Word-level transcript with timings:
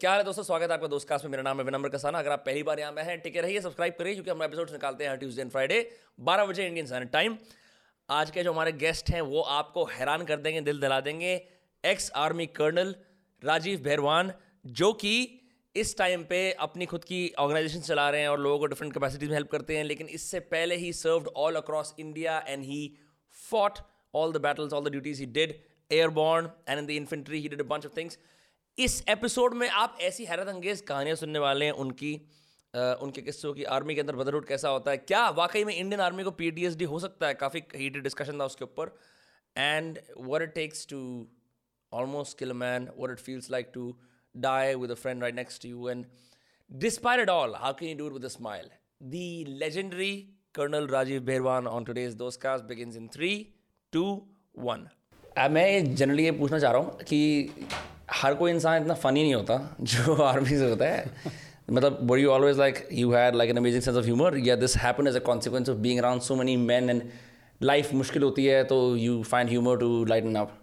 क्या 0.00 0.12
है 0.14 0.24
दोस्तों? 0.24 0.42
स्वागत 0.44 0.70
है 0.70 0.74
आपका 0.74 0.86
दोस्त 0.86 1.08
कास्ट 1.08 1.24
में। 1.24 1.30
मेरा 1.30 1.42
नाम 1.42 1.58
है 1.58 1.64
विनम्र 1.64 1.88
कसाना। 1.90 2.18
अगर 2.18 2.30
आप 2.30 2.42
पहली 2.46 2.62
बार 2.62 2.80
यहाँ 2.80 2.92
में 2.92 3.02
हैं 3.04 3.18
टिके 3.20 3.40
रहिए 3.40 3.60
सब्सक्राइब 3.60 3.94
करिए 3.98 4.12
क्योंकि 4.14 4.30
हम 4.30 4.42
एपिसोड्स 4.42 4.72
निकालते 4.72 5.04
हैं 5.04 5.16
ट्यूसडे 5.18 5.42
एंड 5.42 5.50
फ्राइडे 5.50 5.78
बारह 6.28 6.46
बजे 6.46 6.66
इंडियन 6.66 6.86
स्टैंडर्ड 6.86 7.10
टाइम 7.12 7.36
आज 8.08 8.30
के 8.30 8.42
जो 8.42 8.52
हमारे 8.52 8.72
गेस्ट 8.82 9.10
हैं 9.10 9.20
वो 9.30 9.40
आपको 9.56 9.84
हैरान 9.94 10.24
कर 10.26 10.36
देंगे 10.36 10.60
दिल 10.68 10.80
दिला 10.80 11.00
देंगे। 11.00 11.34
Ex 11.84 12.10
army 12.16 12.46
colonel 12.60 12.94
Rajeev 13.42 13.80
Bhairavan 13.88 14.32
जो 14.66 14.92
कि 15.02 15.14
इस 15.74 15.96
टाइम 15.98 16.24
पे 16.30 16.40
अपनी 16.68 16.86
खुद 16.86 17.04
की 17.04 17.20
ऑर्गेनाइजेशन 17.38 17.80
चला 17.90 18.08
रहे 18.10 18.20
हैं 18.20 18.28
और 18.28 18.40
लोगों 18.40 18.58
को 18.58 18.66
डिफरेंट 18.66 18.94
कैपेसिटीज 18.94 19.28
में 19.28 19.36
हेल्प 19.36 19.50
करते 19.52 19.76
हैं 19.76 19.84
लेकिन 19.84 20.08
इससे 20.20 20.40
पहले 20.54 20.76
ही 20.76 20.92
served 21.02 21.28
all 21.36 21.62
across 21.64 21.94
India 21.98 22.38
and 22.48 22.64
he 22.64 22.80
fought 23.50 23.78
all 24.14 24.32
the 24.32 24.46
battles, 24.48 24.72
all 24.72 24.88
the 24.88 24.96
duties 24.98 25.26
he 25.26 25.32
did, 25.42 25.60
airborne 25.90 26.54
and 26.68 26.78
in 26.78 26.92
the 26.92 27.04
infantry, 27.04 27.46
he 27.46 27.56
did 27.56 27.68
a 27.68 27.72
bunch 27.74 27.92
of 27.92 28.00
things. 28.00 28.20
इस 28.78 29.04
एपिसोड 29.08 29.54
में 29.54 29.68
आप 29.68 29.98
ऐसी 30.00 30.24
हैरत 30.24 30.48
अंगेज 30.48 30.80
कहानियाँ 30.80 31.16
सुनने 31.16 31.38
वाले 31.38 31.64
हैं 31.64 31.72
उनकी 31.72 32.26
आ, 32.76 32.80
उनके 32.80 33.22
किस्सों 33.22 33.54
की 33.54 33.64
आर्मी 33.64 33.94
के 33.94 34.00
अंदर 34.00 34.16
ब्रदरहुड 34.16 34.46
कैसा 34.46 34.68
होता 34.68 34.90
है 34.90 34.96
क्या 34.96 35.30
वाकई 35.30 35.64
में 35.64 35.76
इंडियन 35.76 36.00
आर्मी 36.00 36.22
को 36.22 36.30
पीटीएसडी 36.30 36.84
हो 36.84 36.98
सकता 36.98 37.26
है? 37.26 37.34
काफ़ी 37.34 37.62
हीटेड 37.76 38.02
डिस्कशन 38.02 38.40
था 38.40 38.44
उसके 38.44 38.64
ऊपर। 38.64 38.98
And 39.56 39.98
where 40.18 40.42
it 40.42 40.54
takes 40.54 40.86
to 40.86 41.28
almost 41.92 42.38
kill 42.38 42.52
man 42.52 42.88
where 42.96 43.12
it 43.12 43.18
feels 43.18 43.50
like 43.50 43.70
to 43.74 43.98
die 44.36 44.74
with 44.74 44.94
friend 44.94 45.22
right 45.22 45.34
next 45.34 45.64
you 45.64 45.88
and 45.88 46.06
despair 46.72 47.20
it 47.20 47.28
all 47.28 47.54
how 47.54 47.72
can 47.72 47.88
you 47.88 48.08
do 48.08 48.18
with 48.18 48.28
smile 48.28 48.70
the 49.02 49.44
legendary 49.48 50.28
colonel 50.54 50.86
Rajeev 50.86 51.20
Behrwan 51.20 51.66
on 51.66 51.84
today's 51.84 52.14
दोस्त 52.14 52.46
begin 52.46 52.92
in 52.96 53.08
three 53.08 53.54
two 53.92 54.28
one 54.58 54.88
मैं 55.48 55.94
generally 55.94 56.24
ये 56.24 56.30
पूछना 56.32 56.58
चाह 56.58 56.72
रहा 56.72 56.80
हूँ 56.80 57.04
कि 57.08 57.50
हर 58.12 58.34
कोई 58.34 58.50
इंसान 58.50 58.82
इतना 58.82 58.94
फ़नी 58.94 59.22
नहीं 59.22 59.34
होता 59.34 59.76
जो 59.80 60.14
आर्मी 60.14 60.48
से 60.48 60.70
होता 60.70 60.84
है। 60.84 61.04
मतलब 61.70 61.98
where 62.10 62.18
you 62.18 62.28
always 62.30 62.58
like 62.58 62.88
you 62.92 63.12
had 63.12 63.34
like 63.34 63.50
an 63.50 63.56
amazing 63.56 63.82
sense 63.82 63.96
of 63.96 64.04
humour 64.04 64.38
या 64.38 64.56
this 64.56 64.76
happen 64.76 65.08
as 65.08 65.16
a 65.16 65.20
consequence 65.20 65.68
of 65.68 65.78
being 65.78 65.98
around 65.98 66.22
so 66.22 66.36
many 66.36 66.56
man 66.56 66.90
and 66.90 67.02
life 67.62 67.92
मुश्किल 67.94 68.22
होती 68.22 68.44
है 68.44 68.62
तो 68.64 68.96
you 68.96 69.22
find 69.22 69.50
humour 69.50 69.76
to 69.76 70.04
lighten 70.04 70.34
up 70.34 70.58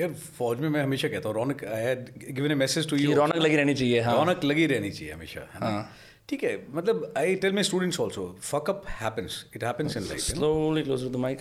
यार 0.00 0.12
फौज 0.12 0.58
में 0.58 0.68
मैं 0.68 0.82
हमेशा 0.82 1.08
कहता 1.08 1.28
हूँ 1.28 1.36
रौनक 1.36 1.64
I 1.64 1.82
had 1.82 2.10
given 2.30 2.50
a 2.50 2.54
message 2.54 2.88
to 2.90 2.96
you 2.96 3.14
रौनक 3.14 3.36
लगी 3.36 3.56
रहनी 3.56 3.74
चाहिए 3.74 4.00
हाँ। 4.00 4.14
रौनक 4.16 4.44
लगी 4.44 4.66
रहनी 4.66 4.90
चाहिए 4.90 5.12
हमेशा 5.12 5.48
है 5.54 5.84
ठीक 6.28 6.44
है 6.44 6.58
मतलब 6.70 7.12
I 7.18 7.34
tell 7.34 7.52
my 7.52 7.62
students 7.62 8.00
also 8.00 8.38
fuck 8.40 8.70
up 8.70 8.84
happens 8.88 9.44
it 9.56 9.64
happens 9.64 9.96
in 9.96 10.02
life 10.02 10.20
slowly 10.20 10.82
close 10.82 11.02
to 11.02 11.08
the 11.08 11.16
mike 11.16 11.40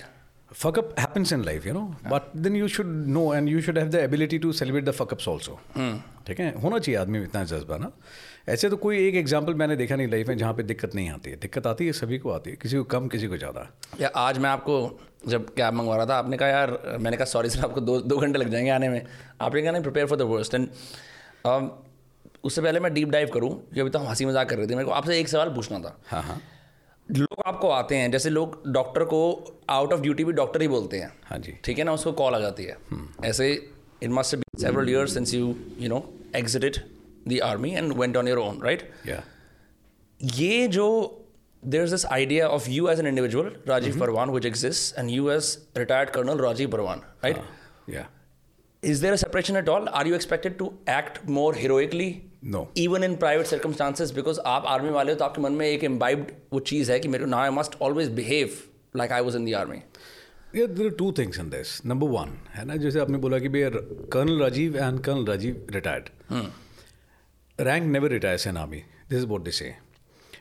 fuck 0.52 0.78
up 0.78 0.98
happens 0.98 1.32
in 1.32 1.44
life 1.44 1.66
you 1.66 1.74
know. 1.74 1.96
Yeah. 2.04 2.10
but 2.10 2.32
then 2.34 2.56
you 2.56 2.68
should 2.68 2.88
know 3.16 3.32
and 3.34 3.50
you 3.50 3.62
should 3.62 3.78
have 3.78 3.92
the 3.92 4.04
ability 4.04 4.40
to 4.40 4.54
celebrate 4.54 4.86
the 4.86 4.94
fuck 4.94 5.12
ups 5.14 5.28
also 5.28 5.58
ठीक 6.28 6.40
है? 6.40 6.62
होना 6.62 6.80
चाहिए 6.80 7.00
आदमी 7.02 7.20
में 7.20 7.26
इतना 7.26 7.44
जज्बा 7.44 7.78
ना। 7.78 7.92
ऐसे 8.50 8.70
तो 8.70 8.78
कोई 8.78 8.98
एक 9.08 9.16
एग्ज़ाम्पल 9.16 9.54
मैंने 9.54 9.76
देखा 9.76 9.96
नहीं 9.96 10.08
लाइफ 10.08 10.28
में 10.28 10.38
जहाँ 10.38 10.54
पे 10.54 10.64
दिक्कत 10.64 10.96
नहीं 10.96 11.10
आती 11.10 11.30
है। 11.30 11.38
दिक्कत 11.42 11.68
आती 11.68 11.86
है 11.86 11.92
सभी 11.94 12.18
को 12.20 12.32
आती 12.32 12.50
है 12.50 12.56
किसी 12.62 12.78
को 12.78 12.84
कम 12.94 13.08
किसी 13.08 13.28
को 13.28 13.38
ज़्यादा। 13.38 13.68
या 14.02 14.12
आज 14.16 14.38
मैं 14.38 14.50
आपको 14.50 15.00
जब 15.28 15.54
कैब 15.56 15.74
मंगवा 15.74 15.96
रहा 15.98 16.06
था 16.06 16.18
आपने 16.18 16.38
कहा 16.38 16.48
यार 16.50 16.98
मैंने 17.00 17.18
कहा 17.18 17.26
सॉरी 17.26 17.50
सर 17.50 17.64
आपको 17.66 17.82
दो 17.82 18.00
दो 18.02 18.18
घंटे 18.18 18.40
लग 18.40 18.50
जाएँगे 18.52 18.70
आने 18.72 18.90
में। 18.90 19.02
आपने 19.42 19.62
कहा 19.62 19.72
नहीं 19.72 19.84
prepare 19.84 20.08
for 20.08 20.18
the 20.18 20.22
worst 20.34 20.56
and 20.56 20.68
उससे 22.44 22.62
पहले 22.62 22.80
मैं 22.80 22.94
डीप 22.94 23.10
डाइव 23.10 23.30
करूँ 23.34 23.50
कि 23.74 23.80
अभी 23.82 23.90
तो 23.90 24.00
हम 24.00 24.08
हँसी 24.08 24.26
मज़ाक 24.26 24.50
कर 24.50 24.58
रहे 24.58 24.68
थे। 24.68 24.76
मेरे 24.76 24.86
को 24.86 24.92
आपसे 24.92 25.20
एक 25.20 25.28
सवाल 25.30 25.50
पूछना 25.56 25.80
था। 25.80 25.98
हाँ 26.10 26.22
हाँ। 26.24 26.42
लोग 27.12 27.42
आपको 27.46 27.70
आते 27.70 27.96
हैं 27.96 28.12
जैसे 28.12 28.30
लोग 28.30 28.64
डॉक्टर 28.68 29.04
को 29.04 29.20
आउट 29.70 29.94
ऑफ़ 29.94 30.02
ड्यूटी 30.02 30.24
भी 30.24 30.34
डॉक्टर 30.34 30.62
ही 30.62 30.68
बोलते 30.68 31.00
हैं। 31.00 31.14
हाँ 31.24 31.38
जी। 31.38 31.52
ठीक 31.64 31.78
है 31.78 31.84
ना? 31.84 31.94
उसको 31.94 32.12
कॉल 32.12 32.36
आ 32.36 32.40
जाती 32.40 32.64
है। 32.64 32.78
ऐसे 33.26 33.70
it 34.04 34.10
must 34.10 34.36
be 34.36 34.62
several 34.62 34.90
years 34.90 35.14
since 35.14 35.34
you 35.34 35.56
you 35.78 35.90
know 35.90 36.14
exited 36.36 36.78
the 37.28 37.40
army 37.44 37.72
and 37.72 37.94
went 37.94 38.18
on 38.18 38.28
your 38.28 38.38
own 38.38 38.62
right 38.62 38.92
ये 40.24 40.68
जो 40.68 41.16
there 41.66 41.84
is 41.84 41.92
this 41.92 42.06
idea 42.06 42.48
of 42.48 42.70
you 42.70 42.90
as 42.90 43.00
an 43.00 43.08
individual 43.08 43.56
Rajeev 43.68 44.00
Parwan 44.00 44.30
which 44.30 44.46
exist 44.46 45.00
and 45.00 45.10
you 45.10 45.30
as 45.32 45.58
retired 45.78 46.10
colonel 46.10 46.38
Rajeev 46.38 46.70
Parwan 46.70 47.00
right 47.00 47.38
या 47.90 48.10
there 48.84 49.02
there 49.02 49.14
a 49.14 49.18
separation 49.18 49.56
at 49.56 49.70
all? 49.70 49.90
Are 49.90 50.08
you 50.08 50.16
expected 50.16 50.54
to 50.60 50.74
act 50.88 51.28
more 51.28 51.54
No. 52.42 52.60
Even 52.76 53.04
in 53.04 53.18
private 53.18 53.48
circumstances, 53.48 54.12
because 54.18 54.38
आप 54.46 54.66
army 54.68 54.90
वाले 54.90 55.12
हो 55.12 55.18
तो 55.18 55.26
आपके 55.26 55.42
मन 55.42 55.54
में 55.54 55.66
एक 55.68 55.82
imbibed 55.86 56.32
वो 56.54 56.60
चीज़ 56.72 56.92
है 56.92 57.00
कि 57.00 57.08
मेरे 57.08 57.26
now 57.26 57.40
I 57.46 57.50
must 57.56 57.76
always 57.88 58.10
behave 58.20 58.56
like 59.02 59.12
I 59.12 59.22
was 59.22 59.36
in 59.36 59.46
the 59.46 59.56
army. 59.62 59.82
Yeah, 60.54 60.68
there 60.78 60.88
are 60.88 60.96
two 61.02 61.12
things 61.18 61.40
in 61.42 61.50
this. 61.50 61.74
Number 61.92 62.08
one, 62.14 62.32
है 62.54 62.66
ना 62.66 62.76
जैसे 62.84 63.00
आपने 63.00 63.18
बोला 63.26 63.40
कि 63.40 63.50
भैया 63.56 63.70
colonel 64.14 64.40
Rajeev 64.42 64.78
and 64.78 65.00
colonel 65.04 65.26
Rajeev 65.26 65.68
retired 65.72 66.10
rank 67.60 67.92
never 67.92 68.10
retires 68.12 68.48
in 68.48 68.58
army 68.58 68.82
this 69.10 69.20
is 69.20 69.28
what 69.28 69.44
they 69.44 69.52
say 69.52 69.76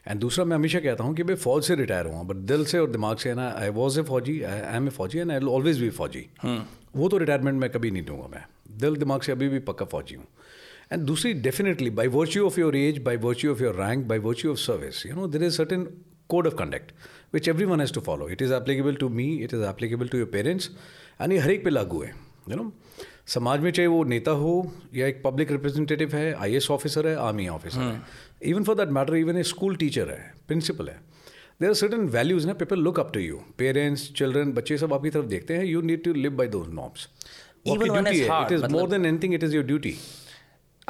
and 0.07 0.21
दूसरा 0.21 0.45
मैं 0.45 0.57
हमेशा 0.57 0.81
कहता 0.81 1.05
हूँ 1.05 1.15
कि 1.15 1.23
भाई 1.23 1.37
फौज 1.37 1.65
से 1.65 1.75
रिटायर 1.75 2.07
हुआ 2.07 2.23
बट 2.23 2.37
दिल 2.53 2.65
से 2.65 2.79
और 2.79 2.91
दिमाग 2.91 3.17
से 3.19 3.29
है 3.29 3.35
ना 3.37 3.49
आई 3.59 3.69
वॉज़ 3.81 4.01
ए 4.01 4.03
फौजी 4.11 4.41
आई 4.43 4.77
एम 4.77 4.87
ए 4.87 4.91
फौजी 4.91 5.19
एंड 5.19 5.31
आई 5.33 5.39
ऑलवेज 5.39 5.81
बी 5.81 5.91
फौजी. 5.99 6.27
वो 6.97 7.09
तो 7.09 7.19
रिटायरमेंट 7.19 7.61
मैं 7.61 7.71
कभी 7.71 7.91
नहीं 7.91 8.05
दूँगा 8.05 8.29
मैं. 8.35 8.45
दिल 8.81 8.97
दिमाग 8.97 9.23
से 9.23 9.33
अभी 9.33 9.49
भी 9.49 9.59
पक्का 9.69 9.87
फौजी 9.87 10.15
हूँ. 10.15 10.27
एंड 10.93 11.03
दूसरी 11.03 11.33
definitely 11.47 11.91
by 11.91 12.09
virtue 12.09 12.47
of 12.47 12.61
your 12.61 12.77
age 12.77 12.99
by 13.03 13.17
virtue 13.17 13.53
of 13.53 13.63
your 13.63 13.75
rank 13.75 14.07
by 14.07 14.19
virtue 14.19 14.51
of 14.53 14.59
service 14.59 15.05
you 15.07 15.15
know 15.15 15.27
there 15.27 15.43
is 15.45 15.57
certain 15.57 15.87
code 16.29 16.47
of 16.47 16.55
conduct 16.55 16.93
which 17.35 17.49
every 17.49 17.65
one 17.65 17.81
has 17.81 17.93
to 17.95 18.01
follow 18.01 18.29
it 18.29 18.43
is 18.43 18.53
applicable 18.55 18.95
to 18.95 19.09
me 19.09 19.29
it 19.35 19.55
is 19.55 19.63
applicable 19.65 20.09
to 20.09 20.19
your 20.19 20.29
parents 20.33 20.71
and 21.21 21.33
ये 21.33 21.39
हर 21.39 21.51
एक 21.51 21.65
पे 21.65 21.71
लागू 21.71 22.03
है 22.03 22.13
you 22.49 22.57
know 22.57 22.73
समाज 23.27 23.61
में 23.61 23.71
चाहे 23.71 23.89
वो 23.89 24.03
नेता 24.05 24.31
हो 24.43 24.55
या 24.95 25.07
एक 25.07 25.23
पब्लिक 25.25 25.51
रिप्रेजेंटेटिव 25.53 26.15
है 26.17 26.33
आई 26.35 26.59
ऑफिसर 26.71 27.07
है 27.07 27.15
आर्मी 27.27 27.49
ऑफिसर 27.49 27.81
है 27.81 28.01
even 28.51 28.65
for 28.65 28.77
that 28.77 28.89
matter 28.99 29.17
even 29.17 29.37
a 29.37 29.43
school 29.43 29.77
teacher 29.77 30.11
है 30.11 30.33
प्रिंसिपल 30.49 30.89
है 30.89 31.01
देर 31.61 31.69
आर 31.69 31.75
सर्टन 31.75 32.07
वैल्यूज़ 32.09 32.47
ना 32.47 32.53
people 32.55 32.79
look 32.79 33.01
up 33.01 33.11
to 33.15 33.21
you 33.21 33.41
parents 33.59 34.13
children 34.13 34.53
बच्चे 34.53 34.79
सब 34.79 34.93
आपकी 34.95 35.11
तरफ़ 35.11 35.27
देखते 35.27 35.55
हैं 35.55 35.65
you 35.65 35.81
need 35.83 36.03
to 36.05 36.13
live 36.15 36.33
by 36.33 36.49
those 36.49 36.73
norms 36.75 37.09
Even 37.67 37.93
when 37.93 38.07
it's 38.07 38.29
hard, 38.29 38.47
it 38.47 38.53
is 38.53 38.63
मतलब- 38.63 38.71
more 38.73 38.89
than 38.91 39.07
anything 39.07 39.35
it 39.35 39.45
is 39.45 39.55
your 39.55 39.65
duty 39.65 39.95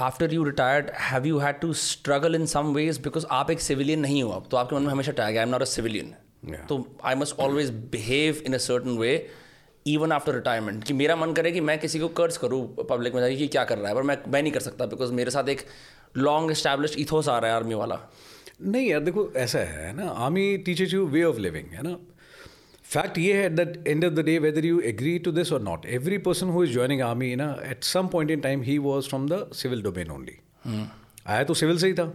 After 0.03 0.33
you 0.33 0.45
retired 0.45 0.91
have 0.91 1.27
you 1.27 1.39
had 1.39 1.61
to 1.61 1.73
struggle 1.73 2.35
in 2.35 2.47
some 2.47 2.67
ways 2.67 2.99
because 2.99 3.27
आप 3.31 3.51
एक 3.51 3.61
civilian 3.61 4.01
नहीं 4.01 4.23
हो 4.23 4.31
अब 4.31 4.49
तो 4.51 4.57
आपके 4.57 4.77
मन 4.77 4.83
में 4.83 4.89
हमेशा 4.89 5.13
tag 5.13 5.37
I 5.37 5.43
am 5.43 5.49
not 5.49 5.63
a 5.63 5.65
civilian 5.65 6.15
तो 6.69 6.97
I 7.05 7.15
must 7.15 7.39
always 7.39 7.71
behave 7.71 8.43
in 8.47 8.55
a 8.55 8.59
certain 8.59 8.91
way 8.91 9.29
even 9.87 10.13
after 10.13 10.35
retirement 10.35 10.85
कि 10.85 10.93
मेरा 10.93 11.17
मन 11.17 11.33
करे 11.33 11.53
कि 11.53 11.61
मैं 11.61 11.79
किसी 11.79 11.99
को 11.99 12.09
कर्ज 12.09 12.37
करूँ 12.37 12.77
पब्लिक 12.91 13.15
में 13.15 13.21
जाके 13.21 13.37
कि 13.37 13.49
क्या 13.49 13.65
कर 13.65 13.79
रहा 13.79 13.89
है 13.89 13.95
पर 13.95 14.03
मैं 14.03 14.19
मैं 14.29 14.43
नहीं 14.43 14.53
कर 14.53 14.61
सकता 14.61 14.87
बिकॉज़ 14.87 15.13
मेरे 15.13 15.31
साथ 15.31 15.49
एक 15.49 15.67
लॉन्ग 16.17 16.51
एस्टैब्लिश 16.51 16.97
इथोस 16.99 17.29
आ 17.29 17.39
रहा 17.39 17.51
है 17.51 17.57
आर्मी 17.57 17.75
वाला। 17.75 18.01
नहीं 18.63 18.91
यार 18.91 19.01
देखो 19.01 19.33
ऐसा 19.37 19.59
है 19.59 19.97
ना 19.97 20.09
army 20.09 20.59
teachers 20.59 20.95
you 20.95 21.07
way 21.07 21.25
of 21.25 21.37
living 21.37 21.67
है 21.67 21.83
ना? 21.83 22.18
फैक्ट 22.89 23.19
ये 23.19 23.33
है 23.35 23.45
at 23.47 23.53
the 23.53 23.85
end 23.89 24.05
of 24.05 24.13
the 24.13 24.25
day 24.25 24.39
whether 24.39 24.65
you 24.65 24.79
agree 24.87 25.19
to 25.19 25.33
this 25.33 25.53
और 25.53 25.63
not 25.63 25.87
every 25.87 26.19
person 26.27 26.47
who 26.49 26.63
is 26.65 26.73
joining 26.73 27.01
army 27.03 27.35
ना 27.37 27.51
at 27.65 27.85
some 27.85 28.07
point 28.09 28.31
in 28.31 28.41
time 28.41 28.63
he 28.63 28.77
was 28.79 29.09
from 29.09 29.29
the 29.29 29.45
civil 29.55 29.83
domain 29.83 30.11
only 30.11 30.39
आया 31.27 31.43
तो 31.45 31.55
civil 31.55 31.79
से 31.79 31.87
ही 31.87 31.95
था। 31.95 32.13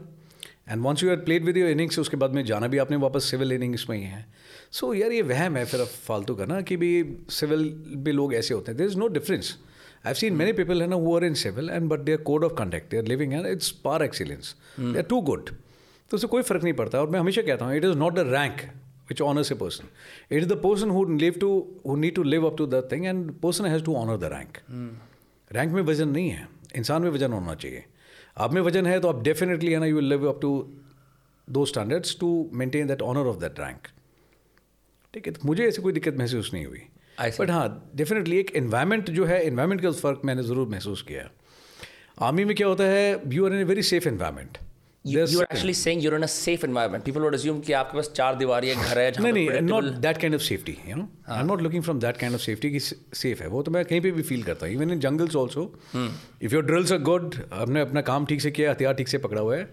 And 0.70 0.82
once 0.82 1.04
you 1.04 1.10
had 1.10 1.24
played 1.26 1.46
with 1.46 1.58
your 1.58 1.70
innings 1.70 2.00
उसके 2.00 2.18
बाद 2.18 2.34
में 2.34 2.44
जाना 2.46 2.68
भी 2.68 2.78
आपने 2.78 2.98
वापस 2.98 3.30
सिविल 3.32 3.52
इनिंग्स 3.52 3.86
में 3.90 3.98
ही 3.98 4.04
है। 4.04 4.26
सो 4.72 4.88
so, 4.88 5.00
यार 5.02 5.12
ये 5.12 5.22
वहम 5.24 5.58
है 5.58 5.66
फिर 5.66 5.84
फालतू 5.86 6.36
का 6.36 6.46
ना 6.46 6.60
कि 6.62 6.78
भी 6.78 6.92
सिविल 7.32 7.70
भी 7.98 8.12
लोग 8.12 8.34
ऐसे 8.34 8.54
होते 8.54 8.72
हैं। 8.72 8.78
There 8.78 8.88
is 8.88 8.98
no 8.98 9.08
difference 9.10 9.56
I 9.96 10.08
have 10.08 10.14
seen 10.16 10.34
many 10.36 10.54
people 10.54 10.82
है 10.82 10.88
ना 10.88 10.96
who 10.98 11.16
are 11.16 11.26
in 11.26 11.34
civil 11.42 11.70
and 11.70 11.90
but 11.90 12.00
their 12.02 12.22
code 12.22 12.44
of 12.44 12.54
conduct 12.54 12.92
their 12.92 13.08
living 13.08 13.34
है 13.34 13.52
it's 13.52 13.72
par 13.86 14.04
excellence 14.04 14.56
they 14.80 14.98
are 14.98 15.06
too 15.10 15.22
good 15.32 15.50
तो 15.50 16.16
उससे 16.16 16.28
कोई 16.28 16.42
फ़र्क 16.44 16.64
नहीं 16.64 16.74
पड़ता। 16.74 17.02
और 17.02 17.10
मैं 17.10 17.20
हमेशा 17.20 17.42
कहता 17.42 17.66
हूँ 17.66 17.76
it 17.76 17.86
is 17.86 17.98
not 17.98 18.16
the 18.16 18.32
rank 18.34 18.62
which 19.08 19.22
honors 19.22 19.52
a 19.52 19.56
person. 19.56 19.90
It 20.30 20.44
is 20.44 20.48
the 20.48 20.60
person 20.66 20.94
who 20.98 21.06
live 21.24 21.40
to 21.40 21.50
who 21.86 21.98
need 22.04 22.16
to 22.20 22.24
live 22.34 22.46
up 22.50 22.56
to 22.62 22.68
that 22.74 22.90
thing, 22.94 23.08
and 23.14 23.32
person 23.42 23.66
has 23.66 23.82
to 23.90 23.96
honor 24.02 24.18
the 24.26 24.30
rank. 24.36 24.62
Rank 25.52 25.72
में 25.72 25.82
वज़न 25.82 26.10
नहीं 26.10 26.30
है 26.30 26.48
इंसान 26.76 27.02
में 27.02 27.10
वज़न 27.10 27.34
होना 27.34 27.56
चाहिए 27.64 27.84
आप 28.46 28.54
में 28.54 28.62
वज़न 28.62 28.86
है 28.88 29.00
तो 29.00 29.08
आप 29.08 29.22
डेफिनेटली 29.24 29.72
है 29.72 29.80
ना 29.80 29.86
you 29.86 29.96
will 29.96 30.10
live 30.10 30.28
up 30.30 30.40
to 30.42 30.52
two 31.48 31.66
standards 31.72 32.18
to 32.20 32.30
maintain 32.62 32.88
that 32.88 33.02
honour 33.02 33.28
of 33.30 33.38
that 33.40 33.60
rank 33.60 33.88
ठीक 35.14 35.28
है 35.28 35.34
तो 35.34 35.48
मुझे 35.48 35.68
ऐसी 35.68 35.82
कोई 35.82 35.94
दिक्कत 35.94 36.18
महसूस 36.20 36.54
नहीं 36.54 36.66
हुई. 36.66 36.82
बट 37.40 37.50
हाँ 37.52 37.92
डेफिनेटली 37.96 38.38
एक 38.40 38.52
इन्वायरमेंट 38.56 39.10
जो 39.18 39.26
है 39.26 39.42
इन्वायरमेंट 39.48 39.82
का 39.82 39.92
फ़र्क 39.92 40.22
मैंने 40.26 40.44
ज़रूर 40.44 40.68
महसूस 40.70 41.02
किया. 41.08 41.30
आर्मी 42.22 42.46
में 42.46 42.56
क्या 42.56 42.68
होता 42.68 42.84
है 42.84 43.34
you 43.34 43.46
are 43.46 43.54
in 43.54 43.60
a 43.60 43.64
very 43.74 43.84
safe 43.84 44.08
environment 44.10 44.58
you, 45.06 45.24
you 45.28 45.40
are 45.42 45.48
actually 45.50 45.74
saying 45.74 46.00
you're 46.00 46.16
in 46.16 46.24
a 46.24 46.28
safe 46.28 46.64
environment. 46.64 47.04
People 47.06 47.22
would 47.22 47.36
assume 47.36 47.62
कि 47.66 47.74
आपके 47.80 47.98
पास 47.98 48.12
चार 48.16 48.36
दीवारी 48.36 48.70
है 48.70 48.76
घर 48.76 49.00
है 49.00 49.12
जहाँ 49.12 49.24
नहीं 49.24 49.34
नहीं 49.34 49.48
predictable- 49.50 50.02
that 50.02 50.18
kind 50.18 50.36
of 50.36 50.42
safety 50.42 50.78
you 50.90 50.96
know 50.96 51.08
I 51.30 51.40
am 51.40 51.48
not 51.48 51.62
looking 51.62 51.84
from 51.84 52.00
that 52.00 52.18
kind 52.18 52.36
of 52.36 52.42
safety 52.42 52.72
की 52.72 52.80
सेफ़ 52.80 53.42
है। 53.44 53.48
वो 53.48 53.62
तो 53.64 53.72
मैं 53.72 53.84
कहीं 53.86 54.02
पे 54.02 54.12
भी 54.12 54.22
फील 54.22 54.44
करता 54.44 54.66
हूँ। 54.66 54.74
Even 54.76 54.92
in 54.92 55.00
jungles 55.00 55.36
also 55.36 55.72
if 55.96 56.54
your 56.54 56.66
drills 56.66 56.92
are 56.92 57.00
good 57.12 57.36
हमने 57.54 57.82
अपना 57.82 58.02
काम 58.12 58.26
ठीक 58.26 58.42
से 58.42 58.52
किया 58.52 58.72
हथियार 58.72 58.94
ठीक 59.02 59.08
से 59.08 59.18
पकड़ा 59.28 59.42
हुआ 59.42 59.56
है 59.56 59.70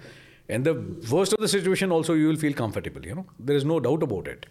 and 0.50 0.68
the 0.68 0.76
worst 1.10 1.34
of 1.34 1.42
the 1.42 1.46
situation 1.48 1.92
also 1.92 2.16
you 2.16 2.26
will 2.28 2.36
feel 2.46 2.52
comfortable 2.62 3.08
you 3.08 3.14
know 3.14 3.26
there 3.42 3.56
is 3.56 3.66
no 3.66 3.78
doubt 3.88 4.02
about 4.02 4.28
it 4.28 4.46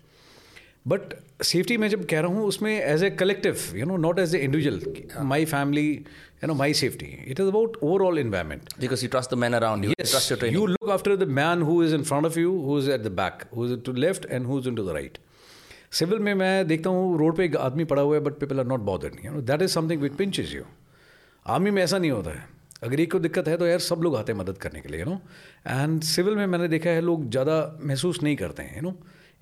but 0.88 1.14
safety 1.44 1.76
मैं 1.78 1.88
जब 1.90 2.06
कह 2.10 2.20
रहा 2.20 2.32
हूँ 2.32 2.46
उसमें 2.48 2.72
as 2.72 3.04
a 3.04 3.10
collective 3.20 3.58
you 3.76 3.86
know 3.86 3.98
not 3.98 4.20
as 4.20 4.36
a 4.36 4.40
individual 4.40 5.24
my 5.32 5.46
family 5.46 5.88
you 6.44 6.48
know 6.48 6.54
my 6.56 6.74
safety 6.82 7.06
it 7.06 7.40
is 7.40 7.48
about 7.48 7.78
overall 7.84 8.20
environment 8.20 8.70
Because 8.82 9.04
you 9.06 9.10
trust 9.16 9.34
the 9.36 9.40
men 9.44 9.58
around 9.60 9.88
you. 9.88 9.94
yes, 9.94 10.06
You 10.06 10.12
trust 10.12 10.32
your 10.32 10.38
training. 10.44 10.60
you 10.60 10.68
look 10.74 10.92
after 10.96 11.16
the 11.24 11.30
man 11.40 11.66
who 11.70 11.76
is 11.88 11.96
in 11.98 12.06
front 12.12 12.30
of 12.30 12.38
you, 12.42 12.54
who 12.68 12.78
is 12.84 12.88
at 12.98 13.08
the 13.08 13.14
back, 13.22 13.44
who 13.58 13.66
is 13.70 13.74
to 13.90 13.96
left 14.06 14.28
and 14.38 14.52
who's 14.52 14.70
into 14.72 14.86
the 14.90 14.96
right. 15.00 15.18
Civil 16.00 16.20
में 16.20 16.34
मैं 16.36 16.68
देखता 16.68 16.90
हूँ 16.90 17.18
road 17.20 17.36
पे 17.38 17.46
एक 17.46 17.56
आदमी 17.58 17.84
पड़ा 17.92 18.02
हुआ 18.02 18.16
है 18.16 18.22
but 18.24 18.34
people 18.40 18.60
are 18.60 18.66
not 18.68 18.80
bothered 18.90 19.26
you 19.26 19.32
know 19.32 19.42
that 19.42 19.62
is 19.62 19.72
something 19.74 20.02
which 20.02 20.14
pinches 20.16 20.54
you 20.54 20.64
army 21.46 21.72
में 21.72 21.82
ऐसा 21.84 21.98
नहीं 21.98 22.12
होता 22.12 22.32
है। 22.32 22.44
अगर 22.84 23.00
एक 23.00 23.12
को 23.12 23.20
दिक्कत 23.20 23.48
है 23.48 23.56
तो 23.58 23.68
यार 23.68 23.80
सब 23.86 24.02
लोग 24.04 24.16
आते 24.16 24.32
हैं 24.32 24.40
मदद 24.40 24.58
करने 24.66 24.82
के 24.82 24.90
लिए 24.90 25.00
यू 25.00 25.06
नो 25.06 25.20
एंड 25.68 26.02
सिविल 26.10 26.36
में 26.36 26.46
मैंने 26.48 26.68
देखा 26.68 26.90
है 26.90 27.02
लोग 27.02 27.30
ज़्यादा 27.30 27.56
महसूस 27.84 28.22
नहीं 28.24 28.36
करते 28.44 28.64
हैं 28.64 28.76
you 28.76 28.82
know 28.82 28.96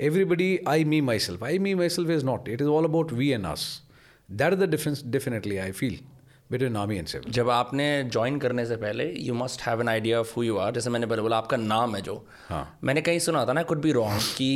everybody 0.10 0.50
I 0.68 0.84
me 0.94 1.02
myself 1.28 1.44
I 1.44 1.60
me 1.68 1.74
myself 1.98 2.10
is 2.18 2.26
not 2.26 2.50
it 2.50 2.62
is 2.62 2.70
all 2.78 2.86
about 2.86 3.14
we 3.20 3.30
and 3.30 3.46
us 3.46 3.66
that 4.30 4.54
is 4.54 4.60
the 4.60 4.70
difference 4.70 5.04
definitely 5.18 5.58
I 5.66 5.72
feel 5.72 6.00
between 6.52 6.76
army 6.78 6.98
and 6.98 7.08
civil 7.08 7.32
जब 7.34 7.50
आपने 7.50 7.86
ज्वाइन 8.12 8.38
करने 8.40 8.66
से 8.66 8.76
पहले 8.76 9.06
you 9.12 9.34
must 9.34 9.62
have 9.62 9.82
an 9.82 9.90
idea 9.90 10.20
of 10.20 10.34
who 10.36 10.44
you 10.44 10.58
are 10.58 10.72
जैसे 10.74 10.90
मैंने 10.90 11.08
पहले 11.08 11.22
बोला 11.22 11.38
आपका 11.38 11.58
नाम 11.58 11.96
है 11.96 12.02
जो। 12.02 12.16
हाँ। 12.50 12.80
मैंने 12.84 13.02
कहीं 13.02 13.20
सुना 13.20 13.46
था 13.46 13.54
ना 13.54 13.64
कुड 13.72 13.82
बी 13.82 13.92
रॉन्ग 13.92 14.22
कि 14.38 14.50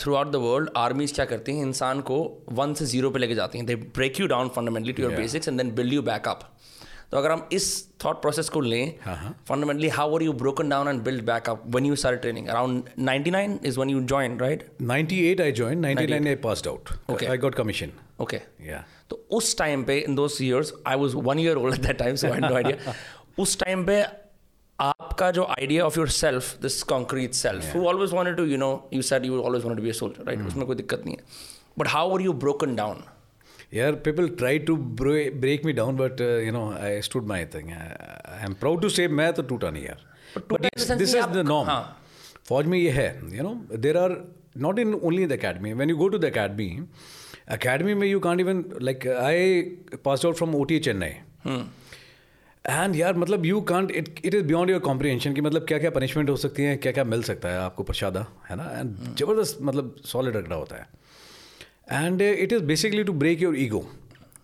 through 0.00 0.14
out 0.14 0.32
the 0.32 0.36
world 0.36 0.70
armies 0.76 1.12
क्या 1.12 1.24
करती 1.24 1.56
हैं 1.56 1.66
इंसान 1.66 2.00
को 2.10 2.18
वन 2.52 2.74
से 2.74 2.86
ज़ीरो 2.86 3.10
पे 3.10 3.18
लेके 3.18 3.34
जाती 3.34 3.58
हैं। 3.58 3.66
They 3.66 3.76
break 3.76 4.20
you 4.20 4.26
down 4.26 4.48
fundamentally 4.56 4.92
to 4.92 5.02
your 5.02 5.14
basics 5.16 5.48
and 5.48 5.58
then 5.58 5.74
build 5.74 5.92
you 5.92 6.02
back 6.10 6.28
up 6.28 6.50
तो 7.10 7.16
अगर 7.18 7.30
हम 7.30 7.48
इस 7.52 7.66
थॉट 8.04 8.20
प्रोसेस 8.22 8.48
को 8.48 8.60
लें 8.60 8.92
fundamentally 9.48 9.88
how 9.96 10.14
are 10.16 10.22
you 10.22 10.32
broken 10.42 10.68
down 10.68 10.88
and 10.88 11.02
build 11.02 11.24
back 11.24 11.48
up 11.50 11.62
when 11.76 11.86
you 11.86 11.96
start 11.96 12.20
training 12.20 12.48
around 12.48 12.88
99 13.08 13.66
is 13.66 13.78
when 13.78 13.90
you 13.90 14.00
join 14.12 14.38
right 14.40 14.66
98 14.82 15.40
I 15.46 15.50
joined, 15.60 15.86
99 15.86 16.28
I 16.32 16.36
passed 16.46 16.70
out. 16.72 16.92
Okay. 17.14 17.28
I 17.34 17.36
got 17.44 17.58
commission. 17.60 17.94
Okay 18.20 18.40
Yeah. 18.70 18.82
तो 19.10 19.16
उस 19.30 19.56
time 19.58 19.84
पे 19.84 19.98
in 19.98 20.14
those 20.14 20.38
years 20.42 20.72
I 20.86 20.96
was 20.96 21.16
one 21.16 21.38
year 21.38 21.56
old 21.56 21.80
that 21.82 21.98
time 21.98 22.16
so 22.16 22.34
no 22.34 22.54
idea 22.54 22.94
उस 23.38 23.58
time 23.60 23.84
पे 23.86 24.02
आपका 24.78 25.30
जो 25.30 25.44
idea 25.50 25.84
of 25.86 25.98
yourself 26.08 26.62
this 26.62 26.82
concrete 26.92 27.34
self 27.34 27.74
who 27.76 27.84
always 27.88 28.12
want 28.12 28.36
to 28.36 28.44
you 28.44 28.56
know 28.56 28.70
you 28.92 29.02
said 29.02 29.24
you 29.26 29.42
always 29.42 29.64
want 29.64 29.80
be 29.80 29.92
soldier 29.92 30.24
right 30.24 30.46
उसमें 30.46 30.66
कोई 30.66 30.76
दिक्कत 30.76 31.02
नहीं 31.06 31.16
है। 31.16 31.22
But 31.78 31.88
how 31.88 32.14
are 32.14 32.22
you 32.22 32.32
broken 32.44 32.74
down 32.76 33.02
यार 33.74 33.92
people 34.06 34.28
try 34.38 34.58
to 34.66 34.76
break 34.76 35.64
me 35.64 35.72
down 35.72 35.96
but 35.96 36.20
you 36.20 36.52
know 36.52 36.70
I 36.80 37.00
stood 37.02 37.26
my 37.26 37.44
thing 37.54 37.70
I 37.70 38.44
am 38.44 38.54
proud 38.60 38.82
to 38.82 38.88
say 38.88 39.08
मैं 39.20 39.32
तो 39.32 39.42
टूटा 39.42 39.70
नहीं 39.70 39.84
यार। 39.84 40.96
दिस 40.96 41.14
इज़ 41.14 41.26
द 41.26 41.44
नॉम 41.48 41.70
फौज 42.48 42.66
में 42.66 42.78
ये 42.78 42.90
है 42.90 43.08
you 43.36 43.42
know 43.42 43.54
there 43.76 43.96
are 43.96 44.16
not 44.56 44.78
in 44.78 44.94
only 44.94 45.26
the 45.26 45.32
academy 45.32 45.72
when 45.72 45.90
you 45.90 45.96
go 45.96 46.08
to 46.08 46.18
the 46.18 46.24
academy 46.24 46.68
academy 47.48 47.94
में 47.94 48.06
you 48.12 48.20
can't 48.20 48.42
even 48.44 48.62
like 48.88 49.04
I 49.22 49.36
passed 50.06 50.24
out 50.28 50.38
from 50.42 50.54
OT 50.60 50.80
Chennai. 50.88 51.12
And 52.64 52.96
यार 52.96 53.16
मतलब 53.16 53.44
you 53.46 53.60
can't 53.60 53.90
it 53.90 54.08
it 54.24 54.34
is 54.34 54.44
beyond 54.44 54.70
your 54.70 54.80
comprehension 54.80 55.34
कि 55.34 55.40
मतलब 55.40 55.64
क्या 55.66 55.78
क्या 55.78 55.90
punishment 55.90 56.30
हो 56.30 56.36
सकती 56.36 56.62
है 56.62 56.76
क्या 56.76 56.92
क्या 56.92 57.04
मिल 57.04 57.22
सकता 57.22 57.48
है 57.48 57.58
आपको 57.58 57.82
प्रसादा 57.82 58.26
है 58.50 58.56
ना? 58.56 58.64
एंड 58.78 58.96
ज़बरदस्त 59.18 59.58
मतलब 59.62 59.94
सॉलिड 60.04 60.36
रगड़ा 60.36 60.56
होता 60.56 60.76
है। 60.76 62.04
And 62.04 62.22
it 62.22 62.52
is 62.52 62.62
basically 62.62 63.04
to 63.04 63.12
break 63.12 63.42
your 63.42 63.58
ego 63.58 63.80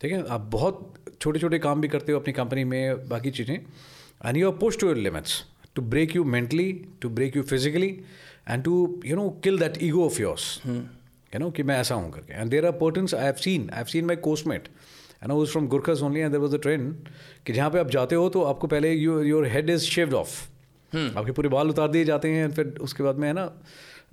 ठीक 0.02 0.12
है? 0.12 0.24
आप 0.26 0.40
बहुत 0.52 0.94
छोटे 1.20 1.38
छोटे 1.38 1.58
काम 1.58 1.80
भी 1.80 1.88
करते 1.88 2.12
हो 2.12 2.20
अपनी 2.20 2.32
कंपनी 2.32 2.64
में 2.64 3.08
बाकी 3.08 3.30
चीज़ें। 3.30 3.54
And 3.56 4.36
you 4.36 4.50
are 4.50 4.56
push 4.58 4.78
to 4.80 4.86
your 4.86 4.96
limits 4.96 5.42
to 5.74 5.82
break 5.82 6.16
you 6.16 6.24
mentally 6.24 6.72
to 7.02 7.08
break 7.10 7.36
you 7.36 7.42
physically 7.42 7.88
and 8.48 8.64
to 8.64 9.00
you 9.06 9.16
know 9.16 9.28
kill 9.44 9.58
that 9.58 9.82
ego 9.82 10.04
of 10.06 10.20
yours 10.22 10.60
you 11.34 11.40
know 11.40 11.50
कि 11.50 11.62
मैं 11.62 11.78
ऐसा 11.80 11.94
हूँ 11.94 12.10
करके। 12.12 12.32
And 12.32 12.50
there 12.50 12.66
are 12.66 12.72
patterns 12.72 13.14
I 13.14 13.24
have 13.24 13.34
seen 13.34 13.68
I 13.70 13.76
have 13.76 13.86
seen 13.86 14.04
my 14.04 14.16
coursemate 14.16 14.68
and 15.22 15.32
was 15.32 15.50
from 15.50 15.66
Gurkhas 15.66 16.02
only 16.02 16.20
and 16.20 16.30
there 16.30 16.40
was 16.40 16.54
a 16.54 16.58
trend 16.58 16.94
कि 17.46 17.52
जहाँ 17.52 17.70
पे 17.70 17.78
आप 17.78 17.90
जाते 17.90 18.14
हो 18.14 18.28
तो 18.28 18.42
आपको 18.42 18.66
पहले 18.66 18.92
you 18.92 19.20
your 19.22 19.46
head 19.46 19.70
is 19.70 19.82
shaved 19.82 20.14
off 20.14 20.40
आपके 20.96 21.32
पूरे 21.32 21.48
बाल 21.48 21.68
उतार 21.68 21.88
दिए 21.88 22.04
जाते 22.04 22.28
हैं 22.28 22.50
फिर 22.50 22.74
उसके 22.80 23.02
बाद 23.02 23.16
में 23.16 23.28
है 23.28 23.34
ना 23.34 23.52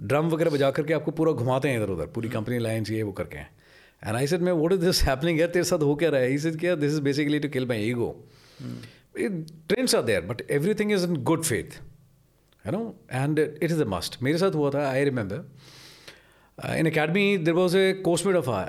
ड्रम 0.02 0.28
वगैरह 0.30 0.52
बजा 0.52 0.72
करके 0.72 0.94
आपको 0.94 1.12
पूरा 1.12 1.32
घुमाते 1.32 1.70
हैं 1.70 1.78
इधर 1.78 1.90
उधर 1.90 2.06
पूरी 2.06 2.30
कंपनी 2.30 2.60
लाइन्स 2.60 2.92
ये 2.92 3.04
वो 3.04 3.12
करके 3.12 3.38
हैं। 3.38 3.50
एंड 4.08 4.16
आई 4.16 4.28
सेड 4.28 4.42
मैं 4.42 4.52
वॉट 4.52 4.74
इज़ 4.74 4.80
दिस 4.80 5.02
हैपनिंग 5.04 5.40
यार 5.40 5.50
तेरे 5.50 5.66
साथ 5.66 5.80
हो 5.80 5.96
क्या 5.96 6.10
रहा 6.10 6.22
है? 6.22 6.34
इज़ 6.34 6.58
क्या 6.58 6.76
this 6.76 6.92
is 6.92 7.02
basically 7.02 7.40
to 7.40 7.50
kill 7.50 7.66
my 7.66 7.84
ego 7.84 8.26
trends 9.18 9.96
are 9.96 10.02
there 10.02 10.22
but 10.22 10.42
everything 10.74 10.92
is 10.92 11.06
in 11.06 11.16
good 11.24 11.44
faith 11.44 11.82
है 12.66 12.72
know 12.72 12.92
and 13.12 13.40
it 13.40 13.64
is 13.64 13.84
a 13.84 13.88
must 13.88 14.24
मेरे 14.24 14.38
साथ 14.38 14.52
हुआ 14.52 14.70
था 14.70 14.90
I 14.90 15.04
remember 15.04 15.46
in 16.78 16.88
academy 16.88 17.38
there 17.38 17.56
was 17.56 17.76
a 17.76 17.94
coursemate 18.06 18.36
of 18.36 18.50
uh, 18.50 18.66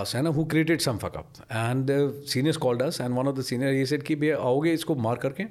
us 0.00 0.14
and 0.14 0.28
who 0.28 0.44
created 0.46 0.80
some 0.80 0.98
fuck 0.98 1.16
up. 1.16 1.26
And 1.50 1.86
the 1.86 1.98
seniors 2.26 2.56
called 2.56 2.82
us 2.82 3.00
and 3.00 3.16
one 3.16 3.26
of 3.26 3.36
the 3.36 3.42
senior 3.42 3.72
he 3.72 3.84
said 3.92 4.02
कि 4.02 4.16
भैया 4.16 4.36
आओगे 4.50 4.72
इसको 4.72 4.94
मार 5.06 5.16
करके? 5.24 5.46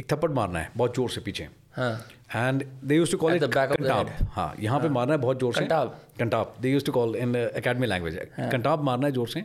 एक 0.00 0.06
थप्पड़ 0.12 0.30
मारना 0.32 0.58
है 0.58 0.70
बहुत 0.76 0.96
ज़ोर 0.96 1.10
से 1.10 1.20
पीछे. 1.20 1.48
हाँ। 1.76 1.92
And 2.34 2.64
they 2.84 2.96
use 2.96 3.10
to 3.12 3.18
call 3.18 3.34
it 3.34 3.44
कंटाब 3.44 4.10
हाँ 4.32 4.54
यहाँ 4.60 4.80
पे 4.80 4.88
मारना 4.88 5.12
है 5.14 5.20
बहुत 5.20 5.40
ज़ोर 5.40 5.54
से। 5.54 5.60
कंटाब? 5.60 6.00
कंटाब 6.18 6.54
they 6.60 6.70
use 6.70 6.84
to 6.84 6.92
call 6.92 7.16
in 7.16 7.34
academy 7.34 7.86
language 7.86 8.18
कंटाब 8.38 8.82
मारना 8.84 9.06
है 9.06 9.12
ज़ोर 9.12 9.28
से 9.28 9.40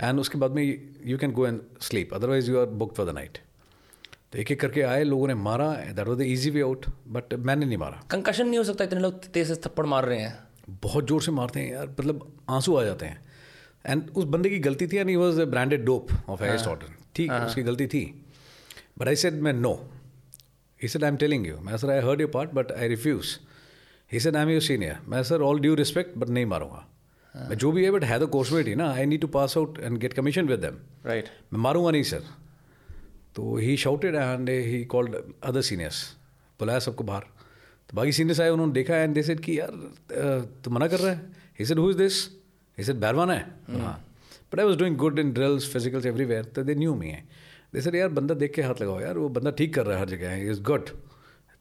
एंड 0.00 0.20
उसके 0.20 0.38
बाद 0.38 0.50
में 0.54 0.62
you 1.06 1.18
can 1.18 1.32
go 1.32 1.46
and 1.46 1.60
sleep 1.88 2.14
otherwise 2.14 2.50
you 2.50 2.60
are 2.60 2.66
book 2.82 2.94
for 2.96 3.06
the 3.06 3.14
night 3.14 3.38
तो 4.32 4.38
एक 4.38 4.50
एक 4.52 4.60
करके 4.60 4.82
आए 4.82 5.04
लोगों 5.04 5.28
ने 5.28 5.34
मारा 5.34 5.70
that 5.72 6.06
was 6.08 6.18
the 6.18 6.22
easy 6.22 6.50
way 6.50 6.60
out 6.60 6.86
but 7.08 7.34
मैंने 7.34 7.66
नहीं 7.66 7.78
मारा। 7.78 8.02
कंकशन 8.10 8.46
नहीं 8.46 8.58
हो 8.58 8.64
सकता 8.64 8.84
इतने 8.84 9.00
लोग 9.00 9.24
तेज 9.32 9.48
से 9.48 9.54
थप्पड़ 9.66 9.86
मार 9.86 10.04
रहे 10.04 10.20
हैं। 10.20 10.36
बहुत 10.82 11.06
ज़ोर 11.08 11.22
से 11.22 11.32
मारते 11.32 11.60
हैं 11.60 11.72
यार 11.72 11.86
मतलब 11.88 12.30
आँसू 12.50 12.76
आ 12.76 12.84
जाते 12.84 13.06
हैं। 13.06 13.20
एंड 13.84 14.10
उस 14.10 14.24
बंदे 14.26 14.50
की 14.50 14.58
गलती 14.60 14.86
थी 14.86 14.96
and 14.96 15.08
he 15.08 15.16
was 15.16 15.40
branded 15.42 15.84
dope 15.84 16.08
of 16.28 16.42
highest 16.42 16.66
order 16.66 16.94
ठीक 17.14 17.32
उसकी 17.32 17.62
गलती 17.62 17.86
थी। 17.86 18.02
बट 18.98 19.08
आई 19.08 19.16
सेड 19.16 19.40
मैं 19.42 19.52
no 19.52 19.72
he 20.80 20.88
said 20.88 21.04
I 21.04 21.10
am 21.10 21.16
telling 21.16 21.46
you 21.46 21.56
मैं 21.60 21.76
sir 21.76 21.90
I 21.90 22.00
heard 22.00 22.20
your 22.20 22.30
part 22.30 22.50
but 22.54 22.72
I 22.72 22.88
refuse 22.88 23.38
he 24.10 24.20
said 24.20 24.36
I 24.36 24.42
am 24.42 24.50
your 24.50 24.62
senior 24.62 24.98
मैं 25.08 25.22
sir 25.22 25.42
all 25.42 25.60
due 25.60 25.74
respect 25.74 26.18
but 26.18 26.28
नहीं 26.28 26.46
मारूँगा। 26.46 26.84
मैं 27.34 27.56
जो 27.56 27.70
भी 27.72 27.84
है 27.84 27.90
बट 27.90 28.04
है 28.04 28.18
तो 28.18 28.26
कोर्समेट 28.26 28.66
ही 28.68 28.74
ना। 28.74 28.90
I 28.92 29.06
need 29.06 29.20
to 29.20 29.26
pass 29.28 29.56
out 29.58 29.78
and 29.78 29.98
get 29.98 30.12
commission 30.12 30.46
with 30.48 30.60
them 30.60 30.78
right 31.06 31.28
मैं 31.52 31.60
मारूँगा 31.60 31.90
नहीं 31.90 32.02
सर 32.02 32.22
तो 33.36 33.56
he 33.56 33.76
shouted 33.76 34.14
and 34.14 34.48
he 34.48 34.84
called 34.84 35.16
other 35.42 35.62
seniors 35.62 36.02
बुलाया 36.60 36.78
सबको 36.80 37.04
बाहर। 37.04 37.24
तो 37.90 37.96
बाकी 37.96 38.12
सीनियर्स 38.12 38.40
आए 38.40 38.48
उन्होंने 38.50 38.72
देखा 38.72 38.96
एंड 38.96 39.14
दे 39.14 39.22
सेड 39.22 39.40
कि 39.40 39.58
यार 39.58 39.70
तो 40.64 40.70
मना 40.70 40.86
कर 40.88 40.98
रहा 41.00 41.12
है? 41.12 41.20
He 41.58 41.64
said 41.66 41.78
who 41.78 41.90
is 41.90 41.96
this 41.98 42.24
he 42.78 42.84
said 42.84 42.96
बैरवाना 43.00 43.34
है. 43.34 43.46
हाँ। 43.80 43.94
But 44.52 44.60
I 44.60 44.66
was 44.66 44.76
doing 44.78 44.96
good 44.96 45.18
in 45.18 45.32
drills 45.32 45.70
physicals 45.72 46.06
everywhere 46.06 46.44
तो 46.56 46.62
दे 46.64 46.74
न्यू 46.74 46.94
मी 46.94 47.08
है 47.08 47.22
दे 47.74 47.80
सेड 47.82 47.94
यार 47.94 48.08
बंदा 48.18 48.34
देख 48.42 48.52
के 48.54 48.62
हाथ 48.62 48.80
लगाओ 48.82 49.00
यार 49.00 49.18
वो 49.18 49.28
बंदा 49.38 49.50
ठीक 49.58 49.74
कर 49.74 49.86
रहा 49.86 49.94
है 49.96 50.00
हर 50.02 50.08
जगह 50.10 50.34
ही 50.34 50.48
इज़ 50.50 50.60
गुड 50.62 50.88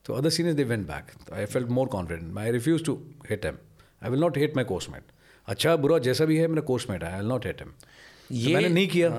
तो 0.06 0.14
other 0.14 0.30
seniors 0.30 0.58
they 0.58 0.64
went 0.64 0.88
back 0.88 1.12
तो 1.28 1.36
I 1.36 1.46
felt 1.46 1.68
more 1.78 1.88
confident 1.96 2.38
I 2.38 2.52
refuse 2.52 2.86
to 2.86 2.94
hit 3.30 3.46
him 3.46 3.58
I 4.04 4.10
will 4.10 4.20
not 4.20 4.38
hit 4.38 4.56
my 4.56 4.66
coursemate 4.66 5.04
अच्छा 5.48 5.76
बुरा 5.76 5.98
जैसा 6.08 6.26
भी 6.26 6.38
है 6.38 6.48
मेरा 6.48 6.62
कोर्समेट 6.62 7.04
है 7.04 7.12
I 7.12 7.20
will 7.20 7.28
not 7.30 7.46
hit 7.46 7.62
him 7.62 7.74
ये- 8.32 8.54
मैंने 8.54 8.70
नहीं 8.70 8.88
किया। 8.88 9.10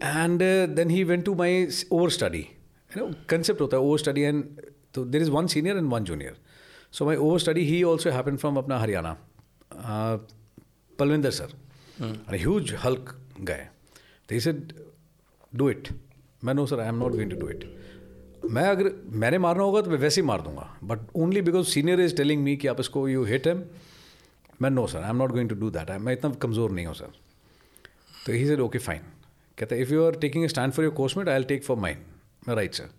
and 0.00 0.42
uh, 0.42 0.66
then 0.78 0.90
he 0.92 1.02
went 1.08 1.24
to 1.26 1.34
my 1.40 1.48
s- 1.66 1.82
overstudy. 1.98 2.40
You 2.90 3.00
know 3.00 3.06
concept 3.32 3.60
hota 3.64 3.74
है 3.74 3.80
overstudy 3.90 4.24
and 4.98 5.14
so 5.14 5.20
is 5.20 5.30
one 5.30 5.46
senior 5.46 5.76
and 5.76 5.92
one 5.92 6.04
junior 6.04 6.36
so 6.92 7.04
my 7.04 7.16
overstudy 7.38 7.64
he 7.66 7.82
also 7.82 8.10
happen 8.10 8.36
from 8.36 8.56
अपना 8.56 8.78
Haryana. 8.78 9.16
Palwinder 10.98 11.30
sir. 11.30 11.54
sir 11.98 12.34
a 12.34 12.38
huge 12.38 12.72
hulk 12.84 13.14
guy 13.50 13.60
they 14.28 14.40
said 14.46 14.72
do 15.60 15.68
it. 15.72 15.92
मैं 16.44 16.54
no 16.54 16.66
sir 16.66 16.80
I 16.80 16.88
am 16.88 16.94
not 16.98 17.12
going 17.12 17.30
to 17.30 17.36
do 17.36 17.48
it 17.48 17.64
मैं 18.50 18.62
अगर 18.68 18.90
मैंने 19.20 19.38
मारना 19.38 19.62
होगा 19.62 19.80
तो 19.82 19.90
मैं 19.90 19.98
वैसे 19.98 20.20
ही 20.20 20.26
मार 20.26 20.40
दूँगा। 20.42 20.68
But 20.84 20.98
only 21.16 21.42
because 21.42 21.66
senior 21.66 22.00
is 22.00 22.16
telling 22.16 22.42
me 22.42 22.56
कि 22.56 22.68
आप 22.68 22.80
इसको 22.80 23.08
यू 23.08 23.24
हिट 23.24 23.46
हिम 23.46 23.62
मैं 24.62 24.70
no 24.70 24.86
sir 24.86 24.98
I 24.98 25.10
am 25.10 25.16
not 25.16 25.32
going 25.32 25.48
to 25.48 25.54
do 25.54 25.70
that 25.70 25.90
I 25.90 25.98
मैं 25.98 26.12
इतना 26.12 26.30
कमज़ोर 26.42 26.70
नहीं 26.70 26.86
हूँ 26.86 26.94
सर 26.94 27.12
तो 28.26 28.32
ही 28.32 28.46
सेड 28.46 28.60
ओके 28.60 28.78
फाइन 28.78 29.00
कहते 29.58 29.74
है 29.74 29.82
if 29.82 29.92
you 29.92 30.04
are 30.06 30.16
taking 30.20 30.44
a 30.44 30.48
stand 30.48 30.72
for 30.72 30.84
your 30.84 30.94
coursemate 30.94 31.28
I'll 31.36 31.44
take 31.44 31.64
for 31.64 31.76
mine 31.76 31.98
मैं 32.48 32.54
right 32.56 32.74
sir 32.74 32.90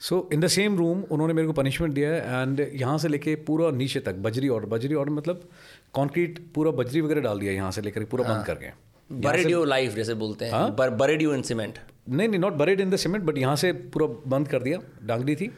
so 0.00 0.28
in 0.32 0.40
the 0.40 0.46
same 0.48 0.76
room 0.78 1.02
उन्होंने 1.10 1.34
मेरे 1.34 1.46
को 1.46 1.52
पनिशमेंट 1.54 1.94
दिया 1.94 2.10
है 2.10 2.42
एंड 2.42 2.60
यहाँ 2.74 2.96
से 2.98 3.08
लेके 3.08 3.34
पूरा 3.46 3.70
नीचे 3.76 4.00
तक 4.00 4.14
बजरी 4.24 4.48
ऑर्डर 4.48 4.68
बजरी 4.68 4.94
ऑर्डर 4.94 5.12
मतलब 5.12 5.48
कॉन्क्रीट 5.94 6.38
पूरा 6.54 6.70
बजरी 6.80 7.00
वगैरह 7.00 7.20
डाल 7.22 7.40
दिया 7.40 7.52
यहाँ 7.52 7.70
से 7.72 7.82
लेकर 7.82 8.04
पूरा 8.04 8.24
बंद 8.24 8.44
करके। 8.46 8.70
बरेड 9.10 9.50
यू 9.50 9.64
लाइफ 9.64 9.94
जैसे 9.94 10.14
बोलते 10.14 10.44
हैं। 10.44 10.96
Buried 10.96 11.22
you 11.22 11.34
in 11.34 11.42
cement. 11.42 11.78
नहीं 12.08 12.28
नहीं 12.28 12.40
not 12.40 12.52
buried 12.54 12.80
in 12.80 12.90
the 12.90 12.96
cement 12.96 13.24
but 13.24 13.38
यहाँ 13.38 13.56
से 13.56 13.72
पूरा 13.72 14.06
बंद 14.30 14.48
कर 14.48 14.62
दिया 14.62 14.78
डांगरी 15.06 15.36
थी 15.36 15.50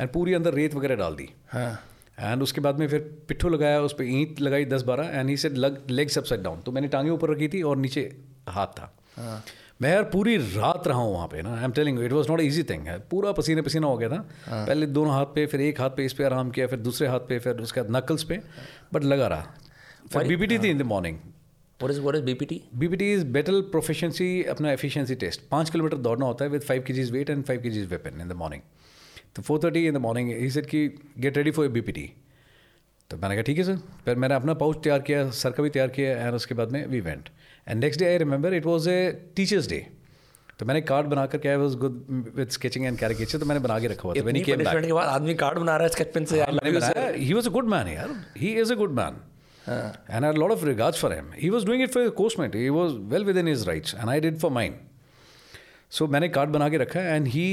एंड 0.00 0.08
पूरी 0.10 0.34
अंदर 0.34 0.54
रेत 0.54 0.74
वगैरह 0.74 0.96
डाल 0.96 1.14
दी। 1.14 1.28
हाँ। 1.48 1.70
एंड 2.20 2.42
उसके 2.42 2.60
बाद 2.60 2.78
में 2.78 2.86
फिर 2.88 3.00
पिट्ठू 3.28 3.48
लगाया 3.48 3.80
उस 3.82 3.92
पर 3.92 4.04
ईंट 4.04 4.40
लगाई 4.40 4.64
दस 4.66 4.82
बारह 4.84 5.18
एंड 5.18 5.28
ही 5.30 5.36
से 5.36 5.48
लग 5.48 5.90
लेग्स 5.90 6.18
अपसाइड 6.18 6.42
डाउन 6.42 6.60
तो 6.60 6.72
मैंने 6.72 6.88
टांगे 6.88 7.10
ऊपर 7.10 7.30
रखी 7.30 7.48
थी 7.48 7.62
और 7.62 7.76
नीचे 7.78 8.02
हाथ 8.48 8.66
था। 8.78 8.92
मैं 9.82 9.90
यार 9.90 10.02
पूरी 10.04 10.36
रात 10.36 10.86
रहा 10.86 10.98
हूँ 10.98 11.12
वहाँ 11.14 11.26
पे 11.28 11.42
ना 11.42 11.56
I 11.58 11.64
am 11.64 11.72
telling 11.72 12.02
it 12.04 12.12
was 12.12 12.28
not 12.28 12.40
easy 12.40 12.62
thing 12.62 12.86
है 12.86 12.98
पूरा 13.10 13.32
पसीने 13.32 13.62
पसीना 13.62 13.86
हो 13.86 13.96
गया 13.98 14.08
था। 14.08 14.18
पहले 14.48 14.86
दोनों 14.86 15.12
हाथ 15.12 15.26
पे 15.34 15.46
फिर 15.46 15.60
एक 15.60 15.80
हाथ 15.80 15.90
पे 15.90 16.04
इस 16.04 16.12
पे 16.12 16.24
आराम 16.24 16.50
किया 16.50 16.66
फिर 16.66 16.78
दूसरे 16.78 17.08
हाथ 17.08 17.20
पे 17.20 17.38
फिर 17.38 17.54
उसके 17.54 17.82
बाद 17.82 17.96
नकल्स 17.96 18.22
पे 18.22 18.40
बट 18.94 19.04
लगा 19.04 19.26
रहा। 19.26 19.46
फिर 20.12 20.24
बीपीटी 20.24 20.58
थी 20.58 20.70
in 20.70 20.78
the 20.78 20.82
morning 20.82 21.18
What 21.80 21.92
is 21.92 21.98
what 22.04 22.16
is 22.16 22.24
BPT? 22.24 22.56
BPT 22.74 23.12
is 23.12 23.24
battle 23.24 23.60
proficiency 23.60 24.42
अपना 24.42 24.72
एफिशिएंसी 24.72 25.14
टेस्ट 25.14 25.40
पाँच 25.50 25.70
किलोमीटर 25.70 25.96
दौड़ना 25.96 26.26
होता 26.26 26.44
है 26.44 26.50
with 26.50 26.62
five 26.62 26.82
K 26.86 26.92
Gs 26.92 27.10
wait 27.10 27.30
and 27.30 27.44
five 27.44 27.62
K 27.62 27.70
Gs 27.70 27.86
weapon 27.90 28.20
in 28.20 28.28
the 28.28 28.32
morning 28.32 28.62
तो 29.36 29.42
four 29.42 29.60
thirty 29.64 29.86
in 29.86 29.94
the 29.94 29.96
morning 29.96 30.30
he 30.30 30.50
said 30.50 30.66
कि 30.66 30.86
get 31.18 31.36
ready 31.36 31.50
for 31.50 31.68
B 31.68 31.80
P 31.80 31.92
T 31.92 32.12
तो 33.10 33.16
मैंने 33.16 33.34
कहा 33.34 33.42
ठीक 33.42 33.58
है 33.58 33.64
सर 33.64 33.76
फिर 34.04 34.16
मैंने 34.16 34.34
अपना 34.34 34.54
पाउच 34.54 34.82
तैयार 34.84 35.00
किया 35.00 35.30
सर 35.30 35.50
का 35.50 35.62
भी 35.62 35.70
तैयार 35.70 35.88
किया 35.88 36.26
एंड 36.26 36.34
उसके 36.34 36.54
बाद 36.54 36.72
में 36.72 36.86
we 36.86 37.00
went 37.00 37.28
and 37.68 37.84
next 37.84 38.00
day 38.00 38.06
I 38.06 38.18
remember 38.18 38.54
it 38.54 38.66
was 38.66 38.88
a 38.90 39.10
teachers 39.36 39.68
day 39.68 39.86
तो 40.58 40.66
मैंने 40.66 40.80
कार्ड 40.80 41.06
बना 41.06 41.26
करके 41.26 41.48
I 41.48 41.56
was 41.56 41.74
good 41.74 42.32
with 42.36 42.48
sketching 42.48 42.86
and 42.86 42.98
caricature 42.98 43.38
तो 43.38 43.46
मैंने 43.46 43.60
बना 43.60 43.78
के 43.80 43.86
रखा 43.86 44.02
हुआ 44.04 44.14
था। 44.14 44.22
व्हेन 44.22 44.36
ही 44.36 44.42
केम 44.42 44.64
बैक 44.64 44.84
के 44.86 44.92
बाद 44.92 45.08
आदमी 45.08 45.34
कार्ड 45.34 45.58
बना 45.58 45.76
रहा 45.76 45.82
है 45.82 45.88
स्केच 45.88 46.12
पेन 46.14 46.24
से 46.24 46.42
he 46.42 47.32
was 47.34 47.46
a 47.46 47.50
good 47.50 47.68
man 47.68 47.88
यार। 47.88 48.14
He 48.38 48.54
is 48.60 48.72
a 48.72 48.76
good 48.76 48.92
man 49.00 49.20
and 49.66 50.24
I 50.24 50.28
had 50.28 50.36
a 50.36 50.40
lot 50.40 50.52
of 50.52 50.62
regards 50.66 51.00
for 51.00 51.08
him. 51.14 51.26
He 51.40 51.48
was 51.54 51.64
doing 51.66 51.82
it 51.84 51.90
for 51.94 52.00
his 52.02 52.12
coursemate. 52.20 52.54
He 52.60 52.70
was 52.76 52.94
well 53.10 53.26
within 53.26 53.48
his 53.50 53.64
rights, 53.66 53.92
and 53.94 54.12
I 54.12 54.16
did 54.24 54.38
for 54.44 54.50
mine. 54.56 54.78
मैंने 56.02 56.28
card 56.28 56.50
बना 56.50 56.68
के 56.68 56.76
रखा 56.78 57.00
है 57.00 57.14
and 57.16 57.26
he 57.26 57.44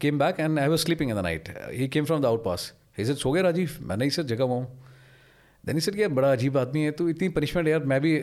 came 0.00 0.18
back 0.18 0.40
and 0.40 0.58
I 0.58 0.68
was 0.68 0.80
sleeping 0.80 1.10
in 1.10 1.16
the 1.16 1.18
night 1.18 1.48
he 1.72 1.88
came 1.88 2.04
from 2.04 2.22
the 2.22 2.26
out 2.26 2.44
pass 2.44 2.72
he 2.98 3.04
said 3.04 3.16
सो 3.16 3.32
गए 3.32 3.42
राजीव? 3.42 3.76
मैंने 3.80 4.10
sir 4.10 4.22
जगह 4.22 4.44
हुआ 4.44 4.54
हूँ 4.54 4.84
देन 5.66 5.78
सर 5.80 5.92
क्या 5.92 6.08
बड़ा 6.08 6.32
अजीब 6.32 6.58
आदमी 6.58 6.82
है 6.82 6.90
तो 6.90 7.08
इतनी 7.08 7.28
पनिशमेंट 7.28 7.68
यार 7.68 7.84
मैं 7.84 8.00
भी 8.00 8.16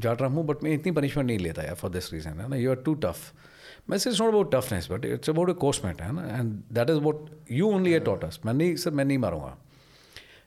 जाट 0.00 0.22
रहा 0.22 0.30
हूँ 0.30 0.46
बट 0.46 0.62
मैं 0.64 0.72
इतनी 0.72 0.92
पनिशमेंट 0.92 1.26
नहीं 1.26 1.38
लेता 1.38 1.62
यार 1.62 1.74
फॉर 1.74 1.90
दिस 1.90 2.12
रीजन 2.12 2.40
है 2.40 2.48
ना? 2.48 2.56
यू 2.56 2.70
आर 2.70 2.82
टू 2.84 2.94
टफ 3.06 3.32
मैं 3.90 3.96
it's 3.96 4.20
not 4.20 4.28
about 4.28 4.54
toughness 4.54 4.88
but 4.90 5.04
it's 5.04 5.30
about 5.30 5.50
a 5.50 5.52
coursemate 5.66 6.02
है 6.02 6.12
ना? 6.14 6.26
And 6.38 6.52
that 6.72 6.90
is 6.90 6.98
what 7.08 7.28
you 7.52 7.68
only 7.74 7.92
a 7.94 8.00
टॉटस 8.08 8.40
मैं 8.46 8.54
नहीं 8.54 8.76
सर 8.76 8.90
मैं 8.90 9.04
नहीं 9.04 9.18
मारूँगा। 9.18 9.56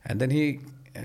And 0.09 0.19
then 0.19 0.31
he 0.31 0.59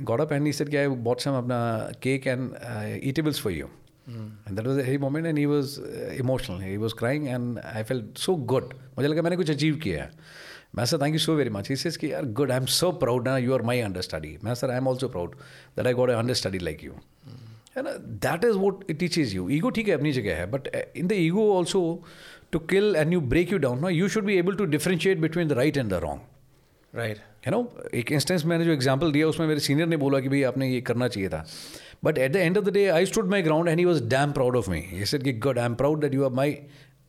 got 0.08 0.20
up 0.22 0.30
and 0.34 0.46
he 0.46 0.50
said, 0.56 0.70
yeah, 0.72 0.84
I 0.88 0.92
bought 1.06 1.20
some 1.20 1.34
apna 1.38 1.56
cake 2.00 2.26
and 2.34 2.54
uh, 2.68 3.08
eatables 3.08 3.40
for 3.46 3.50
you. 3.50 3.66
And 4.06 4.56
that 4.58 4.66
was 4.66 4.78
a 4.78 4.84
heavy 4.86 5.00
moment 5.02 5.26
and 5.30 5.40
he 5.40 5.44
was 5.50 5.74
uh, 5.80 6.14
emotional. 6.22 6.62
He 6.68 6.78
was 6.84 6.94
crying 6.94 7.28
and 7.28 7.60
I 7.72 7.82
felt 7.90 8.22
so 8.22 8.36
good. 8.52 8.72
मुझे 8.96 9.08
लगा 9.08 9.22
मैंने 9.22 9.36
कुछ 9.36 9.50
achieve 9.50 9.76
किया 9.82 10.02
है। 10.02 10.10
मैं 10.76 10.84
sir 10.84 11.02
thank 11.02 11.14
you 11.14 11.18
so 11.26 11.34
very 11.36 11.50
much 11.50 11.68
he 11.70 11.76
says 11.76 11.96
कि 11.96 12.12
यार 12.12 12.24
good 12.40 12.50
I 12.50 12.56
am 12.58 12.66
so 12.78 12.90
proud 13.04 13.28
ना 13.28 13.36
you 13.38 13.54
are 13.54 13.62
my 13.70 13.80
under 13.80 14.00
study 14.08 14.36
मैं 14.44 14.54
sir 14.54 14.70
I 14.70 14.76
am 14.76 14.88
also 14.88 15.08
proud 15.08 15.34
that 15.76 15.86
I 15.86 15.92
got 16.00 16.10
a 16.10 16.14
understudy 16.42 16.58
like 16.58 16.84
you 16.84 16.92
है 17.76 17.82
ना? 17.82 17.92
That 18.26 18.44
is 18.44 18.56
what 18.56 18.84
it 18.90 18.98
teaches 18.98 19.34
you 19.34 19.48
ego 19.50 19.70
ठीक 19.70 19.88
है 19.88 19.94
अपनी 19.94 20.12
जगह 20.12 20.36
है 20.36 20.50
but 20.50 20.68
in 20.96 21.06
the 21.06 21.12
ego 21.12 21.52
also 21.54 21.82
to 22.52 22.58
kill 22.58 22.96
and 22.96 23.12
you 23.12 23.20
break 23.20 23.52
you 23.52 23.58
down 23.58 23.80
ना 23.80 23.88
you 23.88 24.08
should 24.08 24.24
be 24.24 24.36
able 24.36 24.54
to 24.54 24.64
differentiate 24.64 25.18
between 25.18 25.48
the 25.48 25.52
right 25.52 25.76
and 25.76 25.90
the 25.90 25.94
wrong 25.94 26.96
right 26.96 27.18
है 27.46 27.52
no 27.52 27.60
एक 27.94 28.12
instance 28.12 28.44
मैंने 28.44 28.64
जो 28.64 28.72
एग्ज़ाम्पल 28.72 29.12
दिया 29.12 29.28
उसमें 29.28 29.46
मेरे 29.46 29.60
सीनियर 29.60 29.88
ने 29.88 29.96
बोला 29.96 30.20
कि 30.20 30.28
भाई 30.28 30.42
आपने 30.42 30.68
ये 30.68 30.80
करना 30.80 31.08
चाहिए 31.08 31.28
था। 31.28 31.44
But 32.04 32.18
at 32.18 32.32
the 32.32 32.36
end 32.36 32.58
of 32.58 32.64
the 32.64 32.72
day 32.72 32.86
I 32.88 33.06
stood 33.06 33.30
my 33.30 33.42
ground 33.42 33.68
and 33.68 33.78
he 33.78 33.84
was 33.84 34.02
damn 34.04 34.32
proud 34.32 34.56
of 34.56 34.70
me 34.70 34.82
he 34.86 35.06
said 35.06 35.22
कि 35.22 35.32
good 35.32 35.58
I 35.58 35.66
am 35.66 35.74
proud 35.74 36.00
that 36.00 36.14
you 36.14 36.24
are 36.24 36.30
my 36.30 36.52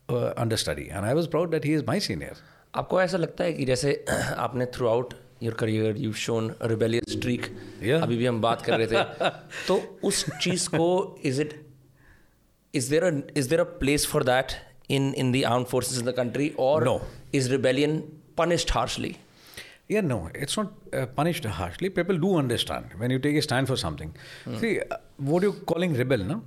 understudy 0.55 0.81
and 0.81 1.05
I 1.05 1.13
was 1.13 1.27
proud 1.27 1.51
that 1.51 1.65
he 1.65 1.73
is 1.73 1.83
my 1.87 1.99
senior 1.99 2.41
आपको 2.75 3.01
ऐसा 3.01 3.17
लगता 3.17 3.43
है 3.43 3.53
कि 3.53 3.65
जैसे 3.65 4.05
आपने 4.37 4.65
throughout 4.87 5.13
your 5.43 5.53
career 5.59 5.97
you 5.97 6.13
shown 6.25 6.53
rebellious 6.71 7.11
streak 7.17 7.45
अभी 8.01 8.17
भी 8.17 8.25
हम 8.25 8.41
बात 8.41 8.61
कर 8.65 8.77
रहे 8.79 8.87
थे 8.87 9.29
तो 9.67 9.77
उस 10.09 10.25
चीज़ 10.41 10.67
को 10.75 10.89
is 11.25 11.41
it 11.41 11.59
is 12.73 12.89
there 12.89 13.23
is 13.37 13.49
there 13.49 13.59
a 13.59 13.69
place 13.83 14.07
for 14.07 14.23
that 14.23 14.51
in 14.91 15.13
in 15.17 15.31
the 15.31 15.43
armed 15.51 15.63
forces 15.75 15.99
in 15.99 16.05
the 16.11 16.15
country 16.17 16.51
और 16.59 16.87
No. 16.87 16.99
Is 17.35 17.51
rebellion 17.51 18.01
punished 18.39 18.71
harshly 18.75 19.09
Yeah, 19.89 20.01
no, 20.01 20.17
it's 20.33 20.55
not 20.57 20.71
uh, 20.93 21.05
punished 21.15 21.45
harshly. 21.45 21.89
People 21.89 22.17
do 22.17 22.29
understand 22.37 22.93
when 22.97 23.11
you 23.11 23.19
take 23.19 23.35
a 23.35 23.41
stand 23.41 23.67
for 23.67 23.75
something. 23.75 24.13
See, 24.61 24.79
uh, 24.79 24.97
what 25.29 25.43
you're 25.43 25.65
calling 25.71 25.93
rebel, 25.93 26.23
no? 26.29 26.37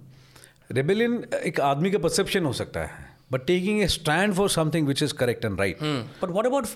Rebellion 0.70 1.18
एक 1.50 1.60
आदमी 1.60 1.90
का 1.90 1.98
perception 1.98 2.46
हो 2.46 2.52
सकता 2.60 2.84
है 2.84 3.05
but 3.30 3.46
taking 3.46 3.80
a 3.82 3.86
stand 3.88 4.34
for 4.34 4.48
something 4.50 4.86
which 4.88 5.02
is 5.02 5.14
correct 5.14 5.44
and 5.44 5.58
right 5.60 5.78
but 6.22 6.30
what 6.30 6.46
about 6.46 6.66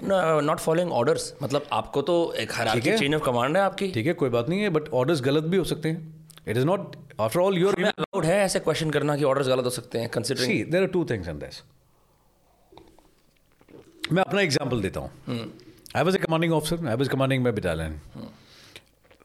not 0.45 0.59
following 0.59 0.93
orders 0.93 1.33
मतलब 1.43 1.67
आपको 1.73 2.03
तो 2.03 2.17
एक 2.39 2.53
चेन 2.99 3.15
ऑफ़ 3.15 3.23
कमांड 3.25 3.57
है 3.57 3.63
आपकी। 3.63 3.91
ठीक 3.93 4.07
है 4.07 4.13
कोई 4.23 4.31
बात 4.31 4.49
नहीं 4.49 4.61
है 4.61 4.71
बट 4.71 4.89
ऑर्डर्स 5.03 5.21
गलत 5.23 5.45
भी 5.45 5.57
हो 5.57 5.65
सकते 5.65 5.89
हैं। 5.89 6.15
It 6.49 6.57
is 6.57 6.65
not 6.67 6.97
after 7.21 7.41
all 7.41 7.59
you're 7.59 7.83
allowed 7.85 8.25
है 8.25 8.39
ऐसे 8.45 8.61
क्वेश्चन 8.61 8.91
करना 8.91 9.17
कि 9.17 9.25
ऑर्डर्स 9.25 9.49
गलत 9.49 9.65
हो 9.65 9.71
सकते 9.71 9.99
हैं 9.99 10.09
considering 10.11 10.53
See, 10.53 10.63
there 10.75 10.87
are 10.87 10.93
two 10.97 11.05
things 11.13 11.33
in 11.35 11.43
this. 11.45 11.63
मैं 14.13 14.23
अपना 14.23 14.41
एग्ज़ाम्पल 14.41 14.81
देता 14.83 15.01
हूँ। 15.01 15.11
I 15.97 16.03
was 16.05 16.17
a 16.17 16.19
commanding 16.19 16.53
officer 16.53 16.87
I 16.89 16.97
was 16.97 17.09
commanding 17.09 17.43
my 17.45 17.53
battalion 17.53 18.01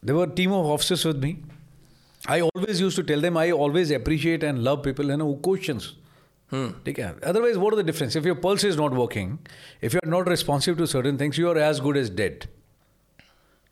there were 0.04 0.30
team 0.38 0.52
of 0.54 0.66
officers 0.74 1.06
with 1.06 1.24
me 1.24 1.36
I 2.30 2.42
always 2.42 2.82
use 2.82 2.96
to 2.96 3.02
tell 3.12 3.22
them 3.22 3.38
I 3.38 3.52
always 3.52 3.94
appreciate 3.94 4.44
and 4.44 4.60
love 4.68 4.82
people 4.84 5.12
है 5.12 5.18
ना 5.18 5.24
वो 5.24 5.34
question 5.46 5.80
ठीक 6.85 6.99
है 6.99 7.15
otherwise 7.25 7.57
what 7.57 7.75
are 7.75 7.83
the 7.83 7.87
difference 7.87 8.17
if 8.17 8.27
your 8.27 8.37
pulse 8.45 8.65
is 8.65 8.77
not 8.79 8.95
working 8.95 9.37
if 9.85 9.95
you 9.95 10.01
are 10.05 10.11
not 10.11 10.29
responsive 10.29 10.77
to 10.77 10.87
certain 10.95 11.19
things 11.21 11.39
you 11.39 11.49
are 11.51 11.59
as 11.59 11.81
good 11.81 11.97
as 11.97 12.15
dead 12.17 12.45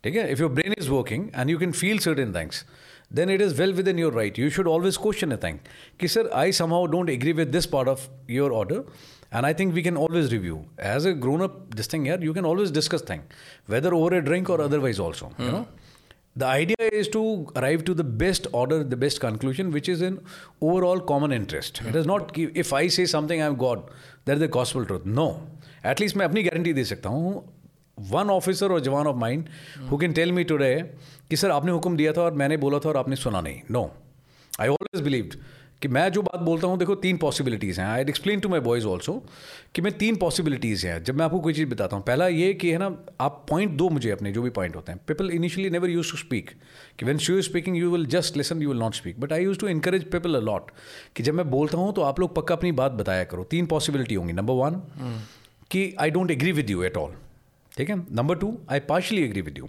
ठीक 0.03 0.15
है 0.15 0.31
if 0.31 0.39
your 0.39 0.51
brain 0.51 0.75
is 0.79 0.89
working 0.89 1.29
and 1.35 1.49
you 1.49 1.57
can 1.59 1.71
feel 1.81 1.99
certain 2.07 2.33
things 2.35 2.65
then 3.11 3.29
it 3.29 3.41
is 3.41 3.57
well 3.57 3.73
within 3.73 3.97
your 3.97 4.11
right. 4.11 4.37
You 4.37 4.49
should 4.49 4.67
always 4.67 4.97
question 4.97 5.31
a 5.31 5.37
thing. 5.37 5.59
Ki, 5.97 6.07
sir, 6.07 6.29
I 6.31 6.51
somehow 6.51 6.85
don't 6.85 7.09
agree 7.09 7.33
with 7.33 7.51
this 7.51 7.65
part 7.65 7.87
of 7.87 8.07
your 8.27 8.51
order, 8.51 8.83
and 9.31 9.45
I 9.45 9.53
think 9.53 9.73
we 9.73 9.81
can 9.81 9.97
always 9.97 10.31
review. 10.31 10.65
As 10.77 11.05
a 11.05 11.13
grown 11.13 11.41
up, 11.41 11.75
this 11.75 11.87
thing 11.87 12.05
here, 12.05 12.19
you 12.21 12.33
can 12.33 12.45
always 12.45 12.71
discuss 12.71 13.01
thing, 13.01 13.23
whether 13.67 13.93
over 13.93 14.15
a 14.17 14.23
drink 14.23 14.49
or 14.49 14.61
otherwise 14.61 14.99
also. 14.99 15.31
You 15.39 15.51
know, 15.51 15.67
The 16.36 16.46
idea 16.46 16.86
is 17.00 17.08
to 17.08 17.20
arrive 17.56 17.84
to 17.84 17.94
the 17.94 18.04
best 18.22 18.46
order, 18.52 18.82
the 18.84 18.96
best 18.96 19.20
conclusion, 19.20 19.70
which 19.70 19.88
is 19.88 20.00
in 20.02 20.18
overall 20.60 21.00
common 21.10 21.32
interest. 21.32 21.80
It 21.86 21.94
is 21.94 22.06
not 22.06 22.32
ki- 22.34 22.50
if 22.54 22.72
I 22.72 22.88
say 22.88 23.06
something, 23.14 23.42
I'm 23.42 23.56
God. 23.56 23.84
That 24.24 24.34
is 24.34 24.40
the 24.40 24.48
gospel 24.58 24.84
truth. 24.86 25.04
No. 25.20 25.26
At 25.92 26.00
least 26.00 26.16
मैं 26.16 26.24
अपनी 26.24 26.42
guarantee 26.42 26.72
दे 26.72 26.84
सकता 26.84 27.08
हूँ 27.16 27.32
one 28.10 28.30
officer 28.30 28.72
और 28.72 28.80
जवान 28.80 29.06
of 29.06 29.16
mind 29.16 29.48
who 29.90 29.96
can 29.98 30.12
tell 30.12 30.32
me 30.32 30.44
today 30.52 30.70
कि 31.30 31.36
sir 31.36 31.50
आपने 31.50 31.72
हुक्म 31.72 31.96
दिया 31.96 32.12
था 32.12 32.22
और 32.22 32.32
मैंने 32.40 32.56
बोला 32.64 32.78
था 32.84 32.88
और 32.88 32.96
आपने 32.96 33.16
सुना 33.16 33.40
नहीं 33.40 33.60
नो 33.70 33.82
आई 34.60 34.68
ऑलवेज 34.68 35.02
बिलीव्ड 35.04 35.34
कि 35.82 35.88
मैं 35.88 36.08
जो 36.12 36.22
बात 36.22 36.42
बोलता 36.42 36.66
हूँ, 36.66 36.78
देखो, 36.78 36.94
तीन 36.94 37.16
पॉसिबिलिटीज़ 37.16 37.80
हैं। 37.80 37.86
I 37.86 38.02
explain 38.02 38.40
to 38.40 38.48
my 38.48 38.60
boys 38.60 38.86
also 38.86 39.12
कि 39.74 39.82
मैं 39.82 39.92
तीन 39.98 40.16
पॉसिबिलिटीज़ 40.16 40.86
हैं। 40.86 41.02
जब 41.04 41.16
मैं 41.16 41.24
आपको 41.24 41.40
कोई 41.40 41.54
चीज़ 41.54 41.68
बताता 41.68 41.96
हूँ, 41.96 42.04
पहला 42.04 42.28
ये 42.28 42.52
कि 42.54 42.70
है 42.70 42.78
ना, 42.78 42.86
आप 43.20 43.44
पॉइंट 43.50 43.72
दो 43.72 43.88
मुझे 43.88 44.10
अपने, 44.10 44.32
जो 44.32 44.42
भी 44.42 44.50
पॉइंट 44.50 44.76
होते 44.76 44.92
हैं। 44.92 45.00
People 45.08 45.30
initially 45.30 45.70
never 45.70 45.90
use 45.90 46.10
to 46.10 46.18
speak 46.18 46.50
कि 46.98 47.06
when 47.06 47.18
she 47.18 47.38
is 47.38 47.44
speaking 47.44 47.76
you 47.76 47.90
will 47.92 48.06
just 48.06 48.36
listen 48.36 48.62
you 48.62 48.68
will 48.68 48.78
not 48.78 48.94
speak 48.94 49.20
but 49.20 49.32
I 49.32 49.44
use 49.44 49.58
to 49.58 49.68
encourage 49.68 50.10
people 50.10 50.34
a 50.34 50.40
lot 50.40 50.70
कि 51.16 51.22
जब 51.22 51.34
मैं 51.34 51.50
बोलता 51.50 51.78
हूँ 51.78 51.92
तो 51.94 52.02
आप 52.02 52.20
लोग 52.20 52.34
पक्का 52.34 52.54
अपनी 52.54 52.72
बात 52.72 52.92
बताया 52.92 53.24
करो। 53.24 53.44
तीन 53.50 53.66
पॉसिबिलिटी 53.66 54.14
होंगी। 54.14 54.32
नंबर 54.32 54.54
वन 54.54 54.80
कि 55.70 55.94
I 56.00 56.10
don't 56.10 56.30
agree 56.30 56.52
with 56.52 56.70
you 56.70 56.82
at 56.82 56.96
all 56.96 57.14
ठीक 57.72 57.90
है? 57.90 57.96
Number 57.96 58.36
two 58.36 58.56
I 58.70 58.80
partially 58.88 59.22
agree 59.22 59.40
with 59.40 59.58
you 59.58 59.68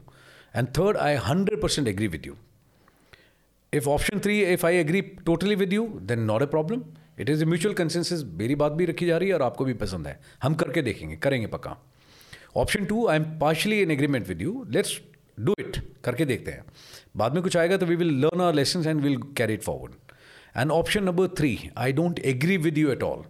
and 0.56 0.68
third 0.78 0.98
I 0.98 1.16
hundred 1.28 1.62
percent 1.62 1.88
agree 1.88 2.08
with 2.08 2.28
you 2.28 2.36
if 3.76 3.90
option 3.90 4.20
three 4.20 4.42
if 4.44 4.66
I 4.66 4.78
agree 4.78 5.02
totally 5.26 5.56
with 5.56 5.74
you 5.74 5.88
then 6.04 6.20
not 6.26 6.42
a 6.42 6.46
problem 6.46 6.84
it 7.20 7.30
is 7.30 7.42
a 7.44 7.46
mutual 7.46 7.74
consensus 7.76 8.24
मेरी 8.40 8.56
बात 8.56 8.72
भी 8.72 8.86
रखी 8.86 9.06
जा 9.06 9.18
रही 9.18 9.30
है 9.30 9.36
और 9.36 9.42
आपको 9.42 9.66
भी 9.66 9.74
पसंद 9.74 10.08
है। 10.08 10.20
हम 10.44 10.54
करके 10.54 10.82
देखेंगे, 10.82 11.16
करेंगे 11.16 11.48
पक्का। 11.48 11.78
Option 12.58 12.86
two 12.86 13.08
I 13.08 13.18
am 13.18 13.24
partially 13.40 13.82
in 13.82 13.92
agreement 13.92 14.28
with 14.28 14.42
you 14.42 14.66
let's 14.70 15.00
do 15.40 15.54
it 15.60 15.78
करके 16.04 16.26
देखते 16.26 16.52
हैं। 16.52 16.66
बाद 17.18 17.34
में 17.34 17.42
कुछ 17.44 17.58
आएगा 17.58 17.78
तो 17.78 17.86
we 17.86 17.96
will 17.96 18.14
learn 18.22 18.42
our 18.42 18.54
lesson 18.54 18.88
and 18.88 19.02
will 19.02 19.18
carry 19.38 19.54
it 19.54 19.64
forward 19.64 19.94
and 20.58 20.72
option 20.72 21.04
number 21.04 21.28
three 21.38 21.58
I 21.78 21.94
don't 21.94 22.20
agree 22.26 22.58
with 22.58 22.78
you 22.78 22.92
at 22.92 23.04
all 23.04 23.24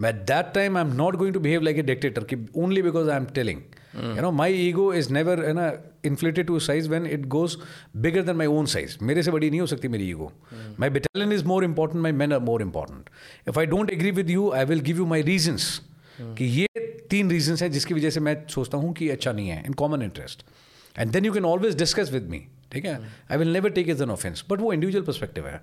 मैं 0.00 0.12
that 0.24 0.52
time 0.54 0.76
I 0.76 0.84
am 0.84 0.92
not 0.96 1.16
going 1.16 1.34
to 1.34 1.40
behave 1.40 1.60
like 1.60 1.78
a 1.78 1.82
dictator 1.82 2.24
कि 2.24 2.36
only 2.56 2.82
because 2.82 3.10
I 3.10 3.16
am 3.16 3.24
telling 3.34 3.62
you 3.94 4.22
know 4.22 4.30
my 4.32 4.54
ego 4.68 4.92
is 4.94 5.12
never 5.12 5.44
है 5.46 5.52
ना 5.52 5.72
inflated 6.04 6.46
to 6.46 6.58
size 6.60 6.88
when 6.90 7.06
it 7.06 7.26
goes 7.34 7.56
bigger 7.96 8.22
than 8.22 8.36
my 8.36 8.46
own 8.46 8.66
size 8.66 8.96
मेरे 9.02 9.22
से 9.22 9.30
बड़ी 9.30 9.50
नहीं 9.50 9.60
हो 9.60 9.66
सकती 9.66 9.88
मेरी 9.88 10.08
ego 10.10 10.32
my 10.80 10.90
battalion 10.90 11.32
is 11.32 11.44
more 11.44 11.64
important 11.64 12.02
my 12.02 12.12
man 12.12 12.32
are 12.32 12.40
more 12.50 12.62
important 12.62 13.10
if 13.48 13.58
I 13.58 13.66
don't 13.66 13.90
agree 13.90 14.10
with 14.10 14.30
you 14.30 14.50
I 14.52 14.64
will 14.64 14.80
give 14.90 14.96
you 14.96 15.06
my 15.06 15.22
reasons 15.22 15.80
कि 16.20 16.44
ये 16.44 16.66
तीन 17.10 17.30
रीजन्स 17.30 17.62
हैं 17.62 17.70
जिसकी 17.72 17.94
वजह 17.94 18.10
से 18.10 18.20
मैं 18.20 18.36
सोचता 18.48 18.78
हूँ 18.78 18.92
कि 18.94 19.08
अच्छा 19.08 19.32
नहीं 19.32 19.48
है 19.48 19.62
in 19.66 19.72
common 19.72 20.02
interest 20.02 20.44
and 20.98 21.12
then 21.12 21.24
you 21.24 21.32
can 21.32 21.44
always 21.44 21.76
discuss 21.78 22.12
with 22.12 22.28
me 22.30 22.46
ठीक 22.72 22.84
है? 22.84 22.94
I 23.30 23.38
will 23.38 23.52
never 23.52 23.70
take 23.70 23.88
is 23.88 24.02
an 24.02 24.10
offence 24.10 24.44
but 24.50 24.60
वो 24.60 24.72
इंडिविजुअल 24.72 25.04
परस्पेक्टिव 25.04 25.46
है. 25.46 25.60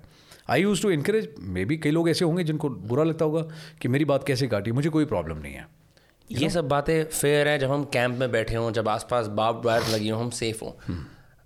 I 0.50 0.62
use 0.62 0.82
to 0.82 0.90
encourage 0.90 1.28
maybe 1.64 1.76
कई 1.76 1.90
लोग 1.90 2.08
ऐसे 2.10 2.24
होंगे 2.24 2.44
जिनको 2.44 2.68
बुरा 2.68 3.04
लगता 3.04 3.24
होगा 3.24 3.42
कि 3.80 3.88
मेरी 3.88 4.04
बात 4.04 4.24
कैसे 4.26 4.46
काटी 4.48 4.72
मुझे 4.72 4.88
कोई 4.88 5.04
प्रॉब्लम 5.04 5.38
नहीं 5.38 5.54
है. 5.54 5.66
ये 6.32 6.50
सब 6.50 6.68
बातें 6.68 7.04
फेयर 7.04 7.48
है 7.48 7.58
जब 7.58 7.70
हम 7.70 7.84
कैंप 7.84 8.18
में 8.18 8.30
बैठे 8.32 8.54
हों 8.54 8.72
जब 8.72 8.88
आसपास 8.88 9.26
बाप 9.26 9.66
वायर 9.66 9.82
लगी 9.88 10.08
हों 10.08 10.20
हम 10.20 10.30
सेफ़ 10.30 10.64
हों। 10.64 10.96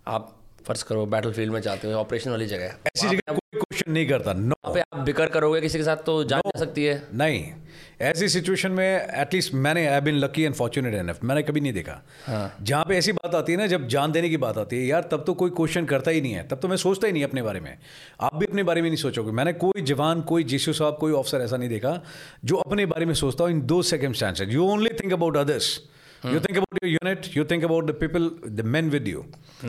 आप 0.07 0.42
फ़र्ज़ 0.67 0.85
करो 0.85 1.07
बैटल 1.07 1.33
फ़ील्ड 1.33 1.53
में 1.53 1.61
जाते 1.61 1.89
हो 1.89 1.95
ऑपरेशन 1.95 2.31
वाली 2.31 2.47
जगह 2.47 2.65
ऐसी 2.65 3.09
जगह 3.09 3.33
कोई 3.33 3.61
क्वेश्चन 3.61 3.93
नहीं 3.93 4.09
करता 4.09 4.33
नो 4.33 4.75
पे 4.75 4.81
आप 4.81 4.99
बिकर 4.99 5.27
करोगे 5.27 5.61
किसी 5.61 5.79
के 5.79 5.85
साथ 5.85 5.97
तो 5.97 6.25
जान 6.25 6.41
no. 6.41 6.47
जा 6.47 6.61
सकती 6.61 6.85
है। 6.85 7.03
नहीं 7.15 7.53
ऐसी 8.01 8.29
सिचुएशन 8.29 8.73
में 8.73 9.09
एटलीस्ट 9.15 9.55
मैंने 9.55 9.87
I 9.87 10.01
been 10.01 10.15
lucky 10.15 10.43
and 10.43 10.55
fortunate 10.55 10.95
enough 10.95 11.19
मैंने 11.25 11.43
कभी 11.43 11.61
नहीं 11.61 11.73
देखा। 11.73 12.01
हाँ। 12.27 12.57
जहाँ 12.63 12.85
पे 12.85 12.99
ऐसी 12.99 13.13
बात 13.13 13.35
आती 13.35 13.53
है 13.53 13.59
ना 13.59 13.67
जब 13.67 13.89
जान 13.89 14.13
देने 14.13 14.29
की 14.29 14.37
बात 14.37 14.59
आती 14.59 14.77
है 14.77 14.87
यार 14.87 15.09
तब 15.11 15.25
तो 15.27 15.35
कोई 15.35 15.51
क्वेश्चन 15.51 15.85
करता 15.85 16.11
ही 16.11 16.21
नहीं 16.21 16.33
है 16.33 16.49
तब 16.49 16.59
तो 16.59 16.69
मैं 16.69 16.77
सोचता 16.77 17.07
ही 17.07 17.13
नहीं 17.13 17.25
अपने 17.25 17.43
बारे 17.43 17.61
में। 17.61 17.79
आप 18.21 18.37
भी 18.37 18.47
अपने 18.47 18.63
बारे 18.63 18.83
में 18.83 18.89
नहीं 18.89 18.97
सोचोगे। 18.97 19.33
मैंने 19.33 19.53
कोई 19.53 19.83
जवान 19.83 20.21
कोई 20.21 20.45
जीसू 20.45 20.73
साहब 20.73 20.97
कोई 21.01 21.13
ऑफिसर 21.13 21.41
ऐसा 21.41 21.57
नहीं 21.57 21.69
देखा 21.69 22.05
जो 22.45 22.57
अपने 22.57 22.87
बारे 22.87 23.07
में 23.07 23.15
सोचता 23.15 23.45
हो 23.45 23.51
इन 23.51 23.63
दो 23.63 23.83
second 23.83 24.49
you 24.49 24.65
only 24.65 24.91
think 24.91 25.13
about 25.13 25.37
others 25.37 25.81
you 26.25 26.41
think 26.41 26.57
about 26.57 26.79
your 26.85 26.93
unit 26.93 27.37
you 27.37 27.45
think 27.51 27.65
about 27.65 27.87
the 27.87 27.95
people 28.01 28.31
the 28.47 28.65
man 28.67 28.91
with 28.91 29.09
you 29.09 29.25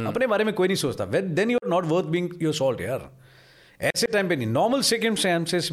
अपने 0.07 0.27
बारे 0.27 0.43
में 0.43 0.53
कोई 0.53 0.67
नहीं 0.67 0.77
सोचता। 0.77 1.05
Then 1.05 1.51
you 1.51 1.57
are 1.57 1.69
not 1.69 1.85
worth 1.87 2.05
being 2.07 2.29
your 2.41 2.53
salt 2.53 2.81
यार। 2.81 3.09
ऐसे 3.79 4.07
टाइम 4.07 4.27
पे 4.29 4.35
नहीं। 4.35 4.47
नॉर्मल 4.47 4.81
सेकंड 4.81 5.17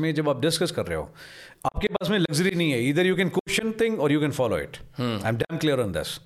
में 0.00 0.14
जब 0.14 0.28
आप 0.28 0.40
डिस्कस 0.40 0.70
कर 0.70 0.86
रहे 0.86 0.96
हो, 0.96 1.02
आपके 1.66 1.88
पास 1.88 2.10
में 2.10 2.18
लग्जरी 2.18 2.54
नहीं 2.54 2.72
है। 2.72 2.82
इधर 2.88 3.06
यू 3.06 3.16
कैन 3.16 3.28
क्वेश्चन 3.28 3.72
थिंग 3.80 4.00
और 4.00 4.12
you 4.12 4.20
can 4.20 4.30
follow 4.38 4.58
it 4.58 4.76
I 5.00 5.28
am 5.28 5.36
damn 5.36 5.58
clear 5.58 5.80
on 5.80 5.92
this 5.92 6.18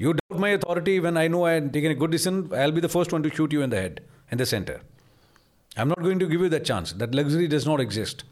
you 0.00 0.12
doubt 0.12 0.40
my 0.40 0.56
authority 0.56 0.98
when 0.98 1.16
I 1.18 1.28
know 1.28 1.44
I 1.46 1.60
taken 1.60 1.90
a 1.90 1.94
good 1.94 2.10
decision 2.10 2.48
I'll 2.64 2.72
be 2.72 2.80
the 2.80 2.86
first 2.96 3.12
one 3.12 3.22
to 3.22 3.28
shoot 3.36 3.52
you 3.54 3.62
in 3.62 3.70
the 3.70 3.74
head 3.74 4.00
in 4.32 4.38
the 4.38 4.44
centre 4.44 4.72
I 4.72 5.82
am 5.82 5.88
not 5.88 6.00
going 6.02 6.20
to 6.20 6.26
give 6.26 6.42
you 6.44 6.50
that 6.50 6.62
chance 6.62 6.92
that 6.94 7.14
luxury 7.14 7.46
does 7.46 7.66
not 7.68 7.80
exist 7.80 8.24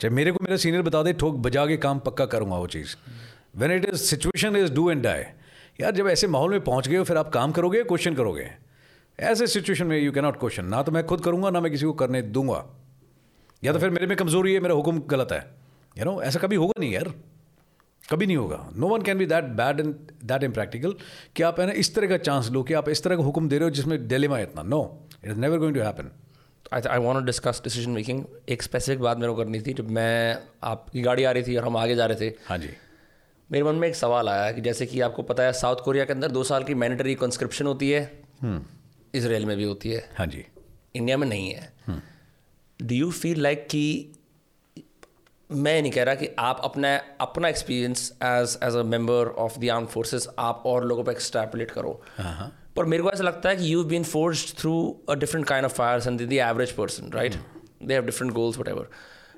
चाहे 0.00 0.14
मेरे 0.14 0.32
को 0.32 0.38
मेरा 0.42 0.56
senior 0.56 0.82
बता 0.82 1.02
दे, 1.02 1.12
ठोक 1.12 1.34
बजा 1.38 1.66
के 1.66 1.76
काम 1.76 1.98
पक्का 2.06 2.24
करूँगा 2.26 2.56
वो 2.56 2.66
चीज़। 2.66 2.94
When 3.56 3.72
it 3.72 3.84
is 3.84 3.96
situation 3.96 4.56
is 4.56 4.72
do 4.72 4.90
and 4.90 5.02
die 5.02 5.22
यार 5.80 5.90
जब 5.90 6.08
ऐसे 6.08 6.26
माहौल 6.26 6.50
में 6.50 6.60
पहुँच 6.60 6.88
गए 6.88 6.96
हो 6.96 7.04
फिर 7.04 7.16
आप 7.16 7.28
काम 7.28 7.52
करोगे 7.52 7.82
क्वेश्चन 7.84 8.14
करोगे? 8.14 8.50
ऐसे 9.18 9.46
सिचुएशन 9.46 9.86
में 9.86 9.98
यू 9.98 10.12
कैनॉट 10.12 10.38
क्वेश्चन 10.38 10.64
ना 10.64 10.82
तो 10.82 10.92
मैं 10.92 11.04
खुद 11.06 11.20
करूँगा 11.20 11.50
ना 11.50 11.60
मैं 11.60 11.70
किसी 11.72 11.84
को 11.84 11.92
करने 11.92 12.22
दूँगा। 12.22 12.64
या 13.62 13.72
तो 13.72 13.78
फिर 13.78 13.90
मेरे 13.90 14.06
में 14.06 14.16
कमज़ोरी 14.16 14.54
है 14.54 14.60
मेरा 14.60 14.74
हुक्म 14.74 15.02
गलत 15.10 15.32
है। 15.32 15.38
यू 15.96 16.04
नो 16.04 16.20
ऐसा 16.22 16.40
कभी 16.40 16.56
होगा 16.56 16.80
नहीं 16.80 16.92
यार। 16.92 17.12
कभी 18.10 18.26
नहीं 18.26 18.36
होगा। 18.36 18.58
No 18.76 18.88
one 18.88 19.02
can 19.02 19.18
be 19.18 19.26
that 19.26 19.44
bad 19.58 19.80
and 19.80 19.94
that 20.24 20.42
impractical 20.42 20.94
कि 21.36 21.42
आप 21.42 21.60
है 21.60 21.66
ना 21.66 21.72
इस 21.72 21.94
तरह 21.94 22.08
का 22.08 22.16
चांस 22.18 22.50
लो 22.50 22.62
कि 22.62 22.74
आप 22.74 22.88
इस 22.88 23.02
तरह 23.02 23.16
का 23.16 23.22
हुक्म 23.22 23.48
दे 23.48 23.58
रहे 23.58 23.64
हो 23.64 23.70
जिसमें 23.70 24.06
डिलेमा 24.08 24.38
इतना। 24.38 24.62
No 24.62 24.82
it 25.24 25.30
is 25.30 25.38
never 25.38 25.58
going 25.58 25.74
to 25.74 25.80
happen 25.80 26.10
I 26.72 26.80
I 26.80 26.98
want 26.98 27.24
discuss 27.26 27.60
decision 27.64 27.90
making 27.90 28.24
एक 28.48 28.62
स्पेसिफिक 28.62 29.00
बात 29.00 29.18
मेरे 29.18 29.32
को 29.32 29.38
करनी 29.38 29.60
थी 29.60 29.72
जब 29.72 29.90
मैं 29.90 30.38
आपकी 30.62 31.02
गाड़ी 31.02 31.24
आ 31.24 31.30
रही 31.30 31.42
थी 31.42 31.56
और 31.56 31.64
हम 31.64 31.76
आगे 31.76 31.94
जा 31.94 32.06
रहे 32.06 32.20
थे। 32.20 32.34
हाँ 32.48 32.58
जी। 32.58 32.70
मेरे 33.54 33.64
मन 33.64 33.74
में 33.74 33.86
एक 33.88 33.94
सवाल 33.96 34.28
आया 34.28 34.50
कि 34.52 34.60
जैसे 34.60 34.86
कि 34.86 35.00
आपको 35.00 35.22
पता 35.22 35.42
है 35.42 35.52
साउथ 35.52 35.84
कोरिया 35.84 36.04
के 36.04 36.12
अंदर 36.12 36.30
दो 36.30 36.42
साल 36.44 36.64
की 36.64 36.74
मैंडेटरी 36.74 37.14
कंस्क्रिप्शन 37.14 37.66
होती 37.66 37.90
है। 37.90 38.00
इसराइल 39.14 39.46
में 39.46 39.56
भी 39.56 39.64
होती 39.64 39.90
है। 39.90 40.00
हाँ 40.16 40.26
जी। 40.26 40.44
इंडिया 40.96 41.16
में 41.16 41.26
नहीं 41.28 41.50
है। 41.50 41.72
डू 42.80 42.94
यू 42.94 43.10
फील 43.10 43.40
लाइक 43.40 43.66
कि 43.70 43.84
मैं 45.50 45.80
नहीं 45.82 45.92
कह 45.92 46.02
रहा 46.02 46.14
कि 46.14 46.28
आप 46.38 46.60
अपना 46.64 46.96
अपना 47.20 47.48
experience 47.48 48.10
as 48.22 48.58
as 48.64 48.76
a 48.76 48.82
member 48.82 49.28
of 49.46 49.58
the 49.60 49.70
armed 49.70 49.86
forces 49.86 50.28
आप 50.38 50.62
और 50.66 50.84
लोगों 50.84 51.04
पर 51.04 51.12
एक्सट्रैपुलेट 51.12 51.70
करो। 51.70 52.00
पर 52.76 52.84
मेरे 52.84 53.02
को 53.02 53.10
ऐसा 53.10 53.24
लगता 53.24 53.48
है 53.48 53.56
कि 53.56 53.72
you 53.72 53.84
been 53.84 54.04
forced 54.04 54.58
through 54.58 54.76
a 55.08 55.14
different 55.14 55.46
kind 55.46 55.64
of 55.64 55.74
fires 55.74 56.06
and 56.06 56.28
the 56.28 56.32
average 56.32 56.72
person 56.72 57.12
right 57.14 57.34
they 57.82 57.94
have 57.94 58.06
different 58.06 58.32
goals 58.34 58.58
what 58.58 58.68
ever 58.68 58.90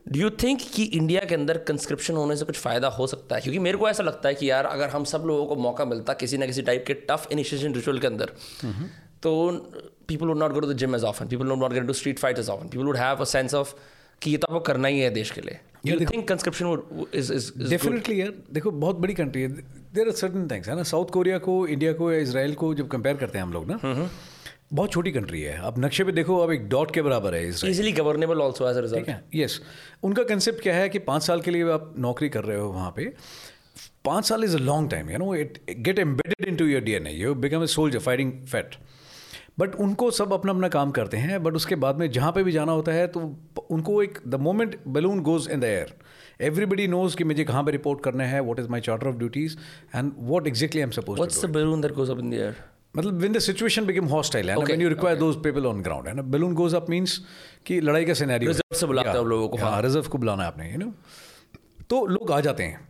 do 0.09 0.21
you 0.21 0.31
think 0.43 0.61
कि 0.75 0.83
इंडिया 0.85 1.21
के 1.29 1.35
अंदर 1.35 1.59
कंस्क्रिप्शन 1.69 2.15
होने 2.15 2.37
से 2.37 2.45
कुछ 2.45 2.57
फ़ायदा 2.59 2.89
हो 2.89 3.07
सकता 3.07 3.37
है? 3.37 3.41
क्योंकि 3.43 3.59
मेरे 3.59 3.79
को 3.79 3.89
ऐसा 3.89 4.03
लगता 4.03 4.29
है 4.29 4.35
कि 4.35 4.51
यार 4.51 4.67
अगर 4.67 4.89
हम 4.89 5.05
सब 5.05 5.23
लोगों 5.27 5.47
को 5.47 5.57
मौका 5.63 5.85
मिलता 5.85 6.13
किसी 6.15 6.39
ना 6.39 6.47
किसी 6.47 6.63
टाइप 6.63 6.85
के 6.87 6.95
टफ 7.11 7.29
इनिशिएशन 7.33 7.75
रिचुअल 7.75 7.99
के 7.99 8.07
अंदर 8.07 8.33
तो 9.23 9.51
people 10.09 10.27
would 10.27 10.39
not 10.39 10.53
go 10.53 10.61
to 10.61 10.67
the 10.67 10.77
gym 10.77 10.95
as 10.97 11.05
often 11.05 11.29
people 11.29 11.47
would 11.47 11.59
not 11.59 11.73
get 11.73 11.87
to 11.87 11.93
street 11.93 12.19
fight 12.19 12.39
as 12.39 12.49
often 12.49 12.69
people 12.69 12.85
would 12.85 12.97
have 12.97 13.17
a 13.17 13.25
sense 13.25 13.55
of 13.55 13.75
कि 14.23 14.31
ये 14.31 14.37
तो 14.37 14.47
आपको 14.47 14.61
करना 14.67 14.89
ही 14.89 15.01
है 15.01 15.11
देश 15.11 15.31
के 15.31 15.41
लिए. 15.41 15.59
You 15.87 15.99
think 16.01 16.29
conscription 16.29 17.09
is 17.15 17.33
is 17.33 17.51
definitely 17.69 18.21
यार. 18.21 18.33
देखो 18.53 18.71
बहुत 18.71 18.97
बड़ी 18.97 19.15
कंट्री 19.15 19.43
है. 19.43 19.49
देर 19.49 20.07
आर 20.07 20.15
सर्टन 20.15 20.49
थिंग्स 20.51 20.69
है 20.69 20.77
ना? 20.77 20.83
साउथ 20.83 21.11
कोरिया 21.13 21.39
को 21.39 21.67
इंडिया 21.67 21.93
को 21.93 22.13
या 22.13 22.19
इसराइल 22.21 22.55
को 22.55 22.75
जब 22.75 22.89
कंपेयर 22.89 23.17
करते 23.17 23.39
हैं 23.39 23.45
हम 23.45 23.53
लोग 23.53 23.71
ना 23.71 24.09
बहुत 24.71 24.93
छोटी 24.93 25.11
कंट्री 25.13 25.41
है। 25.43 25.57
अब 25.65 25.75
नक्शे 25.85 26.05
पे 26.05 26.13
देखो 26.13 26.37
अब 26.39 26.53
एक 26.53 26.69
डॉट 26.69 26.91
के 26.95 27.03
बराबर 27.03 27.35
है 27.35 27.49
easily 27.49 27.93
governable 27.93 28.43
also 28.43 28.69
as 28.71 28.79
result 28.79 28.99
ठीक 28.99 29.09
है? 29.09 29.23
यस 29.35 29.61
उनका 30.05 30.23
कंसेप्ट 30.25 30.63
क्या 30.63 30.75
है 30.75 30.89
कि 30.89 30.99
पाँच 31.11 31.23
साल 31.23 31.41
के 31.41 31.51
लिए 31.51 31.71
आप 31.73 31.95
नौकरी 31.99 32.29
कर 32.29 32.45
रहे 32.45 32.59
हो 32.59 32.69
वहाँ 32.73 32.91
पे। 32.97 33.13
पाँच 34.05 34.25
साल 34.25 34.45
is 34.45 34.57
a 34.57 34.61
long 34.61 34.91
time 34.91 35.11
you 35.11 35.19
know 35.19 35.35
it 35.35 35.59
get 35.79 35.99
embedded 35.99 36.49
into 36.57 36.67
your 36.67 36.83
D 36.83 36.93
N 36.93 37.07
you 37.09 37.35
become 37.47 37.63
a 37.63 37.67
soldier 37.67 37.99
fighting 37.99 38.33
fit 38.47 38.75
but 39.59 39.75
उनको 39.81 40.11
सब 40.11 40.33
अपना 40.33 40.53
अपना 40.53 40.69
काम 40.69 40.91
करते 40.91 41.17
हैं 41.17 41.43
बट 41.43 41.55
उसके 41.57 41.75
बाद 41.85 41.99
में 41.99 42.11
जहाँ 42.13 42.33
पे 42.33 42.43
भी 42.45 42.53
जाना 42.53 42.73
होता 42.73 42.93
है 42.93 43.07
तो 43.07 43.21
उनको 43.71 44.03
एक 44.03 44.19
the 44.29 44.41
moment 44.41 44.79
balloon 44.97 45.21
goes 45.29 45.49
in 45.51 45.61
the 45.61 45.65
air 45.65 45.95
everybody 46.47 46.87
knows 46.89 47.17
कि 47.17 47.25
मुझे 47.25 47.45
कहाँ 47.45 47.63
पे 47.65 47.73
रिपोर्ट 47.73 48.03
करना 48.05 48.25
है 48.25 48.41
what 48.49 48.59
is 48.61 48.69
my 48.71 48.81
charter 48.89 49.09
of 49.09 49.17
duties 49.17 49.57
and 49.95 50.13
what 50.31 50.47
exactly 50.47 50.83
am 50.83 50.91
suppose 51.01 51.47
the 51.47 51.53
balloon 51.55 51.87
that 51.87 51.95
goes 52.01 52.17
up 52.17 52.25
in 52.25 52.35
the 52.35 52.43
air? 52.47 52.55
मतलब 52.97 53.23
when 53.23 53.37
the 53.37 53.43
situation 53.45 53.87
became 53.89 54.09
hostile 54.09 54.51
and 54.51 54.63
Okay, 54.63 54.73
when 54.73 54.85
you 54.85 54.91
require 54.93 55.17
those 55.23 55.39
people 55.47 55.69
on 55.71 55.83
ground 55.87 56.11
and 56.13 56.25
balloon 56.35 56.55
goes 56.61 56.77
up 56.81 56.91
means 56.95 57.19
कि 57.67 57.81
लड़ाई 57.81 58.05
का 58.05 58.15
scenario 58.21 58.53
Reserve 58.53 58.79
से 58.81 58.87
बुलाते 58.87 59.17
हो 59.19 59.25
लोगों 59.25 59.49
को, 59.49 59.57
हाँ। 59.59 59.83
रिज़र्व 59.83 60.09
को 60.09 60.19
बुलाना 60.19 60.43
है 60.43 60.49
आपने 60.49 60.71
यू 60.73 60.79
नो 60.79 60.93
तो 61.91 62.05
लोग 62.07 62.33
आ 62.33 62.41
जाते 62.41 62.63
हैं। 62.63 62.81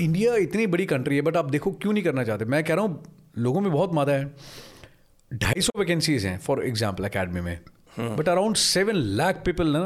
इंडिया 0.00 0.34
इतनी 0.44 0.66
बड़ी 0.66 0.86
कंट्री 0.86 1.16
है 1.16 1.22
बट 1.22 1.36
आप 1.36 1.50
देखो 1.50 1.70
क्यों 1.72 1.92
नहीं 1.92 2.04
करना 2.04 2.24
चाहते? 2.24 2.44
मैं 2.44 2.62
कह 2.64 2.74
रहा 2.74 2.84
हूँ 2.84 3.02
लोगों 3.38 3.60
में 3.60 3.70
बहुत 3.72 3.92
मादा 3.94 4.12
है। 4.12 4.24
ढाई 5.30 5.60
सौ 5.60 5.78
वैकेंसीज 5.78 6.26
हैं 6.26 6.38
फॉर 6.38 6.64
एग्ज़ाम्पल 6.66 7.04
अकेडमी 7.04 7.40
में। 7.40 7.58
But 7.98 8.28
around 8.28 8.56
seven 8.56 8.96
lakh 9.20 9.42
people 9.46 9.68
ना 9.72 9.82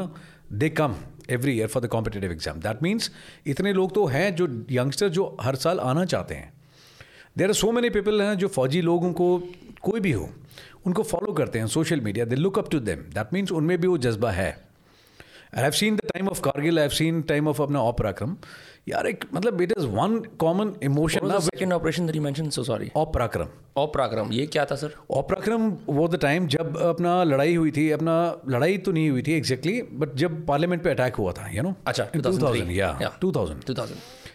they 0.53 0.69
come 0.69 0.95
every 1.29 1.51
year 1.57 1.67
for 1.67 1.83
the 1.83 1.87
competitive 1.87 2.31
exam 2.31 2.59
that 2.59 2.83
means 2.83 3.11
इतने 3.47 3.73
लोग 3.73 3.93
तो 3.95 4.05
हैं 4.07 4.35
जो 4.35 4.47
यंगस्टर 4.71 5.09
जो 5.17 5.35
हर 5.41 5.55
साल 5.55 5.79
आना 5.79 6.05
चाहते 6.05 6.35
हैं। 6.35 6.53
There 7.37 7.47
are 7.47 7.53
so 7.53 7.71
many 7.71 7.89
people 7.89 8.21
हैं 8.21 8.37
जो 8.37 8.47
फौजी 8.47 8.81
लोगों 8.81 9.13
को 9.13 9.37
कोई 9.81 9.99
भी 9.99 10.11
हो 10.11 10.29
उनको 10.85 11.03
फॉलो 11.03 11.33
करते 11.33 11.59
हैं 11.59 11.67
social 11.67 12.01
media 12.01 12.25
they 12.25 12.35
look 12.35 12.59
up 12.59 12.69
to 12.71 12.79
them 12.79 12.97
that 12.97 13.33
means 13.33 13.51
उनमें 13.51 13.77
भी 13.81 13.87
वो 13.87 13.97
जज्बा 13.97 14.31
है। 14.31 14.49
I 15.57 15.61
have 15.63 15.71
seen 15.71 15.95
the 15.95 15.99
time 15.99 16.27
of 16.27 16.41
Kargil 16.41 16.79
I 16.79 16.83
have 16.83 16.91
seen 16.91 17.21
time 17.21 17.47
of 17.47 17.61
अपना 17.61 17.81
ऑपराक्रम 17.81 18.35
यार 18.89 19.07
एक 19.07 19.25
मतलब 19.33 19.61
it 19.61 19.71
is 19.77 19.85
one 19.85 20.19
common 20.39 20.73
emotion 20.83 21.39
second 21.39 21.73
operation 21.73 22.05
that 22.05 22.15
you 22.15 22.21
mention 22.21 22.49
so 22.49 22.63
sorry 22.63 22.91
Parakram 22.95 23.47
Parakram 23.77 24.31
ये 24.31 24.45
क्या 24.47 24.65
था 24.65 24.75
सर? 24.75 24.93
ऑपराक्रम 25.11 25.69
वो 25.89 26.07
द 26.07 26.15
टाइम 26.15 26.47
जब 26.47 26.77
अपना 26.77 27.23
लड़ाई 27.23 27.55
हुई 27.55 27.71
थी 27.71 27.89
अपना 27.91 28.15
लड़ाई 28.49 28.77
तो 28.77 28.91
नहीं 28.91 29.09
हुई 29.09 29.21
थी 29.21 29.33
एग्जैक्टली 29.33 29.81
बट 29.81 30.15
जब 30.15 30.45
पार्लियामेंट 30.45 30.83
पे 30.83 30.89
अटैक 30.89 31.15
हुआ 31.15 31.31
था 31.31 31.49
यू 31.51 31.63
नो 31.63 31.73
अच्छा, 31.87 32.03
टू 32.03 32.21
थाउज़ेंड 32.21 32.71
या 32.71 32.99
yeah. 32.99 33.21
टू 33.21 33.31
थाउज़ेंड 33.31 33.63
2000 33.63 33.87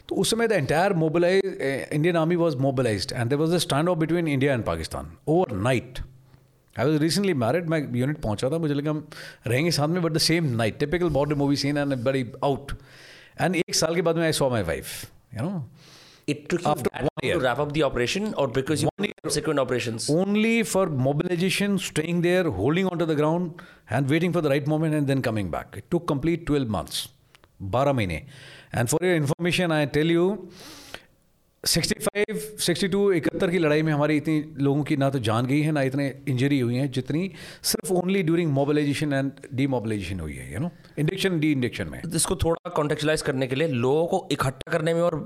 तो 0.10 0.15
उस 0.15 0.32
समय 0.32 0.47
the 0.47 0.52
entire 0.52 0.93
mobilise 1.04 1.45
Indian 1.93 2.17
army 2.17 2.36
was 2.36 2.56
mobilise 2.67 3.08
and 3.13 3.30
there 3.30 3.39
was 3.39 3.54
a 3.54 3.58
standoff 3.89 3.97
between 3.97 4.28
India 4.28 4.54
and 4.54 4.63
Pakistan 4.65 5.12
overnight 5.58 5.99
I 6.75 6.86
was 6.86 7.02
recently 7.02 7.34
married 7.43 7.69
मैं 7.69 7.82
यूनिट 7.99 8.17
पहुंचा 8.21 8.49
था 8.49 8.58
मुझे 8.58 8.73
लगा 8.73 8.91
हम 8.91 9.08
रहेंगे 9.47 9.71
साथ 9.71 9.88
में 9.88 10.02
but 10.02 10.12
the 10.12 10.17
same 10.28 10.56
night 10.56 10.80
typical 10.80 11.10
border 11.19 11.36
movie 11.36 11.56
scene 11.65 11.78
and 11.78 11.95
बड़ी 12.04 12.25
आउट 12.43 12.71
एंड 13.41 13.56
एक 13.56 13.75
साल 13.75 13.95
के 13.95 14.02
बाद 14.02 14.17
में 14.17 14.23
I 14.25 14.32
saw 14.41 14.49
my 14.49 14.63
wife 14.73 15.04
you 15.36 15.49
know 15.49 15.63
it 16.28 16.41
took 16.49 16.63
you 16.63 16.71
After 16.71 16.89
that 16.93 17.02
one 17.02 17.10
long 17.10 17.21
to 17.21 17.28
year. 17.28 17.38
wrap 17.43 17.60
up 17.60 17.71
the 17.73 17.84
operation 17.84 18.34
or 18.36 18.47
because 18.58 18.84
you 18.84 18.89
subsequent 19.23 19.62
operations 19.63 20.10
only 20.10 20.63
for 20.63 20.84
mobilization, 21.08 21.78
staying 21.86 22.21
there, 22.21 22.43
holding 22.60 22.89
onto 22.91 23.08
the 23.12 23.15
ground, 23.15 23.63
and 23.89 24.13
waiting 24.15 24.36
for 24.38 24.43
the 24.47 24.52
right 24.54 24.67
moment, 24.73 24.97
and 24.99 25.13
then 25.13 25.23
coming 25.30 25.49
back. 25.56 25.80
It 25.82 25.89
took 25.95 26.06
complete 26.13 26.45
12 26.52 26.75
months. 26.78 27.08
12 27.71 27.93
महीने 27.93 28.21
and 28.74 28.88
for 28.88 29.06
your 29.06 29.16
information 29.16 29.72
I 29.72 29.87
tell 29.96 30.10
you 30.10 30.48
65, 31.64 32.32
62, 32.60 33.12
इकहत्तर 33.14 33.50
की 33.50 33.58
लड़ाई 33.58 33.82
में 33.82 33.92
हमारी 33.92 34.16
इतनी 34.16 34.54
लोगों 34.58 34.82
की 34.84 34.96
ना 34.96 35.08
तो 35.10 35.18
जान 35.18 35.46
गई 35.46 35.60
है 35.60 35.72
ना 35.72 35.82
इतने 35.82 36.08
इंजरी 36.28 36.58
हुई 36.60 36.76
हैं 36.76 36.90
जितनी 36.90 37.30
सिर्फ़ 37.62 37.92
only 37.92 38.22
during 38.22 38.50
mobilization 38.52 39.12
and 39.12 39.30
demobilization 39.54 40.20
हुई 40.20 40.34
है 40.34 40.52
you 40.54 40.60
know 40.60 40.70
induction 40.98 41.38
de 41.40 41.52
induction 41.52 41.88
में 41.88 42.00
इसको 42.14 42.37
थोड़ा 42.37 42.70
कॉन्टेक्चुलाइज 42.70 43.22
करने 43.22 43.46
के 43.46 43.56
लिए 43.56 43.68
लोगों 43.68 44.06
को 44.06 44.28
इकट्ठा 44.32 44.72
करने 44.72 44.94
में 44.94 45.00
और 45.00 45.16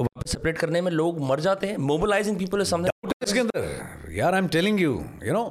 वापस 0.00 0.30
सेपरेट 0.32 0.58
करने 0.58 0.80
में 0.80 0.90
लोग 0.92 1.20
मर 1.30 1.40
जाते 1.40 1.66
हैं 1.66 1.76
मोबिलाइजिंग 1.86 2.38
पीपल 2.38 2.62
समथिंग 2.72 3.12
इसके 3.22 3.40
अंदर। 3.40 4.12
यार 4.12 4.34
I 4.34 4.40
am 4.40 4.48
telling 4.48 4.80
you 4.80 4.92
you 5.24 5.32
know 5.32 5.44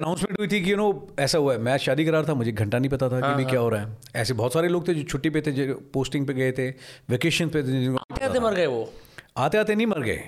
announcement 0.00 0.38
हुई 0.38 0.48
थी 0.48 0.60
कि 0.64 0.72
यू 0.72 0.76
नो 0.76 0.86
ऐसा 1.20 1.38
हुआ 1.38 1.52
है। 1.52 1.58
मैं 1.60 1.76
शादी 1.78 2.04
करा 2.04 2.18
रहा 2.18 2.28
था 2.28 2.34
मुझे 2.34 2.52
घंटा 2.52 2.78
नहीं 2.78 2.90
पता 2.90 3.08
था 3.08 3.20
कि 3.20 3.34
भाई 3.34 3.44
क्या 3.44 3.60
हो 3.60 3.68
रहा 3.68 3.80
है। 3.80 3.96
ऐसे 4.16 4.34
बहुत 4.34 4.52
सारे 4.52 4.68
लोग 4.68 4.86
थे 4.88 4.94
जो 4.94 5.02
छुट्टी 5.02 5.30
पे 5.30 5.40
थे 5.40 5.52
जो 5.52 5.74
पोस्टिंग 5.94 6.26
पे 6.26 6.34
गए 6.34 6.52
थे 6.52 6.68
वेकेशन 7.10 7.48
पे 7.48 7.62
थे 7.62 7.80
जिनको 7.80 8.24
आते 8.24 8.40
मर 8.40 8.54
गए 8.54 8.66
वो। 8.66 8.92
आते 9.36 9.58
आते 9.58 9.74
नहीं 9.74 9.86
मर 9.86 10.02
गए। 10.02 10.22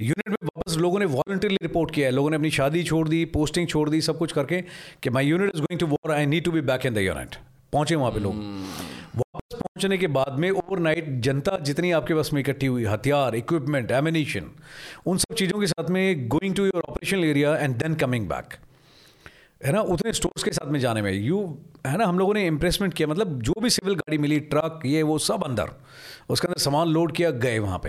यूनिट 0.00 0.28
में 0.28 0.36
वापस 0.44 0.76
लोगों 0.76 0.98
ने 0.98 1.06
वॉलंटरली 1.06 1.58
रिपोर्ट 1.62 1.90
किया 1.90 2.06
है। 2.06 2.12
लोगों 2.14 2.30
ने 2.30 2.36
अपनी 2.36 2.50
शादी 2.50 2.82
छोड़ 2.82 3.08
दी 3.08 3.24
पोस्टिंग 3.34 3.68
छोड़ 3.68 3.88
दी 3.90 4.00
सब 4.00 4.18
कुछ 4.18 4.32
करके 4.32 4.60
कि 5.02 5.10
my 5.10 5.26
unit 5.26 5.54
is 5.54 5.62
going 5.62 5.80
to 5.80 5.86
war 5.86 6.12
I 6.12 6.26
need 6.26 6.44
to 6.44 6.52
be 6.52 6.60
back 6.62 6.86
in 6.86 6.94
the 6.94 6.98
unit 6.98 7.36
पहुँचे 7.72 7.94
वहाँ 7.94 8.10
पे 8.12 8.20
लोग। 8.20 8.34
वापस 9.16 9.54
पहुँचने 9.54 9.98
के 9.98 10.06
बाद 10.08 10.38
में 10.38 10.50
ओवरनाइट 10.50 11.08
जनता 11.20 11.56
जितनी 11.62 11.90
आपके 11.92 12.14
पास 12.14 12.32
में 12.32 12.40
इकट्ठी 12.40 12.66
हुई 12.66 12.84
हथियार 12.84 13.34
इक्विपमेंट 13.34 13.90
एमिनेशन 13.90 14.50
उन 15.06 15.18
सब 15.18 15.34
चीज़ों 15.34 15.60
के 15.60 15.66
साथ 15.66 15.90
में 15.90 16.28
going 16.28 16.54
to 16.54 16.64
your 16.64 16.82
operational 16.88 17.24
area 17.24 17.56
and 17.56 17.76
then 17.76 17.94
coming 17.94 18.28
back 18.28 18.54
है 19.64 19.72
ना, 19.72 19.80
उतने 19.80 20.12
स्टोर्स 20.12 20.42
के 20.42 20.50
साथ 20.50 20.68
में 20.68 20.80
जाने 20.80 21.02
में। 21.02 21.12
यू 21.12 21.58
है 21.86 21.96
ना, 21.96 22.04
हम 22.04 22.18
लोगों 22.18 22.34
ने 22.34 22.46
इम्प्रेसमेंट 22.46 22.94
किया 22.94 23.08
मतलब 23.08 23.42
जो 23.42 23.54
भी 23.62 23.70
सिविल 23.70 23.94
गाड़ी 23.94 24.18
मिली 24.18 24.40
ट्रक 24.40 24.80
ये, 24.86 25.02
वो 25.02 25.18
सब 25.18 25.44
अंदर। 25.44 25.70
उसके 26.30 26.48
अंदर 26.48 26.58
सामान 26.58 26.88
लोड 26.88 27.12
किया, 27.12 27.30
गए 27.30 27.58
वहाँ 27.58 27.78
पे। 27.78 27.88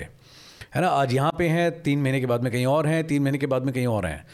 है 0.76 0.82
ना, 0.82 0.88
आज 0.88 1.14
यहाँ 1.14 1.32
पे 1.38 1.48
हैं, 1.48 1.82
तीन 1.84 2.02
महीने 2.02 2.20
के 2.20 2.26
बाद 2.26 2.44
में 2.44 2.52
कहीं 2.52 2.66
और 2.66 2.88
हैं, 2.88 3.08
तीन 3.08 3.24
महीने 3.24 3.38
के 3.38 3.46
बाद 3.46 3.66
में 3.66 3.74
कहीं 3.74 3.88
और 3.88 4.06
हैं। 4.06 4.28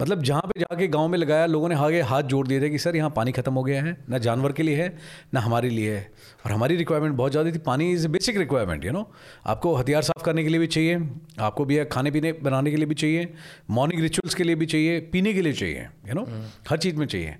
मतलब 0.00 0.22
जहाँ 0.22 0.40
पे 0.42 0.60
जाके 0.60 0.86
गाँव 0.88 1.08
में 1.08 1.18
लगाया 1.18 1.46
लोगों 1.46 1.68
ने 1.68 1.74
आगे 1.76 2.00
हाथ 2.02 2.22
जोड़ 2.32 2.46
दिए 2.46 2.60
थे 2.60 2.70
कि 2.70 2.78
सर 2.78 2.96
यहाँ 2.96 3.10
पानी 3.16 3.32
ख़त्म 3.32 3.52
हो 3.54 3.62
गया 3.62 3.82
है 3.82 3.96
ना 4.10 4.18
जानवर 4.18 4.52
के 4.52 4.62
लिए 4.62 4.76
है 4.76 4.88
ना 5.34 5.40
हमारे 5.40 5.70
लिए 5.70 5.94
है। 5.94 6.00
और 6.46 6.52
हमारी 6.52 6.76
रिक्वायरमेंट 6.76 7.14
बहुत 7.16 7.32
ज़्यादा 7.32 7.50
थी। 7.50 7.58
पानी 7.60 7.90
is 7.92 8.06
basic 8.08 8.36
requirement 8.36 8.84
you 8.84 8.92
know 8.92 9.06
आपको 9.46 9.74
हथियार 9.74 10.02
साफ़ 10.02 10.24
करने 10.24 10.42
के 10.42 10.48
लिए 10.48 10.60
भी 10.60 10.66
चाहिए 10.68 11.00
आपको 11.40 11.64
भी 11.64 11.84
खाने 11.86 12.10
पीने 12.10 12.32
बनाने 12.42 12.70
के 12.70 12.76
लिए 12.76 12.86
भी 12.86 12.94
चाहिए 12.94 13.32
मॉर्निंग 13.70 14.02
रिचुअल्स 14.02 14.34
के 14.34 14.44
लिए 14.44 14.54
भी 14.54 14.66
चाहिए 14.66 15.00
पीने 15.12 15.34
के 15.34 15.42
लिए 15.42 15.52
चाहिए 15.52 15.88
यू 16.08 16.14
नो 16.14 16.26
हर 16.70 16.78
चीज़ 16.78 16.96
में 16.96 17.06
चाहिए। 17.06 17.36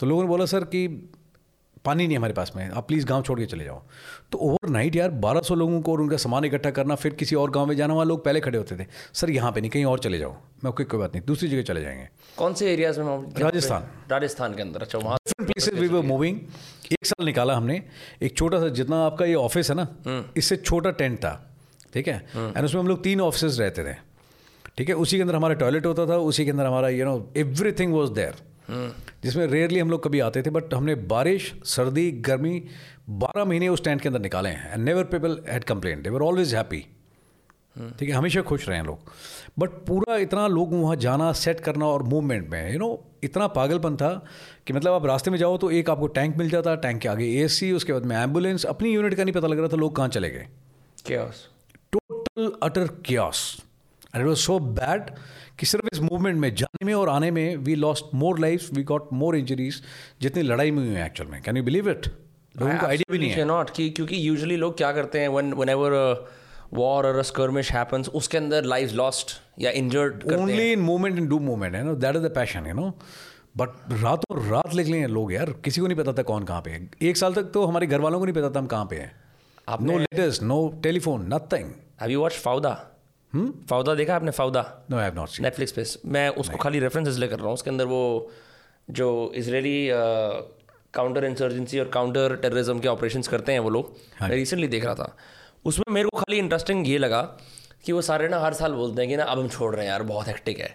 तो 0.00 0.06
लोगों 0.06 0.22
ने 0.22 0.28
बोला 0.28 0.44
सर 0.46 0.64
कि 0.64 0.86
पानी 1.84 2.06
नहीं 2.06 2.16
हमारे 2.16 2.32
पास 2.32 2.52
में। 2.56 2.68
आप 2.70 2.86
प्लीज़ 2.88 3.06
गाँव 3.06 3.22
छोड़ 3.22 3.38
के 3.40 3.46
चले 3.46 3.64
जाओ। 3.64 3.82
तो 4.32 4.38
ओवर 4.38 4.68
नाइट 4.68 4.96
यार 4.96 5.10
1200 5.12 5.54
लोगों 5.54 5.80
को 5.80 5.92
और 5.92 6.00
उनका 6.00 6.16
सामान 6.16 6.44
इकट्ठा 6.44 6.70
करना 6.70 6.94
फिर 6.94 7.14
किसी 7.14 7.36
और 7.36 7.50
गाँव 7.50 7.66
में 7.66 7.76
जाना 7.76 7.94
वहाँ 7.94 8.06
लोग 8.06 8.24
पहले 8.24 8.40
खड़े 8.40 8.58
होते 8.58 8.76
थे। 8.76 8.86
सर 9.12 9.30
यहाँ 9.30 9.52
पे 9.52 9.60
नहीं 9.60 9.70
कहीं 9.70 9.84
और 9.84 9.98
चले 9.98 10.18
जाओ। 10.18 10.32
मैं 10.64 10.70
ओके 10.70 10.84
कोई 10.84 11.00
बात 11.00 11.14
नहीं 11.14 11.24
दूसरी 11.26 11.48
जगह 11.48 11.62
चले 11.62 11.82
जाएँगे। 11.82 12.08
कौन 12.36 12.54
से 12.54 12.72
एरियाज़ 12.72 13.00
में 13.00 13.32
राजस्थान। 13.38 13.88
राजस्थान 14.10 14.54
के 14.54 14.62
अंदर 14.62 14.82
अच्छा 14.82 14.98
वहाँ 14.98 15.18
प्लेसेस 15.38 15.74
वी 15.74 15.88
वर 15.88 16.02
मूविंग 16.04 16.40
एक 16.92 17.06
साल 17.06 17.26
निकाला 17.26 17.56
हमने। 17.56 17.82
एक 18.22 18.36
छोटा 18.36 18.60
सा 18.60 18.68
जितना 18.70 19.04
आपका 19.06 19.24
ये 19.24 19.34
ऑफ़िस 19.36 19.70
है 19.70 19.76
ना 19.76 19.86
इससे 20.36 20.56
छोटा 20.56 20.90
टेंट 20.92 21.18
था 21.18 21.34
ठीक 21.94 22.08
है? 22.08 22.16
एंड 22.36 22.64
उसमें 22.64 22.80
हम 22.80 22.88
लोग 22.88 23.02
तीन 23.04 23.20
ऑफ़िस 23.20 23.58
रहते 23.58 23.84
थे 23.84 23.94
ठीक 24.76 24.88
है? 24.88 24.94
उसी 24.96 25.16
के 25.16 25.22
अंदर 25.22 25.34
हमारा 25.34 25.54
टॉयलेट 25.54 25.86
होता 25.86 26.06
था 26.06 26.16
उसी 26.28 26.44
के 26.44 26.50
अंदर 26.50 26.66
हमारा 26.66 26.88
you 26.88 27.04
know 27.04 27.32
everything 27.72 27.92
was 27.92 28.12
there 28.12 28.34
जिसमें 29.22 29.46
रेयरली 29.46 29.80
हम 29.80 29.90
लोग 29.90 30.04
कभी 30.04 30.20
आते 30.20 30.42
थे 30.42 30.50
बट 30.50 30.74
हमने 30.74 30.94
बारिश 30.94 31.54
सर्दी 31.64 32.12
गर्मी 32.12 32.64
बारह 33.10 33.44
महीने 33.44 33.68
उस 33.68 33.84
टेंट 33.84 34.00
के 34.00 34.08
अंदर 34.08 34.20
निकाले 34.20 34.48
हैं 34.48 34.72
and 34.72 34.84
never 34.84 35.04
people 35.04 35.40
had 35.48 35.64
complain 35.64 36.02
they 36.02 36.10
were 36.10 36.22
always 36.22 36.54
happy 36.54 36.86
ठीक 37.98 38.08
है 38.08 38.14
हमेशा 38.14 38.42
खुश 38.42 38.68
रहे 38.68 38.78
हैं 38.78 38.84
लोग। 38.84 38.98
बट 39.58 39.70
पूरा 39.70 40.16
इतना 40.16 40.46
लोग 40.46 40.72
वहाँ 40.72 40.96
जाना 40.96 41.32
सेट 41.32 41.60
करना 41.60 41.86
और 41.86 42.02
मूवमेंट 42.02 42.48
में 42.48 42.66
यू 42.66 42.78
you 42.78 42.80
नो 42.80 42.94
know, 42.94 43.24
इतना 43.24 43.46
पागलपन 43.46 43.96
था 43.96 44.26
कि 44.66 44.72
मतलब 44.72 44.92
आप 44.92 45.06
रास्ते 45.06 45.30
में 45.30 45.38
जाओ 45.38 45.58
तो 45.58 45.70
एक 45.70 45.90
आपको 45.90 46.06
टैंक 46.06 46.36
मिल 46.36 46.50
जाता 46.50 46.74
टैंक 46.74 47.00
के 47.00 47.08
आगे 47.08 47.24
एसी 47.40 47.72
उसके 47.72 47.92
बाद 47.92 48.06
में 48.06 48.16
एंबुलेंस 48.16 48.64
अपनी 48.64 48.94
यूनिट 48.94 49.14
का 49.14 49.24
नहीं 49.24 49.34
पता 49.34 49.46
लग 49.46 49.58
रहा 49.58 49.68
था 49.68 49.76
लोग 49.76 49.96
कहाँ 49.96 50.08
चले 50.08 50.30
गए। 50.30 50.46
क्या 51.06 51.32
total 51.92 52.52
utter 52.62 52.86
chaos 52.86 53.62
and 54.14 54.22
it 54.22 54.28
was 54.28 54.38
so 54.38 54.58
bad 54.58 55.02
कि 55.60 55.66
सिर्फ़ 55.66 55.88
इस 55.92 56.00
मूवमेंट 56.02 56.38
में 56.38 56.54
जाने 56.54 56.86
में 56.86 56.92
और 56.94 57.08
आने 57.08 57.30
में 57.30 57.56
we 57.58 57.74
lost 57.76 58.14
more 58.14 58.38
life 58.40 58.72
we 58.72 58.82
got 58.84 59.08
more 59.12 59.36
injuries 59.36 59.82
जितनी 60.22 60.42
लड़ाई 60.42 60.70
में 60.70 60.78
हुई 60.78 60.94
है 60.94 61.06
एक्चुअल 61.06 61.30
में। 61.30 61.40
कैन 61.42 61.56
यू 61.56 61.62
बिलीव 61.62 61.90
इट 61.90 62.06
लोगों 62.06 62.76
को 62.78 62.86
आइडिया 62.86 63.12
भी 63.12 63.18
नहीं 63.18 63.30
है। 63.30 63.44
नॉट 63.44 63.70
कि 63.70 63.88
क्योंकि 63.90 64.28
यूजुअली 64.28 64.56
लोग 64.56 64.76
क्या 64.76 64.92
करते 64.92 65.20
हैं 65.20 65.28
व्हेन 65.28 65.52
व्हेनेवर 65.54 65.92
वॉर 66.74 67.06
और 67.06 67.22
स्कर्मिश 67.22 67.72
हैपेंस 67.72 68.08
उसके 68.14 68.38
अंदर 68.38 68.64
लाइफ 68.64 68.92
लॉस्ट 68.92 69.30
या 69.58 69.70
injured 69.70 70.24
only 70.32 70.70
in 70.72 70.80
movement 70.80 71.18
in 71.18 71.26
do 71.28 71.38
movement 71.40 71.74
है 71.74 71.82
no 71.84 71.94
that 71.96 72.16
is 72.16 72.22
the 72.22 72.34
passion 72.34 72.66
you 72.66 72.74
know 72.74 72.92
but 73.56 73.68
रातों 74.02 74.36
रात 74.50 74.74
लिख 74.74 74.86
लिए 74.86 75.06
लोग 75.08 75.32
यार 75.32 75.52
किसी 75.64 75.80
को 75.80 75.86
नहीं 75.86 75.98
पता 75.98 76.12
था 76.12 76.22
कौन 76.22 76.44
कहाँ 76.44 76.62
पे 76.62 76.70
है। 76.70 76.90
एक 77.02 77.16
साल 77.16 77.34
तक 77.34 77.50
तो 77.54 77.64
हमारे 77.66 77.86
घर 77.86 78.00
वालों 78.00 78.18
को 78.18 78.24
नहीं 78.24 78.34
पता 78.34 78.50
था 78.50 78.58
हम 78.58 78.66
कहाँ 78.66 78.86
पे 78.90 78.96
हैं। 78.96 79.12
No 79.82 79.98
latest 79.98 80.42
no 80.42 80.58
telephone 80.82 81.26
nothing 81.34 81.70
have 82.00 82.10
you 82.10 82.20
watch 82.20 82.32
Fauda 82.32 82.72
Fauda 83.32 83.94
देखा 83.94 84.14
आपने? 84.14 84.30
Fauda? 84.32 84.62
No 84.90 84.96
I 84.96 85.04
have 85.04 85.14
not 85.14 85.28
seen 85.28 85.44
Netflix 85.44 85.72
पे। 85.72 85.84
मैं 86.08 86.28
उसको 86.36 86.56
खाली 86.58 86.78
रेफरेंस 86.80 87.08
इसलिए 87.08 87.28
कर 87.28 87.38
रहा 87.38 87.46
हूँ। 87.46 87.54
उसके 87.54 87.70
अंदर 87.70 87.84
वो 87.86 88.30
जो 88.88 89.10
इसराइली 89.36 89.88
काउंटर 90.94 91.24
इंसर्जेंसी 91.24 91.78
और 91.80 91.88
काउंटर 91.88 92.34
टेररिज्म 92.36 92.78
के 92.80 92.88
ऑपरेशंस 92.88 93.28
करते 93.28 93.52
हैं 93.52 93.58
वो 93.60 93.70
लोग 93.70 93.96
मैं 94.22 94.28
रिसेंटली 94.30 94.68
देख 94.68 94.84
रहा 94.84 94.94
था। 94.94 95.16
उसमें 95.64 95.94
मेरे 95.94 96.08
को 96.08 96.18
खाली 96.18 96.38
इंटरेस्टिंग 96.38 96.88
ये 96.88 96.98
लगा 96.98 97.22
कि 97.84 97.92
वो 97.92 98.02
सारे 98.02 98.28
ना 98.28 98.38
हर 98.40 98.54
साल 98.54 98.72
बोलते 98.74 99.02
हैं 99.02 99.10
कि 99.10 99.16
ना 99.16 99.24
अब 99.24 99.38
हम 99.38 99.48
छोड़ 99.48 99.74
रहे 99.74 99.84
हैं 99.84 99.92
यार 99.92 100.02
बहुत 100.04 100.26
हेक्टिक 100.28 100.58
है। 100.58 100.74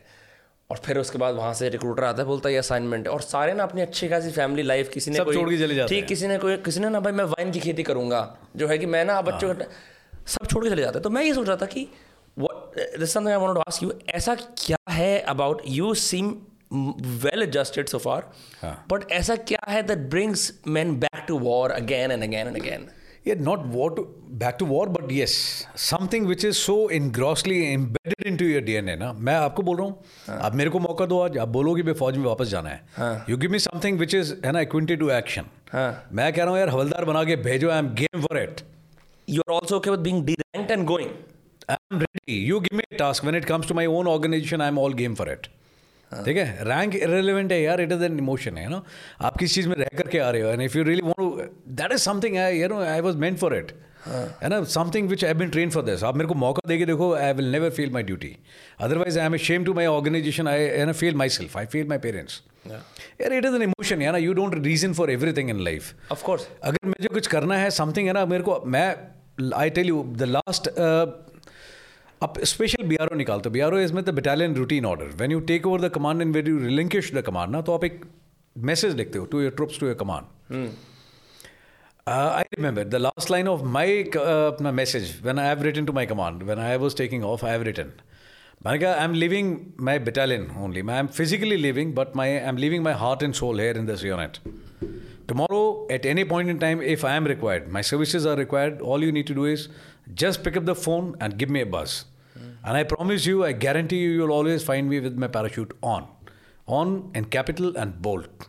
और 0.70 0.78
फिर 0.78 0.98
उसके 0.98 1.18
बाद 1.18 1.36
वहाँ 1.36 1.54
से 1.54 1.70
रिक्रूटर 1.70 2.04
आता 2.04 2.22
है 2.22 2.28
बोलता 2.28 2.50
है 2.50 2.54
ये 2.54 2.60
असाइनमेंट 2.60 3.08
है। 3.08 3.14
और 3.14 3.22
सारे 3.22 3.54
ना 3.54 3.64
अपनी 3.64 3.82
अच्छी 3.82 4.08
खासी 4.10 4.32
फैमिली 4.32 4.64
लाइफ 4.64 4.90
किसी 4.90 5.12
ने 5.12 5.18
छोड़ 5.18 5.50
के 5.50 5.58
चले 5.58 5.76
जाते 5.76 5.96
ठीक 5.96 6.06
किसी 6.06 6.28
ने 6.28 6.38
कोई 6.38 6.58
किसी 6.66 6.80
ने 6.80 6.90
ना 6.90 7.00
भाई 7.00 7.14
मैं 7.14 7.26
वाइन 7.26 7.52
की 7.52 7.60
खेती 7.60 7.84
करूँगा। 7.84 8.22
जो 8.56 8.68
है 8.68 8.78
कि 8.78 8.86
मैं 8.88 9.04
ना 9.06 9.22
बच्चों 9.24 9.54
सब 9.54 10.48
छोड़ 10.48 10.64
के 10.64 10.70
चले 10.70 10.82
जाते 10.82 10.98
हैं। 10.98 11.04
तो 11.04 11.10
मैं 11.10 11.24
ये 11.24 11.34
सोच 11.34 11.48
रहा 11.48 11.58
था 11.58 11.66
कि 11.66 11.88
what 12.38 13.04
something 13.04 13.28
I 13.28 13.38
want 13.38 13.58
ask 13.68 13.84
you 13.84 13.92
ऐसा 14.10 14.36
क्या 14.36 14.78
है 14.92 15.20
about 15.20 15.62
you 15.68 15.94
seem 15.94 16.36
well 17.24 17.44
adjusted 17.44 17.88
so 17.88 17.98
far 17.98 18.32
but 18.92 19.12
ऐसा 19.12 19.36
क्या 19.50 19.72
है 19.72 19.82
that 19.84 20.10
brings 20.10 20.52
man 20.68 20.96
back 21.00 21.26
to 21.28 21.40
war 21.40 21.72
again 21.72 22.12
and 22.12 22.24
again 22.24 22.48
and 22.48 22.58
again 22.58 22.88
ये 23.28 23.36
not 23.36 23.60
war 23.66 23.94
to 23.96 24.04
back 24.34 24.56
to 24.60 24.66
war 24.66 24.90
but 24.90 25.12
yes 25.12 25.36
something 25.76 26.28
which 26.28 26.46
is 26.46 26.56
so 26.56 26.90
in 26.90 27.10
grossly 27.12 27.62
embedded 27.74 28.28
into 28.38 28.46
your 28.46 28.62
D 28.62 28.74
N 28.74 28.90
A 28.90 28.96
ना 28.96 29.12
मैं 29.14 29.36
आपको 29.36 29.64
बोल 29.64 29.78
रहा 29.78 29.86
हूँ 29.86 30.40
आप 30.40 30.56
मेरे 30.56 30.70
को 30.70 30.80
मौका 30.80 31.06
दो 31.06 31.20
आज 31.20 31.38
आप 31.38 31.48
बोलोगे 31.48 31.84
भाई 31.84 31.94
फौज 31.94 32.18
में 32.18 32.26
वापस 32.26 32.48
जाना 32.48 32.70
है। 32.70 33.24
You 33.30 33.38
give 33.38 33.52
me 33.52 33.60
something 33.60 34.00
which 34.00 34.16
is 34.16 34.34
है 34.46 34.52
ना 34.52 34.62
इक्विटी 34.62 34.96
टू 34.96 35.10
एक्शन 35.10 35.46
मैं 35.76 36.32
कह 36.34 36.44
रहा 36.44 36.52
हूँ 36.52 36.60
यार 36.60 36.70
हवलदार 36.70 37.06
बना 37.06 37.24
के 37.24 37.36
भेजो 37.36 37.70
I 37.70 37.80
am 37.80 37.94
game 37.94 38.22
for 38.22 38.42
it 38.42 38.62
you 39.30 39.42
are 39.42 39.56
also 39.56 39.78
okay 39.78 39.90
with 39.90 40.00
being 40.00 40.26
D 40.26 40.34
rank 40.34 40.72
and 40.72 40.86
going 40.86 41.10
I'm 41.70 42.00
ready. 42.00 42.34
You 42.48 42.62
give 42.62 42.78
me 42.78 42.84
a 42.92 42.98
task. 42.98 43.24
When 43.24 43.36
it 43.36 43.46
comes 43.52 43.68
to 43.68 43.76
my 43.78 43.86
own 43.88 44.08
organization, 44.08 44.62
I'm 44.62 44.78
all 44.78 44.98
game 45.04 45.16
for 45.22 45.28
it. 45.36 45.48
ठीक 46.26 46.38
है? 46.38 46.64
Rank 46.66 46.96
irrelevant 46.96 47.52
है 47.52 47.62
यार. 47.62 47.82
It 47.82 47.92
is 47.92 48.04
an 48.04 48.18
emotion 48.20 48.58
है 48.58 48.68
ना 48.70 48.82
आप 49.28 49.38
किस 49.38 49.54
चीज़ 49.54 49.68
में 49.70 49.76
रह 49.78 49.98
करके 49.98 50.20
आ 50.20 50.30
रहे 50.30 50.42
हो? 50.42 50.50
And 50.50 50.62
if 50.62 50.78
you 50.78 50.84
really 50.84 51.02
want 51.06 51.50
that 51.80 51.92
is 51.92 52.02
something 52.02 52.38
I 52.38 52.60
you 52.60 52.68
know 52.68 52.80
I 52.82 53.02
was 53.02 53.16
meant 53.24 53.38
for 53.40 53.56
it 53.56 53.72
है 54.42 54.50
ना? 54.50 54.64
Something 54.76 55.10
which 55.10 55.26
I 55.26 55.34
been 55.34 55.50
train 55.50 55.70
for 55.70 55.84
this 55.84 56.04
आप 56.04 56.16
मेरे 56.16 56.28
को 56.28 56.34
मौका 56.44 56.68
देके 56.70 56.86
देखो 56.86 57.14
I 57.16 57.34
will 57.34 57.52
never 57.52 57.70
feel 57.80 57.92
my 57.94 58.04
duty 58.04 58.36
otherwise 58.80 59.20
I 59.20 59.26
am 59.26 59.38
shame 59.48 59.66
to 59.66 59.74
my 59.74 59.86
organisation 59.96 60.48
I 60.48 60.66
and 60.84 60.92
feel 61.02 61.16
my 61.24 61.30
self 61.40 61.58
I 61.58 61.66
feel 61.74 61.88
my 61.88 61.98
parents 62.08 62.42
यार 62.72 63.34
it 63.34 63.46
is 63.46 63.56
an 63.56 63.62
emotion 63.64 64.02
है 64.02 64.12
ना 64.12 64.18
you 64.28 64.34
don't 64.42 64.64
reason 64.66 64.94
for 64.94 65.12
everything 65.12 65.50
in 65.50 65.64
life 65.70 66.12
of course 66.12 66.48
अगर 66.64 66.88
मुझे 66.88 67.14
कुछ 67.14 67.28
करना 67.36 67.58
है 67.58 67.70
something 67.82 68.08
है 68.08 68.14
ना 68.14 68.26
मेरे 68.36 68.44
को 68.44 68.64
मैं 68.66 68.88
I 69.56 69.70
tell 69.70 69.88
you 69.88 70.04
the 70.18 70.34
last 70.38 70.70
अब 72.22 72.34
स्पेशल 72.44 72.84
बी 72.88 72.96
आर 73.02 73.08
ओ 73.14 73.16
निकालते 73.16 73.50
बी 73.50 73.60
आर 73.60 73.74
ओ 73.74 73.78
इज़ 73.80 73.94
में 73.94 74.04
the 74.04 74.10
battalion 74.20 74.56
routine 74.56 74.86
order 74.86 75.06
when 75.22 75.32
you 75.32 75.40
take 75.52 75.68
over 75.68 75.82
the 75.82 75.90
command 75.96 76.22
and 76.22 76.36
when 76.36 76.48
you 76.48 76.58
relinquish 76.60 77.14
the 77.14 77.22
command 77.28 77.52
ना 77.52 77.62
तो 77.62 77.74
आप 77.74 77.84
एक 77.84 78.02
मैसेज 78.56 78.96
लिखते 78.96 79.20
हो 79.20 79.26
to 79.32 79.42
your 79.42 79.52
troops 79.56 79.80
to 79.80 79.86
your 79.86 79.96
command 79.96 80.70
I 82.08 82.44
remember 82.58 82.84
the 82.84 82.96
last 83.02 83.32
line 83.32 83.48
of 83.48 83.64
my 83.78 84.02
अपना 84.04 84.72
message 84.72 85.14
when 85.24 85.40
I 85.40 85.48
have 85.48 85.64
written 85.64 85.86
to 85.86 85.94
my 85.94 86.06
command 86.06 86.44
when 86.44 86.60
I 86.60 86.78
was 86.78 86.98
taking 86.98 87.24
off 87.26 87.46
I 87.46 87.52
have 87.52 87.64
written 87.64 87.92
मैंने 88.66 88.80
कहा 88.80 88.94
I 88.94 89.04
am 89.04 89.14
leaving 89.14 89.56
my 89.88 90.00
battalion 90.00 90.48
only 90.64 90.82
मैं 90.82 90.94
I 90.94 91.00
am 91.00 91.08
physically 91.18 91.58
leaving 91.58 91.94
but 91.96 92.16
my 92.16 92.30
I 92.30 92.48
am 92.50 92.58
leaving 92.58 92.84
my 92.84 92.94
heart 93.04 93.24
and 93.24 93.34
soul 93.34 93.60
here 93.60 93.78
in 93.78 93.86
this 93.86 94.06
unit 94.06 94.38
tomorrow 95.30 95.88
at 95.90 96.06
any 96.06 96.24
point 96.24 96.52
in 96.54 96.58
time 96.60 96.82
if 96.94 97.04
i 97.04 97.14
am 97.20 97.28
required 97.30 97.70
my 97.76 97.82
services 97.82 98.26
are 98.26 98.36
required 98.40 98.82
all 98.82 99.06
you 99.06 99.14
need 99.16 99.28
to 99.28 99.36
do 99.38 99.46
is 99.52 99.64
just 100.23 100.43
pick 100.45 100.57
up 100.57 100.65
the 100.65 100.75
phone 100.75 101.17
and 101.21 101.39
give 101.39 101.51
me 101.51 101.61
a 101.61 101.67
buzz 101.67 102.05
mm. 102.39 102.53
and 102.65 102.77
i 102.77 102.83
promise 102.83 103.27
you 103.27 103.45
i 103.45 103.53
guarantee 103.53 104.01
you 104.05 104.11
you'll 104.19 104.37
always 104.39 104.63
find 104.71 104.89
me 104.89 105.01
with 105.01 105.19
my 105.25 105.27
parachute 105.27 105.73
on 105.83 106.07
on 106.67 107.11
in 107.15 107.25
capital 107.37 107.77
and 107.77 108.01
bold 108.07 108.47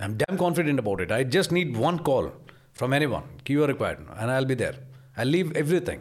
i'm 0.00 0.16
damn 0.16 0.38
confident 0.44 0.78
about 0.84 1.00
it 1.00 1.12
i 1.12 1.22
just 1.38 1.52
need 1.52 1.76
one 1.76 1.98
call 2.10 2.32
from 2.72 2.92
anyone 2.92 3.24
you 3.46 3.64
are 3.64 3.72
required 3.74 4.04
and 4.18 4.30
i'll 4.30 4.50
be 4.52 4.58
there 4.64 4.76
i'll 5.16 5.32
leave 5.36 5.56
everything 5.64 6.00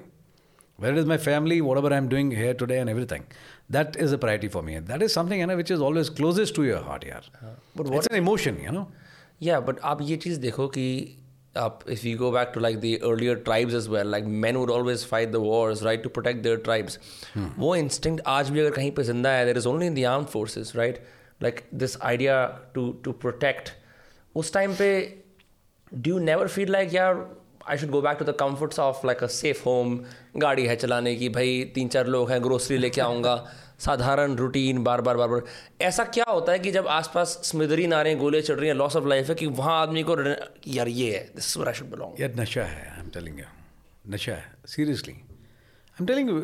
where 0.84 0.96
is 1.02 1.06
my 1.06 1.18
family 1.18 1.62
whatever 1.62 1.94
i'm 1.94 2.10
doing 2.10 2.32
here 2.32 2.54
today 2.54 2.80
and 2.80 2.90
everything 2.90 3.24
that 3.70 3.96
is 3.96 4.12
a 4.12 4.18
priority 4.18 4.50
for 4.56 4.62
me 4.62 4.80
that 4.80 5.02
is 5.02 5.14
something 5.14 5.40
you 5.40 5.48
know, 5.48 5.56
which 5.56 5.72
is 5.72 5.82
always 5.82 6.10
closest 6.10 6.56
to 6.56 6.64
your 6.64 6.82
heart 6.82 7.06
yeah 7.06 7.22
but 7.76 7.88
it's 7.88 8.08
an 8.08 8.18
emotion 8.26 8.60
you 8.68 8.72
know 8.72 8.88
या 9.44 9.60
but 9.60 9.80
आप 9.84 10.02
ये 10.02 10.18
चीज़ 10.18 10.40
देखो 10.40 10.68
कि 10.68 10.86
आप 11.57 11.81
if 11.91 12.07
you 12.07 12.17
go 12.19 12.31
back 12.31 12.51
to 12.55 12.61
like 12.61 12.77
the 12.81 12.99
earlier 13.05 13.37
tribes 13.45 13.75
as 13.75 13.89
well 13.89 14.11
like 14.11 14.25
man 14.45 14.57
would 14.57 14.71
always 14.71 15.05
fight 15.07 15.31
the 15.31 15.37
wars 15.37 15.83
right 15.83 16.03
to 16.03 16.09
protect 16.09 16.43
their 16.43 16.57
tribes 16.65 16.99
वो 17.59 17.75
instinct 17.77 18.23
आज 18.29 18.51
भी 18.51 18.61
अगर 18.61 18.71
कहीं 18.71 18.91
पे 18.93 19.03
ज़िंदा 19.03 19.31
है 19.31 19.45
there 19.47 19.59
is 19.59 19.69
only 19.69 19.87
in 19.87 19.95
the 19.95 20.05
arm 20.07 20.25
forces 20.27 20.73
right 20.77 21.03
like 21.43 21.61
this 21.75 21.97
idea 22.03 22.47
to 22.75 22.91
to 23.05 23.13
protect 23.21 23.71
उस 24.35 24.53
time 24.53 24.75
पे 24.75 24.91
do 25.93 26.11
you 26.11 26.19
never 26.21 26.49
feel 26.49 26.73
like 26.73 26.95
यार 26.95 27.27
I 27.69 27.79
should 27.79 27.91
go 27.91 28.01
back 28.03 28.19
to 28.19 28.25
the 28.25 28.37
comforts 28.41 28.79
of 28.81 29.07
like 29.07 29.23
a 29.23 29.27
safe 29.33 29.63
home 29.65 29.99
गाड़ी 30.37 30.67
है 30.67 30.77
चलाने 30.77 31.15
की 31.17 31.29
भाई 31.31 31.63
तीन 31.75 31.89
चार 31.89 32.07
लोग 32.07 32.31
हैं 32.31 32.43
ग्रोसरी 32.43 32.79
लेके 32.79 33.01
आऊँगा 33.01 33.35
साधारण 33.81 34.35
रूटीन 34.37 34.83
बार 34.85 35.01
बार 35.01 35.17
बार 35.17 35.29
बार 35.29 35.43
ऐसा 35.81 36.05
क्या 36.05 36.25
होता 36.29 36.53
है 36.53 36.59
कि 36.59 36.71
जब 36.71 36.89
आसपास 36.89 37.29
स्मिदरी 37.45 37.87
नारें 37.87 38.19
गोले 38.19 38.43
चढ़ 38.43 38.55
रही 38.55 38.69
हैं 38.69 38.75
लॉस 38.75 38.97
ऑफ़ 38.97 39.05
लाइफ 39.05 39.29
है 39.29 39.35
कि 39.35 39.47
वहाँ 39.47 39.81
आदमी 39.83 40.03
को 40.03 40.17
यार 40.69 40.89
ये 40.89 41.13
है 41.17 41.25
दिस 41.37 41.59
आई 41.59 41.75
शुड 41.75 41.91
बिलोंग 41.91 42.21
यार 42.21 42.35
नशा 42.37 42.63
है 42.63 42.93
आई 42.93 43.01
एम 43.01 43.09
टेलिंग 43.09 43.39
यू 43.41 43.45
नशा 44.09 44.33
है 44.33 44.53
seriously 44.67 45.13
I 45.13 45.97
am 46.01 46.07
telling 46.07 46.29
you 46.31 46.41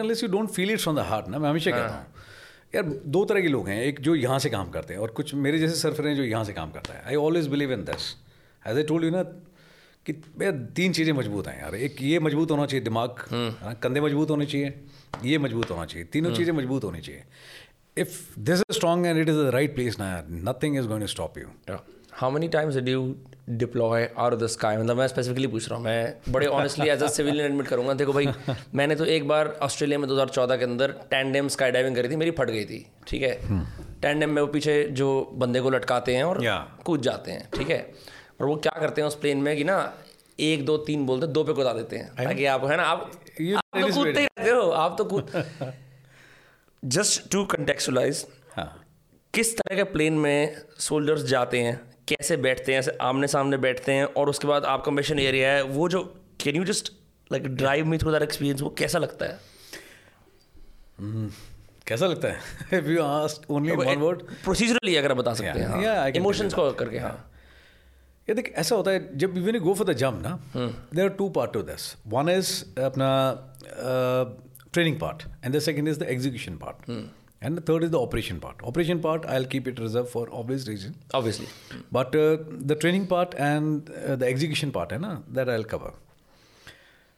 unless 0.00 0.22
you 0.22 0.28
don't 0.28 0.50
feel 0.50 0.70
it 0.70 0.80
from 0.80 0.96
the 0.96 0.98
heart 0.98 1.28
ना 1.28 1.38
मैं 1.38 1.50
हमेशा 1.50 1.70
कहता 1.70 1.94
हूँ। 1.94 2.06
यार 2.74 2.84
दो 3.06 3.24
तरह 3.24 3.40
के 3.40 3.48
लोग 3.48 3.68
हैं 3.68 3.82
एक 3.82 4.00
जो 4.00 4.14
यहाँ 4.14 4.38
से 4.38 4.50
काम 4.50 4.70
करते 4.70 4.94
हैं 4.94 5.00
और 5.00 5.08
कुछ 5.08 5.34
मेरे 5.34 5.58
जैसे 5.58 5.74
सरफर 5.74 6.06
हैं 6.06 6.16
जो 6.16 6.22
यहाँ 6.22 6.44
से 6.44 6.52
काम 6.52 6.70
करता 6.70 6.94
है। 6.94 7.02
I 7.06 7.14
always 7.14 7.46
believe 7.46 7.72
in 7.72 7.84
this 7.84 8.16
as 8.68 8.76
I 8.76 8.82
told 8.82 9.04
you 9.04 9.10
ना 9.10 9.22
कि 10.06 10.12
तीन 10.76 10.92
चीज़ें 10.92 11.12
मज़बूत 11.14 11.48
हैं 11.48 11.60
यार। 11.60 11.74
एक 11.76 12.02
ये 12.02 12.18
मज़बूत 12.20 12.50
होना 12.50 12.66
चाहिए 12.66 12.84
दिमाग 12.84 13.24
कंधे 13.82 14.00
मज़बूत 14.00 14.30
होने 14.30 14.46
चाहिए 14.46 14.74
ये 15.24 15.38
मज़बूत 15.38 15.70
होना 15.70 15.84
चाहिए। 15.86 16.06
तीनों 16.12 16.30
चीज़ें 16.32 16.52
मज़बूत 16.54 16.84
होनी 16.84 17.00
चाहिए। 17.00 17.22
If 17.96 18.40
this 18.40 18.60
is 18.60 18.76
strong 18.76 19.06
and 19.06 19.18
it 19.18 19.28
is 19.28 19.36
the 19.36 19.50
right 19.54 19.74
place 19.74 19.98
ना 20.00 20.08
यार 20.08 20.26
nothing 20.48 20.76
is 20.78 20.86
going 20.86 21.02
to 21.02 21.06
stop 21.08 21.38
you 21.38 21.76
how 22.14 22.30
many 22.30 22.48
times 22.48 22.74
did 22.74 22.88
you 22.88 23.14
deploy 23.50 24.04
out 24.04 24.32
of 24.32 24.40
the 24.40 24.46
sky 24.46 24.76
मतलब 24.76 24.96
मैं 24.96 25.06
स्पेसिफिकली 25.08 25.46
पूछ 25.46 25.68
रहा 25.68 25.78
हूँ 25.78 25.84
मैं 25.84 26.32
बड़े 26.32 26.46
honestly 26.48 26.88
as 26.90 27.02
a 27.02 27.08
civilian 27.10 27.46
admit 27.46 27.66
करूँगा। 27.66 27.94
देखो 27.94 28.12
भाई 28.12 28.28
मैंने 28.74 28.96
तो 28.96 29.04
एक 29.14 29.26
बार 29.28 29.48
ऑस्ट्रेलिया 29.62 29.98
में 29.98 30.06
2014 30.08 30.58
के 30.58 30.64
अंदर 30.64 30.92
टैंडेम 31.10 31.48
स्काई 31.56 31.70
डाइविंग 31.70 31.96
करी 31.96 32.08
थी 32.08 32.16
मेरी 32.16 32.30
फट 32.38 32.50
गई 32.50 32.64
थी 32.64 32.86
ठीक 33.08 33.22
है? 33.22 33.32
टैंडेम 34.02 34.30
में 34.30 34.40
वो 34.42 34.46
पीछे 34.48 34.82
जो 34.92 35.08
बंदे 35.34 35.60
को 35.60 35.70
लटकाते 35.70 36.16
हैं 36.16 36.24
और 36.24 36.42
Yeah. 36.44 36.60
कूद 36.84 37.02
जाते 37.02 37.30
हैं 37.30 37.48
ठीक 37.56 37.70
है? 37.70 37.78
और 38.40 38.46
वो 38.46 38.56
क्या 38.56 38.80
करते 38.80 39.00
हैं 39.00 39.08
उस 39.08 39.14
प्लेन 39.14 39.38
में 39.38 39.56
कि 39.56 39.64
ना 39.64 39.76
एक 40.40 40.64
दो 40.66 40.76
तीन 40.76 41.06
बोलते 41.06 41.26
दो 41.26 41.44
पे 41.44 41.52
कुदा 41.52 41.72
देते 41.72 41.96
हैं 41.96 42.24
ताकि 42.24 42.44
आप 42.44 42.64
है 42.64 42.76
ना 42.76 42.82
आप 42.82 43.10
आप 43.56 43.80
तो 43.80 43.94
कूदते 43.94 44.20
ही 44.20 44.26
रहते 44.26 44.50
हो 44.50 44.70
आप 44.70 44.94
तो 44.98 45.04
कूद 45.04 45.30
जस्ट 46.84 47.30
टू 47.30 47.44
कंटेक्चुलाइज 47.44 48.26
हाँ। 48.56 48.84
किस 49.34 49.56
तरह 49.56 49.76
के 49.76 49.84
प्लेन 49.84 50.18
में 50.18 50.56
सोल्जर्स 50.78 51.22
जाते 51.22 51.60
हैं 51.62 51.80
कैसे 52.08 52.36
बैठते 52.36 52.74
हैं 52.74 52.82
आमने 53.00 53.26
सामने 53.26 53.56
बैठते 53.56 53.92
हैं 53.92 54.04
और 54.04 54.28
उसके 54.28 54.48
बाद 54.48 54.64
आपका 54.64 54.92
मिशन 54.92 55.18
एरिया 55.18 55.52
है 55.52 55.62
वो 55.62 55.88
जो 55.88 56.02
can 56.40 56.56
you 56.56 56.64
just 56.64 56.92
like 57.32 57.46
drive 57.46 57.86
me 57.86 57.98
through 57.98 58.12
that 58.12 58.22
experience 58.22 58.60
वो 58.60 58.70
कैसा 58.70 58.98
लगता 58.98 59.26
है? 59.26 59.38
कैसा 61.86 62.06
लगता 62.06 62.28
है? 62.28 62.38
If 62.78 62.86
you 62.86 63.02
ask 63.02 63.50
only 63.50 63.76
one 63.76 63.98
word 63.98 64.22
procedurally 64.44 64.96
अगर 64.96 65.14
बता 65.14 65.34
सकते 65.34 65.60
हैं 65.60 66.12
इमोशंस 66.16 66.54
को 66.54 66.70
करके 66.72 66.98
हाँ। 66.98 67.30
ये 68.28 68.34
देख 68.34 68.52
ऐसा 68.56 68.76
होता 68.76 68.90
है 68.90 69.16
जब 69.18 69.36
you 69.38 69.60
go 69.60 69.74
for 69.74 69.86
the 69.86 69.96
jump 69.98 70.22
ना 70.22 70.38
there 70.54 71.04
are 71.04 71.10
two 71.16 71.28
part 71.30 71.52
to 71.52 71.62
this 71.64 71.94
one 72.08 72.28
is 72.30 72.52
अपना 72.82 73.10
training 74.72 74.98
part 75.00 75.22
and 75.44 75.54
the 75.56 75.58
second 75.60 75.88
is 75.88 75.98
the 76.00 76.06
execution 76.10 76.56
part 76.56 76.90
and 76.90 77.58
the 77.58 77.64
third 77.68 77.84
is 77.84 77.90
the 77.90 77.94
operation 77.96 78.38
part 78.38 78.62
operation 78.64 79.00
part 79.00 79.26
I'll 79.36 79.44
keep 79.46 79.68
it 79.68 79.80
reserve 79.80 80.06
for 80.06 80.28
obvious 80.34 80.68
reason 80.68 80.94
obviously 81.14 81.46
but 81.92 82.16
the 82.66 82.76
training 82.80 83.06
part 83.06 83.34
and 83.34 83.90
the 84.18 84.22
execution 84.22 84.70
part 84.70 84.92
है 84.92 84.98
ना 85.00 85.14
that 85.30 85.48
I 85.48 85.54
L 85.54 85.64
cover 85.72 86.02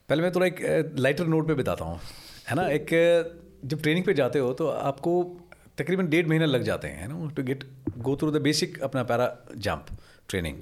पहले 0.08 0.22
मैं 0.22 0.32
थोड़ा 0.32 0.46
एक 0.46 0.94
lighter 0.98 1.26
note 1.26 1.46
पे 1.48 1.54
बताता 1.54 1.84
हूँ 1.84 2.00
है 2.48 2.56
ना 2.56 2.68
एक 2.70 2.86
uh, 2.86 3.46
जब 3.64 3.80
ट्रेनिंग 3.82 4.04
पे 4.04 4.14
जाते 4.14 4.38
हो 4.38 4.52
तो 4.52 4.68
आपको 4.68 5.12
तकरीबन 5.78 6.08
डेढ़ 6.08 6.26
महीने 6.26 6.46
लग 6.46 6.62
जाते 6.62 6.88
हैं 6.88 7.08
ना 7.08 7.30
to 7.36 7.42
get 7.42 7.64
go 7.98 8.16
through 8.16 8.30
the 8.30 8.40
basic 8.42 8.78
अपना 8.82 9.02
para 9.02 9.26
jump 9.58 9.86
training 10.28 10.58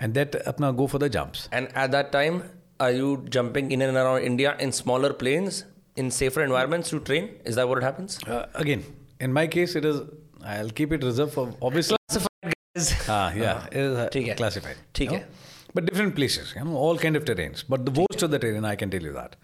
and 0.00 0.14
that 0.14 0.36
अपना 0.36 0.70
go 0.70 0.86
for 0.86 1.00
the 1.00 1.08
jumps 1.08 1.48
and 1.52 1.68
at 1.68 1.90
that 1.90 2.10
time 2.12 2.40
are 2.80 2.94
you 2.94 3.16
jumping 3.28 3.72
in 3.72 3.82
and 3.82 3.96
around 3.96 4.24
India 4.24 4.56
in 4.60 4.70
smaller 4.80 5.12
planes 5.22 5.64
in 5.98 6.10
safer 6.20 6.42
environments 6.42 6.90
to 6.90 6.98
train 7.10 7.30
is 7.46 7.54
that 7.54 7.66
what 7.66 7.84
happens 7.84 8.18
again 8.28 8.84
in 9.22 9.32
my 9.32 9.48
case 9.48 9.76
it 9.76 9.84
is 9.84 10.00
I 10.46 10.58
will 10.58 10.70
keep 10.80 10.92
it 10.92 11.04
reserve 11.04 11.28
for 11.28 11.54
obviously 11.62 11.96
हाँ 12.78 13.34
yeah 13.34 13.66
it 13.66 13.76
is 13.76 13.96
uh, 13.98 14.10
ठीक 14.12 14.26
है। 14.28 14.36
classified 14.36 14.82
ठीक 14.94 15.10
you 15.10 15.16
है। 15.16 15.22
know. 15.22 15.46
but 15.76 15.86
different 15.88 16.14
places 16.18 16.52
you 16.56 16.64
know 16.66 16.82
all 16.82 17.00
kind 17.04 17.18
of 17.20 17.24
terrains 17.30 17.64
but 17.72 17.84
the 17.88 17.94
worst 17.96 18.22
of 18.26 18.30
the 18.34 18.38
terrain 18.44 18.66
I 18.68 18.74
can 18.82 18.92
tell 18.94 19.08
you 19.08 19.14
that 19.16 19.34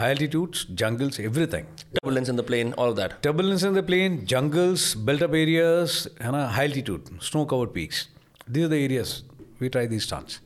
high 0.00 0.10
altitudes 0.14 0.64
jungles 0.82 1.18
everything 1.28 1.68
turbulence 1.94 2.32
in 2.32 2.40
the 2.40 2.46
plane 2.50 2.72
all 2.82 2.94
of 2.94 2.98
that 3.00 3.14
turbulence 3.26 3.64
in 3.68 3.78
the 3.78 3.84
plane 3.90 4.18
jungles 4.34 4.84
built 5.08 5.26
up 5.28 5.36
areas 5.42 5.96
and 6.20 6.40
high 6.58 6.66
altitude 6.70 7.12
snow 7.30 7.44
covered 7.54 7.72
peaks 7.78 8.02
these 8.48 8.68
are 8.68 8.72
the 8.74 8.82
areas 8.88 9.14
we 9.60 9.68
try 9.68 9.86
these 9.86 10.04
stunts 10.04 10.40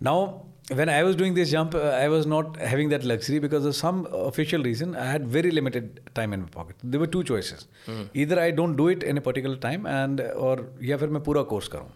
now 0.00 0.18
when 0.70 0.88
I 0.88 1.02
was 1.04 1.14
doing 1.14 1.34
this 1.34 1.50
jump, 1.50 1.74
uh, 1.76 1.78
I 1.78 2.08
was 2.08 2.26
not 2.26 2.56
having 2.56 2.88
that 2.88 3.04
luxury 3.04 3.38
because 3.38 3.64
of 3.64 3.76
some 3.76 4.06
official 4.12 4.62
reason. 4.62 4.96
I 4.96 5.04
had 5.04 5.26
very 5.28 5.52
limited 5.52 6.00
time 6.14 6.32
in 6.32 6.40
my 6.42 6.48
pocket. 6.48 6.76
There 6.82 6.98
were 6.98 7.06
two 7.06 7.22
choices: 7.22 7.68
either 8.14 8.40
I 8.40 8.50
don't 8.50 8.74
do 8.76 8.88
it 8.88 9.04
in 9.04 9.16
a 9.16 9.20
particular 9.20 9.56
time, 9.56 9.86
and 9.86 10.20
or 10.20 10.56
या 10.82 10.96
फिर 10.96 11.08
मैं 11.08 11.22
पूरा 11.24 11.42
course 11.52 11.68
करूँ 11.68 11.88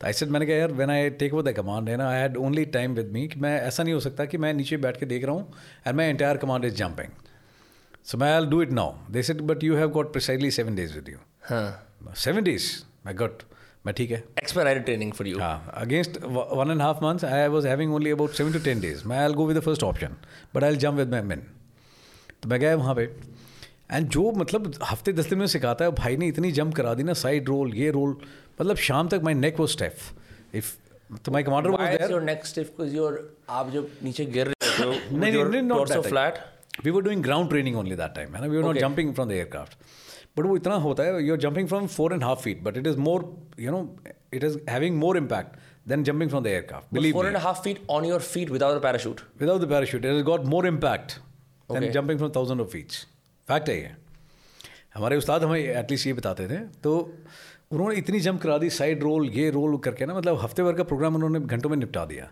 तो 0.00 0.06
I 0.06 0.12
said 0.12 0.28
मैंने 0.30 0.46
कहा 0.46 0.56
यार 0.56 0.72
when 0.72 0.90
I 0.90 1.10
take 1.20 1.34
over 1.34 1.42
the 1.42 1.52
command 1.56 1.88
है 1.88 1.96
ना 1.96 2.08
I 2.10 2.20
had 2.20 2.36
only 2.36 2.64
time 2.76 2.94
with 2.94 3.10
me 3.12 3.26
कि 3.28 3.40
मैं 3.40 3.60
ऐसा 3.60 3.82
नहीं 3.82 3.94
हो 3.94 4.00
सकता 4.00 4.24
कि 4.24 4.38
मैं 4.44 4.52
नीचे 4.54 4.76
बैठ 4.84 4.96
के 5.00 5.06
देख 5.06 5.24
रहा 5.24 5.34
हूँ 5.34 5.52
and 5.86 5.96
my 5.96 6.06
entire 6.06 6.36
command 6.44 6.64
is 6.64 6.74
jumping 6.76 7.08
so 8.10 8.18
मैं 8.18 8.32
I 8.34 8.46
do 8.46 8.60
it 8.62 8.72
now 8.80 8.92
they 9.12 9.22
said 9.22 9.40
but 9.52 9.64
you 9.64 9.76
have 9.76 9.90
got 9.96 10.12
precisely 10.12 10.50
seven 10.58 10.74
days 10.76 10.94
with 10.94 11.08
you 11.08 11.18
हाँ 11.50 12.14
सेवन 12.24 12.44
डेज 12.44 12.70
मैं 13.06 13.16
गॉट 13.16 13.42
मैं 13.85 13.93
ठीक 13.95 14.11
है 14.11 14.23
expedited 14.43 14.85
training 14.87 15.11
for 15.17 15.25
you 15.27 15.39
हाँ 15.41 15.71
against 15.73 16.17
one 16.23 16.71
and 16.71 16.81
half 16.81 17.03
months 17.03 17.25
I 17.25 17.47
was 17.47 17.67
having 17.67 17.93
only 17.95 18.11
about 18.11 18.31
seven 18.39 18.53
to 18.53 18.59
ten 18.63 18.79
days 18.81 19.05
मैं 19.07 19.19
I 19.19 19.33
go 19.33 19.45
with 19.47 19.57
the 19.57 19.61
first 19.63 19.83
option 19.83 20.15
but 20.55 20.63
I 20.63 20.75
jump 20.85 20.97
with 20.97 21.11
my 21.11 21.21
men 21.31 21.43
तो 22.43 22.49
मैं 22.49 22.59
गया 22.59 22.75
वहाँ 22.75 22.95
पे 22.95 23.09
एंड 23.91 24.07
जो 24.09 24.31
मतलब 24.31 24.73
हफ़्ते 24.83 25.13
दस 25.13 25.29
दिन 25.29 25.39
में 25.39 25.47
सिखाता 25.47 25.85
है 25.85 25.91
भाई 26.01 26.17
ने 26.17 26.27
इतनी 26.27 26.51
जंप 26.59 26.75
करा 26.75 26.93
दी 26.93 27.03
ना 27.03 27.13
साइड 27.23 27.49
रोल 27.49 27.73
ये 27.75 27.89
रोल 27.91 28.15
मतलब 28.61 28.75
शाम 28.89 29.07
तक 29.09 29.21
माई 29.23 29.33
नेक 29.33 29.59
वो 29.59 29.67
स्टेफ 29.67 30.55
इफ़ 30.55 30.75
तो 31.25 31.31
my 31.31 31.43
commander 31.43 31.69
was 31.69 31.97
there 31.97 32.11
your 32.11 32.23
neck 32.25 32.45
stiff? 32.45 32.71
Because 32.71 32.95
you're 32.95 33.17
आप 33.49 33.69
जब 33.73 33.89
नीचे 34.03 34.25
गिर 34.25 34.47
रहे 34.47 34.83
हो 34.83 34.91
नहीं, 34.91 35.31
नहीं, 35.31 35.69
that 35.85 35.93
time. 35.93 36.09
flat. 36.09 36.41
We 36.85 36.91
were 36.91 37.01
doing 37.01 37.21
ground 37.21 37.49
training 37.49 37.75
only 37.75 37.95
that 38.01 38.13
time. 38.17 38.35
है 38.35 38.41
ना? 38.41 38.47
We 38.47 38.57
were 38.57 38.63
not 38.63 38.75
Okay. 38.75 38.83
jumping 38.85 39.13
from 39.13 39.31
the 39.31 39.39
but 40.39 40.45
वो 40.45 40.55
इतना 40.57 40.75
होता 40.87 41.03
है 41.03 41.23
you 41.25 41.33
are 41.33 41.39
jumping 41.39 41.67
from 41.67 41.87
four 41.95 42.13
and 42.13 42.23
half 42.23 42.41
feet 42.41 42.63
but 42.63 42.77
it 42.77 42.87
is 42.87 42.97
more 43.07 43.25
you 43.59 43.71
know 43.71 43.81
it 44.33 44.43
is 44.43 44.57
having 44.69 44.97
more 44.97 45.17
impact 45.17 45.55
than 45.89 46.03
jumping 46.03 46.29
from 46.29 46.43
the 46.43 46.47
aircraft 46.47 46.93
believe 46.93 47.13
four 47.13 47.27
and 47.27 47.37
half 47.47 47.61
feet 47.63 47.81
on 47.89 48.05
your 48.05 48.21
feet 48.27 48.49
without 48.51 48.77
the 48.77 48.83
parachute 48.83 49.21
without 49.41 49.61
the 49.61 49.69
parachute 49.69 50.05
it 50.05 50.11
is 50.11 50.23
got 50.25 50.45
more 50.55 50.67
impact 50.67 51.19
than 51.69 51.91
jumping 51.91 52.19
from 52.19 52.31
thousand 52.35 52.61
of 52.61 52.67
feet 52.67 52.91
fact 53.47 53.69
है 53.69 53.77
ये. 53.81 53.91
हमारे 54.95 55.17
उस्ताद 55.17 55.43
हमें 55.43 55.59
at least 55.59 56.07
ये 56.07 56.13
बताते 56.13 56.47
थे 56.47 56.57
तो 56.83 56.93
उन्होंने 57.71 57.95
इतनी 57.95 58.19
जंप 58.19 58.41
करा 58.41 58.57
दी 58.57 58.69
साइड 58.69 59.03
रोल 59.03 59.27
ये 59.29 59.49
रोल 59.51 59.77
करके 59.77 60.05
ना 60.05 60.13
मतलब 60.13 60.39
हफ़्ते 60.41 60.63
भर 60.63 60.73
का 60.73 60.83
प्रोग्राम 60.91 61.15
उन्होंने 61.15 61.39
घंटों 61.39 61.69
में 61.69 61.77
निपटा 61.77 62.05
दिया. 62.05 62.29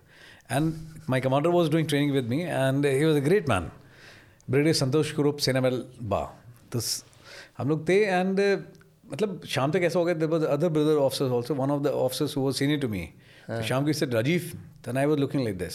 And 0.52 0.74
my 1.10 1.22
commander 1.22 1.50
was 1.50 1.70
doing 1.72 1.88
training 1.88 2.12
with 2.12 2.30
me 2.30 2.42
and 2.42 2.86
he 2.86 3.04
was 3.06 3.18
a 3.18 3.24
great 3.26 3.50
man 3.50 3.70
British 4.50 4.80
Santosh 4.80 5.12
Kurup 5.12 5.38
cinnamon 5.46 5.84
बा 6.14 6.22
तो 6.72 6.80
हम 7.58 7.70
लोग 7.70 7.88
थे 7.90 8.02
एंड 8.04 8.40
मतलब 9.12 9.42
शाम 9.50 9.72
तक 9.72 9.82
ऐसा 9.90 10.00
हो 10.00 10.06
गया 10.06 10.16
there 10.16 10.30
was 10.30 10.46
other 10.46 10.70
brother 10.70 10.96
officers 11.02 11.32
also 11.32 11.54
one 11.56 11.72
of 11.72 11.82
the 11.84 11.88
officers 12.06 12.38
who 12.38 12.46
was 12.46 12.54
senior 12.56 12.80
to 12.80 12.88
me 12.88 13.10
शाम 13.68 13.86
को 13.86 13.94
said 13.94 14.14
Rajiv 14.14 14.52
then 14.86 14.98
I 14.98 15.06
was 15.06 15.20
looking 15.20 15.44
like 15.44 15.58
this 15.58 15.74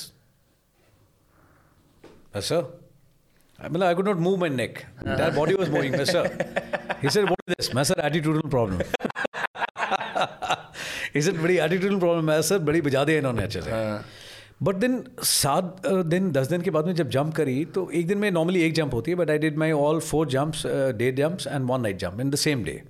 sir 2.49 2.63
मतलब 3.59 3.83
I 3.87 3.95
could 3.95 4.09
not 4.09 4.17
move 4.27 4.37
my 4.41 4.51
neck 4.51 4.79
entire 5.03 5.33
body 5.39 5.55
was 5.61 5.69
moving 5.73 5.93
मैं 5.97 6.05
sir 6.05 6.29
he 7.03 7.09
said 7.17 7.25
what 7.31 7.41
is 7.47 7.51
this? 7.57 7.75
मैं 7.75 7.85
sir 7.85 7.95
attitudinal 8.09 8.49
problem. 8.55 8.79
He 11.15 11.21
said 11.27 11.37
बड़ी 11.43 11.57
attitudinal 11.67 12.01
problem 12.05 12.27
है 12.31 12.37
sir 12.51 12.59
बड़ी 12.69 12.81
बजा 12.89 13.03
दिया 13.05 13.19
इन्होंने 13.19 13.43
अच्छे 13.43 13.61
से 13.63 13.71
बट 14.63 14.75
देन 14.75 15.05
सात 15.25 15.87
uh, 15.87 16.05
दिन 16.07 16.31
दस 16.33 16.47
दिन 16.49 16.63
के 16.63 16.71
बाद 16.71 16.87
में 16.87 16.95
जब 16.95 17.09
जंप 17.09 17.35
करी 17.35 17.65
तो 17.65 17.91
एक 17.91 18.07
दिन 18.07 18.19
में 18.19 18.31
नॉर्मली 18.31 18.63
एक 18.63 18.75
जंप 18.75 18.95
होती 18.95 19.11
है 19.11 19.17
but 19.17 19.31
I 19.31 19.39
did 19.39 19.59
my 19.59 19.73
all 19.73 20.01
four 20.01 20.29
jumps 20.29 20.63
day 20.97 21.13
jumps 21.13 21.47
and 21.47 21.67
one 21.71 21.81
night 21.81 21.97
jump 21.97 22.21
in 22.21 22.31
the 22.31 22.35
same 22.35 22.65
day 22.65 22.83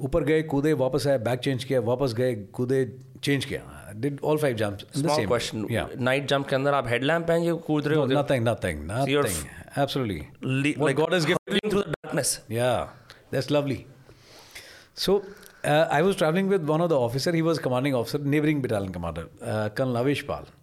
ऊपर 0.00 0.24
गए 0.24 0.42
कूदे 0.42 0.72
वापस 0.72 1.06
आए 1.06 1.18
बैक 1.18 1.40
चेंज 1.40 1.64
किया 1.64 1.80
वापस 1.80 2.14
गए 2.14 2.34
कूदे 2.34 2.84
चेंज 3.22 3.44
किया 3.44 3.92
did 3.96 4.20
all 4.24 4.38
five 4.38 4.56
jumps 4.56 4.84
in 4.96 5.02
the 5.02 5.06
Small 5.06 5.16
same 5.16 5.28
question. 5.28 5.70
या 5.72 5.88
Night 5.88 6.28
jump 6.32 6.48
के 6.48 6.56
अंदर 6.56 6.74
आप 6.74 6.88
headlamp 6.88 7.28
पहन 7.28 7.44
के 7.44 7.52
कूद 7.66 7.88
रहे 7.88 7.98
हो? 7.98 8.06
nothing 8.06 8.46
nothing 8.50 8.86
you're 9.12 9.26
nothing 9.26 9.58
absolutely 9.76 10.20
Le- 10.42 10.76
what 10.76 10.88
like 10.88 11.00
God 11.02 11.12
has 11.12 11.26
given 11.26 11.44
flickering 11.48 11.72
through 11.72 11.84
the 11.86 11.94
darkness. 12.02 12.40
Yeah, 12.48 12.88
that's 13.32 13.50
lovely. 13.50 13.86
So 14.94 15.22
uh, 15.64 15.86
I 15.90 16.02
was 16.02 16.16
traveling 16.16 16.48
with 16.48 16.62
one 16.62 16.80
of 16.80 16.88
the 16.88 16.98
officer. 16.98 17.32
He 17.32 17.42
was 17.42 17.58
commanding 17.58 17.94
officer, 17.94 18.18
neighboring 18.18 18.62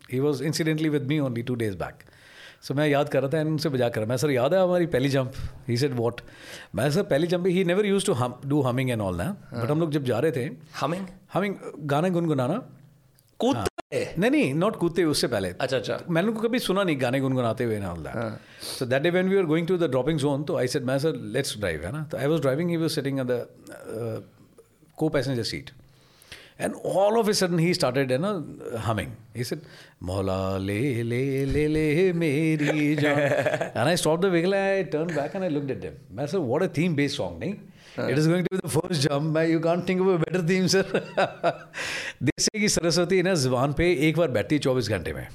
battalion 0.10 0.24
was 0.24 0.44
uh, 0.44 0.90
with 0.90 1.04
me 1.04 1.20
only 1.20 1.44
two 1.44 1.56
days 1.56 1.78
back 1.78 1.94
with 1.94 1.94
me 1.94 1.94
only 1.94 1.94
two 1.94 1.94
days 1.94 1.94
back. 1.94 1.94
So 2.62 2.76
मैं 2.76 2.88
याद 2.88 3.10
कर 3.10 3.22
रहा 3.22 3.30
था 3.30 3.38
and 3.38 3.48
उनसे 3.48 3.70
बजा 3.70 3.90
कर 3.90 4.06
मैं 4.06 4.18
sir 4.18 4.32
याद 4.32 4.54
है 4.54 4.62
हमारी 4.62 4.86
पहली 4.86 5.10
जंप 5.10 5.34
ही 5.68 5.78
सेड 5.78 5.94
वॉट 5.94 6.22
मैं 6.76 6.92
सर 6.92 7.04
पहली 7.04 7.28
jump 7.28 7.48
he 7.48 7.64
never 7.64 7.86
use 7.86 8.06
to 8.06 8.16
do 8.46 8.62
humming 8.62 8.90
and 8.92 9.02
all 9.02 9.16
ना। 9.16 9.38
बट 9.54 9.72
हम 9.72 9.80
लोग 9.80 9.92
जब 9.92 10.04
जा 10.04 10.20
रहे 10.20 10.32
थे 10.32 10.50
Humming? 10.50 11.02
हमिंग 11.34 11.56
गाना 11.80 12.10
गुनगुनाना। 12.10 12.54
कूदते 13.40 13.96
हैं? 13.98 14.16
नहीं 14.20 14.32
नहीं 14.32 14.54
नॉट 14.54 14.76
कूदते 14.76 15.04
उससे 15.04 15.28
पहले। 15.28 15.50
अच्छा 15.50 15.78
अच्छा। 15.78 16.00
मैंने 16.10 16.28
उनको 16.28 16.42
कभी 16.42 16.60
सुना 16.60 16.84
नहीं 16.84 17.02
गाने 17.02 17.20
गुनगुनाते 17.20 17.64
हुए 17.64 17.80
ना 17.80 17.92
all 17.92 17.98
that 17.98 18.40
so 18.62 18.86
that 18.86 19.02
day 19.02 19.10
when 19.10 19.30
we 19.30 19.38
are 19.38 19.44
going 19.44 19.68
to 19.68 19.78
the 19.78 19.84
dropping 19.84 20.20
zone 20.20 20.44
तो 20.44 20.58
आई 20.58 20.68
सेड 20.68 20.84
मैं 20.84 21.00
सर 21.00 21.16
लेट्स 21.16 21.58
ड्राइव 21.58 21.86
है 21.86 21.92
ना? 21.92 22.04
तो 22.04 22.18
I 22.18 22.28
was 22.28 22.42
driving 22.42 22.70
he 22.70 22.78
was 22.78 22.90
sitting 22.90 23.20
at 23.20 23.26
the 23.26 23.48
co 24.98 25.10
passenger 25.10 25.44
seat 25.44 25.72
And 26.67 26.75
all 26.95 27.19
of 27.19 27.29
a 27.33 27.35
sudden 27.41 27.61
he 27.65 27.69
started, 27.77 28.11
you 28.15 28.19
know, 28.19 28.33
humming. 28.87 29.13
He 29.41 29.45
said, 29.51 29.61
"Mola 30.09 30.37
le 30.69 30.79
le 31.13 31.21
le 31.53 31.63
le 31.77 31.85
meri 32.23 32.85
jaan." 33.03 33.21
and 33.75 33.93
I 33.93 33.95
stopped 34.03 34.27
the 34.27 34.31
vehicle. 34.35 34.57
I 34.59 34.83
turned 34.95 35.15
back 35.21 35.37
and 35.41 35.49
I 35.49 35.49
looked 35.57 35.73
at 35.77 35.87
him. 35.89 35.97
I 36.25 36.27
said, 36.35 36.43
"What 36.53 36.67
a 36.67 36.69
theme-based 36.81 37.21
song, 37.23 37.39
nahi? 37.45 37.53
It 38.11 38.19
is 38.25 38.29
going 38.33 38.45
to 38.49 38.53
be 38.57 38.61
the 38.67 38.73
first 38.77 39.07
jump. 39.09 39.41
You 39.55 39.61
can't 39.69 39.87
think 39.93 40.05
of 40.07 40.13
a 40.17 40.19
better 40.27 40.43
theme, 40.53 40.69
sir." 40.77 40.85
जैसे 42.31 42.59
कि 42.61 42.69
सरस्वती 42.79 43.23
ना 43.23 43.35
जुबान 43.45 43.73
पे 43.81 43.93
एक 44.09 44.17
बार 44.19 44.29
बैठती 44.39 44.55
है 44.55 44.61
चौबीस 44.69 44.89
घंटे 44.99 45.13
में 45.13 45.27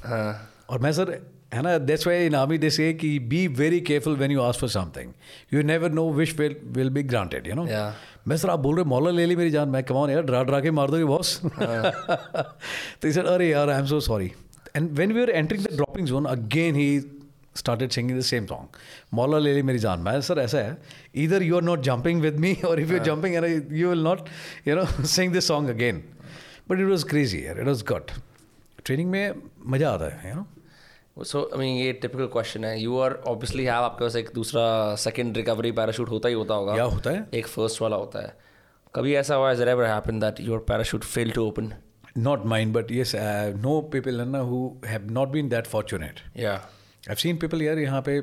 और 0.69 0.80
मैं 0.82 0.91
सर 1.00 1.17
है 1.54 1.62
ना 1.62 1.78
that's 1.89 2.08
why 2.08 2.26
in 2.26 2.36
army 2.36 2.58
they 2.58 2.69
say 2.78 2.93
कि 3.02 3.17
be 3.34 3.48
very 3.62 3.80
careful 3.89 4.15
when 4.17 4.32
you 4.32 4.41
ask 4.41 4.60
for 4.60 4.69
something 4.69 5.12
you 5.54 5.62
never 5.71 5.91
know 6.00 6.10
wish 6.13 6.39
will 6.39 6.56
will 6.78 6.89
be 6.98 7.04
granted 7.15 7.48
you 7.48 7.56
know 7.56 7.65
Yeah. 7.76 7.91
मैं 8.31 8.37
सर 8.37 8.51
आप 8.51 8.59
बोल 8.59 8.77
रहे 8.77 8.85
मौला 8.85 9.11
ले 9.11 9.25
ली 9.27 9.37
मेरी 9.37 9.51
जान। 9.51 9.69
मैं 9.69 9.83
कमाऊ 9.85 10.09
यार 10.09 10.23
डरा 10.23 10.43
डरा 10.43 10.59
के 10.61 10.71
मार 10.71 10.90
दोगे 10.90 11.05
बॉस 11.05 11.40
तो 13.03 13.12
सर 13.12 13.27
अरे 13.27 13.49
यार 13.49 13.71
I 13.71 13.79
am 13.79 13.87
so 13.87 13.99
sorry 14.01 14.31
and 14.77 14.90
when 14.99 15.12
we 15.12 15.23
are 15.23 15.31
entering 15.31 15.64
the 15.64 15.73
dropping 15.77 16.07
zone 16.07 16.25
again 16.27 16.75
he 16.75 17.01
started 17.57 17.90
singing 17.90 18.19
the 18.19 18.23
same 18.23 18.47
song 18.47 18.77
मौला 19.14 19.38
ले 19.38 19.55
ली 19.55 19.62
मेरी 19.62 19.79
जान. 19.79 20.01
मैं 20.01 20.21
सर 20.21 20.38
ऐसा 20.38 20.59
है 20.59 20.77
इधर 21.25 21.43
you 21.43 21.57
are 21.57 21.62
not 21.62 21.81
jumping 21.83 22.21
with 22.23 22.38
me 22.40 22.55
और 22.64 22.81
if 22.81 22.93
you 22.93 22.99
are 22.99 23.05
jumping 23.05 23.35
you 23.79 23.88
will 23.88 24.03
not 24.05 24.29
you 24.69 24.77
know 24.77 24.85
sing 25.16 25.33
this 25.33 25.49
song 25.49 25.71
again 25.71 26.03
but 26.71 26.79
it 26.79 26.87
was 26.87 27.05
crazy 27.07 27.45
यार 27.47 27.61
इट 27.61 27.66
वॉज़ 27.66 27.85
गॉट 27.85 28.11
ट्रेनिंग 28.85 29.11
में 29.11 29.35
मज़ा 29.66 29.90
आता 29.90 30.14
है 30.14 30.31
you 30.31 30.37
know 30.37 30.47
so 31.24 31.42
I 31.42 31.59
mean 31.59 31.76
ये 31.76 31.92
typical 31.92 32.26
question 32.26 32.64
है। 32.64 32.80
You 32.80 32.98
are 32.98 33.12
obviously 33.12 33.64
have 33.64 33.83
आपके 33.83 34.04
पास 34.04 34.16
एक 34.16 34.30
दूसरा 34.35 34.94
सेकंड 34.94 35.37
रिकवरी 35.37 35.72
पैराशूट 35.72 36.09
होता 36.09 36.28
ही 36.28 36.35
होता 36.35 36.54
होगा। 36.54 36.74
क्या 36.74 36.85
होता 36.85 37.11
है? 37.11 37.26
एक 37.35 37.46
फ़र्स्ट 37.46 37.83
वाला 37.83 37.96
होता 37.96 38.22
है। 38.22 38.37
कभी 38.94 39.14
ऐसा 39.14 39.35
हुआ 39.35 39.52
is 39.52 39.62
ever 39.62 39.85
happen 39.85 40.20
that 40.20 40.35
your 40.40 40.59
parachute 40.59 41.04
fail 41.04 41.30
to 41.30 41.46
open 41.46 41.72
not 42.18 42.46
mind 42.46 42.72
but 42.72 42.92
yes 42.92 43.12
no 43.16 43.80
people 43.80 44.24
who 44.24 44.88
have 44.94 45.11
not 45.16 45.33
been 45.35 45.52
that 45.52 45.70
fortunate. 45.74 46.37
या 46.37 46.68
I've 47.11 47.22
seen 47.26 47.40
people 47.40 47.62
यार 47.62 47.78
यहाँ 47.78 48.02
पे 48.02 48.20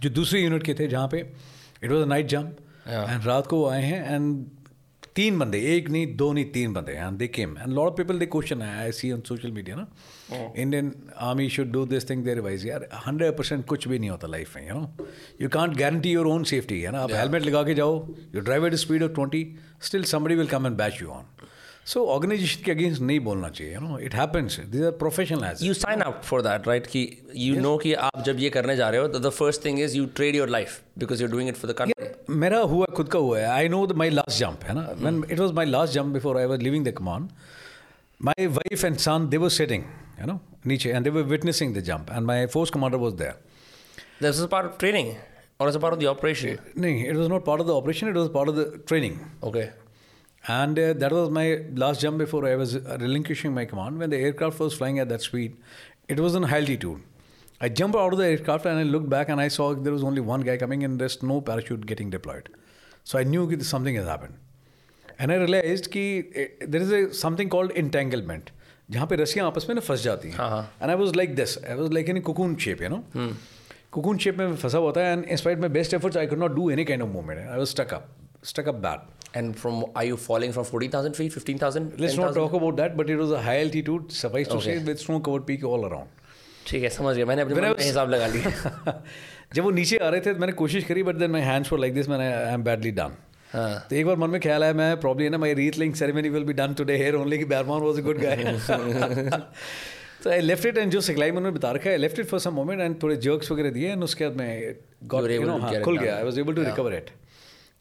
जो 0.00 0.10
दूसरी 0.10 0.40
यूनिट 0.40 0.62
के 0.62 0.74
थे 0.74 0.88
जहाँ 0.88 1.08
पे 1.08 1.32
it 1.84 1.90
was 1.90 2.02
a 2.02 2.06
night 2.06 2.56
Yeah. 2.82 3.10
And 3.10 3.26
रात 3.26 3.46
को 3.46 3.68
आए 3.68 3.82
हैं 3.82 4.14
एंड 4.14 4.46
तीन 5.16 5.38
बंदे 5.38 5.58
एक 5.74 5.88
नहीं 5.90 6.14
दो 6.16 6.32
नहीं 6.32 6.44
तीन 6.52 6.72
बंदे 6.72 6.92
हैं। 6.92 7.16
They 7.18 7.26
came 7.28 7.56
and 7.58 7.68
lot 7.68 7.88
of 7.88 7.96
people 7.96 8.18
they 8.18 8.26
question 8.26 8.62
है 8.62 8.76
I 8.82 8.92
see 8.92 9.10
on 9.12 9.20
social 9.28 9.50
media 9.52 9.76
ना। 9.76 9.86
Indian 10.56 10.92
army 11.20 11.48
should 11.48 11.70
do 11.72 11.84
this 11.86 12.08
thing 12.10 12.24
otherwise 12.40 12.66
यार 12.66 12.88
हंड्रेड 13.06 13.36
परसेंट 13.38 13.64
कुछ 13.66 13.88
भी 13.88 13.98
नहीं 13.98 14.10
होता 14.10 14.28
लाइफ 14.28 14.56
में 14.56 14.68
you 14.68 14.74
know 14.74 15.06
you 15.42 15.48
can't 15.48 15.76
guarantee 15.78 16.10
your 16.10 16.26
own 16.26 16.44
safety 16.44 16.80
है 16.80 16.90
ना? 16.92 17.00
आप 17.00 17.12
हेलमेट 17.12 17.42
लगा 17.42 17.62
के 17.62 17.74
जाओ 17.74 17.96
you 18.34 18.40
drive 18.40 18.66
at 18.66 18.74
speed 18.84 19.02
of 19.02 19.12
twenty 19.12 19.44
still 19.82 20.04
somebody 20.14 20.34
will 20.34 20.46
come 20.46 20.66
and 20.66 20.76
batch 20.76 21.02
you 21.02 21.08
on 21.08 21.24
so 21.86 22.04
organisation 22.06 22.62
के 22.64 22.70
अगेंस्ट 22.70 23.00
नहीं 23.02 23.20
बोलना 23.20 23.48
चाहिए 23.48 23.78
no 23.80 23.98
it 23.98 24.14
happens 24.14 24.58
this 24.70 24.82
are 24.82 24.90
professional 24.98 25.44
as 25.44 25.62
you 25.62 25.74
sign 25.74 26.00
up 26.00 26.20
for 26.24 26.42
that 26.42 26.68
right 26.68 26.86
कि 26.86 27.00
you 27.36 27.60
know 27.60 27.76
कि 27.76 27.92
आप 28.08 28.22
जब 28.26 28.38
ये 28.38 28.50
करने 28.50 28.76
जा 28.76 28.88
रहे 28.88 29.00
हो 29.00 29.08
the 29.08 29.30
first 29.30 29.64
thing 29.64 29.80
is 29.80 29.96
you 29.96 30.06
trade 30.16 30.36
your 30.36 30.48
life 30.48 30.80
because 30.98 31.22
you 31.22 31.28
doing 31.28 31.48
it 31.48 31.56
for 31.56 31.70
the 31.70 31.74
country 31.74 32.34
मेरा 32.34 32.58
हुआ 32.58 32.86
खुद 32.86 33.08
का 33.08 33.18
हुआ 33.18 33.38
है। 33.38 33.46
I 33.46 33.68
know 33.68 33.86
the 33.86 33.92
my 33.92 34.10
last 34.10 34.38
jump 34.38 34.64
है 34.64 34.74
ना? 34.74 34.86
When 34.96 35.30
it 35.32 35.38
was 35.38 35.52
my 35.52 35.66
last 35.66 35.92
jump 35.92 36.14
before 36.14 36.38
I 36.38 36.44
was 36.44 36.60
leaving 36.60 36.86
the 36.86 36.92
command 36.98 37.28
my 38.20 38.46
wife 38.46 38.84
and 38.84 38.96
son 38.98 39.28
they 39.28 39.36
was 39.36 39.52
sitting 39.52 39.84
है 40.18 40.26
ना 40.26 40.38
नीचे 40.66 40.90
and 40.90 41.04
they 41.04 41.10
were 41.10 41.22
witnessing 41.34 41.76
the 41.76 41.80
jump 41.82 42.10
and 42.12 42.26
my 42.26 42.46
force 42.46 42.70
commander 42.70 42.98
was 42.98 43.14
there 43.14 43.34
this 44.22 44.40
is 44.40 44.46
part 44.46 44.66
of 44.66 44.78
training 44.78 45.14
और 45.60 45.68
is 45.68 45.78
part 45.78 45.94
of 45.94 46.02
the 46.02 46.06
operation 46.06 46.58
नहीं 46.78 47.06
it 47.06 47.16
was 47.16 47.28
not 47.28 47.44
part 47.44 47.60
of 47.60 47.68
the 47.68 47.70
operation 47.72 48.08
it 48.08 48.16
was 48.16 48.28
part 48.32 48.48
of 48.48 48.56
the 48.56 48.82
training 48.88 49.18
okay 49.44 49.81
And 50.47 50.79
uh, 50.79 50.93
that 50.93 51.11
was 51.11 51.29
my 51.29 51.61
last 51.75 52.01
jump 52.01 52.17
before 52.17 52.45
I 52.47 52.55
was 52.55 52.75
relinquishing 53.05 53.53
my 53.53 53.65
command. 53.65 53.99
When 53.99 54.09
the 54.09 54.17
aircraft 54.17 54.59
was 54.59 54.73
flying 54.73 54.99
at 54.99 55.09
that 55.09 55.21
speed, 55.21 55.57
it 56.07 56.19
was 56.19 56.35
in 56.35 56.43
high 56.43 56.59
altitude. 56.59 57.01
I 57.59 57.69
jumped 57.69 57.97
out 57.97 58.13
of 58.13 58.19
the 58.19 58.25
aircraft 58.25 58.65
and 58.65 58.79
I 58.79 58.83
looked 58.83 59.09
back 59.09 59.29
and 59.29 59.41
I 59.41 59.47
saw 59.47 59.73
there 59.73 59.93
was 59.93 60.03
only 60.03 60.21
one 60.21 60.41
guy 60.41 60.57
coming 60.57 60.83
and 60.83 60.99
there's 60.99 61.21
no 61.23 61.41
parachute 61.41 61.85
getting 61.85 62.09
deployed. 62.09 62.49
So 63.03 63.19
I 63.19 63.23
knew 63.23 63.45
that 63.47 63.63
something 63.63 63.95
has 63.95 64.05
happened. 64.05 64.35
And 65.19 65.31
I 65.31 65.35
realized 65.35 65.91
that 65.91 66.69
there 66.71 66.81
is 66.81 66.91
a 66.91 67.13
something 67.13 67.49
called 67.49 67.71
entanglement. 67.71 68.51
जहाँ 68.91 69.05
पे 69.07 69.15
रस्सियाँ 69.15 69.45
आपस 69.47 69.65
में 69.69 69.73
ना 69.75 69.81
फंस 69.81 70.03
जाती 70.03 70.29
हैं 70.31 70.59
and 70.81 70.89
I 70.89 70.95
was 70.97 71.15
like 71.15 71.35
this 71.35 71.57
I 71.63 71.75
was 71.75 71.91
like 71.93 72.09
in 72.09 72.19
cocoon 72.27 72.55
shape 72.65 72.81
you 72.81 72.89
know 72.89 73.03
cocoon 73.91 74.17
shape 74.25 74.37
में 74.37 74.55
फंसा 74.55 74.77
हुआ 74.77 74.91
था 74.97 75.01
and 75.07 75.25
in spite 75.25 75.59
my 75.59 75.69
best 75.69 75.93
efforts 75.93 76.17
I 76.17 76.27
could 76.27 76.39
not 76.39 76.55
do 76.55 76.69
any 76.71 76.85
kind 76.85 77.03
of 77.03 77.09
movement 77.13 77.39
I 77.39 77.57
was 77.57 77.67
stuck 77.67 77.93
up 77.93 78.07
stuck 78.51 78.67
up 78.67 78.75
bad 78.85 79.10
And 79.34 79.56
from 79.58 79.76
are 79.96 80.04
you 80.06 80.16
falling 80.22 80.50
from 80.54 80.64
40,000 80.70 81.14
feet, 81.18 81.32
15,000? 81.34 81.84
Let's 81.98 82.16
not 82.16 82.32
10,000? 82.32 82.34
talk 82.38 82.56
about 82.58 82.74
that, 82.80 82.96
but 82.96 83.12
it 83.12 83.20
was 83.20 83.30
a 83.32 83.42
high 83.44 83.58
altitude, 83.60 84.10
suffice 84.16 84.48
to 84.48 84.58
say, 84.60 84.74
with 84.88 85.00
snow 85.04 85.20
covered 85.28 85.46
peak 85.50 85.64
all 85.72 85.86
around. 85.90 86.18
ठीक 86.66 86.82
है 86.82 86.88
समझ 86.96 87.14
गया 87.16 87.26
मैंने 87.26 87.42
अपने 87.42 87.54
When 87.54 87.64
I 87.64 87.68
मन 87.68 87.72
में 87.72 87.78
was- 87.78 87.86
हिसाब 87.86 88.10
लगा 88.10 88.26
लिया 88.34 89.02
जब 89.54 89.62
वो 89.64 89.70
नीचे 89.78 89.96
आ 89.96 90.08
रहे 90.08 90.20
थे 90.26 90.32
तो 90.34 90.40
मैंने 90.40 90.52
कोशिश 90.60 90.84
करी 90.90 91.02
but 91.08 91.16
then 91.22 91.30
my 91.30 91.40
hands 91.42 91.68
for 91.68 91.78
like 91.80 91.94
this 91.94 92.08
मैंने 92.08 92.26
आई 92.32 92.52
एम 92.54 92.62
बैडली 92.64 92.90
डन 92.98 93.16
हाँ 93.52 93.72
तो 93.90 93.96
एक 93.96 94.06
बार 94.06 94.16
मन 94.16 94.30
में 94.30 94.40
ख्याल 94.40 94.62
आया 94.64 94.72
मैं 94.82 94.90
प्रॉब्लम 95.00 95.24
है 95.24 95.30
ना 95.30 95.38
my 95.38 95.54
wreath 95.62 95.78
laying 95.78 95.96
ceremony 95.96 96.28
will 96.36 96.44
be 96.44 96.52
done 96.60 96.74
today 96.80 96.96
here 96.98 97.14
only 97.16 97.38
की 97.38 97.44
बैरमान 97.54 97.80
वाज 97.82 97.98
अ 97.98 98.02
गुड 98.08 98.18
गाय 98.22 98.36
तो 100.24 100.30
आई 100.30 100.40
लेफ़्ट 100.40 100.66
इट 100.66 100.78
एंड 100.78 100.90
जो 100.92 101.00
सिखलाई 101.08 101.30
मैंने 101.38 101.50
बता 101.50 101.70
रखा 101.78 101.90
है 101.90 101.96
left 101.98 102.18
it 102.20 102.26
for 102.26 102.40
some 102.40 102.54
moment 102.54 102.80
and 102.80 103.02
थोड़े 103.02 103.16
जर्क्स 103.26 103.50
वगैरह 103.52 103.70
दिए 103.78 103.90
एंड 103.92 104.04
उसके 104.04 104.28
बाद 104.28 104.36
मैं 104.38 104.52
You 105.02 105.20
were 105.20 105.30
able 105.36 105.52
to 105.52 105.58
get 105.64 105.78
it 105.78 105.84
खुल 105.84 105.94
done. 105.96 106.04
गया 106.04 106.16
I 106.16 106.24
was 106.24 106.38
able 106.38 106.54
to 106.54 106.62
recover 106.62 106.94
it 106.94 107.10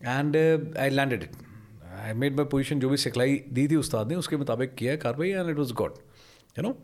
And 0.03 0.37
I 0.79 0.91
landed 0.91 1.23
it 1.23 1.37
I 2.03 2.13
made 2.13 2.37
my 2.37 2.45
position 2.53 2.81
जो 2.81 2.89
भी 2.89 2.97
सिखलाई 3.07 3.43
दी 3.59 3.67
थी 3.69 3.77
उस्ताद 3.77 4.09
ने 4.09 4.15
उसके 4.25 4.37
मुताबिक 4.37 4.75
किया 4.79 4.97
कार्रवाई 5.05 5.31
and 5.31 5.51
it 5.51 5.57
was 5.57 5.73
good 5.83 5.99
you 6.59 6.63
know 6.63 6.77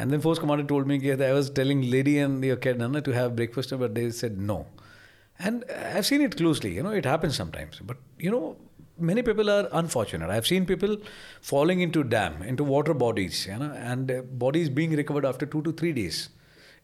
And 0.00 0.12
then 0.12 0.20
force 0.20 0.38
commander 0.38 0.64
told 0.64 0.86
me 0.86 0.98
that 0.98 1.22
I 1.28 1.32
was 1.32 1.50
telling 1.50 1.90
lady 1.90 2.18
and 2.18 2.44
your 2.44 2.56
kid 2.56 2.78
Nana, 2.78 3.00
to 3.02 3.12
have 3.12 3.34
breakfast, 3.34 3.76
but 3.78 3.94
they 3.94 4.10
said 4.10 4.38
no. 4.38 4.66
And 5.38 5.64
I've 5.94 6.06
seen 6.06 6.20
it 6.20 6.36
closely, 6.36 6.74
you 6.74 6.82
know, 6.82 6.90
it 6.90 7.04
happens 7.04 7.36
sometimes. 7.36 7.80
But, 7.80 7.96
you 8.18 8.30
know, 8.30 8.56
many 8.98 9.22
people 9.22 9.50
are 9.50 9.68
unfortunate. 9.72 10.30
I've 10.30 10.46
seen 10.46 10.66
people 10.66 10.96
falling 11.40 11.80
into 11.80 12.04
dam, 12.04 12.42
into 12.42 12.64
water 12.64 12.94
bodies, 12.94 13.46
you 13.46 13.56
know, 13.56 13.72
and 13.72 14.10
uh, 14.10 14.22
bodies 14.22 14.68
being 14.68 14.94
recovered 14.96 15.24
after 15.24 15.46
two 15.46 15.62
to 15.62 15.72
three 15.72 15.92
days. 15.92 16.28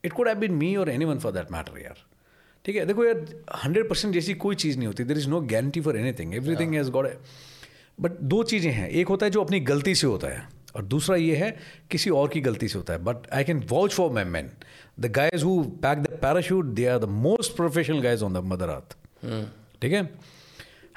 It 0.03 0.15
could 0.15 0.27
have 0.27 0.41
been 0.41 0.57
me 0.59 0.77
or 0.77 0.89
anyone 0.89 1.19
for 1.19 1.33
that 1.33 1.51
matter, 1.51 1.73
यार. 1.73 1.97
ठीक 2.66 2.76
है 2.76 2.86
देखो 2.86 3.06
यार 3.06 3.26
hundred 3.64 3.90
percent 3.90 4.14
जैसी 4.14 4.34
कोई 4.34 4.56
चीज़ 4.56 4.78
नहीं 4.78 4.88
होती 4.88 5.04
there 5.04 5.18
is 5.18 5.30
no 5.30 5.42
guarantee 5.42 5.82
for 5.82 5.98
anything 5.98 6.36
everything 6.36 6.76
is 6.76 6.90
God 6.90 7.10
but 8.02 8.12
दो 8.12 8.44
चीज़ें 8.44 8.72
हैं 8.72 8.90
एक 8.90 9.08
होता 9.08 9.26
है 9.26 9.32
जो 9.32 9.44
अपनी 9.44 9.60
गलती 9.60 9.96
से 9.96 10.08
होता 10.08 10.28
है 10.28 10.48
और 10.76 10.86
दूसरा 10.86 11.16
ये 11.16 11.36
है 11.36 11.58
किसी 11.92 12.10
और 12.10 12.30
की 12.30 12.42
गलती 12.42 12.68
से 12.68 12.78
होता 12.78 12.94
है 12.94 13.04
but 13.04 13.16
I 13.34 13.44
can 13.44 13.64
vouch 13.70 13.94
for 13.94 14.12
my 14.12 14.24
men 14.24 14.52
the 15.00 15.06
guys 15.06 15.44
who 15.44 15.64
pack 15.64 16.00
the 16.00 16.08
parachute 16.08 16.66
they 16.66 16.86
are 16.86 17.00
the 17.00 17.04
most 17.04 17.56
professional 17.56 18.02
guys 18.02 18.24
on 18.24 18.34
the 18.34 18.38
mother 18.38 18.70
earth 18.70 18.98
ठीक 19.82 19.94
है? 19.94 20.10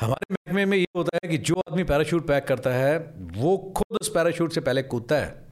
हमारे 0.01 0.33
महकमे 0.33 0.65
में 0.65 0.79
ये 0.79 0.87
होता 0.97 1.19
है 1.25 1.31
कि 1.31 1.39
जो 1.39 1.55
आदमी 1.55 1.85
पैराशूट 1.85 2.27
पैक 2.27 2.45
करता 2.45 2.71
है 2.71 3.15
वो 3.19 3.57
खुद 3.77 3.99
उस 4.01 4.09
पैराशूट 4.09 4.53
से 4.53 4.61
पहले 4.61 4.83
कूदता 4.83 5.17
है। 5.17 5.43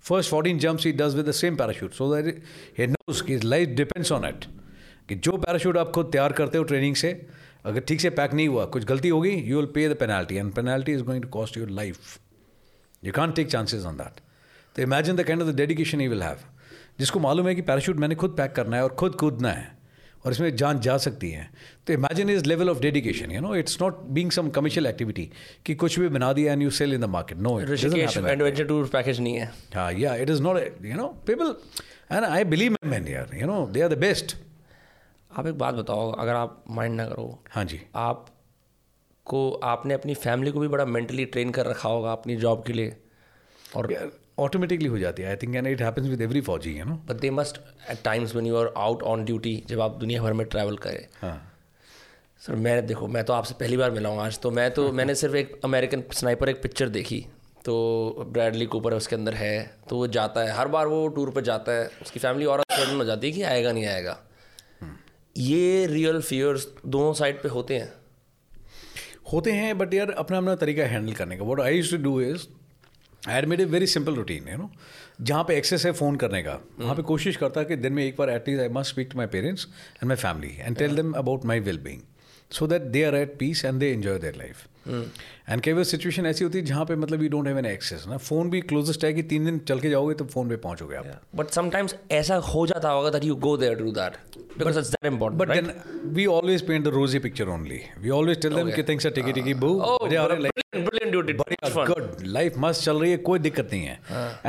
First 0.00 0.30
fourteen 0.30 0.58
jumps 0.58 0.86
he 0.86 0.92
does 0.92 1.14
with 1.14 1.26
the 1.26 1.32
same 1.32 1.56
parachute 1.56 1.92
so 1.92 2.14
that 2.14 2.42
he 2.78 2.86
knows 2.86 3.44
life 3.44 3.68
depends 3.68 4.12
on 4.12 4.24
it 4.24 4.44
कि 5.08 5.14
जो 5.16 5.36
पैराशूट 5.36 5.76
आप 5.76 5.90
खुद 5.90 6.08
तैयार 6.12 6.32
करते 6.32 6.58
हो 6.58 6.64
ट्रेनिंग 6.64 6.96
से 6.96 7.10
अगर 7.66 7.80
ठीक 7.88 8.00
से 8.00 8.10
पैक 8.10 8.34
नहीं 8.34 8.48
हुआ 8.48 8.64
कुछ 8.66 8.84
गलती 8.84 9.08
होगी 9.08 9.30
you 9.30 9.56
will 9.56 9.66
pay 9.74 9.88
the 9.88 9.96
penalty 9.96 10.36
and 10.36 10.52
penalty 10.52 10.92
is 10.92 11.02
going 11.02 11.22
to 11.22 11.28
cost 11.30 11.56
your 11.56 11.70
life 11.70 12.18
you 13.04 13.12
can't 13.12 13.32
take 13.32 13.48
chances 13.48 13.84
on 13.86 13.96
that 13.96 14.20
तो 14.76 14.82
imagine 14.82 15.16
the 15.16 15.22
kind 15.22 15.42
of 15.42 15.50
the 15.50 15.56
dedication 15.56 16.00
he 16.00 16.08
will 16.08 16.22
have 16.22 16.38
जिसको 16.98 17.20
मालूम 17.20 17.48
है 17.48 17.54
कि 17.54 17.62
पैराशूट 17.62 17.96
मैंने 17.96 18.14
खुद 18.14 18.34
पैक 18.38 18.52
करना 18.52 18.76
है 18.76 18.82
और 18.82 18.94
खुद 18.94 19.14
कूदना 19.20 19.52
है 19.52 19.70
और 20.24 20.32
इसमें 20.32 20.54
जान 20.56 20.80
जा 20.80 20.96
सकती 20.98 21.30
है। 21.30 21.48
तो 21.86 21.92
imagine 21.92 22.30
is 22.30 22.44
level 22.44 22.70
of 22.70 22.80
dedication 22.80 23.30
you 23.30 23.40
know 23.40 23.54
it's 23.56 23.80
not 23.80 23.98
being 24.08 24.30
some 24.32 24.48
commercial 24.58 24.86
activity 24.86 25.28
कि 25.66 25.74
कुछ 25.74 25.98
भी 25.98 26.08
बना 26.08 26.32
दिया 26.32 26.52
and 26.52 26.62
you 26.62 26.70
sell 26.70 26.94
in 26.94 27.00
the 27.00 27.04
market 27.14 27.38
no 27.38 27.58
adventure 27.60 28.64
tour 28.64 28.88
package 28.92 29.20
नहीं 29.20 29.34
है। 29.36 29.50
हाँ 29.74 29.92
या 29.92 30.14
it 30.16 30.30
is 30.30 30.42
not 30.42 30.84
you 30.84 30.96
know 30.96 31.06
people 31.26 31.54
and 32.12 32.24
I 32.24 32.44
believe 32.44 32.76
man 32.86 33.08
यार 33.08 33.36
you 33.40 33.46
know 33.46 33.66
they 33.72 33.80
are 33.80 33.88
the 33.88 33.98
best 33.98 34.36
आप 35.32 35.46
एक 35.46 35.58
बात 35.58 35.74
बताओ 35.74 36.10
अगर 36.12 36.34
आप 36.34 36.64
माइंड 36.70 36.94
ना 36.96 37.06
करो 37.06 37.38
हाँ 37.50 37.64
जी। 37.64 37.80
आप 37.96 38.26
को 39.26 39.50
आपने 39.64 39.94
अपनी 39.94 40.14
फैमिली 40.16 40.50
को 40.50 40.60
भी 40.60 40.68
बड़ा 40.68 40.84
मेंटली 40.86 41.24
ट्रेन 41.26 41.50
कर 41.50 41.66
रखा 41.66 41.88
होगा 41.88 42.12
अपनी 42.12 42.36
जॉब 42.36 42.64
के 42.66 42.72
लिए? 42.72 42.96
और 43.76 43.94
ऑटोमेटिकली 44.38 44.88
हो 44.88 44.98
जाती 44.98 45.22
है 45.22 45.28
I 45.28 45.36
think 45.36 45.54
and 45.56 45.66
it 45.66 45.82
happens 45.82 46.06
with 46.08 46.20
every 46.20 46.40
fauji 46.40 46.72
you 46.72 46.84
know 46.84 46.94
but 47.08 47.20
they 47.20 47.30
must 47.30 47.58
at 47.90 48.02
times 48.04 48.34
when 48.34 48.46
you 48.46 48.56
are 48.56 48.72
out 48.78 49.02
on 49.02 49.24
duty 49.24 49.62
जब 49.68 49.80
आप 49.80 49.96
दुनिया 49.96 50.22
भर 50.22 50.32
में 50.32 50.46
ट्रैवल 50.46 50.76
करें। 50.76 51.06
हाँ। 51.20 51.36
सर 52.40 52.54
मैं 52.56 52.74
देखो 52.86 53.08
मैं 53.08 53.24
तो 53.24 53.32
आपसे 53.32 53.54
पहली 53.54 53.76
बार 53.76 53.90
मिला 53.90 54.08
हूँ 54.08 54.20
आज 54.20 54.38
तो 54.38 54.50
मैं 54.50 54.70
तो 54.74 54.90
मैंने 54.92 55.14
सिर्फ़ 55.14 55.36
एक 55.36 55.60
अमेरिकन 55.64 56.02
स्नाइपर 56.12 56.48
एक 56.48 56.62
पिक्चर 56.62 56.88
देखी 56.88 57.24
तो 57.64 57.74
ब्रैडली 58.28 58.66
कूपर 58.66 58.94
उसके 58.94 59.16
अंदर 59.16 59.34
है 59.34 59.54
तो 59.88 59.96
वो 59.96 60.06
जाता 60.16 60.40
है 60.40 60.56
हर 60.56 60.68
बार 60.68 60.86
वो 60.86 61.06
टूर 61.08 61.30
पर 61.30 61.40
जाता 61.42 61.72
है 61.72 61.86
उसकी 62.02 62.20
फैमिली 62.20 62.46
और 62.46 62.62
हो 62.70 63.04
जाती 63.04 63.26
है 63.26 63.32
कि 63.32 63.42
आएगा 63.44 63.72
नहीं 63.72 63.86
आएगा। 63.86 64.18
ये 65.36 65.86
रियल 65.86 66.20
फियर्स 66.20 66.66
दोनों 66.86 67.12
साइड 67.14 67.42
पे 67.42 67.48
होते 67.48 67.76
हैं। 67.76 67.92
होते 69.32 69.52
हैं 69.52 69.76
बट 69.78 69.94
यार 69.94 70.10
अपना 70.10 70.38
अपना 70.38 70.54
तरीका 70.54 70.84
हैंडल 70.84 71.12
करने 71.12 71.36
का। 71.36 71.44
What 71.44 71.60
I 71.60 71.76
use 71.76 71.90
to 71.90 72.02
do 72.02 72.20
is 72.20 72.46
I 73.28 73.38
had 73.38 73.44
made 73.48 73.60
a 73.60 73.64
very 73.64 73.86
simple 73.86 74.14
routine 74.14 74.48
है 74.48 74.56
नो 74.56 74.70
जहाँ 75.20 75.44
पे 75.48 75.56
एक्सेस 75.56 75.86
है 75.86 75.92
फ़ोन 75.92 76.16
करने 76.16 76.42
का। 76.42 76.58
वहाँ 76.78 76.94
पे 76.96 77.02
कोशिश 77.02 77.36
करता 77.36 77.62
कि 77.62 77.76
दिन 77.76 77.92
में 77.92 78.04
एक 78.04 78.16
बार 78.18 78.30
at least 78.30 78.62
I 78.62 78.68
must 78.68 78.92
speak 78.92 79.08
to 79.12 79.18
my 79.18 79.26
parents 79.26 79.66
and 79.92 80.04
my 80.04 80.16
family 80.16 80.56
and 80.58 80.76
tell 80.76 80.96
them 80.96 81.12
about 81.12 81.44
my 81.44 81.60
well 81.60 81.78
being 81.78 82.00
so 82.52 82.66
that 82.66 82.82
they 82.96 83.04
are 83.04 83.14
at 83.14 83.36
peace 83.38 83.64
and 83.64 83.80
they 83.80 83.90
enjoy 83.92 84.18
their 84.18 84.36
life 84.36 84.66
and 84.88 85.60
कई 85.62 85.72
बार 85.72 85.84
सिचुएशन 85.84 86.26
ऐसी 86.26 86.44
होती 86.44 86.58
है 86.58 86.64
जहाँ 86.64 86.84
पे 86.84 86.94
मतलब 86.96 87.22
you 87.22 87.28
don't 87.28 87.46
have 87.46 87.58
an 87.58 87.66
access 87.66 88.04
ना 88.08 88.16
phone 88.16 88.50
भी 88.50 88.60
क्लोजेस्ट 88.72 89.04
है 89.04 89.12
कि 89.14 89.22
तीन 89.32 89.44
दिन 89.44 89.58
चल 89.68 89.80
के 89.80 89.90
जाओगे 89.90 90.14
तो 90.14 90.24
फ़ोन 90.34 90.48
पे 90.48 90.56
पहुँचोगे 90.64 90.96
आप 90.96 91.20
बट 91.36 91.50
समटाइम्स 91.58 91.94
ऐसा 92.12 92.36
हो 92.54 92.66
जाता 92.66 92.90
होगा 92.90 93.10
that 93.10 93.24
you 93.24 93.34
go 93.46 93.56
there 93.56 93.74
to 93.74 93.84
do 93.84 93.92
that 94.00 94.16
because 94.58 94.78
it's 94.78 94.90
that 94.90 95.12
important 95.12 95.40
But 95.42 95.54
then 95.54 95.70
we 96.16 96.24
always 96.32 96.62
paint 96.70 96.88
the 96.88 96.92
rosy 96.94 97.20
picture 97.26 97.46
only. 97.52 97.78
We 98.04 98.10
always 98.16 98.40
tell 98.44 98.58
them 98.58 98.72
कि 98.74 98.82
things 98.90 99.06
are 99.10 99.14
ticky 99.18 99.32
ticky 99.38 99.54
boo. 99.62 99.72
Oh, 99.86 99.96
मज़े 100.04 100.16
आ 100.16 100.26
रहे 100.26 100.36
हैं, 100.36 100.42
like, 100.44 100.60
brilliant, 100.72 100.88
brilliant 100.88 101.16
dude. 101.16 101.30
It 101.54 101.64
was 101.64 101.72
fun. 101.76 101.88
good. 101.92 102.26
Life 102.36 102.58
must 102.66 102.84
चल 102.84 103.00
रही 103.00 103.10
है 103.10 103.16
कोई 103.30 103.38
दिक्कत 103.38 103.70
नहीं 103.72 103.84
है. 103.84 103.98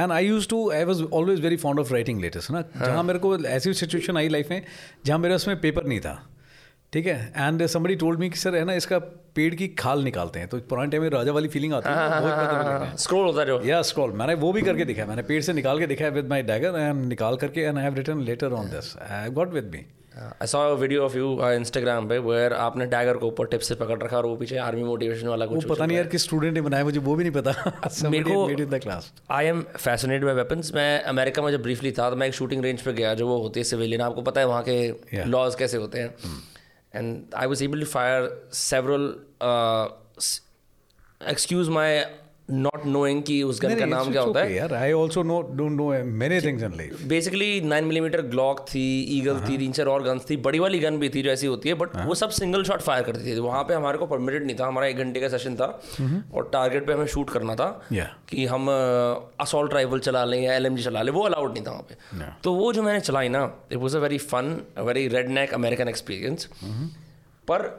And 0.04 0.18
I 0.18 0.22
used 0.26 0.50
to 0.54 0.60
I 0.82 0.84
was 0.92 1.02
always 1.20 1.48
very 1.48 1.62
fond 1.66 1.86
of 1.86 1.96
writing 1.96 2.22
letters 2.26 2.52
ना. 2.52 2.64
जहाँ 2.78 3.04
मेरे 3.04 3.20
को 3.20 3.38
ऐसी 3.56 3.74
सिचुएशन 3.86 4.18
आई 4.18 4.30
लाइफ 4.30 4.52
में 4.52 4.62
जहाँ 5.06 5.20
मेरे 5.20 5.36
उसमें 5.36 5.60
पेपर 5.62 5.86
नहीं 5.86 6.00
था. 6.00 6.22
ठीक 6.94 7.08
है? 7.08 7.34
एंड 7.38 7.66
समबडी 7.66 7.96
टोल्ड 7.96 8.20
मी 8.20 8.30
कि 8.30 8.38
सर 8.38 8.56
है 8.56 8.66
ना 8.66 8.74
इसका 8.74 9.00
पेड़ 9.36 9.56
की 9.56 9.68
खाल 9.68 10.04
निकालते 10.04 10.40
हैं। 10.40 10.48
तो 10.48 10.58
पुराने 10.58 10.92
टाइम 10.92 11.04
में 11.04 11.10
राजा 11.10 11.32
वाली 11.32 11.48
फीलिंग 11.48 11.74
आती 11.74 11.90
है 11.90 12.96
Scroll 12.96 13.24
होता 13.24 13.54
है 13.54 13.68
या 13.68 13.82
स्क्रॉल 13.82 14.12
मैंने 14.12 14.34
वो 14.34 14.54
भी 14.54 14.62
करके 14.62 14.86
दिखाया 14.86 15.08
मैंने 15.08 15.22
पेड़ 15.22 15.42
से 15.42 15.54
निकाल 15.54 15.80
के 15.80 15.88
दिखाया 15.88 16.12
विद 16.12 16.30
माय 16.30 16.44
डैगर 16.44 16.80
एंड 16.80 17.06
निकाल 17.06 17.36
करके 17.36 17.62
and 17.62 17.78
I 17.78 17.84
have 17.84 17.96
written 17.96 18.22
letter 18.22 18.52
on 18.52 18.66
this 18.66 18.98
I 19.12 19.30
got 19.30 19.54
with 19.54 19.72
me 19.74 19.86
I 20.18 20.48
saw 20.48 20.76
video 20.76 21.04
of 21.06 21.18
you 21.18 21.50
Instagram 21.50 22.10
पे 22.10 22.18
वेयर 22.18 22.54
आपने 22.54 22.86
डैगर 22.86 23.18
को 23.18 23.28
ऊपर 23.28 23.46
टिप 23.46 23.60
से 23.60 23.76
पकड़ 23.76 24.00
रखा 24.00 24.18
और 24.18 24.26
वो 24.26 24.36
पीछे 24.36 24.58
आर्मी 24.58 24.84
मोटिवेशन 24.84 25.28
वाला 25.28 25.46
कुछ 25.46 25.66
पता 25.66 25.86
नहीं 25.86 25.98
यार 25.98 26.08
किस 26.08 26.24
स्टूडेंट 26.24 26.54
ने 26.54 26.62
बनाया 26.62 26.84
मुझे 26.84 27.00
वो 27.00 27.16
भी 27.16 27.24
नहीं 27.24 27.34
पता। 27.34 27.52
मेरे 28.10 28.24
को- 28.24 28.80
class 28.80 29.14
I 29.32 29.46
am 29.46 29.62
fascinated 29.62 30.26
by 30.26 30.34
weapons 30.34 30.74
मैं 30.74 31.04
अमेरिका 31.04 31.42
में 31.42 31.52
जब 31.52 31.62
ब्रीफली 31.62 31.92
था 31.92 32.10
तो 32.10 32.16
मैं 32.16 32.28
एक 32.28 32.34
शूटिंग 32.34 32.64
रेंज 32.64 32.82
पे 32.82 32.94
गया 32.94 33.14
जो 33.14 33.28
वो 33.28 33.38
होती 33.42 33.60
है 33.60 33.64
सिविलियन 33.64 34.02
आपको 34.02 34.22
पता 34.22 34.42
है 34.42 34.48
वहाँ 34.48 34.64
के 34.70 34.94
लॉज 35.26 35.56
कैसे 35.56 35.78
होते 35.78 36.00
हैं। 36.00 36.16
and 36.94 37.34
I 37.36 37.48
was 37.48 37.62
able 37.62 37.80
to 37.80 37.86
fire 37.86 38.30
several. 38.50 39.16
Uh, 39.42 39.90
excuse 41.22 41.70
my 41.70 42.06
not 42.48 42.86
knowing 42.86 43.22
कि 43.24 43.42
उस 43.44 43.62
गन 43.62 43.76
का 43.80 43.86
नाम 43.86 44.12
क्या 44.12 44.22
होता 44.22 44.40
है। 44.40 44.54
यार 44.54 44.74
I 44.74 44.92
also 44.94 45.22
no 45.24 45.42
don't 45.52 45.72
know 45.72 45.88
many 46.14 46.40
things 46.42 46.64
in 46.64 46.74
life 46.78 47.02
basically 47.08 47.62
nine 47.64 47.86
millimetre 47.86 48.22
Glock 48.24 48.60
थी 48.70 48.84
ईगल 49.18 49.36
हाँ। 49.36 49.50
थी 49.50 49.58
तीन 49.58 49.72
चार 49.72 49.88
और 49.88 50.04
गन्स 50.04 50.30
थी 50.30 50.38
बड़ी 50.48 50.60
वाली 50.60 50.80
गन 50.80 50.98
भी 51.00 51.10
थी 51.10 51.22
जो 51.24 51.30
ऐसी 51.30 51.48
होती 51.48 51.70
है 51.70 51.76
बट 51.76 51.96
वो 52.08 52.16
सब 52.16 52.30
सिंगल 52.32 52.64
शॉट 52.64 52.82
फायर 52.82 53.04
करती 53.04 53.26
थी। 53.26 53.40
वहाँ 53.40 53.64
पे 53.64 53.74
हमारे 53.74 53.98
को 53.98 54.06
परमिटेड 54.06 54.46
नहीं 54.46 54.56
था 54.60 54.68
हमारा 54.68 54.88
एक 54.88 54.98
घंटे 54.98 55.20
का 55.20 55.28
सेशन 55.28 55.56
था 55.56 55.66
और 56.34 56.50
टारगेट 56.54 56.88
पे 56.88 56.94
हमें 56.94 57.08
शूट 57.08 57.30
करना 57.30 57.56
था 57.56 57.70
कि 58.30 58.46
हम 58.46 58.68
असॉल्ट 59.40 59.74
राइफल 59.74 60.00
चला 60.00 60.26
लें 60.26 60.42
या 60.42 60.56
एल 60.56 60.76
चला 60.84 61.02
लें 61.02 61.12
वो 61.14 61.24
अलाउड 61.24 61.54
नहीं 61.54 61.64
था 61.64 61.72
वहाँ 61.72 61.88
पे। 61.90 62.32
तो 62.44 62.54
वो 62.54 62.72
जो 62.74 62.84
मैंने 62.84 63.00
चलाई 63.00 63.30
ना 63.30 63.44
it 63.72 63.78
was 63.78 63.98
a 63.98 64.00
very 64.00 64.18
fun 64.18 64.56
very 64.80 65.08
red 65.08 65.30
neck 65.30 65.54
American 65.54 65.88
experience 65.88 66.50
पर 67.48 67.70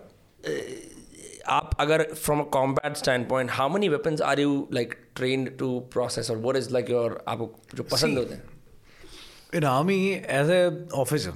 आप 1.46 1.70
अगर 1.80 2.02
from 2.02 2.40
a 2.40 2.44
combat 2.44 2.96
stand 2.96 3.28
point 3.28 3.50
how 3.50 3.68
many 3.68 3.88
weapons 3.88 4.20
are 4.22 4.40
you 4.40 4.68
like 4.72 4.94
train 5.16 5.44
to 5.44 5.80
process 5.80 6.30
और 6.30 6.36
वट 6.36 6.56
इज़ 6.56 6.70
लाइक 6.70 6.90
योर 6.90 7.24
आपको 7.28 7.52
जो 7.74 7.82
पसंद 7.82 8.18
होते 8.18 8.34
हैं? 8.34 8.42
In 9.54 9.64
army 9.64 10.12
as 10.12 10.50
a 10.50 10.86
officer 10.94 11.32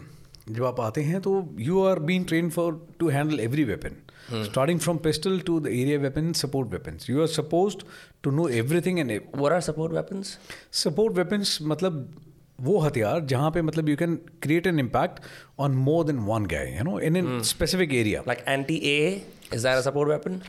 जब 0.51 0.65
आप 0.65 0.81
आते 0.81 1.03
हैं 1.03 1.21
तो 1.21 1.55
you 1.59 1.85
are 1.85 1.99
been 1.99 2.25
train 2.25 2.51
for 2.51 2.87
to 2.99 3.09
handle 3.09 3.41
every 3.41 3.65
weapon 3.65 3.97
starting 4.45 4.81
from 4.81 4.97
pistol 4.97 5.41
to 5.41 5.61
the 5.61 5.67
area 5.67 5.99
weapon 5.99 6.33
support 6.33 6.69
weapons 6.69 7.11
you 7.11 7.21
are 7.21 7.27
supposed 7.27 7.83
to 8.23 8.31
know 8.31 8.49
everything 8.49 8.99
and 8.99 9.21
what 9.37 9.53
are 9.53 9.61
support 9.69 9.95
weapons? 9.99 10.27
Support 10.73 11.15
weapons 11.15 11.59
मतलब 11.63 12.17
वो 12.61 12.79
हथियार 12.79 13.21
जहाँ 13.21 13.51
पे 13.51 13.63
मतलब 13.63 13.89
you 13.89 13.97
can 13.97 14.17
create 14.17 14.67
an 14.67 14.79
impact 14.79 15.21
on 15.59 15.73
more 15.73 16.05
than 16.05 16.19
one 16.19 16.47
guy 16.47 16.77
you 16.79 16.85
know 16.85 17.01
in 17.01 17.17
an 17.17 17.43
specific 17.43 17.93
area 17.93 18.23
like 18.23 18.43
anti 18.49 18.79
a 18.85 19.19
is 19.57 19.63
that 19.63 19.79
a 19.79 19.83
support 19.83 20.09
weapon? 20.09 20.41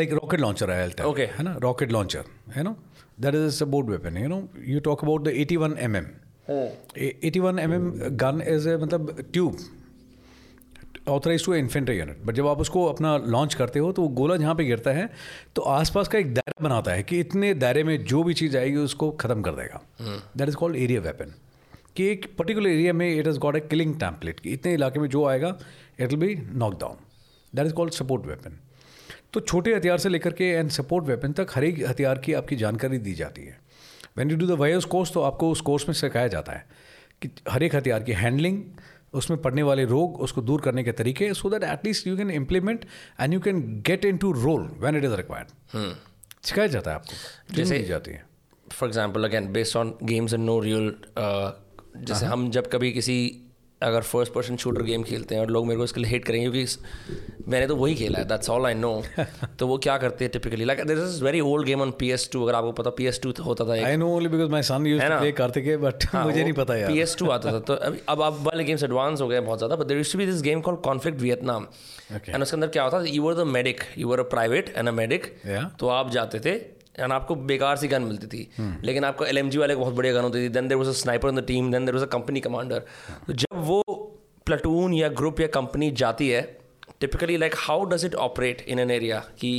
Like 0.00 0.12
rocket 0.12 0.40
launcher 0.40 0.70
I'll 0.70 0.96
tell 0.98 1.06
Okay. 1.12 1.26
है 1.36 1.42
ना 1.44 1.56
rocket 1.64 1.92
launcher 1.98 2.24
you 2.56 2.64
know? 2.68 2.74
That 3.18 3.34
is 3.38 3.46
a 3.48 3.52
support 3.56 3.86
weapon 3.94 4.16
you 4.16 4.28
know? 4.32 4.42
You 4.72 4.80
talk 4.88 5.02
about 5.08 5.24
the 5.28 5.34
81 5.44 5.76
mm 5.90 6.10
A- 6.48 7.14
81 7.30 7.62
mm 7.68 8.16
gun 8.24 8.40
is 8.54 8.66
a 8.66 8.76
मतलब 8.84 9.24
tube 9.32 9.58
authorise 11.08 11.44
to 11.44 11.54
infantry 11.54 11.96
unit 11.98 12.18
but 12.26 12.34
जब 12.34 12.46
आप 12.46 12.58
उसको 12.60 12.84
अपना 12.86 13.16
launch 13.34 13.54
करते 13.60 13.78
हो 13.78 13.90
तो 13.92 14.02
वो 14.02 14.08
गोला 14.18 14.36
जहाँ 14.42 14.54
पे 14.54 14.64
गिरता 14.64 14.90
है 14.98 15.08
तो 15.56 15.62
आसपास 15.76 16.08
का 16.08 16.18
एक 16.18 16.32
दायरा 16.34 16.62
बनाता 16.64 16.92
है 16.92 17.02
कि 17.02 17.18
इतने 17.20 17.52
दायरे 17.62 17.82
में 17.84 18.04
जो 18.04 18.22
भी 18.22 18.34
चीज़ 18.40 18.56
आएगी 18.56 18.76
उसको 18.76 19.10
ख़त्म 19.20 19.42
कर 19.42 19.52
देगा। 19.52 19.80
That 20.36 20.48
is 20.48 20.56
called 20.56 20.76
area 20.76 21.00
weapon 21.00 21.32
कि 21.96 22.06
एक 22.10 22.26
पर्टिकुलर 22.38 22.68
एरिया 22.70 22.92
में 22.92 23.08
it 23.14 23.26
is 23.26 23.38
got 23.46 23.56
a 23.56 23.60
killing 23.70 23.94
template 24.00 24.40
कि 24.40 24.50
इतने 24.52 24.74
इलाके 24.74 25.00
में 25.00 25.08
जो 25.16 25.24
आएगा 25.28 25.56
it 26.00 26.12
will 26.12 26.20
be 26.26 26.34
knock 26.58 26.78
down 26.80 26.96
that 27.54 27.66
is 27.66 27.72
called 27.72 27.92
support 27.92 28.26
weapon 28.26 28.58
तो 29.32 29.40
छोटे 29.40 29.74
हथियार 29.74 29.98
से 29.98 30.08
लेकर 30.08 30.32
के 30.32 30.44
एंड 30.44 30.70
सपोर्ट 30.70 31.06
वेपन 31.06 31.32
तक 31.32 31.46
हर 31.54 31.64
एक 31.64 31.84
हथियार 31.88 32.18
की 32.18 32.32
आपकी 32.32 32.56
जानकारी 32.56 32.98
दी 32.98 33.14
जाती 33.14 33.42
है। 33.42 33.58
When 34.18 34.30
you 34.30 34.36
do 34.36 34.46
the 34.46 34.50
wires 34.50 34.84
course 34.84 35.12
तो 35.12 35.20
आपको 35.20 35.50
उस 35.50 35.60
कोर्स 35.60 35.88
में 35.88 35.94
सिखाया 35.94 36.28
जाता 36.28 36.52
है 36.52 36.66
कि 37.22 37.30
हर 37.50 37.62
एक 37.62 37.74
हथियार 37.76 38.02
की 38.02 38.12
हैंडलिंग 38.12 38.62
उसमें 39.14 39.40
पड़ने 39.42 39.62
वाले 39.62 39.84
रोग 39.84 40.20
उसको 40.20 40.42
दूर 40.42 40.60
करने 40.60 40.84
के 40.84 40.92
तरीके 40.92 41.34
so 41.34 41.50
that 41.50 41.64
at least 41.64 42.06
you 42.06 42.16
can 42.16 42.30
implement 42.30 42.84
and 43.20 43.34
you 43.34 43.40
can 43.40 43.82
get 43.86 44.04
in 44.04 44.16
to 44.16 44.32
role 44.32 44.62
when 44.78 44.96
it 44.96 45.04
is 45.04 45.12
required 45.12 45.94
सिखाया 46.42 46.68
जाता 46.68 46.90
है 46.90 46.96
आपको 46.96 47.54
जैसे- 47.54 47.78
दी 47.78 47.86
जाती 47.86 48.10
है। 48.10 48.24
For 48.72 48.88
example 48.88 49.24
again 49.24 49.52
based 49.52 49.76
on 49.76 49.94
games 50.02 50.34
and 50.34 50.44
no 50.44 50.58
real 50.60 50.94
जैसे 51.96 52.26
हम 52.26 52.50
जब 52.50 52.70
कभी 52.70 52.92
किसी 52.92 53.16
अगर 53.82 54.02
फ़र्स्ट 54.02 54.32
पर्सन 54.32 54.56
शूटर 54.56 54.82
गेम 54.82 55.02
खेलते 55.02 55.34
हैं 55.34 55.42
और 55.42 55.50
लोग 55.50 55.66
मेरे 55.66 55.78
को 55.78 55.84
इसके 55.84 56.00
लिए 56.00 56.10
हेट 56.10 56.24
करेंगे 56.24 56.50
क्योंकि 56.50 57.50
मैंने 57.50 57.66
तो 57.66 57.76
वही 57.76 57.94
खेला 57.94 58.18
है 58.18 58.24
दैट्स 58.24 58.50
ऑल 58.50 58.66
आई 58.66 58.74
नो 58.74 58.92
तो 59.58 59.66
वो 59.66 59.78
क्या 59.78 59.96
करते 59.98 60.24
हैं 60.24 60.32
typically 60.32 60.64
like 60.64 60.84
this 60.86 60.98
is 60.98 61.22
very 61.24 61.40
old 61.42 61.66
game 61.66 61.80
on 61.82 61.90
P 61.98 62.10
S 62.12 62.28
two 62.32 62.42
अगर 62.44 62.54
आपको 62.54 62.72
पता 62.72 62.90
पी 62.98 63.06
एस 63.06 63.20
टू 63.22 63.32
होता 63.44 63.64
था 63.64 63.72
I 63.86 63.96
know 63.96 64.08
only 64.08 64.28
because 64.28 64.50
my 64.50 64.62
son 64.62 64.86
use 64.86 65.02
to? 65.02 65.18
Play 65.18 65.32
Kartike 65.32 65.76
but 65.76 66.06
मुझे 66.14 66.42
नहीं 66.42 66.52
पता 66.52 66.76
यार। 66.76 66.90
पी 66.90 67.00
एस 67.00 67.16
टू 67.18 67.30
आता 67.30 67.52
था 67.52 67.60
तो 67.60 67.74
अब 67.74 68.22
अब 68.22 68.38
वाले 68.42 68.64
गेम्स 68.64 68.84
एडवांस 68.84 69.20
हो 69.20 69.28
गए 69.28 69.40
बहुत 69.40 69.58
ज़्यादा 69.58 69.76
but 69.76 69.86
there 69.86 69.96
use 69.96 70.12
to 70.12 70.18
be 70.18 70.26
this 70.26 70.42
game 70.42 70.60
call 70.60 70.76
conflict 70.84 71.20
Vietnam 71.20 71.66
and 72.12 72.42
उसके 72.42 72.56
अंदर 72.56 72.66
क्या 72.68 72.82
होता 72.82 73.00
था? 73.00 73.04
You 73.06 73.22
were 73.22 73.34
the 73.34 73.46
medic 73.48 73.80
you 73.98 74.08
were 74.08 74.20
a 74.20 74.28
private 74.30 74.72
and 74.76 74.88
a 74.88 74.92
medic 74.92 75.26
तो 75.80 75.88
आप 75.88 76.10
जाते 76.10 76.40
थे 76.40 76.81
एंड 76.98 77.12
आपको 77.12 77.34
बेकार 77.34 77.76
सी 77.76 77.88
गन 77.88 78.02
मिलती 78.02 78.26
थी। 78.26 78.44
Hmm. 78.60 78.84
लेकिन 78.84 79.04
आपको 79.04 79.24
एल 79.24 79.42
वाले 79.58 79.74
बहुत 79.74 79.94
बढ़िया 79.94 80.14
गन 80.14 80.22
होती 80.22 80.44
थी। 80.44 80.48
Then 80.48 80.68
there 80.68 80.78
was 80.78 80.88
a 80.88 80.92
sniper 81.02 81.28
in 81.28 81.36
the 81.36 81.44
team 81.46 81.70
then 81.72 81.84
there 81.84 81.94
was 81.94 82.04
a 82.04 82.08
company 82.08 82.40
commander 82.40 82.82
तो 83.26 83.32
जब 83.34 83.64
वो 83.66 83.82
प्लाटून 84.46 84.94
या 84.94 85.08
ग्रुप 85.20 85.40
या 85.40 85.46
कंपनी 85.54 85.90
जाती 85.96 86.28
है 86.28 86.42
typically 87.00 87.36
like 87.36 87.54
how 87.58 87.84
does 87.84 88.04
it 88.04 88.14
operate 88.24 88.64
in 88.68 88.78
an 88.78 88.90
area 88.90 89.18
कि 89.40 89.52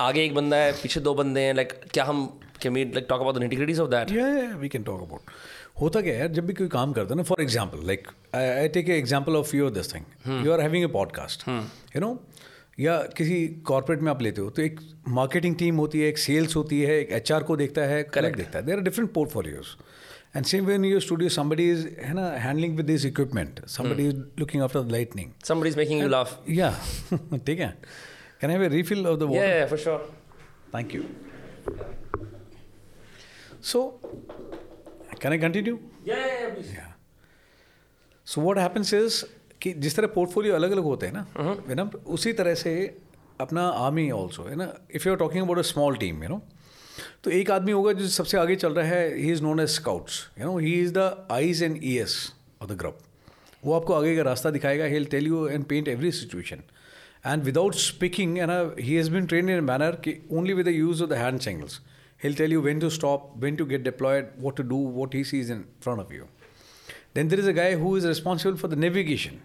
आगे 0.00 0.24
एक 0.24 0.34
बंदा 0.34 0.56
है 0.56 0.72
पीछे 0.72 1.00
दो 1.00 1.14
बंदे 1.14 1.40
हैं 1.40 1.54
लाइक 1.54 1.72
like, 1.72 1.92
क्या 1.92 2.04
हम 2.04 2.26
can 2.62 2.72
we 2.72 2.84
like 2.84 3.06
talk 3.08 3.20
about 3.20 3.38
the 3.38 3.42
integrities 3.42 3.80
of 3.80 3.90
that 3.90 4.10
we 4.60 4.68
can 4.68 4.82
talk 4.82 5.02
about 5.02 5.30
होता 5.80 6.00
क्या 6.00 6.14
है 6.14 6.32
जब 6.32 6.46
भी 6.46 6.54
कोई 6.54 6.68
काम 6.68 6.92
करता 6.92 7.14
है 7.14 7.16
ना 7.16 7.22
for 7.22 7.42
example 7.42 7.86
like 7.86 8.08
I 8.34 8.68
take 8.68 8.88
example 8.90 9.36
of 9.36 9.56
your 9.56 9.70
this 9.70 9.94
thing 9.94 10.46
you 10.46 10.52
are 10.52 10.60
having 10.60 10.84
a 10.84 10.88
podcast 10.92 11.48
you 11.48 12.00
know 12.00 12.12
या 12.78 12.96
किसी 13.16 13.46
कॉर्पोरेट 13.66 14.02
में 14.02 14.10
आप 14.10 14.22
लेते 14.22 14.40
हो 14.40 14.50
तो 14.50 14.62
एक 14.62 14.80
मार्केटिंग 15.08 15.54
टीम 15.56 15.76
होती 15.76 16.00
है 16.00 16.08
एक 16.08 16.18
सेल्स 16.18 16.56
होती 16.56 16.80
है 16.82 16.98
एक 17.00 17.12
एचआर 17.18 17.42
को 17.42 17.56
देखता 17.56 17.82
है 17.82 18.02
करेक्ट 18.14 18.36
देखता 18.36 18.58
है। 18.58 18.64
There 18.64 18.76
are 18.76 18.82
different 18.84 19.12
portfolios 19.12 19.66
and 20.36 20.44
same 20.46 20.66
when 20.66 20.84
you 20.84 21.00
studio 21.00 21.28
somebody 21.30 21.70
is 21.70 21.86
है 22.00 22.12
ना 22.14 22.28
handling 22.38 22.76
with 22.76 22.86
this 22.86 23.04
equipment 23.06 23.64
somebody 23.76 24.08
is 24.08 24.16
looking 24.38 24.62
after 24.62 24.80
the 24.80 24.92
lighting 24.92 25.30
somebody 25.44 25.70
is 25.70 25.76
making 25.78 26.00
you 26.00 26.08
laugh 26.08 26.50
या 26.50 26.70
ठीक 27.46 27.60
है. 27.60 27.68
Can 28.40 28.50
have 28.50 28.62
a 28.62 28.68
refill 28.68 29.06
of 29.06 29.18
the 29.20 29.76
sure 29.76 30.00
thank 30.74 30.94
you 30.94 31.02
so 33.62 33.82
can 35.22 35.32
I 35.32 35.38
continue 35.38 35.78
या 36.08 36.94
so 38.26 38.40
what 38.40 38.58
happens 38.58 38.94
is 38.94 39.24
कि 39.66 39.72
जिस 39.84 39.96
तरह 39.96 40.06
portfolio 40.14 40.54
अलग 40.54 40.70
अलग 40.78 40.90
होते 40.90 41.06
हैं 41.06 41.12
ना 41.12 41.26
है 41.68 41.74
ना 41.74 41.90
उसी 42.16 42.32
तरह 42.40 42.54
से 42.64 42.74
अपना 43.40 43.66
आर्मी 43.86 44.10
ऑल्सो 44.18 44.42
है 44.42 44.56
ना? 44.56 44.68
If 44.94 45.08
you 45.08 45.12
are 45.12 45.18
talking 45.18 45.42
about 45.44 45.58
a 45.58 45.62
small 45.70 45.96
team 46.04 46.22
you 46.22 46.28
know 46.28 46.40
तो 47.24 47.30
एक 47.38 47.50
आदमी 47.50 47.72
होगा 47.72 47.92
जो 47.92 48.08
सबसे 48.18 48.38
आगे 48.38 48.56
चल 48.56 48.74
रहा 48.74 48.86
है 48.86 49.16
he 49.16 49.32
is 49.32 49.42
known 49.42 49.60
as 49.60 49.68
scouts 49.70 50.22
you 50.38 50.46
know 50.46 50.56
he 50.58 50.72
is 50.82 50.92
the 50.98 51.26
eyes 51.32 51.62
and 51.62 51.80
ears 51.84 52.16
of 52.62 52.70
the 52.72 52.76
group 52.78 52.98
वो 53.64 53.74
आपको 53.80 53.94
आगे 53.94 54.16
का 54.16 54.22
रास्ता 54.30 54.50
दिखाएगा 54.50 54.84
he 54.94 55.04
tell 55.16 55.26
you 55.26 55.46
and 55.48 55.64
paint 55.64 55.88
every 55.88 56.12
situation 56.20 56.62
and 57.26 57.42
without 57.44 57.74
speaking 57.74 58.38
है 58.38 58.46
ना 58.46 58.60
he 58.80 58.94
has 58.94 59.10
been 59.10 59.26
train 59.26 59.50
in 59.50 59.64
manner 59.64 60.00
कि 60.06 60.16
only 60.32 60.54
with 60.54 60.66
the 60.66 60.74
use 60.76 61.02
of 61.02 61.10
the 61.10 61.22
hand 61.24 61.40
signals 61.48 61.80
he'll 62.22 62.34
tell 62.34 62.50
you 62.50 62.60
when 62.60 62.80
to 62.80 62.90
stop, 62.90 63.36
when 63.36 63.56
to 63.56 63.66
get 63.66 63.82
deployed, 63.82 64.28
what 64.38 64.56
to 64.56 64.62
do, 64.62 64.76
what 64.98 65.12
he 65.12 65.22
sees 65.24 65.50
in 65.50 65.66
front 65.80 66.00
of 66.00 66.12
you. 66.12 66.28
Then 67.14 67.28
there 67.28 67.38
is 67.38 67.46
a 67.46 67.52
guy 67.52 67.74
who 67.76 67.96
is 67.96 68.06
responsible 68.06 68.56
for 68.56 68.68
the 68.68 68.76
navigation. 68.76 69.42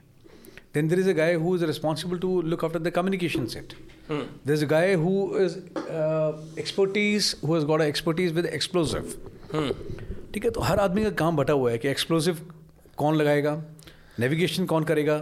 Then 0.74 0.88
there 0.88 1.00
is 1.00 1.08
a 1.08 1.14
guy 1.14 1.34
who 1.36 1.56
is 1.56 1.64
responsible 1.64 2.18
to 2.20 2.42
look 2.44 2.64
after 2.64 2.80
the 2.80 2.92
communication 2.92 3.48
set. 3.48 3.74
Hmm. 4.08 4.22
There's 4.46 4.62
a 4.62 4.68
guy 4.68 4.96
who 4.96 5.36
is 5.38 5.58
uh, 5.78 6.38
expertise, 6.58 7.36
who 7.42 7.54
has 7.56 7.66
got 7.66 7.82
a 7.82 7.86
expertise 7.86 8.34
with 8.34 8.46
explosive. 8.60 9.18
Hmm. 9.52 9.74
ठीक 10.34 10.46
है 10.46 10.50
तो 10.52 10.62
हर 10.62 10.80
आदमी 10.80 11.04
का 11.04 11.10
काम 11.20 11.36
बटा 11.36 11.54
हुआ 11.54 11.72
है 11.72 11.78
कि 11.78 11.88
एक्सप्लोसिव 11.88 12.38
कौन 12.98 13.16
लगाएगा 13.16 13.54
नेविगेशन 14.20 14.66
कौन 14.66 14.84
करेगा 14.84 15.18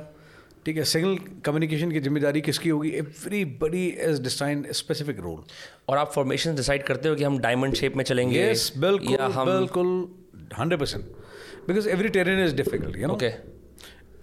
ठीक 0.66 0.78
है 0.78 0.84
सिग्नल 0.84 1.18
कम्युनिकेशन 1.45 1.91
की 1.91 2.00
ज़िम्मेदारी 2.00 2.41
किसकी 2.41 2.70
होगी 2.70 2.89
everybody 3.64 3.86
is 4.08 4.22
design 4.24 4.66
specific 4.80 5.20
role 5.20 5.41
और 5.89 5.97
आप 5.97 6.12
फॉर्मेशन 6.16 6.56
डिसाइड 6.56 6.84
करते 6.88 7.10
हो 7.10 7.16
कि 7.16 7.24
हम 7.24 7.39
डायमंड 7.47 7.76
शेप 7.76 7.95
में 7.95 8.04
चलेंगे 8.04 8.50
यस 8.50 8.72
बिल्कुल 8.78 9.14
या 9.14 9.28
हम 9.36 9.52
बिल्कुल 9.52 9.88
hundred 10.60 10.80
percent 10.80 11.06
because 11.68 11.89
every 11.89 12.10
terrain 12.20 12.43
is 12.43 12.56
difficult 12.56 13.04
okay 13.12 13.32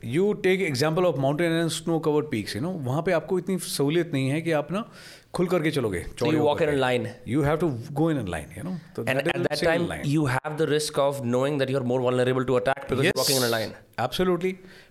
you 0.05 0.33
take 0.33 0.61
example 0.61 1.05
of 1.05 1.17
mountain 1.17 1.53
and 1.53 1.69
snow 1.71 1.99
covered 1.99 2.27
peaks 2.31 2.57
you 2.57 2.63
know 2.63 2.71
वहाँ 2.71 3.03
पे 3.03 3.13
आपको 3.13 3.39
इतनी 3.39 3.59
सहूलियत 3.59 4.11
नहीं 4.13 4.29
है 4.29 4.41
कि 4.43 4.53
आप 4.53 4.73
ना 4.73 4.85
खुल 5.35 5.47
करके 5.47 5.71
चलोगे 5.71 6.05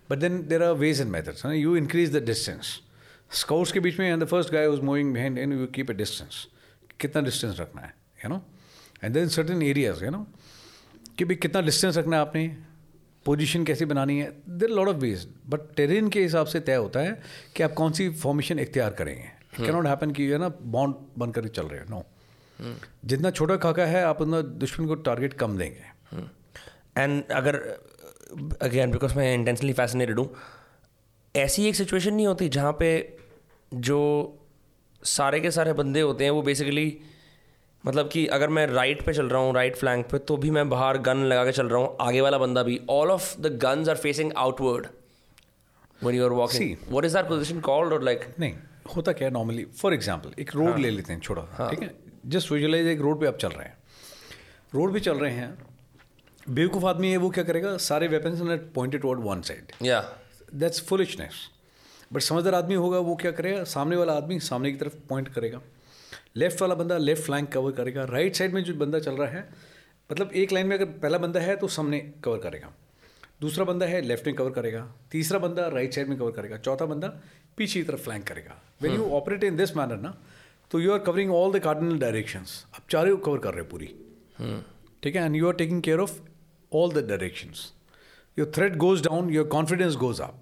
but 0.09 0.17
then 0.17 0.41
there 0.47 0.63
are 0.63 0.73
ways 0.73 1.01
and 1.01 1.11
methods 1.11 1.45
you 1.45 1.75
increase 1.75 2.15
the 2.15 2.23
distance 2.23 2.79
scouts 3.31 3.71
के 3.71 3.79
बीच 3.79 3.99
में 3.99 4.09
and 4.11 4.23
the 4.23 4.27
first 4.27 4.53
guy 4.53 4.67
was 4.67 4.81
moving 4.81 5.13
behind 5.13 5.37
and 5.37 5.53
you 5.53 5.67
keep 5.67 5.91
a 5.91 5.93
distance 5.93 6.47
कितना 6.99 7.21
डिस्टेंस 7.21 7.59
रखना 7.59 7.81
है 7.81 7.93
you 8.25 8.29
know 8.29 8.41
and 9.03 9.13
then 9.13 9.27
certain 9.27 9.61
areas 9.61 10.05
you 10.05 10.11
know 10.11 10.27
कि 11.17 11.25
भाई 11.25 11.35
कितना 11.35 11.61
distance 11.61 11.97
रखना 11.97 12.15
है 12.15 12.21
आपने? 12.21 12.57
पोजीशन 13.25 13.63
कैसे 13.63 13.85
बनानी 13.85 14.19
है? 14.19 14.31
There 14.49 14.69
lot 14.69 14.87
of 14.87 14.97
ways 14.97 15.27
but 15.49 15.61
terrain 15.75 16.09
के 16.09 16.21
हिसाब 16.23 16.45
से 16.45 16.59
तय 16.59 16.75
होता 16.75 16.99
है 16.99 17.21
कि 17.55 17.63
आप 17.63 17.73
कौन 17.73 17.91
सी 17.91 18.09
फॉर्मेशन 18.15 18.59
इख्तियार 18.59 18.93
करेंगे। 18.93 19.29
कैन 19.55 19.73
नॉट 19.75 19.87
हैपन 19.87 20.11
कि 20.11 20.27
है 20.27 20.37
ना 20.37 20.49
बॉन्ड 20.61 20.95
बन 21.17 21.31
कर 21.31 21.47
चल 21.47 21.67
रहे 21.67 21.79
हो 21.79 21.85
नो 21.89 22.03
जितना 23.05 23.29
छोटा 23.31 23.55
खाका 23.57 23.85
है 23.85 24.03
आप 24.03 24.21
उतना 24.21 24.41
दुश्मन 24.41 24.87
को 24.87 24.95
टारगेट 24.95 25.33
कम 25.33 25.57
देंगे। 25.57 26.21
एंड 26.97 27.23
अगर 27.31 27.55
अगेन 28.61 28.91
बिकॉज़ 28.91 29.15
मैं 29.15 29.33
इंटेंसली 29.33 29.73
फैसिनेटेड 29.73 30.19
हूँ 30.19 30.29
ऐसी 31.35 31.67
एक 31.67 31.75
सिचुएशन 31.75 32.13
नहीं 32.13 32.27
होती 32.27 32.49
जहाँ 32.49 32.71
पे 32.79 33.17
जो 33.71 33.99
सारे 35.03 35.39
के 35.39 35.51
सारे 35.51 35.73
बंदे 35.73 36.01
होते 36.01 36.23
हैं 36.23 36.31
वो 36.31 36.41
बेसिकली 36.41 36.87
मतलब 37.87 38.09
कि 38.09 38.25
अगर 38.35 38.49
मैं 38.49 38.65
राइट 38.67 39.05
पे 39.05 39.13
चल 39.13 39.29
रहा 39.29 39.41
हूँ 39.41 39.53
राइट 39.55 39.75
फ्लैंक 39.75 40.05
पे 40.11 40.17
तो 40.19 40.37
भी 40.37 40.51
मैं 40.51 40.69
बाहर 40.69 40.97
गन 41.07 41.17
लगा 41.25 41.45
के 41.45 41.51
चल 41.51 41.67
रहा 41.69 41.81
हूँ 41.81 41.95
आगे 42.01 42.21
वाला 42.21 42.37
बंदा 42.37 42.63
भी। 42.63 42.79
All 42.89 43.11
of 43.11 43.41
the 43.41 43.57
guns 43.63 43.89
are 43.89 43.97
facing 43.97 44.31
outward 44.37 44.87
when 46.01 46.15
you 46.15 46.23
are 46.23 46.33
walking. 46.37 46.61
See. 46.61 46.93
what 46.93 47.05
is 47.07 47.13
that 47.13 47.27
position 47.27 47.59
called 47.65 47.93
or 47.95 47.99
like 48.05 48.23
नहीं 48.39 48.53
होता 48.95 49.11
क्या 49.11 49.27
है 49.27 49.33
नॉर्मली 49.33 49.63
फॉर 49.77 49.93
एग्ज़ाम्पल 49.93 50.33
एक 50.41 50.55
रोड 50.55 50.69
हाँ, 50.69 50.77
ले 50.79 50.89
लेते 50.91 51.13
हैं 51.13 51.19
छोटा 51.19 51.69
ठीक 51.69 51.81
है? 51.83 51.91
जस्ट 52.25 52.51
विजुअलाइज 52.51 52.87
एक 52.87 53.01
रोड 53.01 53.19
पे 53.19 53.27
आप 53.27 53.37
चल 53.37 53.49
रहे 53.49 53.65
हैं। 53.65 53.77
रोड 54.73 54.93
पे 54.93 54.99
चल 54.99 55.17
रहे 55.17 55.31
हैं। 55.31 55.57
बेवकूफ़ 56.49 56.85
आदमी 56.85 57.11
है 57.11 57.17
वो 57.17 57.29
क्या 57.29 57.43
करेगा? 57.43 57.75
सारे 57.79 58.07
weapons 58.07 58.41
pointed 58.75 59.01
toward 59.01 59.19
one 59.25 59.41
side 59.41 59.71
या 59.83 60.01
दैट्स 60.55 60.81
फुलिशनेस 60.87 61.35
बट 62.13 62.21
समझदार 62.21 62.55
आदमी 62.55 62.75
होगा 62.75 62.99
वो 62.99 63.15
क्या 63.15 63.31
करेगा? 63.31 63.63
सामने 63.63 63.95
वाला 63.95 64.13
आदमी 64.13 64.39
सामने 64.41 64.71
की 64.71 64.77
तरफ़ 64.77 64.95
पॉइंट 65.09 65.33
करेगा। 65.33 65.61
लेफ़्ट 66.35 66.61
वाला 66.61 66.75
बंदा 66.75 66.97
लेफ़्ट 66.97 67.23
फ्लैंक 67.23 67.51
कवर 67.51 67.71
करेगा। 67.71 68.03
राइट 68.05 68.35
साइड 68.35 68.53
में 68.53 68.63
जो 68.63 68.73
बंदा 68.75 68.99
चल 68.99 69.15
रहा 69.15 69.29
है 69.29 69.47
मतलब 70.09 70.31
एक 70.33 70.51
लाइन 70.51 70.67
में 70.67 70.75
अगर 70.77 70.85
पहला 70.85 71.17
बंदा 71.17 71.39
है 71.39 71.55
तो 71.55 71.67
सामने 71.69 71.99
कवर 72.23 72.37
करेगा। 72.39 72.71
दूसरा 73.41 73.65
बंदा 73.65 73.85
है 73.85 74.01
लेफ़्ट 74.01 74.27
में 74.27 74.35
कवर 74.35 74.51
करेगा। 74.51 74.87
तीसरा 75.11 75.39
बंदा 75.39 75.67
राइट 75.67 75.93
साइड 75.93 76.09
में 76.09 76.17
कवर 76.17 76.31
करेगा। 76.31 76.57
चौथा 76.57 76.85
बंदा 76.85 77.07
पीछे 77.57 77.79
की 77.79 77.85
तरफ़ 77.85 78.01
फ्लैंक 78.01 78.27
करेगा। 78.27 78.61
When 78.81 78.95
you 78.95 79.09
operate 79.11 79.43
in 79.43 79.55
this 79.57 79.75
manner 79.77 79.97
ना 79.97 80.15
तो 80.71 80.79
you 80.79 80.91
are 80.93 80.99
covering 81.01 81.31
all 81.33 81.51
the 81.53 81.59
cardinal 81.63 81.97
directions 81.99 82.65
आप 82.75 82.81
चारों 82.89 83.17
कवर 83.19 83.37
कर 83.39 83.53
रहे 83.53 83.61
हो 83.61 83.69
पूरी। 83.71 83.87
ठीक 85.03 85.15
है? 85.15 85.25
And 85.25 85.35
you 85.35 85.47
are 85.47 85.53
taking 85.55 85.81
care 85.81 85.99
of 85.99 86.19
all 86.71 86.91
the 86.93 87.07
directions 87.07 87.71
your 88.37 88.51
threat 88.55 88.75
goes 88.77 89.03
down 89.03 89.29
your 89.29 89.47
confidence 89.47 89.95
goes 89.97 90.21
up 90.21 90.41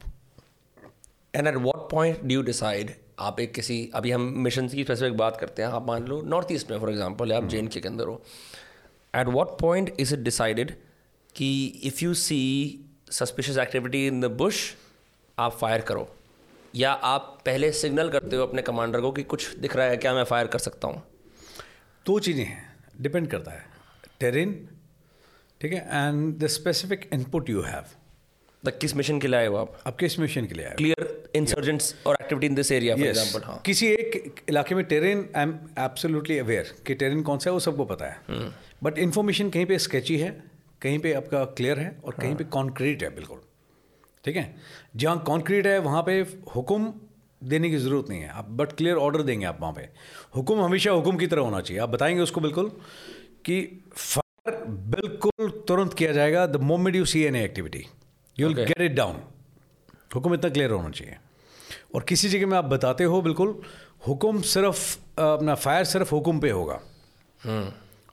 and 1.34 1.48
at 1.48 1.56
what 1.58 1.90
point 1.92 2.24
do 2.24 2.34
you 2.34 2.42
decide 2.44 2.96
आप 3.20 3.40
एक 3.40 3.54
किसी 3.54 3.90
अभी 3.96 4.12
हम 4.12 4.22
मिशन 4.38 4.68
की 4.68 4.84
स्पेसिफिक 4.84 5.18
बात 5.18 5.38
करते 5.38 5.62
हैं 5.62 5.70
आप 5.70 5.88
मान 5.88 6.06
लो 6.06 6.22
नॉर्थ 6.22 6.52
ईस्ट 6.52 6.72
में 6.72 6.80
फॉर 6.80 6.90
एग्ज़ाम्पल 6.90 7.34
आप 7.34 7.48
जे 7.48 7.62
के 7.62 7.88
अंदर 7.88 8.08
हो। 8.08 8.22
At 9.14 9.28
what 9.28 9.60
point 9.60 9.94
is 10.00 10.14
it 10.14 10.20
decided 10.20 10.72
कि 11.36 11.66
if 11.84 12.04
you 12.04 12.14
see 12.14 12.40
suspicious 13.12 13.58
activity 13.58 14.06
in 14.08 14.22
the 14.22 14.26
bush 14.26 14.74
आप 15.38 15.58
फायर 15.58 15.82
करो? 15.82 16.08
या 16.76 16.92
आप 16.92 17.42
पहले 17.46 17.72
सिग्नल 17.72 18.10
करते 18.10 18.36
हो 18.36 18.44
अपने 18.44 18.62
कमांडर 18.62 19.02
को 19.02 19.12
कि 19.12 19.24
कुछ 19.24 19.56
दिख 19.58 19.76
रहा 19.76 19.86
है 19.88 19.98
क्या 19.98 20.14
मैं 20.14 20.24
फायर 20.24 20.48
कर 20.48 20.60
सकता 20.60 20.88
हूँ? 20.88 21.04
दो 22.06 22.20
चीज़ें 22.20 22.44
हैं 22.46 22.76
डिपेंड 23.02 23.28
करता 23.28 23.52
है। 23.52 23.66
टेरेन 24.20 24.54
ठीक 25.62 25.74
है 25.74 26.08
and 26.08 26.38
the 26.38 26.48
specific 26.48 27.10
input 27.14 27.50
you 27.50 27.62
have 27.62 27.84
the 28.64 28.72
किस 28.82 28.96
मिशन 28.96 29.20
के 29.20 29.28
लिए 29.28 29.40
आए 29.40 29.48
हो 29.48 29.56
आप? 29.56 29.78
आप 29.88 29.96
किस 29.98 30.18
मिशन 30.20 30.46
के 30.46 30.56
लिए 30.56 30.66
आए 30.66 30.76
क्लियर 30.76 31.32
इंसर्जेंट्स 31.36 31.96
और 32.08 32.18
activity 32.22 32.48
in 32.48 32.56
this 32.56 32.72
area 32.72 32.96
for 32.96 33.06
example 33.06 33.48
हाँ। 33.48 33.62
किसी 33.66 33.88
एक 33.88 34.42
इलाके 34.50 34.76
में 34.76 34.84
terrain 34.86 35.28
I 35.36 35.44
am 35.44 35.54
absolutely 35.80 36.38
aware 36.40 36.74
कि 36.88 36.94
टेरेन 36.94 37.22
कौन 37.22 37.38
सा 37.38 37.50
है 37.50 37.54
वो 37.54 37.60
सबको 37.60 37.86
पता 37.86 38.06
है। 38.06 38.50
बट 38.84 38.98
इन्फॉर्मेशन 39.00 39.50
कहीं 39.50 39.66
पे 39.66 39.78
स्केची 39.80 40.18
है 40.18 40.30
कहीं 40.82 41.00
पे 41.00 41.14
आपका 41.14 41.44
क्लियर 41.58 41.80
है 41.80 41.96
और 42.04 42.16
कहीं 42.20 42.36
पे 42.36 42.44
कॉन्क्रीट 42.54 43.04
है 43.04 43.10
बिल्कुल। 43.16 43.40
ठीक 44.26 44.36
है? 44.36 44.56
जहाँ 44.96 45.24
कॉन्क्रीट 45.28 45.68
है 45.68 45.78
वहाँ 45.80 46.04
पे 46.04 46.20
हुक्म 46.56 46.94
देने 47.42 47.70
की 47.70 47.78
ज़रूरत 47.78 48.10
नहीं 48.10 48.22
है। 48.22 48.30
आप 48.32 48.50
बट 48.52 48.72
क्लियर 48.74 48.96
ऑर्डर 48.98 49.22
देंगे 49.22 49.46
आप 49.46 49.58
वहाँ 49.62 49.74
पे। 49.74 49.88
हुक्म 50.36 50.62
हमेशा 50.62 50.92
हुक्म 50.92 51.18
की 51.18 51.28
तरह 51.28 51.42
होना 51.42 51.62
चाहिए। 51.62 51.82
आप 51.82 51.90
बताएँगे 51.90 52.22
उसको 52.22 52.42
बिल्कुल 52.42 52.72
कि 53.46 53.60
फायर 53.94 54.64
बिल्कुल 54.96 55.50
तुरंत 55.68 55.94
किया 55.94 56.12
जाएगा 56.12 56.46
the 56.48 56.62
moment 56.62 56.96
you 56.96 57.06
see 57.06 57.24
any 57.24 57.40
activity 57.40 57.86
you 58.38 58.48
will 58.48 58.66
get 58.66 58.82
it 58.82 58.96
down 58.96 59.22
हुक्म 60.16 60.34
इतना 60.34 60.50
क्लियर 60.50 60.72
होना 60.72 60.90
चाहिए। 60.90 61.18
और 61.96 62.04
किसी 62.10 62.30
जगह 62.30 62.48
में 62.48 62.58
आप 62.58 62.66
बताते 62.66 63.04
हो 63.04 63.22
बिल्कुल 63.22 63.56
हुक्म 64.08 64.42
सिर्फ़ 64.54 64.82
अपना 65.22 65.56
फायर 65.56 65.84
सिर्फ़ 65.86 66.12
हुक्म 66.16 66.40
पे 66.40 66.50
होगा। 66.50 66.80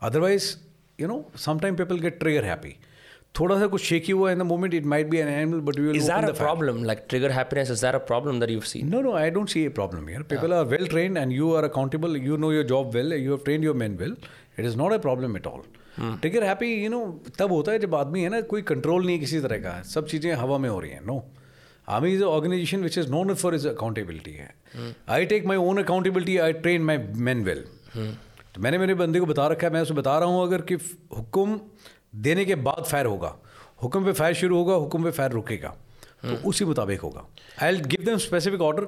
Otherwise 0.02 0.54
you 0.98 1.08
know 1.08 1.24
sometime 1.46 1.76
people 1.76 1.98
get 1.98 2.18
trigger 2.20 2.44
happy 2.44 2.76
थोड़ा 3.38 3.58
सा 3.58 3.66
कुछ 3.72 3.82
शेकी 3.82 4.12
हुआ 4.12 4.30
in 4.32 4.38
the 4.38 4.42
moment 4.42 4.74
it 4.74 4.86
might 4.92 5.06
be 5.08 5.18
an 5.18 5.28
animal 5.28 5.60
but 5.66 5.78
you 5.78 5.92
is 5.94 6.10
problem 6.38 6.84
like 6.84 7.04
trigger 7.08 7.30
happiness 7.32 7.70
is 7.70 7.86
a 7.86 7.98
problem 8.06 8.40
that 8.40 8.50
you 8.50 8.60
seen 8.70 8.88
no 8.88 9.00
no 9.02 9.12
I 9.16 9.30
don't 9.30 9.48
see 9.48 9.64
a 9.64 9.68
problem 9.76 10.08
here 10.08 10.22
people 10.30 10.52
are 10.52 10.64
well 10.72 10.86
train 10.86 11.16
and 11.16 11.32
you 11.32 11.52
are 11.54 11.64
accountable 11.64 12.16
you 12.16 12.36
know 12.36 12.52
your 12.52 12.64
job 12.72 12.90
well 12.94 13.12
you 13.12 13.30
have 13.30 13.44
train 13.44 13.64
your 13.64 13.76
man 13.84 13.96
well 13.96 14.16
it 14.58 14.64
is 14.64 14.76
not 14.76 14.92
a 14.92 14.98
problem 14.98 15.36
at 15.36 15.46
all 15.46 15.62
trigger 16.00 16.44
happy 16.44 16.72
you 16.74 16.90
know 16.90 17.00
तब 17.38 17.52
होता 17.52 17.72
है 17.72 17.78
जब 17.78 17.94
आदमी 17.94 18.22
है 18.22 18.28
ना 18.28 18.40
कोई 18.52 18.62
control 18.64 19.04
नहीं 19.06 19.16
है 19.16 19.20
किसी 19.20 19.40
तरह 19.40 19.58
का। 19.58 19.80
सब 19.84 20.06
चीज़ें 20.06 20.32
हवा 20.34 20.58
में 20.58 20.68
हो 20.68 20.78
रही 20.80 20.90
हैं 20.90 21.04
no 21.06 21.22
army 21.88 22.12
is 22.14 22.22
organisation 22.24 22.82
which 22.82 22.98
is 22.98 23.10
known 23.10 23.34
for 23.34 23.54
is 23.54 23.68
accountability 23.68 24.32
है। 24.32 24.54
I 25.08 25.26
take 25.26 25.46
my 25.46 25.56
own 25.58 25.82
accountability 25.82 26.36
I 26.38 26.52
train 26.62 26.82
my 26.82 26.98
man 26.98 27.44
well 27.44 27.64
तो 28.54 28.60
मैंने 28.62 28.78
मेरे 28.78 28.94
बंदे 28.94 29.20
को 29.20 29.26
बता 29.26 29.46
रखा 29.48 29.66
है 29.66 29.72
मैं 29.72 29.80
उसे 29.82 29.94
बता 29.94 30.18
रहा 30.18 30.28
हूँ 30.28 30.42
अगर 30.42 30.62
कि 30.62 30.74
हुक्म 31.16 31.60
देने 32.22 32.44
के 32.44 32.54
बाद 32.56 32.84
फायर 32.84 33.06
होगा। 33.06 33.36
हुक्म 33.82 34.04
पे 34.04 34.12
फायर 34.12 34.34
शुरू 34.34 34.56
होगा 34.56 34.74
हुक्म 34.76 35.04
पे 35.04 35.10
फायर 35.10 35.30
रुकेगा। 35.32 35.68
तो 36.22 36.34
उसी 36.48 36.64
मुताबिक 36.64 37.00
होगा। 37.00 37.24
I 37.62 37.76
give 37.82 38.04
them 38.04 38.16
specific 38.18 38.60
order 38.60 38.86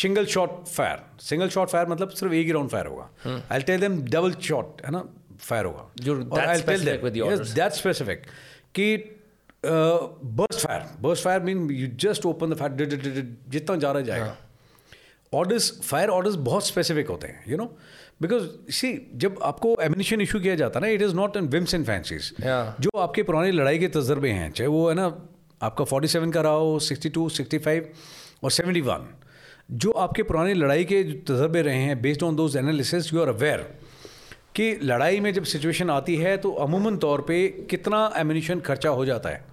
single 0.00 0.24
shot 0.26 0.64
fire 0.66 1.02
single 1.22 1.48
shot 1.48 1.68
fire 1.68 1.88
मतलब 1.88 2.08
सिर्फ़ 2.10 2.34
एक 2.34 2.46
ही 2.46 2.52
राउंड 2.52 2.70
फायर 2.70 2.86
होगा। 2.86 3.40
I 3.52 3.62
tell 3.62 3.80
them 3.80 4.00
double 4.04 4.32
shot 4.42 4.82
है 4.86 4.90
ना? 4.92 5.04
फायर 5.42 5.64
होगा 5.64 6.56
specific 6.60 7.02
with 7.02 7.54
दैट 7.54 7.72
स्पेसिफिक 7.72 8.22
कि 8.74 8.86
burst 9.64 10.66
fire 10.66 10.86
burst 11.00 11.24
fire 11.24 11.40
mean 11.40 11.68
you 11.70 11.88
just 12.00 12.26
open 12.26 12.50
the 12.50 12.56
fire 12.58 13.26
जितना 13.48 13.76
जा 13.76 13.92
रहा 13.92 14.02
जाएगा 14.02 14.36
ऑर्डर्स 15.32 15.70
फायर 15.82 16.08
ऑर्डर्स 16.10 16.34
बहुत 16.46 16.66
स्पेसिफिक 16.66 17.08
होते 17.08 17.28
हैं 17.28 17.44
यू 17.48 17.56
नो 17.56 17.64
बिकॉज़ 18.22 18.48
सी 18.72 18.90
जब 19.24 19.38
आपको 19.42 19.76
एमिनेशन 19.82 20.20
इशू 20.20 20.40
किया 20.40 20.54
जाता 20.54 20.78
है 20.78 20.86
ना 20.86 20.92
it 20.94 21.02
is 21.02 21.14
not 21.16 21.36
an 21.36 21.46
whims 21.54 21.74
and 21.74 21.86
fancies 21.86 22.32
जो 22.40 22.98
आपके 23.00 23.22
पुराने 23.30 23.52
लड़ाई 23.52 23.78
के 23.78 23.88
तजर्बे 23.96 24.30
हैं 24.30 24.50
चाहे 24.50 24.68
वो 24.68 24.88
है 24.88 24.94
ना 24.94 25.06
आपका 25.60 25.84
47 25.84 26.32
का 26.34 26.40
रहा 26.40 26.52
हो 26.52 26.78
62, 26.80 27.28
65 27.30 27.82
और 28.44 28.52
71 28.52 29.00
जो 29.84 29.90
आपके 30.04 30.22
पुराने 30.30 30.54
लड़ाई 30.54 30.84
के 30.84 31.02
तजर्बे 31.30 31.62
रहे 31.62 31.82
हैं 31.82 32.00
based 32.02 32.22
on 32.22 32.36
those 32.36 32.56
analysis 32.56 33.12
you 33.12 33.20
are 33.22 33.28
aware 33.28 33.66
कि 34.54 34.74
लड़ाई 34.82 35.20
में 35.20 35.32
जब 35.32 35.44
सिचुएशन 35.44 35.90
आती 35.90 36.16
है 36.16 36.36
तो 36.36 36.52
अमूमन 36.62 36.96
तौर 36.96 37.20
पे 37.20 37.46
कितना 37.70 38.12
एमिनेशन 38.16 38.60
खर्चा 38.60 38.88
हो 38.90 39.04
जाता 39.04 39.28
है? 39.28 39.44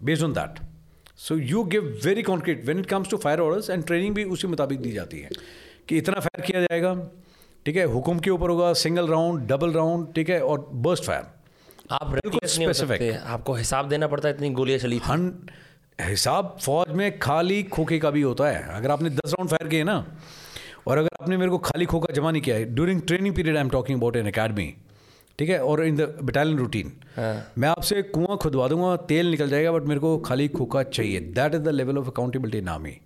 Based 0.00 0.24
on 0.24 0.32
that 0.32 0.58
so 1.18 1.36
you 1.36 1.62
give 1.64 2.00
very 2.04 2.22
concrete 2.22 2.64
when 2.66 2.78
it 2.78 2.86
comes 2.86 3.10
to 3.10 3.16
fire 3.16 3.40
orders 3.40 3.70
and 3.70 3.84
training 3.86 4.14
भी 4.14 4.24
उसी 4.24 4.48
मुताबिक 4.48 4.80
दी 4.80 4.92
जाती 4.92 5.20
है 5.20 5.30
कि 5.88 5.98
इतना 5.98 6.20
फायर 6.20 6.40
किया 6.40 6.60
जाएगा 6.60 6.94
ठीक 7.66 7.76
है? 7.76 7.84
हुक्म 7.84 8.18
के 8.18 8.30
ऊपर 8.30 8.50
होगा 8.50 8.72
सिंगल 8.72 9.08
राउंड 9.08 9.46
डबल 9.48 9.72
राउंड 9.72 10.12
ठीक 10.14 10.30
है? 10.30 10.40
और 10.40 10.68
बर्स्ट 10.72 11.04
फायर 11.04 11.32
आप. 11.90 12.20
सकते 12.72 13.12
आपको 13.12 13.54
हिसाब 13.54 13.88
देना 13.88 14.06
पड़ता 14.06 14.28
है 14.28 14.34
इतनी 14.34 14.50
गोलियाँ 14.50 14.78
चली 14.78 14.98
थी 14.98 15.02
हन 15.04 15.48
हिसाब 16.00 16.56
फौज 16.62 16.90
में 16.90 17.18
खाली 17.18 17.62
खोखे 17.62 17.98
का 17.98 18.10
भी 18.10 18.22
होता 18.22 18.48
है। 18.48 18.62
अगर 18.76 18.90
आपने 18.90 19.10
दस 19.10 19.32
राउंड 19.32 19.50
फायर 19.50 19.68
किए 19.68 19.84
ना 19.84 19.96
और 20.86 20.98
अगर 20.98 21.22
आपने 21.22 21.36
मेरे 21.36 21.50
को 21.50 21.58
खाली 21.60 21.84
खोखा 21.86 22.12
जमा 22.14 22.30
नहीं 22.30 22.42
किया 22.42 22.56
है 22.56 22.64
during 22.74 23.00
training 23.02 23.34
period 23.34 23.56
I 23.56 23.62
am 23.62 23.70
talking 23.70 23.98
about 23.98 24.16
an 24.16 24.26
academy 24.28 24.74
ठीक 25.38 25.48
है? 25.48 25.58
और 25.62 25.84
इन 25.84 25.96
द 25.96 26.02
बटालियन 26.22 26.58
रूटीन 26.58 26.92
मैं 27.58 27.68
आपसे 27.68 28.02
कुआँ 28.04 28.36
खुदवा 28.42 28.68
दूँगा 28.68 28.94
तेल 29.08 29.30
निकल 29.30 29.48
जाएगा 29.48 29.72
बट 29.72 29.88
मेरे 29.88 30.00
को 30.00 30.16
खाली 30.26 30.48
खोखा 30.48 30.82
चाहिए। 30.82 31.20
That 31.20 31.54
is 31.54 31.62
the 31.62 31.68
level 31.68 31.98
of 31.98 32.08
accountability 32.08 32.60
नामी 32.64 32.96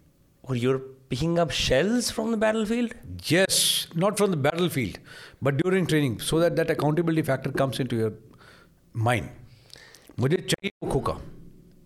और 0.45 0.57
you're 0.57 0.77
picking 1.11 1.39
up 1.39 1.51
shells 1.51 2.11
from 2.13 2.35
the 2.35 2.39
battle 2.39 2.65
field 2.65 2.93
yes 3.31 3.89
not 3.97 4.17
from 4.17 4.33
the 4.33 4.39
battle 4.39 4.69
field 4.69 4.97
but 5.45 5.55
during 5.55 5.87
training 5.87 6.19
so 6.21 6.41
that 6.41 6.53
that 6.53 6.71
accountability 6.71 7.27
factor 7.27 7.51
comes 7.59 7.81
in 7.81 7.87
to 7.87 7.97
your 7.97 8.19
mind 8.95 9.29
मुझे 10.19 10.37
चाहिए 10.37 10.71
वो 10.85 10.91
खोखा। 10.91 11.17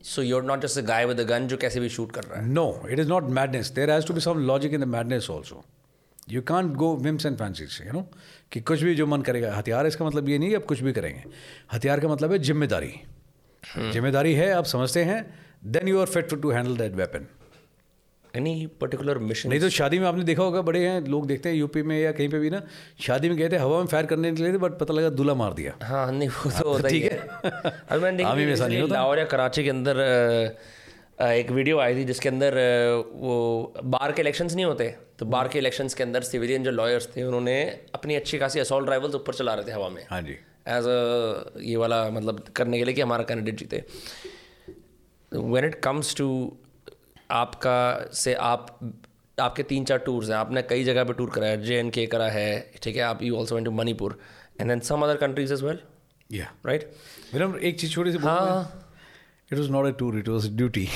So 0.05 0.23
you 0.23 0.37
are 0.37 0.43
not 0.45 0.63
just 0.63 0.79
a 0.79 0.83
guy 0.87 1.07
with 1.07 1.21
a 1.21 1.25
gun 1.25 1.47
जो 1.49 1.57
कैसे 1.57 1.81
भी 1.81 1.89
shoot 1.89 2.13
कर 2.13 2.23
रहा 2.23 2.41
है? 2.41 2.49
No 2.49 2.83
it 2.91 2.99
is 2.99 3.09
not 3.09 3.29
madness 3.39 3.71
there 3.71 3.91
has 3.91 4.07
to 4.07 4.15
be 4.15 4.21
some 4.21 4.39
logic 4.47 4.75
in 4.75 4.81
the 4.81 4.89
madness 4.89 5.29
also 5.31 5.65
You 6.33 6.41
can't 6.49 6.77
go 6.83 6.89
whims 7.07 7.25
and 7.29 7.41
fancies, 7.41 7.75
you 7.87 7.93
know, 7.95 8.05
कि 8.53 8.61
कुछ 8.61 8.83
भी 8.83 8.95
जो 8.95 9.07
मन 9.07 9.23
करेगा 9.23 9.55
हथियार 9.57 9.87
इसका 9.87 10.05
मतलब 10.05 10.29
ये 10.29 10.39
नहीं 10.39 10.49
कि 10.49 10.55
आप 10.55 10.65
कुछ 10.65 10.81
भी 10.81 10.93
करेंगे। 10.93 11.23
हथियार 11.73 12.01
का 12.01 12.09
मतलब 12.09 12.33
है 12.33 12.39
ज़िम्मेदारी। 12.39 12.93
ज़िम्मेदारी 13.93 14.35
है 14.35 14.51
आप 14.53 14.65
समझते 14.65 15.05
हैं 15.05 15.21
then 15.65 15.89
you 15.89 16.01
are 16.01 16.07
fit 16.07 16.41
to 16.43 16.51
handle 16.51 16.77
that 16.77 16.95
weapon 16.95 17.27
Any 18.39 18.53
particular 18.83 19.15
mission? 19.23 19.47
नहीं 19.47 19.61
तो 19.61 19.69
शादी 19.69 19.99
में 19.99 20.07
आपने 20.07 20.23
देखा 20.25 20.43
होगा 20.43 20.61
बड़े 20.63 20.81
हैं 20.87 21.01
लोग 21.07 21.27
देखते 21.27 21.49
हैं 21.49 21.57
यूपी 21.57 21.83
में 21.83 21.99
या 22.01 22.13
कहीं 22.13 22.29
पे 22.29 22.39
भी 22.39 22.51
ना 22.51 22.63
शादी 23.01 23.29
में 23.29 23.37
गए 23.39 23.49
थे 23.49 23.57
हवा 23.57 23.79
में 23.79 23.87
फायर 23.87 24.07
करने 24.07 24.31
निकले 24.31 24.53
थे 24.53 24.59
बट 24.59 24.79
पता 24.81 24.95
लगा 24.95 25.11
दूल्हा 25.11 25.35
मार 25.35 25.53
दिया। 25.53 25.75
हाँ 25.87 26.13
नहीं 26.13 26.29
वो 26.29 26.51
तो 26.51 26.69
होता 26.69 26.89
ठीक 26.89 27.03
है। 27.05 27.11
है। 27.11 27.73
अभी 27.91 28.01
मैंने 28.01 28.57
देखा 28.57 28.87
लाहौर 28.95 29.19
या 29.19 29.25
कराची 29.25 29.65
के 29.65 29.71
अंदर 29.71 30.01
एक 31.23 31.51
वीडियो 31.51 31.79
आई 31.79 31.95
थी 31.95 32.05
जिसके 32.05 32.29
अंदर 32.29 32.55
वो 33.15 33.75
बार 33.85 34.13
के 34.13 34.23
इलेक्शंस 34.23 34.55
नहीं 34.55 34.65
होते 34.65 34.89
तो 35.19 35.27
बार 35.27 35.49
के 35.49 35.59
इलेक्शंस 35.59 35.95
के 35.95 36.03
अंदर 36.03 36.23
सिविलियन 36.23 36.65
जो 36.65 36.71
लॉयर्स 36.71 37.09
थे 37.17 37.23
उन्होंने 37.23 37.55
अपनी 37.95 38.15
अच्छी 38.15 38.39
खासी 38.39 38.61
असॉल्ट 38.61 38.89
राइवल्स 38.89 39.15
ऊपर 39.15 39.35
चला 39.35 39.55
रहे 39.55 39.67
थे 39.67 39.73
हवा 39.73 39.89
में। 39.89 40.03
हाँ 40.11 40.21
जी। 40.23 40.33
एज 40.69 40.87
अ 40.87 41.61
ये 41.61 41.77
वाला 41.77 42.09
मतलब 42.11 42.45
करने 42.57 42.79
के 42.79 42.85
लिए 42.85 42.95
कि 42.95 43.01
हमारा 43.01 43.25
कैंडिडेट 43.25 43.59
जीते। 43.59 43.85
वेन 45.33 45.65
इट 45.65 45.75
कम्स 45.85 46.15
टू 46.17 46.29
आपका 47.31 47.79
से 48.15 48.35
आप 48.51 48.79
आपके 49.39 49.63
तीन 49.63 49.85
चार 49.85 49.99
टूर्स 50.07 50.31
हैं 50.31 50.37
आपने 50.37 50.63
कई 50.71 50.85
जगह 50.85 51.05
पे 51.05 51.13
टूर 51.13 51.31
करा 51.31 51.47
है 51.47 51.63
जे 51.63 51.79
एन 51.79 51.91
के 51.91 52.07
करा 52.07 52.29
है 52.31 52.51
ठीक 52.83 52.97
है 52.97 53.03
आप 53.03 53.23
you 53.23 53.37
also 53.37 53.55
went 53.55 53.67
to 53.67 53.73
Manipur 53.73 54.19
and 54.61 54.69
then 54.71 54.81
some 54.91 55.03
other 55.03 55.17
countries 55.17 55.53
as 55.53 55.63
well 55.63 55.79
या 56.31 56.53
राइट 56.67 56.93
विनम्र 57.35 57.59
एक 57.61 57.81
चीज़ 57.81 57.93
छोटी 57.93 58.13
सी 58.13 58.19
हाँ। 58.19 58.82
It 59.53 59.59
was 59.59 59.71
not 59.71 59.87
a 59.87 59.91
tour 59.99 60.19
it 60.19 60.29
was 60.29 60.49
duty 60.57 60.87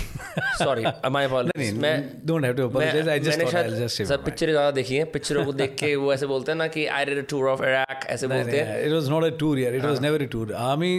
sorry 0.58 0.84
my 1.10 1.24
apologies 1.24 1.78
मैं 1.78 1.96
don't 2.26 2.44
have 2.44 2.54
to 2.56 2.68
apologize. 2.68 3.08
I 3.08 3.20
just 3.20 3.54
I 3.54 3.68
just 3.70 4.02
sir 4.02 4.16
पिक्चरें 4.24 4.52
ज़्यादा 4.52 4.70
देखी 4.80 4.96
हैं। 4.96 5.10
पिक्चरों 5.12 5.44
को 5.44 5.52
देख 5.60 5.76
के 5.80 5.94
वो 5.96 6.12
ऐसे 6.14 6.26
बोलते 6.32 6.52
हैं 6.52 6.58
ना 6.58 6.66
कि 6.78 6.86
I 6.86 7.04
did 7.04 7.18
a 7.18 7.26
tour 7.30 7.48
of 7.50 7.62
Iraq 7.64 8.06
ऐसे 8.16 8.26
बोलते 8.26 8.60
हैं। 8.60 8.80
it 8.86 8.96
was 8.96 9.12
not 9.16 9.28
a 9.28 9.32
tour 9.44 9.54
yeah 9.64 9.78
it 9.80 9.86
was 9.90 10.02
never 10.06 10.24
a 10.24 10.32
tour. 10.34 10.46
Army 10.70 10.96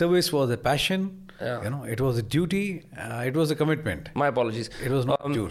service 0.00 0.32
was 0.38 0.56
a 0.58 0.60
passion 0.70 1.06
Yeah. 1.40 1.64
you 1.64 1.70
know 1.72 1.78
it 1.94 2.00
was 2.02 2.18
a 2.20 2.22
duty 2.34 2.58
uh, 3.06 3.22
it 3.30 3.34
was 3.38 3.50
a 3.54 3.56
commitment. 3.62 4.06
My 4.16 4.30
apologies 4.30 4.70
it 4.84 4.92
was 4.92 5.08
not 5.08 5.24
a 5.28 5.32
tour. 5.34 5.48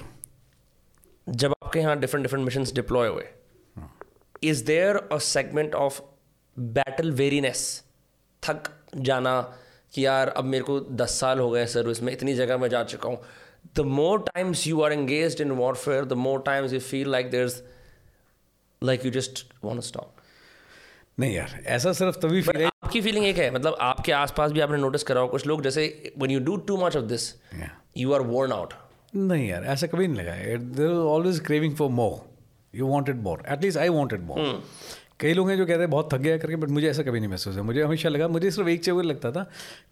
जब 1.41 1.53
आपके 1.63 1.79
यहाँ 1.79 1.99
different 1.99 2.25
different 2.25 2.45
mission 2.45 2.63
deploy 2.75 3.07
हुए 3.07 3.25
is 4.49 4.63
there 4.65 4.97
a 4.97 5.17
segment 5.27 5.75
of 5.75 5.99
battle 6.57 7.11
weariness 7.21 7.61
थक 8.43 8.69
जाना 9.09 9.35
कि 9.95 10.05
यार 10.05 10.29
अब 10.29 10.43
मेरे 10.45 10.63
को 10.63 10.79
दस 10.99 11.19
साल 11.19 11.39
हो 11.39 11.49
गए 11.49 11.65
सर्विस 11.67 12.01
में 12.03 12.11
इतनी 12.13 12.33
जगह 12.35 12.57
मैं 12.57 12.69
जा 12.69 12.83
चुका 12.83 13.09
हूँ। 13.09 13.17
The 13.77 13.85
more 13.91 14.19
times 14.25 14.65
you 14.67 14.81
are 14.81 14.93
engage 14.93 15.41
in 15.41 15.51
warfare 15.51 16.05
the 16.05 16.13
more 16.23 16.41
times 16.45 16.73
you 16.73 16.79
feel 16.79 17.09
like 17.11 17.29
there 17.31 17.45
is 17.45 17.61
like 18.81 19.05
you 19.05 19.11
just 19.11 19.45
want 19.63 19.83
stop 19.83 20.11
नहीं 21.19 21.35
यार 21.35 21.59
ऐसा 21.65 21.93
सिर्फ़ 21.93 22.17
तभी 22.19 22.41
फील 22.41 22.61
है 22.61 22.65
आपकी 22.65 23.01
फीलिंग 23.01 23.25
एक 23.25 23.37
है 23.37 23.49
मतलब 23.51 23.77
आपके 23.81 24.11
आसपास 24.11 24.51
भी 24.51 24.59
आपने 24.59 24.77
नोटिस 24.77 25.03
करा 25.03 25.21
हो 25.21 25.27
कुछ 25.27 25.45
लोग 25.47 25.61
जैसे 25.61 26.13
when 26.17 26.31
you 26.31 26.39
do 26.39 26.55
too 26.67 26.77
much 26.77 26.95
of 26.97 27.05
this 27.05 27.33
you 27.97 28.13
are 28.13 28.21
worn 28.21 28.51
out 28.51 28.73
नहीं 29.15 29.47
यार 29.49 29.63
ऐसा 29.63 29.87
कभी 29.87 30.07
नहीं 30.07 30.17
लगा। 30.17 30.35
There 30.75 30.91
always 31.07 31.39
craving 31.39 31.75
for 31.75 31.89
more 31.89 32.77
you 32.77 32.87
wanted 32.87 33.21
more 33.21 33.43
at least 33.49 33.77
I 33.77 33.89
wanted 33.89 34.21
more 34.21 34.39
कई 35.19 35.33
लोग 35.33 35.49
हैं 35.49 35.57
जो 35.57 35.65
कहते 35.65 35.79
हैं 35.79 35.89
बहुत 35.89 36.13
थक 36.13 36.19
गया 36.19 36.37
करके 36.37 36.55
बट 36.55 36.69
मुझे 36.69 36.87
ऐसा 36.89 37.03
कभी 37.03 37.19
नहीं 37.19 37.29
महसूस 37.29 37.55
है 37.55 37.61
मुझे 37.61 37.81
हमेशा 37.81 38.09
लगा 38.09 38.27
मुझे 38.27 38.49
सिर्फ़ 38.51 38.69
एक 38.69 38.83
चीज़ 38.85 38.95
लगता 38.95 39.31
था 39.31 39.43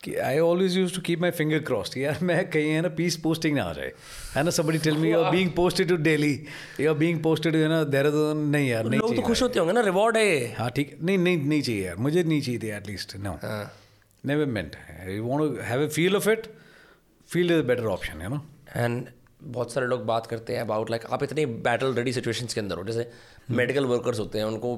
कि 0.03 0.15
I 0.29 0.39
always 0.39 0.77
use 0.77 0.95
to 0.95 1.01
keep 1.01 1.21
my 1.21 1.31
finger 1.31 1.59
crossed 1.69 1.97
यार 1.97 2.17
मैं 2.21 2.49
कहीं 2.49 2.69
है 2.69 2.81
ना 2.81 2.89
पीस 2.97 3.15
पोस्टिंग 3.17 3.55
ना 3.57 3.63
आ 3.63 3.73
जाए। 3.73 3.91
है 4.35 4.43
ना 4.43 4.51
somebody 4.57 4.77
tell 4.77 4.97
me 4.97 5.11
you 5.11 5.19
are 5.19 5.31
being 5.31 5.51
posted 5.51 5.89
to 5.89 5.97
Delhi 6.09 6.33
you 6.79 6.89
are 6.89 6.97
being 6.97 7.21
posted 7.23 7.55
you 7.55 7.67
ना 7.67 7.83
देहरादून 7.95 8.45
नहीं 8.49 8.69
यार 8.69 8.89
नहीं 8.89 8.99
लोग 8.99 9.15
तो 9.15 9.21
खुश 9.21 9.41
होते 9.41 9.59
होंगे 9.59 9.73
ना 9.73 9.81
रिवॉर्ड 9.81 10.17
है। 10.17 10.53
हाँ 10.53 10.69
ठीक। 10.71 10.97
नहीं 11.01 11.17
नहीं 11.17 11.37
नहीं 11.37 11.61
चाहिए 11.61 11.85
यार। 11.85 11.95
मुझे 11.95 12.23
नहीं 12.23 12.41
चाहिए 12.41 12.59
थी 12.59 12.75
at least 12.77 13.17
no 13.23 13.39
never 14.23 14.45
meant 14.59 14.75
you 15.09 15.25
want 15.25 15.41
to 15.41 15.63
have 15.63 15.85
a 15.85 15.89
feel 15.89 16.15
of 16.15 16.29
it 16.29 16.53
feel 17.29 17.51
is 17.51 17.59
a 17.59 17.67
better 17.67 17.85
option 17.97 18.21
है 18.21 18.29
ना 18.29 18.45
एंड 18.75 19.05
बहुत 19.43 19.73
सारे 19.73 19.87
लोग 19.87 20.05
बात 20.05 20.27
करते 20.27 20.53
हैं 20.53 20.61
अबाउट 20.61 20.89
लाइक 20.89 21.05
आप 21.11 21.23
इतनी 21.23 21.45
बैटल 21.63 21.93
रेडी 21.93 22.11
सिचुएशंस 22.13 22.53
के 22.53 22.59
अंदर 22.61 22.77
हो। 22.77 22.83
जैसे 22.83 23.09
मेडिकल 23.51 23.85
वर्कर्स 23.85 24.19
होते 24.19 24.37
हैं 24.39 24.45
उनको 24.45 24.75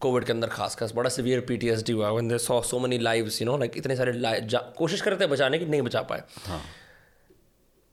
कोविड 0.00 0.24
के 0.24 0.32
अंदर 0.32 0.48
खास 0.48 0.74
खास 0.74 0.92
बड़ा 0.96 1.10
सीवियर 1.10 1.40
पीटीएसडी 1.40 1.92
हुआ 1.92 2.10
when 2.10 2.28
they 2.28 2.38
saw 2.38 2.60
so 2.62 2.78
many 2.78 2.98
lives 2.98 3.40
you 3.42 3.46
know 3.46 3.56
like 3.58 3.76
इतने 3.76 3.96
सारे 3.96 4.12
कोशिश 4.78 5.00
करते 5.00 5.24
हैं 5.24 5.32
बचाने 5.32 5.58
की 5.58 5.66
नहीं 5.66 5.82
बचा 5.82 6.02
पाए। 6.02 6.22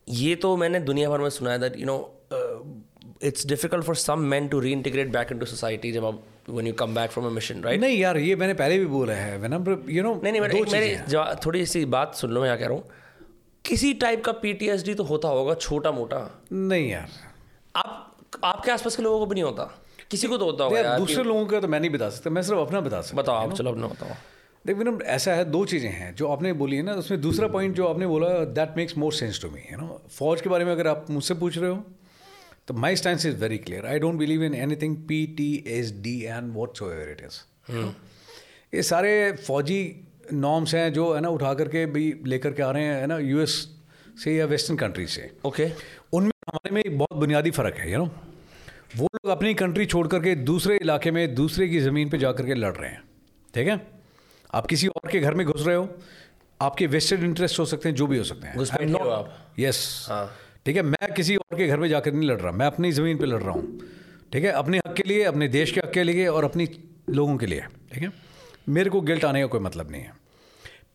ये 0.07 0.36
तो 0.36 0.55
मैंने 0.57 0.80
दुनिया 0.82 1.09
भर 1.09 1.19
में 1.19 1.30
सुना 1.30 1.51
है 1.51 1.59
that 1.59 1.78
you 1.78 1.86
know 1.86 1.97
it's 3.24 3.47
difficult 3.47 3.86
for 3.86 3.95
some 3.95 4.19
man 4.30 4.47
to 4.47 4.59
reintegrate 4.71 5.11
back 5.11 5.32
in 5.32 5.39
to 5.39 5.45
society 5.45 5.91
जब 5.91 6.05
आप 6.05 6.24
when 6.49 6.67
you 6.67 6.74
come 6.74 6.95
back 6.95 7.11
from 7.11 7.26
a 7.28 7.30
mission 7.30 7.61
right 7.63 7.82
नहीं 7.82 7.97
यार 7.97 8.17
ये 8.17 8.36
मैंने 8.36 8.53
पहले 8.53 8.80
भी 8.80 8.86
बोला 8.86 9.13
है 9.13 9.36
यू 9.36 10.03
नो 10.03 10.13
नहीं 10.24 10.32
नहीं 10.32 10.41
दो 10.41 10.71
मेरे 10.71 11.36
थोड़ी 11.45 11.65
सी 11.65 11.86
बात 11.86 12.15
सुन 12.15 12.32
लो 12.32 12.41
मैं 12.41 12.49
क्या 12.49 12.55
कह 12.57 12.74
रहा 12.74 12.78
हूँ। 12.78 12.89
किसी 13.65 13.93
टाइप 13.93 14.24
का 14.26 14.32
पीटीएसडी 14.32 14.93
तो 14.93 15.03
होता 15.03 15.28
होगा 15.28 15.53
छोटा 15.55 15.91
मोटा 15.91 16.17
नहीं 16.53 16.89
यार। 16.89 17.09
आप 17.76 18.17
आपके 18.43 18.71
आसपास 18.71 18.95
के 18.95 19.03
लोगों 19.03 19.19
को 19.19 19.26
भी 19.26 19.34
नहीं 19.34 19.43
होता। 19.43 19.71
किसी 20.12 20.28
को 20.28 20.38
तो 20.38 20.45
होता 20.45 20.64
होगा 20.64 20.97
दूसरे 20.97 21.24
लोगों 21.24 21.45
का 21.45 21.60
तो 21.60 21.68
मैं 21.68 21.80
नहीं 21.80 21.91
बता 21.91 22.10
सकता 22.10 22.30
मैं 22.30 22.41
सिर्फ़ 22.41 22.60
अपना 22.60 22.82
बता 22.82 23.01
सकता 23.01 23.22
बताओ 23.22 23.36
आप 23.36 23.54
चलो 23.54 23.72
अपने 23.72 23.88
बताओ। 23.88 24.10
देख 24.66 24.78
विनम्र 24.78 25.06
ऐसा 25.06 25.34
है 25.34 25.45
दो 25.45 25.66
चीज़ें 25.66 25.89
हैं 25.89 26.16
जो 26.16 26.28
आपने 26.28 26.54
बोली 26.54 26.76
है 26.76 26.84
ना 26.84 26.93
उसमें 26.93 27.22
दूसरा 27.22 27.47
पॉइंट 27.47 27.76
जो 27.76 27.88
आपने 27.88 28.08
बोला 28.08 28.30
that 28.30 28.78
makes 28.78 28.97
more 28.97 29.14
sense 29.14 29.41
to 29.41 29.49
me 29.49 29.60
you 29.72 29.78
know 29.78 30.01
फौज 30.12 30.41
के 30.41 30.49
बारे 30.49 30.66
में 30.66 30.72
अगर 30.72 30.88
आप 30.88 31.06
मुझसे 31.10 31.34
पूछ 31.34 31.58
रहे 31.58 31.70
हो 31.70 31.84
तो 32.68 32.74
my 32.74 32.95
stand 32.95 33.20
is 33.20 33.36
very 33.36 33.58
clear 33.58 33.86
I 33.86 33.99
don't 33.99 34.16
believe 34.16 34.43
in 34.43 34.54
anything 34.76 34.97
P 34.97 35.26
T 35.28 35.64
S 35.68 35.91
D 36.01 36.22
and 36.24 36.54
whatsoever 36.91 37.10
it 37.12 37.22
is 37.26 37.38
ये 38.76 38.84
सारे 38.84 39.32
फौजी 39.47 39.82
नॉर्म्स 40.34 40.76
हैं 40.76 40.93
जो 40.93 41.14
है 41.14 41.22
ना 41.22 41.30
उठा 41.30 41.54
करके 41.54 41.86
भी 41.86 42.14
लेकर 42.26 42.54
के 42.54 42.64
आ 42.64 42.72
रहे 42.72 42.84
हैं 42.84 42.99
है 43.01 43.08
ना 43.08 43.18
यूएस 43.18 43.56
से 44.24 44.36
या 44.36 44.45
वेस्टर्न 44.45 44.78
कंट्री 44.78 45.08
से। 45.08 45.32
Okay 45.45 45.66
okay. 45.66 45.82
उनमें 46.14 46.32
हमारे 46.47 46.74
में 46.76 46.82
एक 46.82 46.97
बहुत 46.97 47.20
बुनियादी 47.20 47.51
फ़र्क 47.51 47.76
है 47.76 47.91
यू 47.91 47.97
नो 47.97 48.10
वो 48.97 49.05
लोग 49.05 49.31
अपनी 49.31 49.53
कंट्री 49.53 49.85
छोड़ 49.85 50.07
करके 50.07 50.35
दूसरे 50.35 50.77
इलाके 50.77 51.11
में 51.11 51.35
दूसरे 51.35 51.67
की 51.67 51.79
ज़मीन 51.79 52.09
पे 52.09 52.17
जा 52.17 52.31
करके 52.31 52.53
लड़ 52.53 52.75
रहे 52.75 52.89
हैं। 52.89 53.03
ठीक 53.53 53.67
है? 53.67 53.87
आप 54.53 54.65
किसी 54.65 54.87
और 54.87 55.11
के 55.11 55.19
घर 55.19 55.33
में 55.33 55.45
घुस 55.47 55.67
रहे 55.67 55.75
हो 55.75 55.89
आपके 56.61 56.87
वेस्टेड 56.87 57.23
इंटरेस्ट 57.23 57.59
हो 57.59 57.65
सकते 57.65 57.89
हैं 57.89 57.95
जो 57.95 58.07
भी 58.07 58.17
हो 58.17 58.23
सकते 58.23 58.47
हो। 58.47 59.09
आप। 59.09 59.53
यस 59.59 60.05
हाँ। 60.09 60.35
ठीक 60.65 60.75
है? 60.75 60.81
मैं 60.81 61.13
किसी 61.13 61.35
और 61.35 61.57
के 61.57 61.67
घर 61.67 61.77
में 61.77 61.89
जाकर 61.89 62.13
नहीं 62.13 62.29
लड़ 62.29 62.39
रहा। 62.39 62.51
मैं 62.51 62.65
अपनी 62.65 62.91
ज़मीन 62.91 63.17
पर 63.17 63.25
लड़ 63.25 63.41
रहा 63.41 63.51
हूँ। 63.51 63.81
ठीक 64.33 64.43
है? 64.43 64.51
अपने 64.51 64.77
हक 64.77 64.93
के 64.93 65.03
लिए 65.03 65.23
अपने 65.23 65.47
देश 65.47 65.71
के 65.71 65.79
हक 65.79 65.91
के 65.91 66.03
लिए 66.03 66.27
और 66.27 66.43
अपनी 66.43 66.69
लोगों 67.09 67.37
के 67.37 67.45
लिए। 67.45 67.61
ठीक 67.93 68.03
है? 68.03 68.11
मेरे 68.69 68.89
को 68.89 69.01
गिल्ट 69.01 69.25
आने 69.25 69.41
का 69.41 69.47
कोई 69.47 69.59
मतलब 69.59 69.91
नहीं 69.91 70.01
है। 70.01 70.22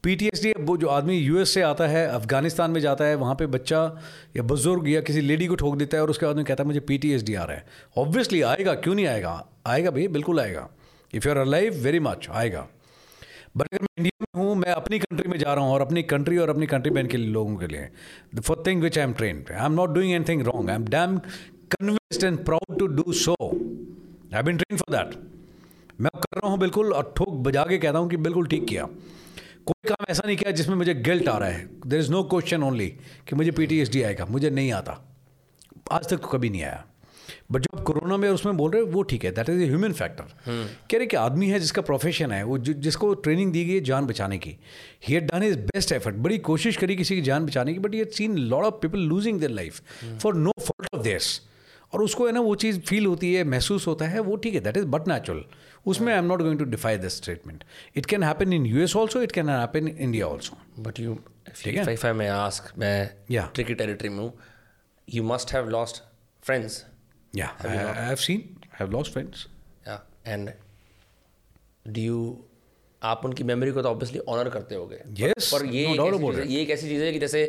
पीटीएसडी 0.04 0.52
वो 0.60 0.76
जो 0.76 0.88
आदमी 0.88 1.16
यूएस 1.16 1.52
से 1.54 1.62
आता 1.62 1.86
है, 1.86 2.06
अफ़गानिस्तान 2.08 2.70
में 2.70 2.80
जाता 2.80 3.04
है, 3.04 3.14
वहाँ 3.14 3.34
पे 3.34 3.46
बच्चा 3.46 3.80
या 4.36 4.42
बुज़ुर्ग 4.42 4.88
या 4.88 5.00
किसी 5.00 5.20
लेडी 5.20 5.46
को 5.46 5.54
ठोक 5.54 5.76
देता 5.76 5.96
है 5.96 6.02
और 6.02 6.10
उसके 6.10 6.26
बाद 6.26 6.36
में 6.36 6.44
कहता 6.44 6.62
है, 6.62 6.66
मुझे 6.66 6.80
पीटीएसडी 6.80 7.34
आ 7.34 7.44
रहा 7.44 7.56
है। 7.56 7.64
ऑब्वियसली 7.98 8.42
आएगा, 8.42 8.74
क्यों 8.76 8.94
नहीं 8.94 9.06
आएगा? 9.06 9.32
आएगा 9.66 9.90
भाई, 9.90 10.06
बिल्कुल 10.08 10.40
आएगा। 10.40 10.68
If 11.12 11.26
you 11.28 11.32
are 11.34 11.38
alive 11.38 11.82
very 11.84 12.00
much 12.00 12.28
आएगा। 12.30 12.66
बट 13.56 13.66
अगर 13.66 13.82
मैं 13.82 13.88
इंडिया 13.98 14.24
में 14.24 14.44
हूँ, 14.44 14.54
मैं 14.56 14.72
अपनी 14.72 14.98
कंट्री 14.98 15.28
में 15.28 15.38
जा 15.38 15.54
रहा 15.54 15.64
हूँ 15.64 15.72
और 15.74 15.80
अपनी 15.80 16.02
कंट्री 16.02 16.38
और 16.38 16.50
अपनी 16.50 16.66
कंट्री 16.66 16.90
मैन 16.92 17.06
के 17.06 17.16
लिए 17.16 17.30
लोगों 17.32 17.56
के 17.56 17.66
लिए 17.66 17.88
the 18.34 18.40
for 18.40 18.62
thing 18.66 18.82
which 18.82 18.98
I 18.98 19.04
am 19.04 19.12
train 19.12 19.44
I 19.52 19.64
am 19.66 19.72
not 19.72 19.94
doing 19.94 20.12
anything 20.12 20.42
wrong 20.42 20.70
I 20.70 20.76
am 20.76 20.84
damn 20.86 21.18
convinced 21.74 22.24
and 22.24 22.44
proud 22.44 22.78
to 22.78 22.86
do 22.86 23.12
so 23.14 23.34
I 24.34 24.42
been 24.42 24.56
train 24.56 24.78
for 24.78 24.96
that 24.96 25.18
मैं 26.00 26.10
कर 26.14 26.38
रहा 26.38 26.50
हूँ, 26.50 26.58
बिल्कुल, 26.58 26.92
और 26.92 27.12
ठोक 27.16 27.34
बजा 27.44 27.62
के 27.68 27.78
कहता 27.78 27.98
हूँ 27.98 28.08
कि 28.10 28.16
बिल्कुल 28.16 28.46
ठीक 28.46 28.66
किया। 28.66 28.86
कोई 29.68 29.88
काम 29.88 30.04
ऐसा 30.10 30.22
नहीं 30.26 30.36
किया 30.36 30.50
जिसमें 30.50 30.74
मुझे 30.76 30.94
गिल्ट 30.96 31.28
आ 31.28 31.36
रहा 31.38 31.48
है। 31.48 31.68
There 31.86 32.00
is 32.00 32.10
no 32.10 32.22
question 32.24 32.62
only 32.62 32.86
कि 33.28 33.36
मुझे 33.36 33.50
पीटीएसडी 33.50 34.02
आएगा 34.02 34.26
मुझे 34.26 34.50
नहीं 34.50 34.72
आता। 34.72 34.92
आज 35.92 36.08
तक 36.08 36.16
तो 36.16 36.28
कभी 36.28 36.50
नहीं 36.50 36.62
आया। 36.62 36.84
बट 37.52 37.60
जो 37.60 37.76
आप 37.78 37.84
कोरोना 37.84 38.16
में 38.16 38.28
उसमें 38.30 38.56
बोल 38.56 38.70
रहे 38.70 38.82
हो 38.82 38.88
वो 38.88 39.02
ठीक 39.10 39.24
है 39.24 39.30
that 39.30 39.48
is 39.48 39.60
a 39.62 39.66
human 39.66 39.92
factor 39.92 40.24
कह 40.90 40.96
रहे 40.96 41.06
कि 41.06 41.16
आदमी 41.16 41.48
है 41.48 41.58
जिसका 41.60 41.82
प्रोफेशन 41.82 42.32
है 42.32 42.42
वो 42.44 42.58
जिसको 42.58 43.12
ट्रेनिंग 43.16 43.52
दी 43.52 43.64
गई 43.64 43.74
है 43.74 43.80
जान 43.84 44.06
बचाने 44.06 44.38
की। 44.38 44.56
He 45.08 45.14
had 45.14 45.30
done 45.30 45.42
is 45.42 45.58
best 45.66 45.92
effort 45.92 46.16
बड़ी 46.26 46.38
कोशिश 46.48 46.76
करी 46.76 46.96
किसी 46.96 47.14
की 47.14 47.22
जान 47.22 47.46
बचाने 47.46 47.72
की 47.72 47.78
बट 47.78 47.94
ये 47.94 48.04
seen 48.14 48.38
lot 48.48 48.64
of 48.64 48.74
people 48.82 48.98
losing 49.08 49.40
their 49.40 49.52
life 49.52 49.82
for 50.22 50.34
no 50.36 50.52
fault 50.60 50.94
of 50.94 51.02
theirs 51.02 51.40
और 51.92 52.02
उसको 52.02 52.26
है 52.26 52.32
ना 52.32 52.40
वो 52.40 52.54
चीज़ 52.54 52.80
फील 52.80 53.06
होती 53.06 53.34
है 53.34 53.44
महसूस 53.44 53.86
होता 53.86 54.06
है 54.06 54.20
वो 54.20 54.36
ठीक 54.36 54.54
है 54.54 54.60
दैट 54.60 54.76
इज़ 54.76 54.86
बट 54.86 55.08
नेचुरल 55.08 55.44
उसमें 55.88 56.12
I 56.12 56.18
am 56.18 56.24
not 56.24 56.42
going 56.42 56.58
to 56.58 56.64
defy 56.64 56.96
this 56.98 57.16
statement 57.16 57.64
it 57.96 58.06
can 58.06 58.22
happen 58.22 58.52
in 58.52 58.66
U 58.66 58.82
S 58.82 58.96
also 58.96 59.22
it 59.22 59.32
can 59.32 59.48
happen 59.48 59.88
India 59.88 60.26
also 60.26 60.82
but 60.82 61.00
you 61.00 61.18
ठीक 61.64 61.76
है? 61.76 62.12
मैं 62.12 62.28
आस्क 62.28 62.72
मैं 62.78 63.10
या 63.30 63.50
ट्रिकी 63.54 63.74
टेरिटरी 63.74 64.08
में 64.08 64.18
हूँ. 64.18 64.32
You 65.08 65.22
must 65.22 65.52
have 65.52 65.68
lost 65.68 66.02
friends 66.42 66.84
या 67.36 68.14
seen 68.14 68.56
have 68.80 68.90
lost 68.90 69.12
friends 69.12 69.46
या 69.88 70.06
and 70.26 70.50
do 71.88 72.00
you 72.00 72.44
आप 73.02 73.24
उनकी 73.24 73.44
मेमोरी 73.44 73.72
को 73.72 73.82
तो 73.82 73.88
ऑब्वियसली 73.88 74.18
ऑनर 74.18 74.48
करते 74.50 74.74
हो 74.74 74.86
गए 74.86 75.02
yes, 75.12 75.52
पर, 75.52 75.66
ये 75.66 75.96
no 75.96 76.38
एक 76.38 76.70
ऐसी 76.70 76.88
चीज़ 76.88 77.02
है 77.02 77.12
कि 77.12 77.18
जैसे 77.18 77.42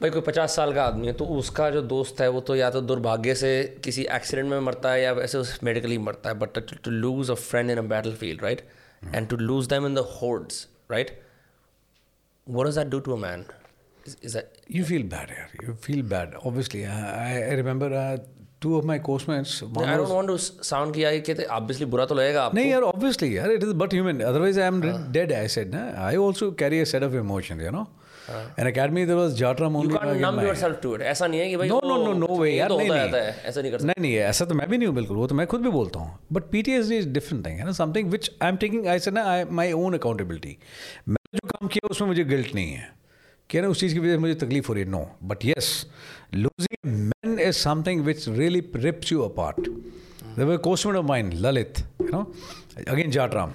भाई 0.00 0.10
कोई 0.10 0.20
पचास 0.22 0.56
साल 0.56 0.72
का 0.74 0.84
आदमी 0.84 1.06
है 1.06 1.12
तो 1.20 1.24
उसका 1.40 1.68
जो 1.70 1.82
दोस्त 1.90 2.20
है 2.20 2.28
वो 2.30 2.40
तो 2.48 2.54
या 2.56 2.70
तो 2.70 2.80
दुर्भाग्य 2.88 3.34
से 3.42 3.50
किसी 3.84 4.02
एक्सीडेंट 4.16 4.48
में 4.50 4.58
मरता 4.60 4.90
है 4.92 5.02
या 5.02 5.12
वैसे 5.18 5.42
मेडिकली 5.64 5.98
मरता 6.08 6.30
है 6.30 6.38
but 6.38 6.58
to 6.84 6.90
lose 6.90 7.30
a 7.30 7.34
friend 7.34 7.70
in 7.70 7.78
a 7.78 7.82
battle 7.94 8.14
field 8.22 8.42
right 8.44 8.66
and 9.14 9.28
to 9.28 9.36
lose 9.36 9.66
them 9.68 9.86
in 9.86 9.94
the 9.94 10.04
hordes 10.20 10.66
right 10.90 11.18
what 12.46 12.66
does 12.66 12.76
that 12.78 12.90
do 12.90 12.98
to 13.06 13.12
a 13.12 13.16
man 13.22 13.40
is, 14.06 14.12
is 14.22 14.34
that 14.34 14.58
You 14.74 14.82
feel 14.90 15.04
bad, 15.14 15.30
yeah. 15.36 15.54
You 15.62 15.72
feel 15.86 16.02
bad. 16.10 16.34
Obviously, 16.50 16.82
I, 16.86 16.98
I- 17.38 17.54
remember 17.60 17.88
uh, 17.92 18.18
two 18.60 18.76
of 18.76 18.84
my. 18.90 18.98
One 18.98 19.88
I 19.88 19.96
don't 19.96 20.12
want 20.16 20.30
to 20.32 20.36
sound 20.68 20.94
कि 20.94 21.04
यार 21.04 21.18
कहते 21.28 21.46
obviously 21.56 21.86
बुरा 21.94 22.06
तो 22.06 22.14
लगेगा 22.14 22.44
आपको 22.44 22.56
नहीं 22.56 22.70
यार 22.70 22.82
obviously 22.92 23.30
यार 23.32 23.56
it 23.56 23.66
is 23.68 23.72
but 23.82 23.96
human 23.98 24.22
otherwise 24.28 24.58
I 24.58 24.68
am 24.74 24.80
uh. 24.90 24.94
dead 25.16 25.32
I 25.32 25.46
said 25.56 25.74
na? 25.76 25.82
I 26.10 26.16
also 26.26 26.50
carry 26.62 26.80
a 26.80 26.86
set 26.92 27.08
of 27.08 27.18
emotions 27.22 27.66
you 27.68 27.74
know 27.78 27.86
in 28.28 28.66
academy 28.68 29.02
there 29.10 29.16
was 29.16 29.34
Jatram 29.40 29.74
you 29.76 29.80
only 29.80 29.92
can't 29.94 30.06
back 30.06 30.16
in 30.16 30.22
numb 30.22 30.36
my- 30.40 30.46
yourself 30.46 30.78
to 30.84 30.92
it. 30.96 31.02
ऐसा 31.12 31.26
नहीं 31.26 31.40
है 31.40 31.48
कि 31.48 31.56
भाई 31.56 31.68
no 31.68 31.80
no 31.90 31.96
वो- 31.96 32.06
no 32.06 32.14
no 32.22 32.38
way 32.40 32.46
ये 32.48 32.56
यार 32.56 32.68
तो 32.68 32.78
नहीं 32.78 32.88
नहीं। 32.90 33.20
ऐसा 33.50 33.60
नहीं 33.60 33.72
कर 33.72 33.82
नहीं 33.82 34.00
नहीं 34.00 34.14
ऐसा 34.30 34.44
तो 34.44 34.54
मैं 34.54 34.68
भी 34.70 34.78
नहीं 34.78 34.86
हूँ 34.88 34.94
बिल्कुल। 34.96 35.16
वो 35.16 35.26
तो 35.26 35.34
मैं 35.34 35.46
खुद 35.46 35.60
भी 35.60 35.70
बोलता 35.76 36.00
हूँ। 36.00 36.18
But 36.32 36.50
P 36.52 36.62
T 36.62 36.72
S 36.72 36.88
D 36.88 36.96
is 36.96 37.08
different 37.08 37.46
thing 37.46 37.58
है 37.58 37.64
ना? 37.64 37.72
Something 37.80 38.10
which 38.10 38.30
I 38.42 38.48
am 38.48 38.56
taking 38.64 38.86
I 38.86 38.98
say 38.98 39.10
ना 39.10 39.24
आई 39.32 39.44
माई 39.60 39.72
ओन 39.72 39.94
अकाउंटेबिलिटी 39.94 40.56
मैंने 41.08 41.38
जो 41.38 41.48
काम 41.48 41.68
किया 41.68 41.88
उसमें 41.90 42.08
मुझे 42.08 42.24
गिल्ट 42.24 42.54
नहीं 42.54 42.72
है। 42.72 42.88
क्या 43.50 43.62
ना 43.62 43.68
उस 43.68 43.80
चीज़ 43.80 43.92
की 43.94 44.00
वजह 44.00 44.12
से 44.12 44.18
मुझे 44.18 44.34
तकलीफ़ 44.34 44.68
हो 44.68 44.74
रही 44.74 44.82
है 44.84 44.90
no 44.90 45.04
but 45.24 45.44
yes 45.44 45.86
losing 46.34 46.90
man 47.08 47.38
is 47.38 47.56
something 47.56 48.00
which 48.04 48.28
really 48.28 48.62
rips 48.76 49.12
you 49.12 49.20
apart 49.22 49.68
the 50.38 50.58
coursemate 50.64 50.96
of 50.96 51.06
mine 51.06 51.34
Lalit 51.34 51.78
you 52.02 52.08
know 52.12 52.22
again 52.88 53.10
जाटराम 53.10 53.52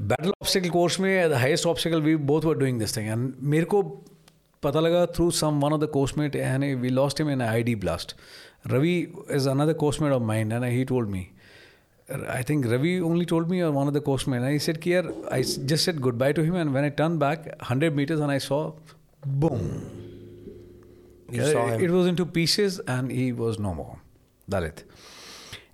battle 0.00 0.28
obstacle 0.42 0.70
course 0.70 0.98
में 1.00 1.30
the 1.30 1.32
highest 1.44 1.66
obstacle 1.66 2.00
we 2.02 2.16
both 2.30 2.44
were 2.44 2.54
doing 2.58 2.78
this 2.78 2.96
thing 2.96 3.08
and 3.08 3.32
मेरे 3.54 3.64
को 3.74 3.82
पता 4.62 4.80
लगा 4.80 5.04
through 5.16 5.30
someone 5.64 5.72
of 5.72 5.80
the 5.80 5.86
coursemate 5.92 6.36
and 6.36 6.64
we 6.80 6.88
lost 6.88 7.20
him 7.20 7.30
in 7.30 7.42
I 7.42 7.62
D 7.62 7.74
blast 7.84 8.14
Ravi 8.72 8.96
is 9.36 9.48
another 9.48 9.72
coursemate 9.84 10.12
of 10.12 10.22
mine 10.32 10.52
and 10.52 10.64
he 10.64 10.84
told 10.92 11.08
me 11.10 11.26
I 12.32 12.42
think 12.48 12.66
Ravi 12.70 12.90
only 13.06 13.24
told 13.30 13.48
me 13.52 13.56
or 13.68 13.68
one 13.76 13.88
of 13.90 13.94
the 13.94 14.00
coachman. 14.08 14.44
And 14.48 14.52
he 14.56 14.58
said, 14.66 14.76
Kier, 14.82 15.00
I 15.36 15.38
s- 15.46 15.54
just 15.70 15.88
said 15.88 15.96
goodbye 16.04 16.28
to 16.38 16.42
him. 16.48 16.58
And 16.60 16.76
when 16.76 16.84
I 16.88 16.90
turned 17.00 17.18
back 17.22 17.48
100 17.54 17.96
meters 18.00 18.20
and 18.26 18.34
I 18.34 18.36
saw, 18.44 18.58
boom. 19.40 19.64
You 21.38 21.48
saw 21.48 21.64
him. 21.70 21.82
It 21.86 21.90
was 21.96 22.06
into 22.12 22.26
pieces 22.36 22.78
and 22.96 23.10
he 23.10 23.24
was 23.40 23.58
no 23.64 23.72
more. 23.80 23.96
Dalit. 24.48 24.84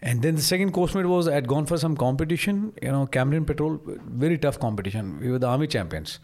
And 0.02 0.22
then 0.22 0.36
the 0.36 0.42
second 0.42 0.74
course 0.74 0.94
mate 0.94 1.06
was 1.06 1.28
I 1.28 1.34
had 1.34 1.48
gone 1.48 1.66
for 1.66 1.78
some 1.78 1.98
competition, 1.98 2.74
you 2.82 2.92
know, 2.92 3.08
Cameron 3.08 3.46
Patrol, 3.46 3.80
very 3.84 4.38
tough 4.38 4.60
competition. 4.60 5.20
We 5.20 5.32
were 5.32 5.40
the 5.40 5.48
army 5.48 5.68
champions. 5.68 6.20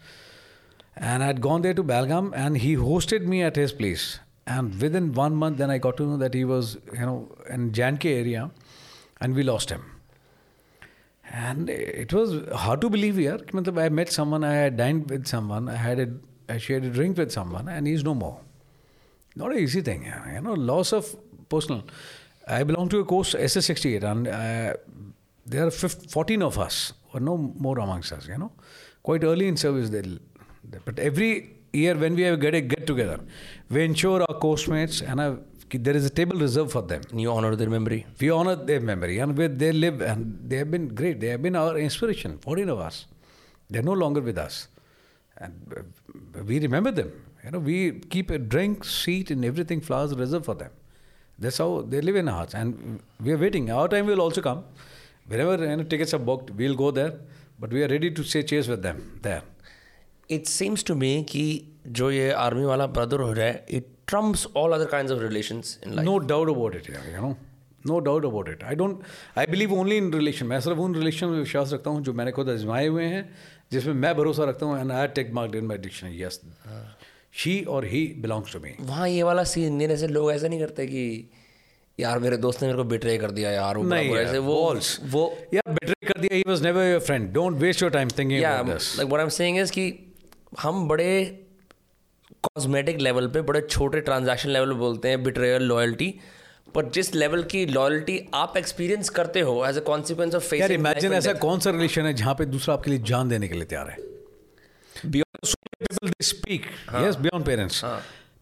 And 0.96 1.24
I 1.24 1.26
had 1.26 1.40
gone 1.40 1.62
there 1.62 1.74
to 1.74 1.82
Balgam 1.82 2.32
and 2.36 2.56
he 2.56 2.76
hosted 2.76 3.22
me 3.22 3.42
at 3.42 3.56
his 3.56 3.72
place. 3.72 4.20
And 4.46 4.80
within 4.80 5.12
one 5.12 5.34
month, 5.34 5.58
then 5.58 5.70
I 5.70 5.78
got 5.78 5.96
to 5.96 6.06
know 6.06 6.16
that 6.18 6.34
he 6.34 6.44
was, 6.44 6.76
you 6.92 7.00
know, 7.00 7.34
in 7.50 7.72
Janke 7.72 8.04
area 8.04 8.50
and 9.20 9.34
we 9.34 9.42
lost 9.42 9.70
him. 9.70 9.82
And 11.32 11.68
it 11.68 12.12
was 12.12 12.48
hard 12.54 12.80
to 12.82 12.90
believe 12.90 13.16
here. 13.16 13.40
I 13.76 13.88
met 13.88 14.12
someone, 14.12 14.44
I 14.44 14.54
had 14.54 14.76
dined 14.76 15.10
with 15.10 15.26
someone, 15.26 15.68
I 15.68 15.74
had 15.74 15.98
a, 15.98 16.08
I 16.48 16.58
shared 16.58 16.84
a 16.84 16.90
drink 16.90 17.16
with 17.16 17.32
someone, 17.32 17.66
and 17.68 17.86
he's 17.86 18.04
no 18.04 18.14
more. 18.14 18.40
Not 19.34 19.50
an 19.50 19.58
easy 19.58 19.80
thing, 19.80 20.04
you 20.04 20.40
know, 20.42 20.52
loss 20.52 20.92
of 20.92 21.16
personal. 21.48 21.82
I 22.46 22.62
belong 22.62 22.88
to 22.90 23.00
a 23.00 23.04
course 23.04 23.34
SS68, 23.34 24.02
and 24.02 24.28
uh, 24.28 24.74
there 25.46 25.66
are 25.66 25.70
15, 25.70 26.08
14 26.08 26.42
of 26.42 26.58
us, 26.58 26.92
or 27.12 27.20
no 27.20 27.36
more 27.36 27.78
amongst 27.78 28.12
us. 28.12 28.28
You 28.28 28.38
know, 28.38 28.52
quite 29.02 29.24
early 29.24 29.48
in 29.48 29.56
service. 29.56 29.90
They'll, 29.90 30.18
but 30.84 30.98
every 30.98 31.56
year 31.72 31.96
when 31.96 32.14
we 32.14 32.22
have 32.22 32.40
get 32.40 32.54
a 32.54 32.60
get 32.60 32.86
together, 32.86 33.20
we 33.70 33.84
ensure 33.84 34.22
our 34.22 34.38
course 34.38 34.68
mates 34.68 35.00
and 35.00 35.20
there 35.70 35.96
is 35.96 36.04
a 36.04 36.10
table 36.10 36.38
reserved 36.38 36.72
for 36.72 36.82
them 36.82 37.02
you 37.14 37.30
honor 37.30 37.56
their 37.56 37.70
memory 37.70 38.06
we 38.20 38.30
honor 38.30 38.54
their 38.54 38.80
memory 38.80 39.18
and 39.18 39.36
where 39.36 39.48
they 39.48 39.72
live 39.72 40.00
and 40.00 40.38
they 40.48 40.56
have 40.56 40.70
been 40.70 40.88
great 40.88 41.20
they 41.20 41.28
have 41.28 41.42
been 41.42 41.56
our 41.56 41.76
inspiration 41.78 42.38
14 42.38 42.68
of 42.68 42.78
us 42.78 43.06
they're 43.70 43.82
no 43.82 43.92
longer 43.92 44.20
with 44.20 44.38
us 44.38 44.68
and 45.38 45.74
uh, 45.76 46.44
we 46.44 46.60
remember 46.60 46.90
them 46.90 47.10
you 47.44 47.50
know 47.50 47.58
we 47.58 47.92
keep 48.14 48.30
a 48.30 48.38
drink 48.38 48.84
seat 48.84 49.30
and 49.30 49.44
everything 49.44 49.80
flowers 49.80 50.14
reserved 50.14 50.44
for 50.44 50.54
them 50.54 50.70
that's 51.38 51.58
how 51.58 51.70
they 51.92 52.00
live 52.00 52.16
in 52.16 52.28
our 52.28 52.36
hearts 52.40 52.54
and 52.54 53.00
we 53.20 53.32
are 53.32 53.38
waiting 53.38 53.70
our 53.70 53.88
time 53.88 54.06
will 54.06 54.20
also 54.20 54.40
come 54.40 54.64
wherever 55.26 55.56
you 55.64 55.76
know, 55.76 55.84
tickets 55.84 56.14
are 56.14 56.24
booked 56.30 56.50
we'll 56.50 56.76
go 56.76 56.90
there 56.90 57.14
but 57.58 57.70
we 57.70 57.82
are 57.84 57.88
ready 57.88 58.10
to 58.10 58.22
say 58.22 58.42
cheers 58.42 58.68
with 58.68 58.82
them 58.82 59.18
there 59.22 59.42
it 60.28 60.46
seems 60.48 60.82
to 60.82 60.94
me 60.94 61.12
कि 61.32 61.44
जो 61.96 62.10
ये 62.10 62.30
army 62.32 62.64
वाला 62.64 62.86
brotherhood 62.98 63.38
है 63.38 63.50
it 63.78 63.90
trumps 64.12 64.46
all 64.60 64.74
other 64.76 64.86
kinds 64.94 65.10
of 65.10 65.20
relations 65.22 65.78
in 65.86 65.96
life 65.96 66.06
No 66.06 66.18
doubt 66.32 66.48
about 66.54 66.74
it, 66.74 66.88
yeah, 66.88 67.10
you 67.14 67.20
know. 67.24 67.36
No 67.84 68.00
doubt 68.00 68.24
about 68.24 68.48
it. 68.48 68.62
I 68.64 68.74
don't. 68.74 69.02
I 69.36 69.44
believe 69.54 69.72
only 69.78 69.96
in 70.02 70.10
relation. 70.10 70.48
मैं 70.48 70.60
सिर्फ़ 70.66 70.78
उन 70.80 70.94
relation 70.94 71.26
में 71.26 71.38
विश्वास 71.38 71.72
रखता 71.72 71.90
हूँ 71.90 72.02
जो 72.04 72.12
मैंने 72.20 72.32
खुद 72.38 72.50
आजमाए 72.50 72.86
हुए 72.86 73.04
हैं 73.14 73.22
जिसमें 73.72 73.94
मैं 73.94 74.14
भरोसा 74.16 74.44
रखता 74.50 74.66
हूँ 74.66 74.78
and 74.80 74.92
I 74.92 75.06
take 75.18 75.32
mark 75.40 75.54
in 75.56 75.64
my 75.66 75.78
dictionary 75.78 76.22
yes 76.22 76.40
she 77.34 77.60
और 77.68 77.84
ही 77.84 78.06
बिलोंग्स 78.18 78.52
टू 78.52 78.58
मी 78.60 78.74
वहाँ 78.80 79.08
ये 79.08 79.22
वाला 79.22 79.44
सीन 79.44 79.74
नहीं 79.74 79.88
ऐसे 79.88 80.08
लोग 80.08 80.32
ऐसा 80.32 80.48
नहीं 80.48 80.60
करते 80.60 80.86
कि 80.86 81.30
यार 81.98 82.18
मेरे 82.18 82.36
दोस्त 82.36 82.62
ने 82.62 82.68
मेरे 82.68 82.76
को 82.76 82.84
बिट्रे 82.84 83.16
कर 83.18 83.30
दिया 83.30 83.50
यार 83.50 83.76
वो 83.76 83.82
नहीं 83.82 84.10
यार, 84.10 84.22
ऐसे 84.22 84.38
वो 84.38 84.54
balls. 84.74 84.98
वो 85.04 85.38
या 85.54 85.62
बेटर 85.68 85.94
कर 86.08 86.20
दिया 86.20 86.36
he 86.36 86.42
was 86.48 86.62
never 86.62 86.84
your 86.84 87.00
friend 87.00 87.32
don't 87.32 87.56
waste 87.58 87.82
your 87.82 87.90
time 87.90 88.08
thinking 88.08 88.42
about 88.42 88.66
this 88.66 88.96
like 88.98 89.08
what 89.08 89.20
I 89.20 89.24
am 89.24 89.30
saying 89.30 89.58
is 89.58 89.72
कि 89.72 90.14
हम 90.60 90.88
बड़े 90.88 91.10
कॉस्मेटिक 92.42 92.98
लेवल 93.00 93.28
पे 93.28 93.40
बड़े 93.42 93.60
छोटे 93.60 94.00
ट्रांजैक्शन 94.00 94.48
लेवल 94.48 94.72
पे 94.72 94.78
बोलते 94.78 95.08
हैं 95.08 95.22
बिट्रेयल 95.22 95.62
लॉयल्टी 95.62 96.14
पर 96.74 96.88
जिस 96.90 97.14
लेवल 97.14 97.42
की 97.42 97.66
लॉयल्टी 97.66 98.18
आप 98.34 98.56
एक्सपीरियंस 98.56 99.08
करते 99.08 99.40
हो 99.40 99.64
एज 99.66 99.76
अ 99.76 99.80
कॉन्सिक्वेंस 99.80 100.34
ऑफ़ 100.34 100.54
यार 100.54 100.72
इमेजिन 100.72 101.12
ऐसा 101.12 101.32
कौन 101.32 101.60
सा 101.60 101.70
रिलेशन 101.70 102.06
है 102.06 102.14
जहाँ 102.14 102.34
पे 102.34 102.46
दूसरा 102.46 102.74
आपके 102.74 102.90
लिए 102.90 103.00
जान 103.12 103.28
देने 103.28 103.48
के 103.48 103.54
लिए 103.54 103.64
तैयार 103.64 103.90
है? 103.90 103.96
People 105.42 106.08
they 106.08 106.24
speak. 106.24 106.68
Yes 106.92 107.16
beyond 107.16 107.44
parents. 107.44 107.84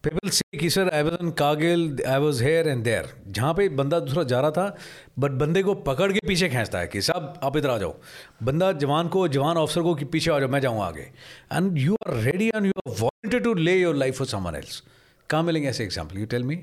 People 0.05 0.31
say 0.31 0.59
कि 0.61 0.69
sir 0.71 0.89
I 0.95 1.03
was 1.03 1.19
in 1.23 1.31
Kargil 1.39 2.01
I 2.09 2.19
was 2.21 2.43
here 2.43 2.69
and 2.69 2.83
there 2.85 3.09
जहाँ 3.29 3.53
पे 3.55 3.69
बंदा 3.81 4.01
दूसरा 4.01 4.23
जा 4.33 4.41
रहा 4.41 4.51
था 4.51 4.77
बट 5.19 5.31
बंदे 5.43 5.63
को 5.63 5.75
पकड़ 5.89 6.11
के 6.13 6.21
पीछे 6.29 6.49
खींचता 6.49 6.79
है 6.79 6.87
कि 6.87 7.01
साहब 7.03 7.41
आप 7.45 7.57
इधर 7.57 7.71
आ 7.71 7.77
जाओ. 7.79 7.95
बंदा 8.43 8.71
जवान 8.83 9.09
को 9.09 9.27
जवान 9.37 9.57
ऑफिसर 9.57 9.83
को 9.83 9.95
कि 9.95 10.05
पीछे 10.15 10.31
आ 10.31 10.39
जाओ 10.41 10.49
मैं 10.49 10.61
जाऊँ 10.61 10.83
आगे. 10.85 11.11
And 11.53 11.79
you 11.79 11.95
are 12.07 12.17
ready 12.25 12.49
and 12.55 12.67
you 12.67 12.73
are 12.87 12.95
wanted 13.01 13.45
to 13.45 13.55
lay 13.55 13.77
your 13.81 13.95
life 13.97 14.19
for 14.19 14.27
someone 14.27 14.55
else 14.57 14.83
कहाँ 15.31 15.43
मिलेंगे 15.43 15.69
ऐसे 15.69 15.85
example 15.85 16.19
you 16.19 16.27
tell 16.35 16.45
me 16.45 16.55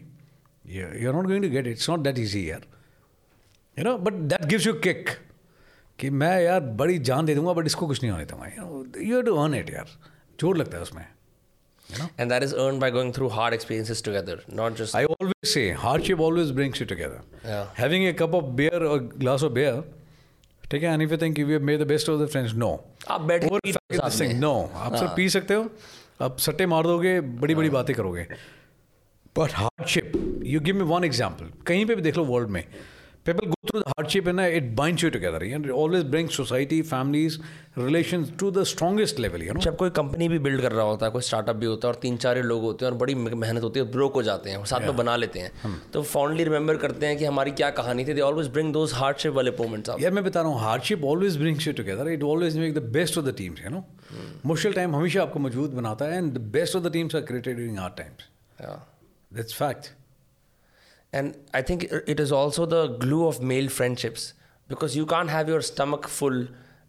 you 0.76 1.10
are 1.10 1.16
not 1.16 1.26
going 1.28 1.44
to 1.44 1.50
get 1.50 1.68
it's 1.68 1.90
not 1.90 2.00
that 2.10 2.20
easy 2.20 2.50
यार 2.50 2.68
you 3.78 3.86
know 3.86 3.98
but 3.98 4.14
that 4.14 4.46
gives 4.46 4.68
you 4.68 4.74
kick 4.88 5.10
कि 6.00 6.10
मैं 6.10 6.42
यार 6.42 6.60
बड़ी 6.84 7.00
जान 7.08 7.26
दे 7.26 7.36
दूँगा 7.36 7.54
बट 7.54 7.66
इसको 7.66 7.88
कुछ 7.88 8.02
नहीं 8.04 8.12
होने 8.12 8.26
दूँगा. 8.26 9.02
यू 9.08 9.22
टू 9.22 9.36
अर्न 9.44 9.54
इट 9.56 9.70
यार. 9.74 9.88
चोर 10.40 10.58
लगता 10.58 10.78
है 10.78 10.84
उसमें 10.84 11.06
and 12.20 12.32
that 12.32 12.44
is 12.44 12.56
earn 12.56 12.80
by 12.80 12.92
going 12.92 13.14
through 13.14 13.28
hard 13.28 13.54
experiences 13.54 14.04
together 14.04 14.42
not 14.54 14.76
just 14.76 14.96
I 14.96 15.04
always 15.04 15.50
say 15.50 15.72
hardship 15.72 16.22
always 16.22 16.52
brings 16.52 16.82
you 16.82 16.88
having 17.78 18.06
a 18.06 18.14
cup 18.14 18.36
of 18.36 18.46
beer 18.46 18.84
और 18.84 19.00
ग्लास 19.18 19.44
ऑफ़ 19.44 19.54
बियर 19.54 19.84
ठीक 20.72 20.84
है 20.84 20.94
and 20.94 21.22
think 21.22 21.40
you 21.40 21.60
may 21.60 21.78
the 21.78 21.82
best 21.82 22.10
of 22.10 22.22
the 22.22 22.28
friends 22.28 22.54
no 22.54 22.86
आप 23.10 23.22
बैठ 23.22 23.44
no 24.22 24.72
आप 24.74 24.96
sir 24.96 25.14
P 25.16 25.30
सकते 25.30 25.54
हो 25.54 25.70
आप 26.22 26.38
सट्टे 26.38 26.66
मार 26.66 26.84
दोगे 26.84 27.22
बड़ी 27.22 27.56
बड़ी 27.56 27.70
बातें 27.70 27.96
करोगे। 27.96 28.28
But 29.38 29.50
hardship 29.54 30.42
you 30.44 30.60
give 30.60 30.76
me 30.76 30.82
one 30.82 31.04
example 31.04 31.64
कहीं 31.68 31.86
पर 31.86 31.96
भी 31.96 32.02
देख 32.02 32.18
लो 32.18 32.26
वर्ल्ड 32.26 32.50
में 32.50 32.64
people 33.26 33.48
go 33.48 33.56
through 33.68 33.82
the 33.82 33.92
hardship 33.98 34.28
and 34.28 34.40
uh, 34.40 34.44
it 34.60 34.76
binds 34.76 35.04
you 35.04 35.10
together 35.12 35.40
and 35.56 35.66
it 35.66 35.72
always 35.72 36.04
brings 36.04 36.36
society 36.36 36.82
families 36.82 37.38
relations 37.76 38.30
to 38.42 38.52
the 38.52 38.64
strongest 38.66 39.20
level 39.20 39.44
you 39.44 39.54
know. 39.54 39.64
जब 39.64 39.76
कोई 39.78 39.90
company 39.90 40.30
भी 40.30 40.40
build 40.40 40.62
कर 40.62 40.72
रहा 40.72 40.86
होता 40.86 41.06
है 41.06 41.12
कोई 41.12 41.22
स्टार्टअप 41.22 41.56
भी 41.56 41.66
होता 41.66 41.88
है 41.88 41.94
और 41.94 42.00
तीन 42.00 42.18
चार 42.18 42.42
लोग 42.44 42.62
होते 42.62 42.86
हैं 42.86 42.92
और 42.92 42.98
बड़ी 42.98 43.16
मेहनत 43.16 43.64
होती 43.64 43.80
है 43.80 43.92
ब्रोक 43.92 44.14
हो 44.14 44.24
जाते 44.24 44.50
हैं 44.50 44.64
साथ 44.66 44.80
में 44.80 44.96
बना 44.98 45.16
लेते 45.16 45.40
हैं 45.40 45.82
तो 45.94 46.04
फॉन्डली 46.04 46.44
रिमेंबर 46.44 46.78
करते 46.78 47.06
हैं 47.06 47.18
कि 47.18 47.26
हमारी 47.26 47.52
क्या 47.52 47.70
कहानी 47.70 48.06
थी। 48.06 48.14
They 48.14 48.22
always 48.22 48.48
bring 48.48 48.74
those 48.74 48.94
hardship 48.94 49.34
वाले 49.34 49.52
मोमेंट्स 49.52 49.90
आप 49.90 50.02
यार 50.02 50.12
मैं 50.12 50.24
बता 50.24 50.42
रहा 50.42 50.50
हूँ 50.50 50.60
hardship 50.60 51.04
always 51.04 51.38
brings 51.38 51.68
you 51.68 51.74
together 51.74 52.08
it 52.08 52.24
always 52.24 52.58
make 52.58 52.74
the 52.74 52.84
best 52.92 53.18
of 53.18 53.26
the 53.26 53.36
teams 53.38 53.62
you 53.62 53.70
know 53.70 53.86
मुश्किल 54.46 54.74
टाइम 54.74 54.96
हमेशा 54.96 55.22
आपको 55.22 55.40
मज़बूत 55.40 55.72
बनाता 55.72 56.06
है 56.06 56.18
and 56.18 56.34
the 56.34 56.38
best 56.38 56.76
of 56.76 56.84
the 56.84 56.92
teams 56.92 57.16
are 57.16 57.22
created 57.22 57.56
during 57.56 57.80
hard 57.80 57.94
times 57.98 58.28
that's 59.34 59.54
fact 59.54 59.94
And 61.13 61.37
I 61.55 61.63
think 61.63 61.85
it 62.15 62.19
is 62.19 62.33
also 62.33 62.67
the 62.67 62.87
glue 62.89 63.27
of 63.27 63.41
male 63.41 63.69
friendships 63.69 64.35
because 64.69 64.97
you 64.97 65.07
can't 65.07 65.31
have 65.31 65.49
your 65.49 65.61
stomach 65.61 66.09
full 66.09 66.47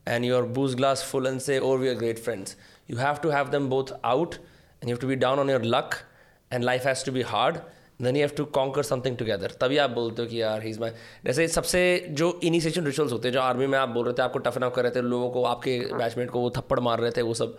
and 0.08 0.26
your 0.26 0.44
booze 0.44 0.76
glass 0.76 1.04
full 1.04 1.28
and 1.28 1.42
say, 1.42 1.60
oh, 1.60 1.78
we 1.78 1.90
are 1.90 1.96
great 1.96 2.20
friends. 2.20 2.56
You 2.88 2.98
have 2.98 3.22
to 3.22 3.30
have 3.30 3.52
them 3.52 3.70
both 3.70 3.92
out 4.04 4.38
and 4.82 4.90
you 4.90 4.94
have 4.96 5.02
to 5.02 5.08
be 5.08 5.16
down 5.16 5.40
on 5.40 5.48
your 5.48 5.60
luck 5.60 6.04
and 6.52 6.64
life 6.64 6.84
has 6.84 7.04
to 7.04 7.12
be 7.12 7.22
hard. 7.22 7.62
Then 8.00 8.16
you 8.16 8.24
have 8.24 8.36
to 8.36 8.46
conquer 8.46 8.84
something 8.84 9.16
together. 9.20 9.50
तभी 9.60 9.78
आप 9.78 9.90
बोलते 9.90 10.22
हो 10.22 10.28
कि 10.28 10.42
यार 10.42 10.64
he 10.64 10.70
is 10.70 10.80
माई 10.80 10.90
जैसे 11.26 11.48
सबसे 11.48 11.82
जो 12.22 12.28
initiation 12.44 12.86
rituals 12.86 13.12
होते 13.12 13.28
हैं 13.28 13.34
जो 13.34 13.42
आर्मी 13.42 13.68
में 13.68 13.78
आप 13.80 13.90
बोल 13.90 14.06
रहे 14.06 14.14
थे 14.18 14.22
आपको 14.22 14.40
टफन 14.48 14.62
अप 14.68 14.74
कर 14.76 14.84
रहे 14.84 14.92
थे 14.96 15.02
लोगों 15.02 15.30
को 15.32 15.44
आपके 15.52 15.78
बैचमेट 15.94 16.30
को 16.32 16.40
वो 16.40 16.50
थप्पड़ 16.58 16.80
मार 16.88 17.00
रहे 17.00 17.12
थे 17.18 17.22
वो 17.30 17.34
सब 17.42 17.58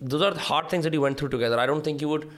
those 0.00 0.22
are 0.22 0.36
hard 0.48 0.72
things 0.72 0.84
that 0.86 0.94
you 0.94 1.02
went 1.04 1.18
through 1.18 1.28
together 1.34 1.58
I 1.58 1.66
don't 1.66 1.86
think 1.86 2.02
you 2.02 2.08
would 2.08 2.28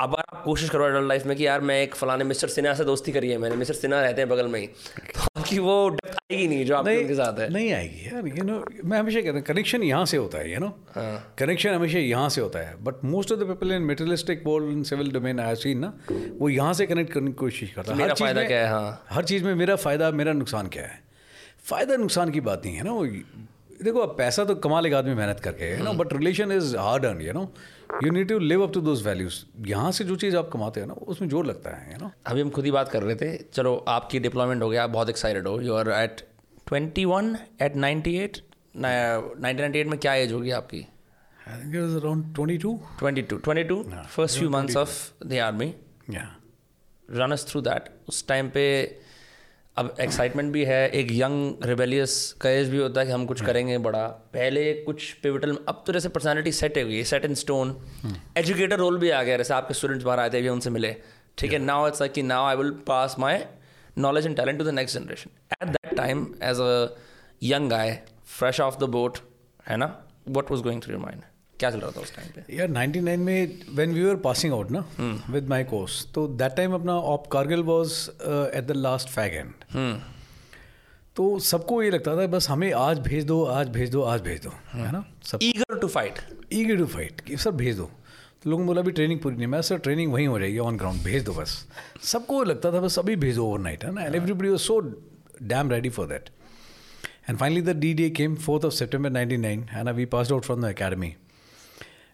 अब 0.00 0.14
आप 0.18 0.42
कोशिश 0.44 0.70
करो 0.70 0.86
एडल्ट 0.86 1.08
लाइफ 1.08 1.26
में 1.26 1.36
कि 1.36 1.46
यार 1.46 1.60
मैं 1.60 1.80
एक 1.82 1.94
फलाने 1.94 2.24
मिस्टर 2.24 2.48
सिन्हा 2.48 2.72
से 2.74 2.84
दोस्ती 2.84 3.12
करी 3.12 3.30
है 3.30 3.36
मैंने 3.38 3.56
मिस्टर 3.56 3.74
सिन्हा 3.74 4.00
रहते 4.00 4.20
हैं 4.20 4.28
बगल 4.30 4.46
में 4.48 4.58
ही। 4.60 4.66
तो 4.66 5.26
आपकी 5.38 5.58
वो 5.58 5.88
डेप्थ 5.88 6.16
आएगी 6.32 6.48
नहीं 6.48 6.64
जो 6.66 6.76
आपके 6.76 6.96
उनके 6.96 7.14
साथ 7.14 7.38
है। 7.40 7.48
नहीं 7.52 7.72
आएगी 7.72 8.06
यार 8.06 8.26
यू 8.28 8.44
नो 8.44 8.64
मैं 8.84 8.98
हमेशा 8.98 9.20
कहता 9.20 9.32
हूँ 9.32 9.42
कनेक्शन 9.42 9.82
यहाँ 9.82 10.04
से 10.06 10.16
होता 10.16 10.38
है 10.38 10.52
यू 10.52 10.58
नो 10.60 10.68
कनेक्शन 11.38 11.74
हमेशा 11.74 11.98
यहाँ 11.98 12.28
से 12.28 12.40
होता 12.40 12.58
है 12.58 12.74
but 12.84 13.04
most 13.04 13.32
of 13.32 13.40
the 13.40 13.46
people 13.46 13.72
in 13.72 13.82
materialistic 13.82 14.42
world 14.46 14.72
in 14.72 14.82
civil 14.90 15.10
domain 15.12 15.40
I 15.40 15.54
seen 15.56 15.78
ना 15.78 15.92
वो 16.38 16.48
यहाँ 16.48 16.74
से 16.74 16.86
कनेक्ट 16.86 17.12
करने 17.12 17.30
की 17.30 17.36
कोशिश 17.36 17.72
करता 17.72 17.94
है। 17.94 18.02
हर 18.02 18.12
चीज़ 18.14 18.34
में 18.34 18.46
क्या 18.46 18.60
है? 18.60 18.68
हाँ। 18.68 19.06
हर 19.10 19.24
चीज़ 19.24 19.44
में 19.44 19.54
मेरा 19.54 19.76
फ़ायदा 19.76 20.10
मेरा 20.12 20.32
नुकसान 20.32 20.68
क्या 20.68 20.82
है? 20.82 21.00
फ़ायदा 21.64 21.96
नुकसान 21.96 22.30
की 22.30 22.40
बात 22.40 22.62
नहीं 22.64 22.76
है 22.76 22.84
ना 22.84 22.92
वो 22.92 23.06
देखो 23.84 24.00
अब 24.00 24.14
पैसा 24.18 24.44
तो 24.44 24.54
कमा 24.54 24.80
लेगा 24.80 24.98
आदमी 24.98 25.14
मेहनत 25.14 25.40
करके 25.40 25.64
है 25.64 25.82
ना 25.84 25.92
but 25.92 26.12
relation 26.12 26.52
is 26.52 26.76
hard 26.76 27.04
earn 27.06 27.20
you 27.20 27.32
know 27.32 27.44
you 28.04 28.10
need 28.10 28.28
to 28.28 28.38
live 28.38 28.62
up 28.62 28.72
to 28.74 28.80
those 28.80 29.06
values 29.06 29.42
यहाँ 29.68 29.90
से 29.92 30.04
जो 30.04 30.16
चीज़ 30.16 30.36
आप 30.36 30.50
कमाते 30.52 30.80
हैं 30.80 30.86
ना 30.86 30.94
उसमें 30.94 31.28
ज़ोर 31.28 31.46
लगता 31.46 31.76
है 31.76 31.98
ना 31.98 32.10
अभी 32.26 32.40
हम 32.40 32.50
खुद 32.50 32.64
ही 32.64 32.70
बात 32.70 32.88
कर 32.88 33.02
रहे 33.02 33.14
थे 33.16 33.36
चलो 33.52 33.74
आपकी 33.88 34.18
डिप्लॉयमेंट 34.18 34.62
हो 34.62 34.68
गया 34.70 34.84
आप 34.84 34.90
बहुत 34.90 35.08
एक्साइटेड 35.08 35.46
हो 35.46 35.60
you 35.60 35.74
are 35.74 35.90
at 35.90 36.20
twenty 36.66 37.04
one 37.04 37.36
at 37.62 37.76
ninety 37.76 38.16
eight 38.16 38.38
nineteen 38.76 39.60
ninety 39.60 39.78
eight 39.78 39.86
में 39.86 39.98
क्या 39.98 40.14
एज 40.14 40.32
होगी 40.32 40.50
आपकी? 40.50 40.86
I 41.48 41.54
think 41.54 41.74
it 41.74 41.82
was 41.82 41.94
around 42.00 42.26
22. 42.38 42.76
Twenty 42.98 43.22
two 43.22 43.36
twenty 43.36 43.64
two 43.64 43.82
first 44.16 44.38
few 44.38 44.50
months 44.50 44.76
of 44.76 45.26
the 45.26 45.38
army 45.38 45.74
Yeah. 46.10 46.28
Run 47.08 47.32
us 47.32 47.46
through 47.48 47.60
that 47.60 47.88
उस 48.08 48.26
time 48.28 48.48
पे 48.48 48.62
अब 49.76 49.94
excitement 50.00 50.52
भी 50.52 50.64
है 50.64 50.88
एक 50.90 51.08
यंग 51.10 51.64
रिबेलियस 51.64 52.14
करेज 52.40 52.68
भी 52.70 52.78
होता 52.78 53.00
है 53.00 53.06
कि 53.06 53.12
हम 53.12 53.24
कुछ 53.26 53.44
करेंगे 53.44 53.78
बड़ा। 53.78 54.06
पहले 54.34 54.72
कुछ 54.82 55.12
पिविटल 55.12 55.56
अब 55.68 55.82
तो 55.86 55.92
जैसे 55.92 56.08
पर्सनैलिटी 56.08 56.52
सेट 56.52 56.76
है 56.78 56.82
हुई 56.84 57.02
set 57.04 57.24
in 57.24 57.34
stone 57.34 57.76
educator 58.36 58.78
role 58.78 58.98
भी 58.98 59.10
आ 59.10 59.22
गया 59.22 59.36
जैसे 59.36 59.54
आपके 59.54 59.74
स्टूडेंट्स 59.74 60.04
बाहर 60.04 60.20
आए 60.20 60.30
थे 60.30 60.42
भी 60.42 60.48
उनसे 60.48 60.70
मिले। 60.70 60.94
ठीक 61.38 61.52
है 61.52 61.58
नाउ 61.58 61.86
इट्स 61.88 62.00
लाइक 62.00 62.12
कि 62.12 62.22
now 62.22 62.44
I 62.44 62.56
will 62.56 62.70
pass 62.86 63.16
my 63.18 63.38
knowledge 63.98 64.26
and 64.26 64.36
talent 64.36 64.58
to 64.58 64.64
the 64.64 64.68
next 64.68 64.98
generation 64.98 65.30
at 65.52 65.68
that 65.68 65.94
time 65.96 66.26
as 66.42 66.60
a 66.60 66.96
young 67.42 67.70
guy 67.70 67.98
fresh 68.38 68.60
off 68.60 68.78
the 68.78 68.88
boat 68.90 69.18
है 69.68 69.76
ना? 69.76 69.86
What 70.28 70.50
was 70.50 70.62
going 70.62 70.82
through 70.82 70.94
your 70.94 71.02
mind 71.02 71.22
क्या 71.62 71.70
चल 71.70 71.80
रहा 71.80 71.90
था 71.90 72.00
उस 72.00 72.14
time 72.16 72.28
पे? 72.36 72.56
यार 72.56 72.68
99 72.70 73.18
में 73.18 73.58
when 73.74 73.94
we 73.94 74.04
were 74.04 74.16
passing 74.24 74.52
out 74.52 74.70
ना 74.70 74.84
विद 75.30 75.48
माय 75.48 75.64
कोर्स 75.64 76.06
तो 76.14 76.26
दैट 76.38 76.56
टाइम 76.56 76.74
अपना 76.74 76.96
op 77.10 77.26
Kargil 77.32 77.62
was 77.64 77.92
at 78.54 78.64
the 78.64 78.76
last 78.76 79.08
fag 79.08 79.34
end 79.34 80.00
तो 81.16 81.38
सबको 81.46 81.82
ये 81.82 81.90
लगता 81.90 82.16
था 82.16 82.26
बस 82.26 82.48
हमें 82.50 82.72
आज 82.72 82.98
भेज 83.00 83.24
दो 83.24 83.42
आज 83.54 83.68
भेज 83.70 83.90
दो 83.90 84.02
आज 84.02 84.20
भेज 84.20 84.40
दो 84.42 84.50
है 84.74 84.92
ना? 84.92 85.04
सब 85.24 85.38
eager 85.42 85.78
to 85.78 85.88
fight 85.88 86.18
eager 86.52 86.76
to 86.76 86.86
fight 86.86 87.20
कि 87.20 87.36
सर 87.36 87.50
भेज 87.52 87.76
दो। 87.76 87.84
तो 88.42 88.50
लोगों 88.50 88.62
ने 88.62 88.66
बोला 88.66 88.80
अभी 88.82 88.92
ट्रेनिंग 88.92 89.20
पूरी 89.20 89.36
नहीं 89.36 89.46
मैं 89.46 89.60
सर 89.62 89.78
ट्रेनिंग 89.78 90.12
वहीं 90.12 90.26
हो 90.26 90.38
जाएगी 90.38 90.58
ऑन 90.58 90.76
ग्राउंड 90.76 91.02
भेज 91.04 91.24
दो 91.24 91.32
बस। 91.32 91.56
सबको 92.02 92.42
लगता 92.44 92.72
था 92.72 92.80
बस 92.80 92.98
अभी 92.98 93.16
भेज 93.16 93.36
दो 93.36 93.46
ओवर 93.46 93.58
नाइट 93.60 93.84
है 93.84 93.92
ना? 93.94 94.04
And 94.04 94.14
everybody 94.14 94.48
was 94.48 94.60
so 94.60 94.80
damn 95.42 95.70
ready 95.70 95.90
for 95.90 96.06
that 96.06 96.30
and 97.28 97.38
finally 97.38 97.62
the 97.62 97.76
D 97.78 97.92
day 97.94 98.08
came 98.10 98.34
fourth 98.36 98.64
of 98.64 98.74
September 98.74 99.10
ninety 99.10 99.36
nine 99.36 99.66
and 99.74 99.88
we 99.88 100.04
pass 100.14 100.32
out 100.32 100.44
from 100.44 100.62
the 100.62 100.74
academy 100.74 101.14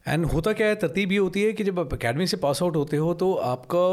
and 0.09 0.25
होता 0.27 0.53
क्या 0.53 0.67
है 0.67 0.75
तरतीब 0.75 1.13
ये 1.13 1.19
होती 1.19 1.43
है 1.43 1.53
कि 1.53 1.65
जब 1.65 1.81
आप 1.81 1.93
अकेडमी 1.95 2.27
से 2.27 2.37
पास 2.37 2.63
आउट 2.63 2.77
होते 2.77 2.97
हो 2.97 3.13
तो 3.15 3.33
आपका 3.35 3.87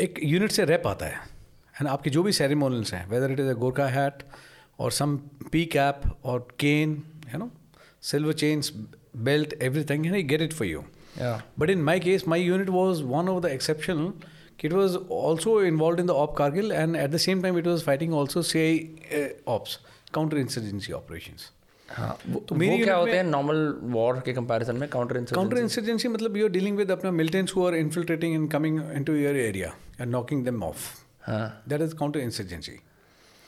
एक 0.00 0.20
यूनिट 0.22 0.50
से 0.50 0.64
रैप 0.64 0.86
आता 0.86 1.06
है। 1.06 1.16
एंड 1.74 1.88
आपके 1.88 2.10
जो 2.10 2.22
भी 2.22 2.32
सेरेमोनल्स 2.32 2.92
हैं 2.94 3.06
whether 3.08 3.32
it 3.32 3.40
is 3.40 3.48
a 3.48 3.54
Gorkha 3.54 3.86
hat 3.86 4.22
और 4.78 4.92
सम 4.92 5.16
पी 5.52 5.64
कैप 5.64 6.02
और 6.24 6.46
केन 6.60 7.02
है 7.28 7.38
know 7.38 7.50
silver 8.02 8.32
chains 8.32 8.72
belt 9.16 9.62
everything 9.62 10.06
है 10.06 10.22
get 10.22 10.42
it 10.42 10.52
for 10.52 10.66
you 10.66 10.82
but 11.58 11.70
in 11.70 11.82
my 11.82 12.00
case 12.00 12.28
my 12.28 12.42
unit 12.42 12.68
was 12.68 13.02
one 13.02 13.28
of 13.28 13.42
the 13.42 13.50
exception 13.50 14.06
कि 14.58 14.66
it 14.68 14.72
was 14.72 14.96
also 15.12 15.60
involve 15.62 16.00
in 16.00 16.06
the 16.06 16.10
op 16.10 16.34
Kargil 16.36 16.72
and 16.72 16.96
at 16.96 17.10
the 17.10 17.16
same 17.16 17.42
time 17.42 17.58
it 17.58 17.66
was 17.66 17.84
fighting 17.84 18.14
also 18.14 18.42
से 18.42 18.64
ops 19.48 19.78
counter 20.14 20.36
insurgency 20.36 20.92
operation 20.92 21.36
हाँ 21.90 22.18
वो, 22.28 22.40
तो 22.48 22.54
मेरी 22.54 22.78
वो 22.78 22.84
क्या 22.84 22.94
unit 22.94 23.00
होते 23.00 23.10
में- 23.10 23.16
हैं 23.16 23.30
नॉर्मल 23.30 23.78
वॉर 23.92 24.20
के 24.24 24.32
कंपैरिजन 24.32 24.76
में 24.76 24.88
काउंटर 24.88 25.20
Counter-insurgency 25.34 26.08
मतलब 26.16 26.36
you're 26.40 26.52
dealing 26.56 26.76
with 26.80 26.90
अपना 26.90 27.10
militants 27.20 27.54
who 27.56 27.64
are 27.68 27.74
infiltrating 27.82 28.34
and 28.38 28.50
coming 28.54 28.80
into 29.00 29.14
your 29.20 29.34
area 29.44 29.72
and 29.98 30.12
knocking 30.16 30.42
them 30.48 30.62
off. 30.70 30.88
हाँ 31.28 31.46
That 31.72 31.84
is 31.86 31.94
counter-insurgency. 32.02 32.76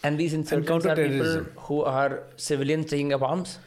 And 0.08 0.18
these 0.22 0.32
insurgents 0.38 0.70
are 0.70 0.94
people 0.96 0.96
counter-terrorism. 0.96 1.50
who 1.68 1.82
are 1.82 2.22
civilians 2.48 2.86
taking 2.94 3.12
up 3.18 3.22
arms? 3.30 3.58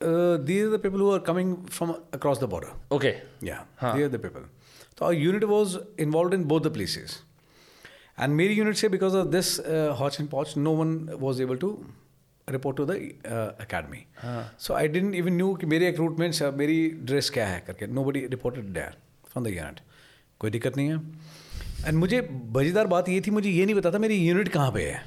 Uh, 0.00 0.36
these 0.50 0.62
are 0.64 0.70
the 0.70 0.78
people 0.78 0.98
who 0.98 1.10
are 1.16 1.20
coming 1.26 1.52
from 1.78 1.92
across 2.18 2.38
the 2.38 2.48
border. 2.54 2.72
Okay. 2.98 3.12
Yeah, 3.50 3.60
हाँ. 3.82 3.94
they 3.96 4.02
are 4.02 4.12
the 4.16 4.18
people. 4.18 4.42
So 4.98 5.06
our 5.06 5.12
unit 5.12 5.46
was 5.52 5.76
involved 6.06 6.34
in 6.34 6.44
both 6.54 6.62
the 6.62 6.70
places. 6.70 7.18
And 8.18 8.36
मेरी 8.40 8.56
unit 8.56 8.76
से 8.82 8.88
because 8.96 9.14
of 9.14 9.30
this 9.36 9.58
uh, 9.60 9.94
hotch 10.00 10.18
and 10.20 10.30
potch, 10.34 10.56
no 10.56 10.74
one 10.82 10.92
was 11.26 11.40
able 11.46 11.58
to 11.64 11.70
report 12.48 12.76
to 12.76 12.84
the 12.86 12.90
academy 13.60 14.04
so 14.60 14.74
I 14.74 14.88
didn't 14.88 15.14
even 15.14 15.32
knew 15.32 15.54
कि 15.54 15.66
मेरे 15.66 15.94
से 16.32 16.50
मेरी 16.58 16.88
dress 17.02 17.30
क्या 17.30 17.46
है 17.46 17.62
करके। 17.66 17.86
Nobody 18.04 18.20
reported 18.26 18.72
there 18.74 18.92
from 19.30 19.44
the 19.44 19.48
unit 19.48 19.80
कोई 20.40 20.50
दिक्कत 20.50 20.76
नहीं 20.76 20.88
है. 20.88 20.96
एंड 21.86 21.98
मुझे 21.98 22.20
मज़ेदार 22.56 22.86
बात 22.86 23.08
ये 23.08 23.20
थी 23.26 23.30
मुझे 23.30 23.50
ये 23.50 23.64
नहीं 23.64 23.74
पता 23.74 23.90
था 23.90 23.98
मेरी 23.98 24.16
यूनिट 24.16 24.48
कहाँ 24.48 24.70
पे 24.72 24.82
है. 24.82 25.02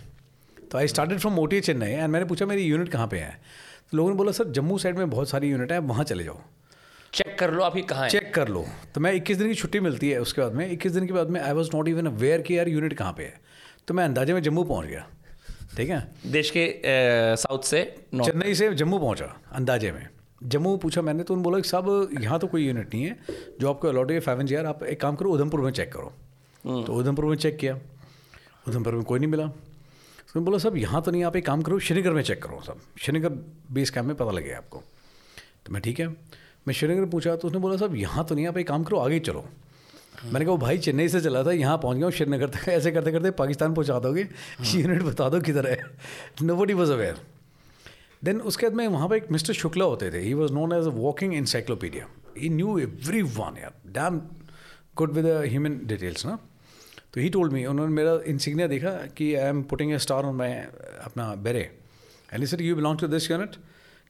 तो 0.71 0.77
आई 0.77 0.87
स्टार्टेड 0.87 1.19
फ्रॉम 1.19 1.33
मोटी 1.33 1.59
चेन्नई 1.61 1.91
एंड 1.91 2.09
मैंने 2.11 2.25
पूछा 2.25 2.45
मेरी 2.45 2.63
यूनिट 2.63 2.89
कहाँ 2.89 3.07
पे 3.07 3.17
है. 3.17 3.31
तो 3.91 3.97
लोगों 3.97 4.09
ने 4.09 4.15
बोला 4.17 4.31
सर 4.31 4.51
जम्मू 4.51 4.77
साइड 4.77 4.97
में 4.97 5.09
बहुत 5.09 5.29
सारी 5.29 5.49
यूनिट 5.49 5.71
है 5.71 5.79
वहाँ 5.81 6.03
चले 6.03 6.23
जाओ. 6.23 6.41
चेक 7.13 7.37
कर 7.39 7.51
लो 7.53 7.63
आपकी 7.63 7.81
कहाँ 7.81 8.09
चेक 8.09 8.33
कर 8.33 8.47
लो। 8.47 8.65
तो 8.95 9.01
मैं 9.01 9.13
21 9.13 9.37
दिन 9.37 9.47
की 9.47 9.55
छुट्टी 9.55 9.79
मिलती 9.79 10.09
है 10.09 10.19
उसके 10.21 10.41
बाद 10.41 10.53
में। 10.53 10.69
21 10.71 10.91
दिन 10.93 11.07
के 11.07 11.13
बाद 11.13 11.29
में 11.29 11.39
I 11.41 11.53
was 11.53 11.69
not 11.75 11.87
even 11.87 12.05
aware 12.05 12.41
कि 12.41 12.57
यार 12.57 12.69
यूनिट 12.69 12.93
कहाँ 12.93 13.13
पे 13.13 13.23
है। 13.23 13.39
तो 13.87 13.93
मैं 13.93 14.03
अंदाजे 14.05 14.33
में 14.33 14.41
जम्मू 14.41 14.63
पहुँच 14.63 14.87
गया। 14.87 15.07
ठीक 15.69 15.89
है? 15.89 15.99
देश 16.27 16.49
के 16.49 16.81
साउथ 17.37 17.63
से 17.63 17.83
चेन्नई 18.15 18.53
से 18.55 18.73
जम्मू 18.75 18.99
पहुँचा 18.99 19.35
अंदाजे 19.51 19.91
में। 19.91 20.07
जम्मू 20.43 20.75
पूछा 20.77 21.01
मैंने 21.01 21.23
तो 21.23 21.33
उन्होंने 21.33 21.43
बोला 21.43 21.59
कि 21.59 21.69
साहब 21.69 22.09
यहाँ 22.21 22.39
तो 22.39 22.47
कोई 22.47 22.65
यूनिट 22.65 22.93
नहीं 22.93 23.03
है। 23.03 23.17
जो 23.59 23.69
आपको 23.69 23.87
अलॉट 23.87 24.11
है 24.11 24.19
फाइव 24.19 24.41
यार 24.51 24.65
आप 24.65 24.83
एक 24.83 25.01
काम 25.01 25.15
करो 25.15 25.31
उधमपुर 25.31 25.61
में 25.61 25.71
चेक 25.71 25.91
करो। 25.93 26.11
तो 26.83 26.93
उधमपुर 26.93 27.25
में 27.25 27.35
चेक 27.37 27.57
किया। 27.57 27.77
उधमपुर 28.67 28.95
में 28.95 29.03
कोई 29.03 29.19
नहीं 29.19 29.29
मिला। 29.29 29.47
तो 30.33 30.41
बोला 30.41 30.57
साहब 30.57 30.77
यहाँ 30.77 31.01
तो 31.01 31.11
नहीं 31.11 31.23
आप 31.23 31.35
एक 31.35 31.45
काम 31.45 31.61
करो 31.61 31.79
श्रीनगर 31.79 32.11
में 32.13 32.21
चेक 32.23 32.41
करो 32.43 32.61
सब। 32.65 32.81
श्रीनगर 32.99 33.29
बेस 33.71 33.89
कैम्प 33.89 34.07
में 34.07 34.15
पता 34.15 34.31
लगे 34.31 34.51
आपको। 34.53 34.83
तो 35.65 35.73
मैं 35.73 35.81
ठीक 35.81 35.99
है। 35.99 36.07
मैं 36.07 36.73
श्रीनगर 36.73 37.05
पूछा 37.09 37.35
तो 37.35 37.47
उसने 37.47 37.59
बोला 37.59 37.77
साहब 37.77 37.95
यहाँ 37.95 38.25
तो 38.25 38.35
नहीं 38.35 38.47
आप 38.47 38.57
एक 38.57 38.67
काम 38.67 38.83
करो 38.83 38.97
आगे 38.97 39.19
चलो। 39.21 39.45
मैंने 40.25 40.45
कहा 40.45 40.51
वो 40.51 40.57
भाई 40.57 40.77
चेन्नई 40.77 41.07
से 41.09 41.21
चला 41.21 41.43
था 41.43 41.51
यहाँ 41.51 41.77
पहुँच 41.77 41.97
गया 41.97 42.05
हूँ 42.05 42.11
श्रीनगर 42.13 42.49
तक। 42.49 42.67
ऐसे 42.69 42.91
करते 42.91 43.11
करते 43.11 43.31
पाकिस्तान 43.33 43.73
पहुँचा 43.73 43.99
दोगे 43.99 44.27
यूनिट 44.75 45.03
बता 45.03 45.29
दो 45.29 45.39
किधर 45.41 45.67
है। 45.67 45.77
No 46.43 46.55
buddy 46.55 46.73
was 46.73 46.91
aware 46.91 47.21
then 48.23 48.41
उसके 48.41 48.67
बाद 48.67 48.75
में 48.75 48.87
वहाँ 48.87 49.07
पर 49.09 49.15
एक 49.15 49.31
मिस्टर 49.31 49.53
शुक्ला 49.53 49.85
होते 49.85 50.11
थे। 50.11 50.19
He 50.19 50.33
was 50.33 50.53
known 50.53 50.73
as 50.73 50.87
a 50.87 50.95
walking 50.97 51.33
encyclopedia 51.33 52.07
he 52.37 52.49
knew 52.49 52.77
everyone 53.21 53.57
यार 53.61 53.73
damn 53.93 54.21
good 54.97 55.11
with 55.13 55.25
human 55.45 55.79
details 55.85 56.25
ना? 56.25 56.37
तो 57.13 57.21
ही 57.21 57.29
टोल्ड 57.29 57.53
मी 57.53 57.65
उन्होंने 57.65 57.93
मेरा 57.93 58.19
इंसिग्निया 58.27 58.67
देखा 58.67 58.89
कि 59.17 59.33
I 59.35 59.49
am 59.49 59.61
putting 59.63 59.91
a 59.93 59.97
star 59.99 60.23
on 60.23 60.35
my 60.35 60.51
अपना 61.03 61.33
beret 61.43 61.61
and 62.33 62.45
sir 62.45 62.61
you 62.61 62.75
belong 62.75 62.99
to 62.99 63.07
this 63.07 63.31
unit 63.31 63.55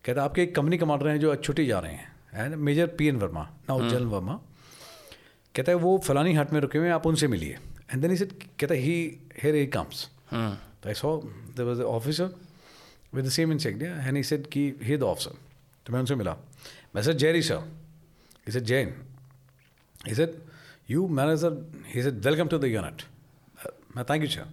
कहता 0.06 0.24
आपके 0.24 0.44
एक 0.44 0.56
कंपनी 0.56 0.78
कमांडर 0.78 1.08
हैं 1.08 1.20
जो 1.20 1.36
छुट्टी 1.36 1.66
जा 1.66 1.80
रहे 1.80 1.94
हैं. 1.94 2.12
And 2.34 2.56
major 2.56 2.88
P 2.98 3.08
N 3.08 3.16
Verma 3.16 3.50
ना 3.70 3.76
उज्जवल 3.76 4.06
वर्मा 4.08 4.40
कहता 5.60 5.72
है 5.72 5.78
वो 5.78 5.98
फलानी 6.04 6.34
हाट 6.34 6.52
में 6.54 6.60
रुके 6.62 6.78
हुए 6.78 6.90
आप 6.90 7.06
उनसे 7.08 7.28
मिलिए. 7.28 7.58
एंड 7.92 8.02
देन 8.02 8.16
सेड 8.16 8.32
कहता 8.60 8.74
he 8.76 8.94
here 9.44 9.56
a 9.56 9.66
comes 9.74 10.08
I 10.34 10.94
saw 10.96 11.16
they 11.58 11.64
was 11.64 11.82
officer 11.82 12.30
with 13.14 13.26
the 13.26 13.30
same 13.38 13.52
in 13.52 13.60
and 13.84 14.16
he 14.18 14.24
said 14.24 14.46
कि 14.54 14.64
हे 14.84 14.98
द 14.98 15.04
ऑफिसर 15.04 15.32
तो 15.86 15.94
मैं 15.94 16.00
उनसे 16.00 16.16
मिला. 16.16 16.36
मैं 16.96 17.02
sir 17.04 17.14
Jerry 17.24 17.42
sir 17.42 17.62
is 18.48 18.58
it 18.58 18.64
Jain 18.64 18.94
is 20.08 20.22
at 20.22 20.36
you 20.90 21.08
manager 21.20 21.52
he 21.96 22.04
said 22.04 22.26
welcome 22.26 22.48
to 22.48 22.58
the 22.58 22.66
unit 22.66 23.04
मैं 23.96 24.06
thank 24.10 24.24
you 24.24 24.30
sir 24.30 24.48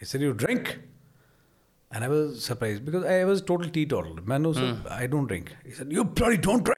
he 0.00 0.06
sir 0.06 0.22
you 0.22 0.32
drink 0.44 0.68
and 0.68 2.02
I 2.02 2.08
was 2.08 2.34
surprise 2.46 2.80
because 2.82 3.06
I 3.06 3.24
was 3.24 3.42
total 3.48 3.68
teetotal 3.94 4.20
मैं 4.30 4.38
no 4.38 4.52
sir 4.54 4.86
I 4.92 5.06
don't 5.14 5.28
drink 5.28 5.48
he 5.66 5.94
you 5.96 6.04
don't 6.20 6.64
drink 6.64 6.77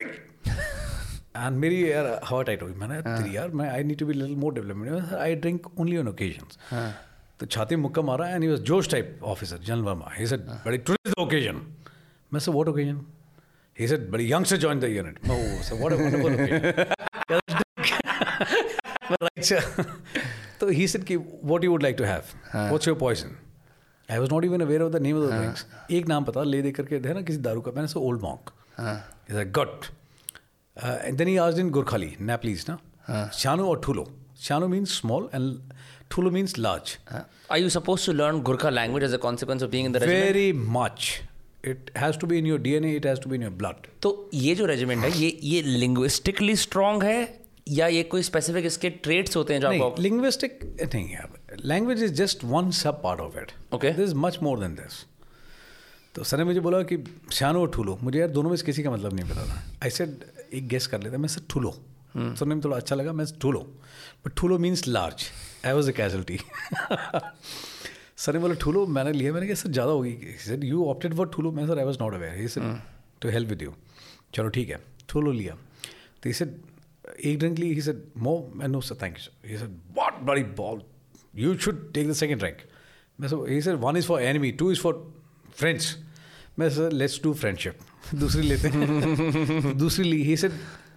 and 1.41 1.57
मेरी 1.61 1.77
यार 1.91 2.07
हवा 2.25 2.43
tight 2.43 2.63
होगी 2.63 2.75
मैंने 2.81 3.01
तेरी 3.03 3.37
यार 3.37 3.49
मैं 3.61 3.69
I 3.71 3.85
need 3.85 3.99
to 3.99 4.07
be 4.07 4.15
little 4.15 4.37
more 4.37 4.55
development 4.55 5.13
I 5.15 5.35
drink 5.45 5.67
only 5.81 5.97
on 5.99 6.09
occasions 6.09 6.59
तो 7.41 7.47
छाती 7.47 7.77
में 7.77 7.83
मुक्का 7.83 8.03
मारा 8.03 8.29
एंड 8.29 8.43
ही 8.43 8.49
वाज 8.49 8.61
जोश 8.71 8.91
type 8.91 9.21
officer 9.33 9.59
general 9.59 9.83
Verma 9.83 10.11
he. 10.19 10.27
Said 10.27 10.41
buddy 10.67 10.79
the 10.79 11.15
occasion 11.19 11.61
मैं 12.33 12.41
say 12.41 12.51
what 12.53 12.69
occasion 12.69 13.01
he 13.81 13.89
said 13.89 14.11
buddy 14.11 14.33
young 14.33 14.45
say 14.45 14.57
join 14.65 14.81
the 14.81 14.85
unit 14.85 15.29
मैं 15.29 15.63
sir 15.63 15.75
what 15.77 15.93
a 15.93 15.97
wonderful 15.97 16.33
occasion 19.17 19.85
तो 20.61 20.69
ही 20.69 20.89
said 20.89 21.05
कि 21.05 21.17
what 21.17 21.65
you 21.65 21.71
would 21.71 21.83
like 21.83 21.97
to 21.97 22.05
have 22.05 22.23
what's 22.55 22.89
your 22.89 22.97
poison 22.99 23.37
I 24.09 24.19
was 24.19 24.31
not 24.31 24.45
even 24.45 24.61
aware 24.61 24.83
of 24.83 24.93
the 24.93 25.03
name 25.03 25.17
of 25.17 25.31
the 25.31 25.35
drinks 25.35 25.67
एक 25.91 26.09
नाम 26.09 26.25
पता 26.25 26.43
ले 26.43 26.63
दे 26.63 26.71
करके 26.73 27.01
थे 27.01 27.15
ना 27.15 27.23
किसी 27.23 27.39
दारू 27.39 27.61
का। 27.61 27.73
मैंने 27.73 27.89
so 27.89 28.01
Old 28.01 28.23
Monk 28.23 28.51
is 29.31 29.37
a 30.77 31.11
then 31.11 31.29
he 31.29 31.37
asked 31.37 31.59
in 31.59 31.71
Gurkhali 31.71 32.17
Nepalese 32.21 32.67
ना 32.71 33.31
शानु 33.35 33.67
और 33.67 33.81
ठुलो 33.85 34.13
शानु 34.41 34.69
मीन्स 34.69 34.99
स्मॉल 35.01 35.29
एंड 35.35 35.73
ठुलो 36.11 36.31
means 36.31 36.59
large 36.59 36.99
Are 37.53 37.59
you 37.59 37.71
supposed 37.71 38.05
to 38.05 38.13
learn 38.13 38.37
Gurkha 38.43 38.71
language 38.71 39.05
as 39.07 39.13
a 39.13 39.19
consequence 39.19 39.65
of 39.67 39.71
being 39.71 39.87
in 39.87 39.95
the 39.95 40.01
regiment? 40.01 40.25
Very 40.25 40.53
much 40.53 41.21
it 41.65 41.91
has 41.97 42.17
to 42.17 42.27
be 42.27 42.39
in 42.39 42.47
your 42.47 42.59
D 42.59 42.73
N 42.73 42.85
it 42.85 43.07
has 43.07 43.21
to 43.21 43.31
be 43.31 43.37
in 43.37 43.43
your 43.43 43.53
blood 43.53 43.87
तो 44.03 44.31
ये 44.35 44.55
जो 44.55 44.67
regiment 44.67 45.05
है 45.05 45.19
ये 45.19 45.39
ये 45.43 45.63
linguistically 45.63 46.57
strong 46.57 47.03
है 47.03 47.41
या 47.69 47.87
ये 47.87 48.03
कोई 48.03 48.23
स्पेसिफिक 48.23 48.67
इसके 48.67 48.91
ट्रेट्स 48.91 49.37
होते 49.37 49.55
हैं 49.55 49.61
जो 49.61 49.69
नहीं 49.71 49.83
आपको 49.83 50.03
लिंग्विस्टिक 50.03 50.77
नहीं 50.95 51.13
यार 51.13 51.57
language 51.65 52.03
is 52.03 52.13
just 52.13 52.45
one 52.45 52.71
subpart 53.03 53.21
of 53.21 53.39
it 53.39 53.53
Okay. 53.75 53.97
This 53.97 54.09
is 54.09 54.15
much 54.15 54.39
more 54.43 54.61
than 54.61 54.75
this 54.75 55.07
तो 56.15 56.25
सर 56.25 56.39
ने 56.39 56.45
मुझे 56.45 56.61
बोला 56.61 56.83
कि 56.83 56.97
और 57.45 57.71
ठूलो 57.71 57.99
मुझे 58.03 58.19
यार 58.19 58.29
दोनों 58.29 58.51
में 58.51 58.57
से 58.57 58.67
किसी 58.67 58.83
का 58.83 58.91
मतलब 58.91 59.15
नहीं 59.15 59.31
पता 59.31 59.45
था। 59.47 59.63
आई 59.83 59.91
सेड 59.91 60.11
एक 60.53 60.69
गेस 60.69 60.87
कर 60.87 61.03
लेता 61.03 61.19
मैं 61.19 61.29
सर 61.29 61.43
ठूलो। 61.51 61.71
सुनने 62.17 62.55
में 62.55 62.63
थोड़ा 62.65 62.77
अच्छा 62.77 62.97
लगा, 62.97 63.13
मैं 63.13 63.27
ठूलो। 63.41 63.61
बट 64.25 64.35
ठूलो 64.37 64.59
means 64.59 64.87
large 64.89 65.25
I 65.67 65.73
was 65.73 65.91
a 65.91 65.95
casualty 65.97 66.39
sir 68.17 68.33
ने 68.33 68.39
बोला, 68.39 68.55
ठूलो, 68.55 68.87
मैंने 68.87 69.13
लिया, 69.13 69.33
मैंने 69.33 69.47
कहा, 69.47 69.55
सर, 69.55 69.71
ज़्यादा 69.71 69.93
होगी। 69.93 70.37
सर 70.47 70.65
यू 70.65 70.85
ऑप्टेड 70.87 71.15
फॉर 71.17 71.29
ठूलो? 71.35 71.53
मैं 71.53 71.67
sir 71.67 71.79
I 71.79 71.85
was 71.85 71.99
not 72.01 72.15
aware 72.15 72.35
he 72.41 72.49
sir 72.49 72.81
to 73.23 73.29
help 73.29 73.49
with 73.49 73.63
you 73.63 73.75
चलो, 74.35 74.49
ठीक 74.49 74.69
है. 74.71 74.79
ठूलो 75.09 75.33
लिया. 75.33 75.57
तो 76.23 76.29
इसे 76.31 76.45
एक 77.25 77.39
ड्रिंक 77.39 77.59
ली 77.59 77.73
ही 77.75 77.83
सेड 77.83 78.03
मो 78.17 78.35
मैं 78.55 78.69
no 78.69 78.81
sir 78.81 78.95
thank 79.03 79.17
you 79.17 79.23
sir 79.23 79.49
he 79.49 79.57
sir 79.59 79.67
what 79.97 80.21
buddy 80.23 80.43
ball 80.59 80.83
you 81.35 81.57
should 81.59 81.93
take 81.93 82.09
the 82.11 82.13
second 82.15 82.39
drink 82.41 82.57
मैं 83.19 83.29
सर 83.29 83.51
ये 83.53 83.61
sir 83.63 83.75
one 83.85 83.97
is 83.97 84.07
for 84.07 84.23
enemy 84.23 84.51
two 84.53 84.71
is 84.73 84.81
for 84.81 84.95
friends 85.55 85.97
मैं 86.59 86.69
सर 86.71 86.93
लेट्स 86.93 87.23
डू 87.23 87.33
फ्रेंडशिप 87.35 87.79
दूसरी 88.15 88.43
लेते 88.43 88.69
हैं। 88.69 89.77
दूसरी 89.79 90.05
ली। 90.05 90.23
He 90.23 90.37
said 90.37 90.53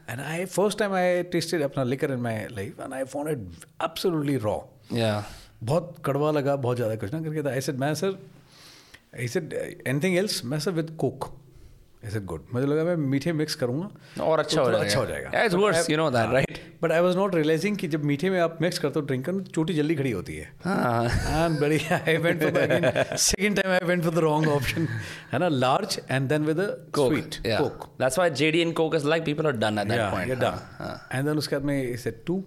and 0.09 0.20
I 0.22 0.45
first 0.45 0.80
time 0.80 0.93
I 0.93 1.24
tasted 1.24 1.61
अपना 1.61 1.84
लेकर 1.84 2.11
in 2.11 2.20
my 2.20 2.45
life 2.51 2.80
and 2.80 2.93
I 2.93 3.03
found 3.03 3.30
it 3.30 3.84
absolutely 3.84 4.38
raw 4.38 4.57
या 4.93 5.24
बहुत 5.64 5.95
कड़वा 6.05 6.32
लगा 6.32 6.55
बहुत 6.55 6.78
ज़्यादा 6.78 6.95
कुछ 6.95 7.14
ना 7.14 7.22
करके 7.22 7.43
था। 7.43 7.51
आई 7.51 7.61
सेड 7.61 7.80
मैं 7.80 7.93
sir 7.95 8.18
I 9.20 9.28
said 9.28 9.53
anything 9.88 10.18
else 10.18 10.43
मैं 10.45 10.59
सर 10.59 10.72
विद 10.72 10.95
कोक 10.99 11.34
ऐसे 12.06 12.20
गुड 12.32 12.45
मुझे 12.54 12.66
लगा 12.68 12.84
मैं 12.84 12.95
मीठे 13.12 13.34
मिक्स 13.34 13.56
करूँगा 13.56 14.24
और 14.24 14.39
अच्छा 14.39 14.56
तो 14.56 14.64
हो 14.64 14.72
जाएगा 14.72 14.86
अच्छा 14.86 14.99
हो 14.99 15.06
जाएगा 15.06 15.45
it 15.45 15.58
works, 15.64 15.89
you 15.89 15.97
know 16.01 16.10
that, 16.16 16.34
right? 16.38 16.60
But 16.84 16.91
I 16.91 16.99
was 17.01 17.18
not 17.18 17.36
realising 17.36 17.78
कि 17.78 17.88
जब 17.88 18.04
मीठे 18.06 18.30
में 18.30 18.39
आप 18.39 18.58
मिक्स 18.62 18.80
करते 18.80 18.99
हो 18.99 19.06
ड्रिंक 19.06 19.30
चोटी 19.56 19.74
जल्दी 19.74 19.95
खड़ी 19.95 20.12
होती 20.12 20.36
है 20.36 20.51
हाँ 20.64 21.06
and 21.06 21.60
buddy 21.60 21.78
I 21.99 22.18
went 22.26 22.43
for 22.43 23.18
second 23.18 23.62
time 23.62 23.72
I 23.74 23.88
went 23.88 24.04
for 24.04 24.14
the 24.14 24.24
wrong 24.26 24.47
option 24.56 24.88
है 25.32 25.39
ना 25.39 25.47
large 25.47 25.99
and 26.12 26.28
then 26.30 26.45
with 26.45 26.60
sweet 26.97 27.41
yeah. 27.45 27.62
Coke 27.62 27.88
That's 28.04 28.20
why 28.20 28.30
JD 28.41 28.64
and 28.66 28.76
Coke 28.78 28.95
is 28.99 29.06
like 29.06 29.24
people 29.30 29.47
are 29.51 29.58
done 29.66 29.78
at 29.84 29.88
that 29.88 29.99
yeah, 29.99 30.10
point. 30.12 30.28
you're 30.28 30.41
done. 30.41 30.60
And 31.12 31.30
then 31.30 31.38
उसके 31.38 31.56
बाद 31.56 31.66
में 31.66 31.76
he 31.91 31.97
said 32.06 32.18
two, 32.30 32.39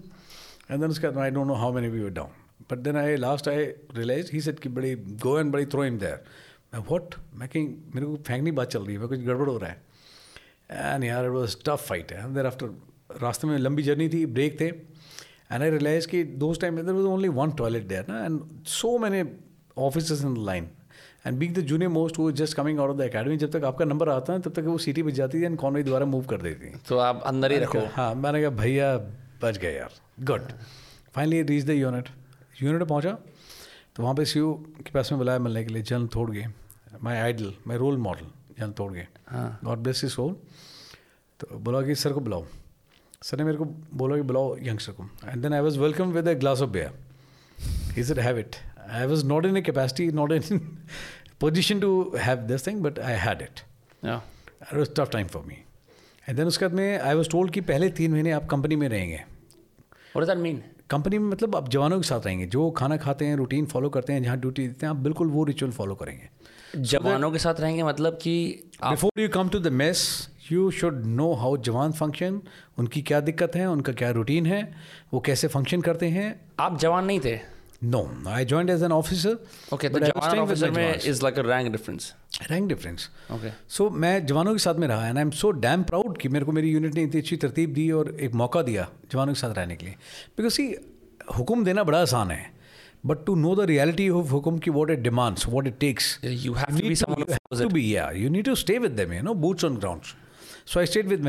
and 0.71 0.85
then 0.85 0.97
उसके 0.97 1.07
बाद 1.07 1.17
में 1.17 1.23
I 1.27 1.31
don't 1.37 1.51
know 1.53 1.61
how 1.63 1.71
many 1.77 1.93
we 1.95 2.03
were 2.07 2.17
down. 2.19 2.35
But 2.73 2.83
then 2.89 2.99
I 3.05 3.07
last 3.25 3.49
I 3.49 3.57
realized 4.01 4.35
he 4.37 4.43
said 4.49 4.61
कि 4.61 4.75
बड़ी 4.79 4.95
go 5.25 5.37
and 5.43 5.57
बड़ी 5.57 5.71
throw 5.75 5.87
him 5.89 5.99
there. 6.05 6.19
मैं 6.75 6.83
what? 6.91 7.19
मैं 7.35 7.49
कहीं 7.49 7.67
मेरे 7.95 8.07
को 8.07 8.17
फेंकनी 8.27 8.51
बात 8.61 8.71
चल 8.71 8.83
रही 8.85 8.95
है 8.95 9.01
मैं 9.01 9.09
कुछ 9.09 9.21
गड़बड़ 9.21 9.49
हो 9.49 9.57
रहा 9.59 9.71
है. 9.71 9.83
एंड 10.71 11.05
यार 11.05 11.29
it 11.29 11.35
was 11.37 11.57
tough 11.69 11.85
fight. 11.91 12.17
And 12.23 12.39
then 12.39 12.51
after 12.53 12.69
रास्ते 13.23 13.47
में 13.47 13.59
लंबी 13.59 13.83
जर्नी 13.83 14.09
थी 14.09 14.25
ब्रेक 14.39 14.61
थे 14.61 14.67
एंड 14.67 15.63
आई 15.63 15.71
realized 15.71 16.11
कि 16.11 16.25
those 16.39 16.65
time 16.65 16.83
there 16.83 16.97
was 16.97 17.13
only 17.17 17.35
one 17.43 17.55
toilet 17.61 17.89
there 17.93 18.09
ना 18.09 18.25
and 18.25 18.41
so 18.79 18.99
many 19.07 19.23
officers 19.89 20.25
in 20.25 20.35
the 20.35 20.49
line. 20.51 20.67
And 21.27 21.39
being 21.39 21.55
the 21.55 21.61
junior 21.69 21.91
most 21.91 22.19
वो 22.19 22.31
just 22.41 22.57
coming 22.57 22.79
out 22.81 22.91
of 22.91 22.97
the 22.97 23.01
academy 23.03 23.37
जब 23.37 23.51
तक 23.53 23.65
आपका 23.65 23.85
number 23.85 24.09
आता 24.09 24.33
है 24.33 24.41
तब 24.41 24.53
तक 24.57 24.65
वो 24.65 24.77
सीटी 24.79 25.03
बच 25.03 25.13
जाती 25.15 25.39
है 25.39 25.45
एंड 25.45 25.57
कॉनवे 25.59 25.83
दोबारा 25.83 26.07
मूव 26.07 26.25
कर 26.33 26.43
देती 26.43 26.67
है 26.67 26.81
तो 26.89 26.99
आप 27.07 27.23
अंदर 27.27 27.53
ही 27.53 27.59
रखो 27.59 27.81
हाँ 27.95 28.15
मैंने 28.15 28.41
कहा 28.41 28.51
भैया 28.61 28.97
बच 29.43 29.59
गए 29.59 29.73
यार 29.75 29.95
good 30.25 30.53
finally 31.15 31.43
reach 31.43 31.65
the 31.65 31.71
unit 31.71 32.09
unit 32.63 32.83
पहुँचा 32.89 33.17
तो 33.97 34.03
वहाँ 34.03 34.15
पे 34.15 34.25
सी 34.25 34.41
के 34.85 34.91
पास 34.95 35.13
में 35.13 35.19
बुलाया 35.19 35.39
मिलने 35.39 35.65
के 35.65 35.73
लिए 35.75 35.83
जन 35.83 36.07
तोड़ 36.07 36.31
गए। 36.31 36.47
My 37.03 37.17
idol 37.17 37.53
my 37.67 37.77
role 37.79 37.97
model 37.97 38.27
जन 38.59 38.73
तोड़ 38.73 38.93
गए। 38.93 39.07
गॉड 39.33 39.79
ब्लेस 39.79 40.05
इज़ 40.05 40.11
सोल 40.13 40.33
तो 41.41 41.59
बोला 41.59 41.81
कि 41.83 41.95
सर 41.95 42.13
को 42.13 42.21
बुलाओ। 42.21 42.47
सर 43.23 43.39
ने 43.39 43.45
मेरे 43.45 43.57
को 43.57 43.65
बोला 43.65 44.17
कि 44.17 44.23
बुलाओ 44.23 44.57
यंगस्टर 44.63 44.93
को। 44.93 45.09
And 45.29 45.43
then 45.43 45.55
I 45.55 45.61
was 45.61 45.79
welcome 45.79 46.13
with 46.13 46.29
a 46.29 46.35
glass 46.35 46.61
of 46.63 46.71
beer 46.71 46.93
he 47.97 48.05
said 48.05 48.19
have 48.19 48.39
it 48.39 48.57
I 48.91 49.07
was 49.07 49.27
not 49.27 49.47
in 49.47 49.57
a 49.57 49.63
capacity 49.63 50.11
not 50.13 50.33
in 50.33 50.59
position 51.41 51.81
to 51.81 52.13
have 52.17 52.39
this 52.39 52.67
thing 52.67 52.83
but 52.83 52.99
I 52.99 53.15
had 53.15 53.43
it. 53.43 53.61
It 54.73 54.79
was 54.79 54.89
tough 54.99 55.11
time 55.13 55.29
for 55.33 55.41
me. 55.47 55.57
And 56.29 56.37
then 56.37 56.47
उसके 56.47 56.65
बाद 56.65 56.75
में 56.75 56.99
I 56.99 57.15
was 57.15 57.29
told 57.31 57.53
कि 57.53 57.61
पहले 57.61 57.89
तीन 57.89 58.13
महीने 58.13 58.31
आप 58.31 58.47
company 58.51 58.77
में 58.77 58.89
रहेंगे। 58.89 59.25
What 60.15 60.25
does 60.25 60.35
that 60.35 60.43
mean? 60.47 60.61
Company 60.91 61.19
में 61.19 61.29
मतलब 61.31 61.57
आप 61.57 61.69
जवानों 61.69 62.01
के 62.01 62.07
साथ 62.09 62.27
रहेंगे 62.27 62.47
जो 62.47 62.71
खाना 62.71 62.97
खाते 62.97 63.25
हैं 63.25 63.37
रूटीन 63.37 63.67
फॉलो 63.67 63.89
करते 63.89 64.13
हैं 64.13 64.23
जहाँ 64.23 64.37
ड्यूटी 64.37 64.67
देते 64.69 64.87
हैं 64.87 64.91
आप 64.91 64.97
बिल्कुल 64.97 65.29
वो 65.29 65.45
रिचुअल 65.45 65.73
फॉलो 65.73 65.95
करेंगे। 65.95 66.29
जवानों 66.83 67.31
के 67.31 67.39
साथ 67.39 67.61
रहेंगे 67.61 67.83
मतलब 67.83 68.19
कि 68.23 68.35
before 68.85 69.21
you 69.21 69.29
come 69.29 69.49
to 69.49 69.59
the 69.59 69.73
mess 69.73 70.07
you 70.53 70.71
should 70.71 71.05
know 71.07 71.33
how 71.35 71.57
jawan 71.57 71.93
function 71.93 72.41
उनकी 72.79 73.03
क्या 73.03 73.21
दिक्कत 73.21 73.57
है 73.57 73.67
उनका 73.67 73.93
क्या 73.93 74.11
रूटीन 74.11 74.47
है 74.47 74.63
वो 75.13 75.21
कैसे 75.21 75.49
फ़ंक्शन 75.49 75.81
करते 75.81 76.09
हैं। 76.09 76.29
आप 76.61 76.79
जवान 76.79 77.05
नहीं 77.05 77.21
थे। 77.21 77.56
No 77.85 78.23
I 78.29 78.45
join 78.45 78.69
as 78.69 78.83
an 78.83 78.93
officer 78.93 79.39
okay 79.75 79.89
तो 79.89 79.99
जवान 79.99 80.39
ऑफिसर 80.39 80.71
में 80.71 81.01
is 81.05 81.23
like 81.23 81.39
a 81.39 81.43
rank 81.43 81.73
difference 81.73 82.15
rank 82.51 82.69
difference 82.69 83.11
okay 83.33 83.51
so 83.69 83.91
मैं 83.91 84.27
जवानों 84.27 84.53
के 84.53 84.59
साथ 84.59 84.75
में 84.75 84.89
रहा 84.89 85.09
and 85.09 85.17
I 85.19 85.23
am 85.23 85.31
so 85.31 85.51
damn 85.51 85.83
proud 85.83 86.19
कि 86.19 86.29
मेरे 86.29 86.45
को 86.45 86.53
मेरी 86.53 86.71
यूनिट 86.71 86.95
ने 86.95 87.03
इतनी 87.03 87.21
अच्छी 87.21 87.37
तरतीब 87.37 87.73
दी 87.73 87.91
और 87.91 88.17
एक 88.21 88.33
मौका 88.33 88.63
दिया 88.63 88.89
जवानों 89.13 89.35
के 89.35 89.41
साथ 89.41 89.55
रहने 89.55 89.77
के 89.77 89.87
लिए। 89.87 89.95
बिकॉज़ 90.37 90.53
सी 90.53 90.77
हुक्म 91.39 91.65
देना 91.65 91.85
बड़ा 91.85 92.01
आसान 92.03 92.31
है 92.31 92.53
but 93.07 93.25
to 93.27 93.35
know 93.35 93.57
the 93.57 93.61
reality 93.61 94.09
of 94.09 94.27
हुक्म 94.27 94.59
की 94.59 94.71
what 94.71 94.91
it 94.91 94.99
demands 94.99 95.47
what 95.47 95.67
it 95.67 95.79
takes 95.79 96.21
you 96.25 96.55
have 96.55 96.71
to 96.71 96.89
be 96.89 96.95
someone 96.95 97.23
who 97.23 97.33
follows 97.33 97.67
to 97.67 97.75
be 97.75 97.85
yeah 97.95 98.11
you 98.23 98.31
need 98.31 98.45
to 98.45 98.57
stay 98.57 98.79
with 98.79 98.97
them 98.97 99.13
you 99.13 99.23
know 99.23 99.35
boots 99.35 99.65
on 99.65 99.81
grounds. 99.81 100.15
So 100.67 100.81
i 100.81 100.85
stayed 100.85 101.09
with 101.09 101.21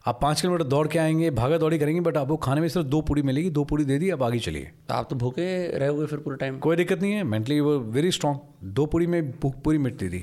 आप 0.08 0.20
पाँच 0.22 0.42
kilometre 0.42 0.64
दौड़ 0.64 0.88
के 0.88 1.00
आएँगे 1.00 1.30
भागा 1.38 1.58
दौड़ी 1.58 1.78
करेंगे 1.80 2.02
but 2.02 2.18
आपको 2.18 2.36
खाने 2.44 2.62
में 2.62 2.68
सिर्फ़ 2.70 2.88
दो 2.88 3.00
पूरी 3.02 3.22
मिलेगी 3.22 3.50
दो 3.50 3.64
पूरी 3.64 3.86
दे 3.86 3.98
दी 4.00 4.10
आप 4.10 4.22
आगे 4.24 4.38
चलिए। 4.40 4.70
तो 4.90 4.94
आप 4.94 5.08
तो 5.10 5.16
भूखे 5.16 5.48
रहे 5.70 5.88
हुए 5.90 6.06
फिर 6.08 6.20
पूरे 6.20 6.38
टाइम 6.38 6.60
कोई 6.60 6.76
दिक्कत 6.76 7.02
नहीं 7.02 7.12
है 7.14 7.24
मेंटली 7.24 7.60
वो 7.60 7.78
वेरी 7.96 8.12
स्ट्रॉन्ग 8.12 8.40
दो 8.76 8.86
पूरी 8.86 9.08
में 9.08 9.32
भूख 9.32 9.56
पूरी 9.64 9.78
मिटती 9.78 10.10
थी। 10.10 10.20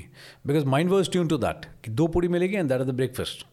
Because 0.47 0.65
mind 0.65 0.89
was 0.91 1.11
tune 1.11 1.27
to 1.27 1.37
that 1.37 1.65
कि 1.83 1.91
दो 1.91 2.07
पूरी 2.07 2.27
मिलेगी 2.27 2.55
and 2.55 2.69
that 2.69 2.81
is 2.81 2.87
the 2.87 2.93
breakfast 2.93 3.45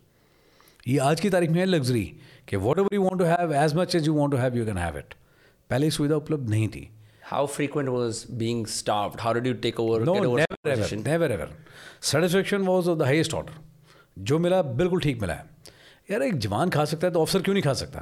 ये 0.86 0.98
आज 1.00 1.20
की 1.20 1.30
तारीख 1.30 1.50
में 1.50 1.60
है 1.60 1.66
लग्जरी 1.66 2.04
कि 2.48 2.56
whatever 2.78 2.94
you 2.94 3.02
want 3.02 3.18
to 3.18 3.24
have 3.24 3.54
as 3.64 3.76
much 3.76 3.94
as 3.94 4.06
you 4.06 4.14
want 4.14 4.34
to 4.34 4.38
have 4.38 4.56
you 4.58 4.66
can 4.66 4.78
have 4.78 4.98
it 4.98 5.14
पहले 5.70 5.90
सुविधा 5.90 6.16
उपलब्ध 6.16 6.50
नहीं 6.50 6.68
थी। 6.68 6.88
How 7.24 7.46
frequent 7.48 7.88
was 7.88 8.24
being 8.30 8.66
starved 8.78 9.20
how 9.20 9.44
you 9.46 9.54
take 9.62 9.80
over 9.80 10.46
satisfaction 12.02 12.62
was 12.62 12.90
of 12.90 12.98
the 12.98 13.02
highest 13.02 13.34
order 13.34 13.60
जो 14.18 14.38
मिला 14.38 14.62
बिल्कुल 14.62 15.00
ठीक 15.00 15.20
मिला 15.20 15.34
है। 15.34 15.50
यार 16.08 16.22
एक 16.22 16.38
जवान 16.38 16.70
खा 16.70 16.84
सकता 16.84 17.06
है 17.06 17.12
तो 17.12 17.20
ऑफिसर 17.22 17.42
क्यों 17.42 17.54
नहीं 17.54 17.62
खा 17.62 17.72
सकता? 17.74 18.00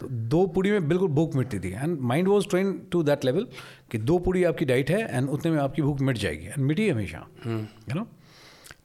तो 0.00 0.06
दो 0.08 0.44
पूड़ी 0.46 0.70
में 0.70 0.88
बिल्कुल 0.88 1.08
भूख 1.08 1.34
मिटती 1.34 1.58
थी। 1.60 1.70
And 1.72 1.98
mind 2.00 2.28
was 2.28 2.46
train 2.48 2.72
to 2.92 3.02
that 3.02 3.24
level 3.24 3.46
कि 3.90 3.98
दो 4.00 4.18
पूड़ी 4.18 4.44
आपकी 4.44 4.64
डाइट 4.64 4.90
है 4.90 5.16
एंड 5.16 5.28
उतने 5.28 5.50
में 5.50 5.58
आपकी 5.58 5.82
भूख 5.82 6.00
मिट 6.00 6.18
जाएगी। 6.18 6.46
एंड 6.46 6.58
मिटी 6.58 6.88
हमेशा। 6.88 7.26
यू 7.46 7.94
नो 7.94 8.06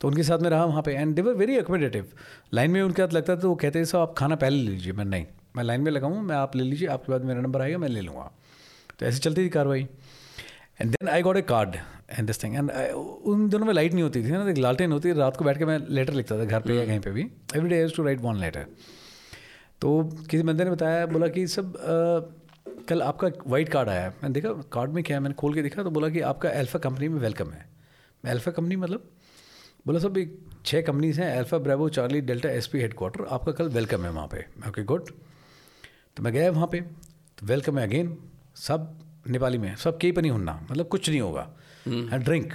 तो 0.02 0.08
उनके 0.08 0.24
साथ 0.24 0.40
में 0.40 0.50
रहा 0.50 0.66
वहाँ 0.66 0.82
पे 0.82 0.94
and 0.94 1.16
they 1.16 1.22
were 1.22 1.34
very 1.34 1.58
accommodative 1.58 2.08
line 2.54 2.72
में 2.72 2.82
उनके 2.82 3.02
साथ 3.02 3.14
लगता 3.14 3.36
था 3.36 3.40
तो 3.40 3.50
वो 3.50 3.56
कहते 3.56 3.80
हैं 3.80 3.86
सर 3.86 3.98
आप 3.98 4.16
खाना 4.18 4.36
पहले 4.36 4.58
ले 4.58 4.72
लीजिए। 4.72 4.94
मैं 4.94 5.06
नहीं 5.06 5.26
मैं 5.56 5.64
लाइन 5.64 5.82
में 5.82 5.92
लगाऊँ 5.92 6.22
मैं 6.22 6.36
आप 6.36 6.56
ले 6.56 6.64
लीजिए 6.64 6.88
आपके 6.88 7.12
बाद 7.12 7.26
मेरा 7.26 7.42
नंबर 7.42 7.62
आएगा 7.62 7.78
मैं 7.78 7.90
ले 7.90 8.02
लूँगा। 8.02 8.32
तो 9.00 9.06
ऐसे 9.06 9.20
चलती 9.20 9.46
थी 9.46 9.50
कार्रवाई। 9.50 9.88
And 10.80 10.92
then 10.92 11.10
I 11.10 11.22
got 11.22 11.38
a 11.38 11.42
card 11.42 11.76
and 12.10 12.28
this 12.28 12.44
thing 12.44 12.56
and 12.56 12.72
उन 12.72 13.48
दोनों 13.50 13.66
में 13.66 13.74
लाइट 13.74 13.94
नहीं 13.94 14.04
होती 14.04 14.24
थी 14.24 14.32
ना 14.32 14.50
एक 14.52 14.58
लालटेन 14.58 14.92
होती 14.92 15.10
थी 15.10 15.18
रात 15.18 15.38
को 15.38 15.46
बैठ 15.46 15.58
के 15.58 15.66
मैं 15.66 15.78
लेटर 15.90 16.14
लिखता 16.14 16.38
था 16.40 16.46
घर 16.46 16.62
पे 16.62 16.76
या 16.76 16.86
कहीं 16.86 17.00
पे 17.00 17.12
भी। 17.12 17.22
Every 17.56 17.70
day 17.70 17.88
to 17.96 18.04
write 18.04 18.22
one 18.22 18.40
letter 18.40 18.66
तो 19.82 20.04
किसी 20.30 20.44
बंदे 20.44 20.64
ने 20.64 20.72
बताया 20.72 21.06
बोला 21.06 21.28
कि 21.28 21.46
सब 21.48 21.74
कल 22.90 23.02
आपका 23.02 23.30
वाइट 23.48 23.70
कार्ड 23.70 23.90
आया 23.90 24.08
मैंने 24.24 24.34
देखा 24.34 24.50
कार्ड 24.74 24.92
में 24.92 25.04
क्या 25.04 25.18
है? 25.18 25.22
मैंने 25.24 25.36
खोल 25.36 25.54
के 25.54 25.62
देखा 25.62 25.84
तो 25.84 25.90
बोला 25.90 26.10
कि 26.10 26.20
आपका 26.22 26.50
अल्फ़ा 26.52 26.80
कंपनी 26.80 27.08
में 27.08 27.20
वेलकम 27.20 27.52
है। 27.52 27.66
मैं 28.24 28.32
अल्फ़ा 28.32 28.52
कंपनी 28.52 28.76
मतलब? 28.76 29.10
बोला 29.88 30.00
सब 30.00 30.18
एक 30.18 30.38
छः 30.66 30.82
कंपनीज़ 30.82 31.20
हैं 31.22 31.32
alpha 31.38 31.58
bravo 31.60 31.88
charlie 31.90 32.22
delta 32.22 32.50
S 32.50 32.68
P 32.68 32.80
headquarter 32.82 33.26
आपका 33.32 33.52
कल 33.52 33.70
वेलकम 33.70 34.04
है 34.04 34.12
वहाँ 34.12 34.28
पे। 34.28 34.46
ओके 34.70 34.84
गुड 34.84 35.10
तो 36.18 36.24
मैं 36.24 36.34
गया 36.34 36.52
वहाँ 36.52 36.68
पे 36.68 36.82
तो 36.82 37.46
वेलकम 37.46 37.80
है 37.80 37.88
अगेन 37.88 38.18
सब 38.58 38.94
नेपाली 39.26 39.58
में 39.58 39.76
सब 39.76 39.98
के 39.98 40.12
पनी 40.12 40.30
हुन्ना 40.30 40.60
मतलब 40.72 40.88
कुछ 40.88 41.10
नहीं 41.10 41.22
होगा। 41.22 41.48
And 41.88 42.24
drink 42.24 42.54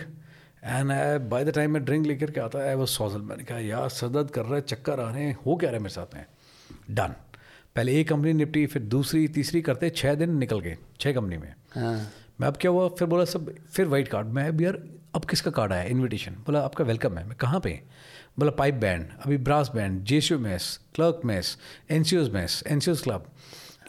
and 0.65 0.91
by 1.31 1.45
the 1.45 1.51
time 1.51 1.71
मैं 1.71 1.85
ड्रिंक 1.85 2.07
लेकर 2.07 2.31
के 2.31 2.41
आता 2.41 2.59
है 2.59 2.75
वो 2.75 2.87
सॉजल 2.87 3.21
मैंने 3.21 3.45
कहा 3.45 3.59
यार 3.59 3.89
सरदर्द 3.89 4.31
कर 4.31 4.43
रहा 4.43 4.55
है 4.55 4.61
चक्कर 4.61 5.01
आ 5.01 5.11
रहे 5.11 5.25
हैं 5.25 5.39
हो 5.47 5.57
क्या 5.57 5.71
रहा 5.71 5.77
है 5.77 5.83
मेरे 5.83 5.95
साथ 5.95 6.15
में? 6.15 6.25
डन 6.91 7.15
पहले 7.77 8.01
एक 8.01 8.09
कंपनी 8.09 8.33
निपटी 8.33 8.67
फिर 8.67 8.83
दूसरी 8.85 9.27
तीसरी 9.29 9.61
करते 9.63 9.91
छः 9.91 10.15
दिन 10.15 10.37
निकल 10.39 10.61
गए 10.61 10.77
छः 11.01 11.13
कंपनी 11.13 11.37
में। 11.37 11.55
हाँ। 11.73 12.11
मैं 12.41 12.49
अब 12.49 12.57
क्या 12.57 12.71
हुआ 12.71 12.89
फिर 12.89 13.09
बोला 13.09 13.25
सब 13.25 13.55
फिर 13.67 13.87
वाइट 13.87 14.09
कार्ड 14.09 14.27
मैं 14.27 14.49
अब 14.49 14.61
यार 14.61 14.83
अब 15.15 15.25
किसका 15.25 15.51
कार्ड 15.51 15.73
आया? 15.73 15.83
इनविटेशन 15.85 16.33
बोला 16.47 16.61
आपका 16.61 16.85
वेलकम 16.85 17.19
है। 17.19 17.27
मैं 17.27 17.37
कहाँ 17.37 17.61
पे? 17.61 17.81
बोला 18.39 18.51
पाइप 18.51 18.75
बैंड 18.75 19.09
अभी 19.25 19.37
brass 19.39 19.71
band 19.75 20.03
JCO 20.05 20.39
mess 20.39 20.79
clerk 20.95 21.21
mess 21.25 21.57
N 21.91 22.03
C 22.03 22.17
mess 22.31 22.63
N 22.67 22.81
C 22.81 22.91
Os 22.91 23.01
club 23.01 23.27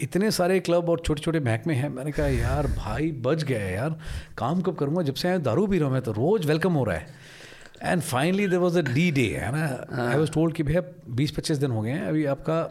इतने 0.02 0.30
सारे 0.32 0.60
क्लब 0.60 0.90
और 0.90 1.00
छोटे 1.00 1.22
छोटे 1.22 1.40
महकमे 1.40 1.74
हैं 1.74 1.90
मैंने 1.90 2.12
कहा 2.12 2.28
यार 2.28 2.68
भाई 2.68 3.12
बच 3.22 3.44
गया 3.44 3.60
है 3.60 3.74
यार 3.74 4.00
काम 4.38 4.62
कब 4.62 4.76
करूँगा? 4.76 5.02
जब 5.04 5.14
से 5.14 5.28
आया 5.28 5.38
दारू 5.38 5.66
पी 5.68 5.78
रहा 5.78 5.86
हूँ 5.86 5.94
मैं 5.94 6.02
तो 6.02 6.12
रोज़ 6.12 6.48
वेलकम 6.48 6.74
हो 6.74 6.84
रहा 6.84 6.98
है. 6.98 7.08
And 7.84 8.02
finally 8.02 8.48
there 8.48 8.60
was 8.60 8.78
a 8.80 8.82
D 8.84 9.10
day 9.12 9.26
है 9.36 9.52
ना? 9.52 9.66
आई 10.10 10.18
वॉज़ 10.18 10.32
टोल्ड 10.32 10.56
कि 10.56 10.64
भैया 10.64 10.82
बीस 11.10 11.32
पच्चीस 11.32 11.58
दिन 11.58 11.72
हो 11.72 11.82
गए 11.82 11.92
हैं 11.92 12.06
अभी 12.06 12.26
आपका 12.26 12.62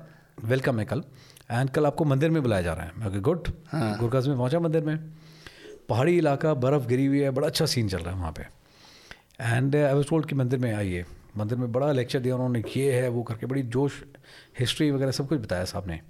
वेलकम 0.45 0.79
है 0.79 0.85
कल। 0.85 1.03
एंड 1.51 1.71
कल 1.71 1.87
आपको 1.87 2.05
मंदिर 2.05 2.31
में 2.31 2.43
बुलाया 2.43 2.63
जा 2.63 2.73
रहा 2.73 2.85
है। 2.85 2.93
मैं 2.99 3.21
गुड। 3.23 3.49
गुरकाज 3.75 4.29
में 4.29 4.37
पहुँचा 4.37 4.61
मंदिर 4.61 4.85
में। 4.85 4.99
पहाड़ी 5.89 6.17
इलाका 6.19 6.55
बर्फ़ 6.55 6.87
गिरी 6.87 7.07
हुई 7.07 7.21
है 7.21 7.31
बड़ा 7.31 7.47
अच्छा 7.47 7.67
सीन 7.67 7.89
चल 7.89 7.99
रहा 7.99 8.15
है 8.15 8.21
वहाँ 8.21 8.33
पे। 8.33 8.43
एंड 9.41 9.77
आई 9.77 9.95
वॉज़ 9.95 10.09
टोल्ड 10.09 10.27
कि 10.27 10.35
मंदिर 10.35 10.59
में 10.59 10.73
आइए। 10.75 11.05
मंदिर 11.37 11.59
में 11.59 11.73
बड़ा 11.73 11.91
लेक्चर 11.93 12.21
दिया 12.21 12.35
उन्होंने 12.35 12.63
ये 12.77 12.93
है 12.93 13.09
वो 13.09 13.23
करके। 13.23 13.47
बड़ी 13.47 13.63
जोश 13.63 14.03
हिस्ट्री 14.59 14.91
वगैरह 14.91 15.11
सब 15.11 15.29
कुछ 15.29 15.41
बताया 15.41 15.65
साहब 15.65 15.87
ने। 15.87 16.01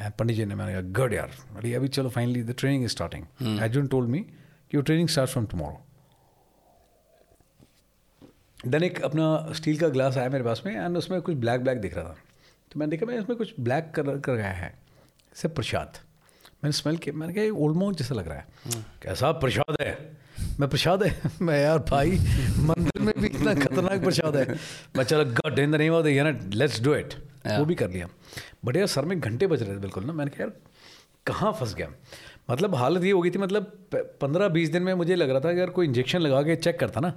पंडित 0.00 0.36
जी 0.36 0.44
ने 0.44 0.54
मैंने 0.54 0.72
कहा 0.72 0.80
गड 0.80 1.12
यार 1.12 1.30
अरे 1.56 1.74
अभी 1.74 1.88
चलो 1.88 2.08
finally 2.08 2.42
the 2.42 2.54
training 2.58 2.84
is 2.84 2.90
starting 2.90 3.60
एजुन 3.62 3.86
told 3.86 4.08
me 4.10 4.18
कि 4.70 4.82
training 4.82 5.08
start 5.08 5.30
from 5.30 5.46
tomorrow 5.46 5.82
then 8.66 8.84
एक 8.84 9.02
अपना 9.02 9.52
स्टील 9.52 9.78
का 9.78 9.88
ग्लास 9.88 10.16
आया 10.16 10.28
मेरे 10.28 10.44
पास 10.44 10.62
में 10.66 10.76
एंड 10.76 10.96
उसमें 10.96 11.22
कुछ 11.22 11.36
ब्लैक 11.36 11.60
ब्लैक 11.60 11.78
दिख 11.78 11.94
रहा 11.94 12.04
था। 12.04 12.16
तो 12.72 12.80
मैंने 12.80 12.90
देखा 12.90 13.06
मैं 13.06 13.18
इसमें 13.18 13.38
कुछ 13.38 13.54
ब्लैक 13.60 13.92
कलर 13.96 14.18
कर 14.18 14.34
गया 14.34 14.48
है। 14.48 14.78
सब 15.34 15.54
प्रसाद। 15.54 15.86
मैंने 16.46 16.72
स्मेल 16.72 16.96
किया 16.96 17.18
मैंने 17.18 17.32
कहा 17.32 17.58
ओल्ड 17.58 17.96
जैसा 17.96 18.14
लग 18.14 18.28
रहा 18.28 18.36
है। 18.36 18.46
कैसा 19.02 19.32
प्रसाद 19.32 19.76
है? 19.80 20.16
मैं 20.60 20.68
प्रसाद 20.68 21.02
है। 21.02 21.20
मैं 21.42 21.62
यार 21.62 21.78
भाई 21.78 22.10
मंदिर 22.58 23.02
में 23.02 23.14
भी 23.18 23.26
इतना 23.26 23.54
खतरनाक 23.54 24.00
प्रसाद 24.00 24.36
है। 24.36 24.54
मैं 24.96 25.04
चलो 25.04 25.24
god 25.24 25.58
in 25.58 25.72
the 25.72 25.74
name 25.74 25.92
of 25.92 26.06
the 26.06 26.50
let's 26.54 26.82
do 26.82 26.94
it 26.94 27.25
वो 27.48 27.64
भी 27.64 27.74
कर 27.74 27.90
लिया। 27.90 28.08
बट 28.64 28.76
यार 28.76 28.86
सर 28.86 29.04
में 29.04 29.18
घंटे 29.20 29.46
बज 29.46 29.62
रहे 29.62 29.74
थे 29.74 29.80
बिल्कुल 29.80 30.04
ना। 30.04 30.12
मैंने 30.12 30.30
कहा 30.30 30.44
यार 30.44 30.52
कहाँ 31.26 31.52
फंस 31.60 31.74
गया? 31.74 31.88
मतलब 32.50 32.74
हालत 32.74 33.04
ये 33.04 33.10
हो 33.10 33.20
गई 33.22 33.30
थी 33.30 33.38
मतलब 33.38 33.72
पंद्रह 34.20 34.48
बीस 34.48 34.68
दिन 34.68 34.82
में 34.82 34.92
मुझे 34.94 35.14
लग 35.14 35.30
रहा 35.30 35.40
था 35.40 35.48
अगर 35.48 35.70
कोई 35.70 35.86
इंजेक्शन 35.86 36.18
लगा 36.18 36.42
के 36.42 36.56
चेक 36.56 36.78
करता 36.80 37.00
ना 37.00 37.10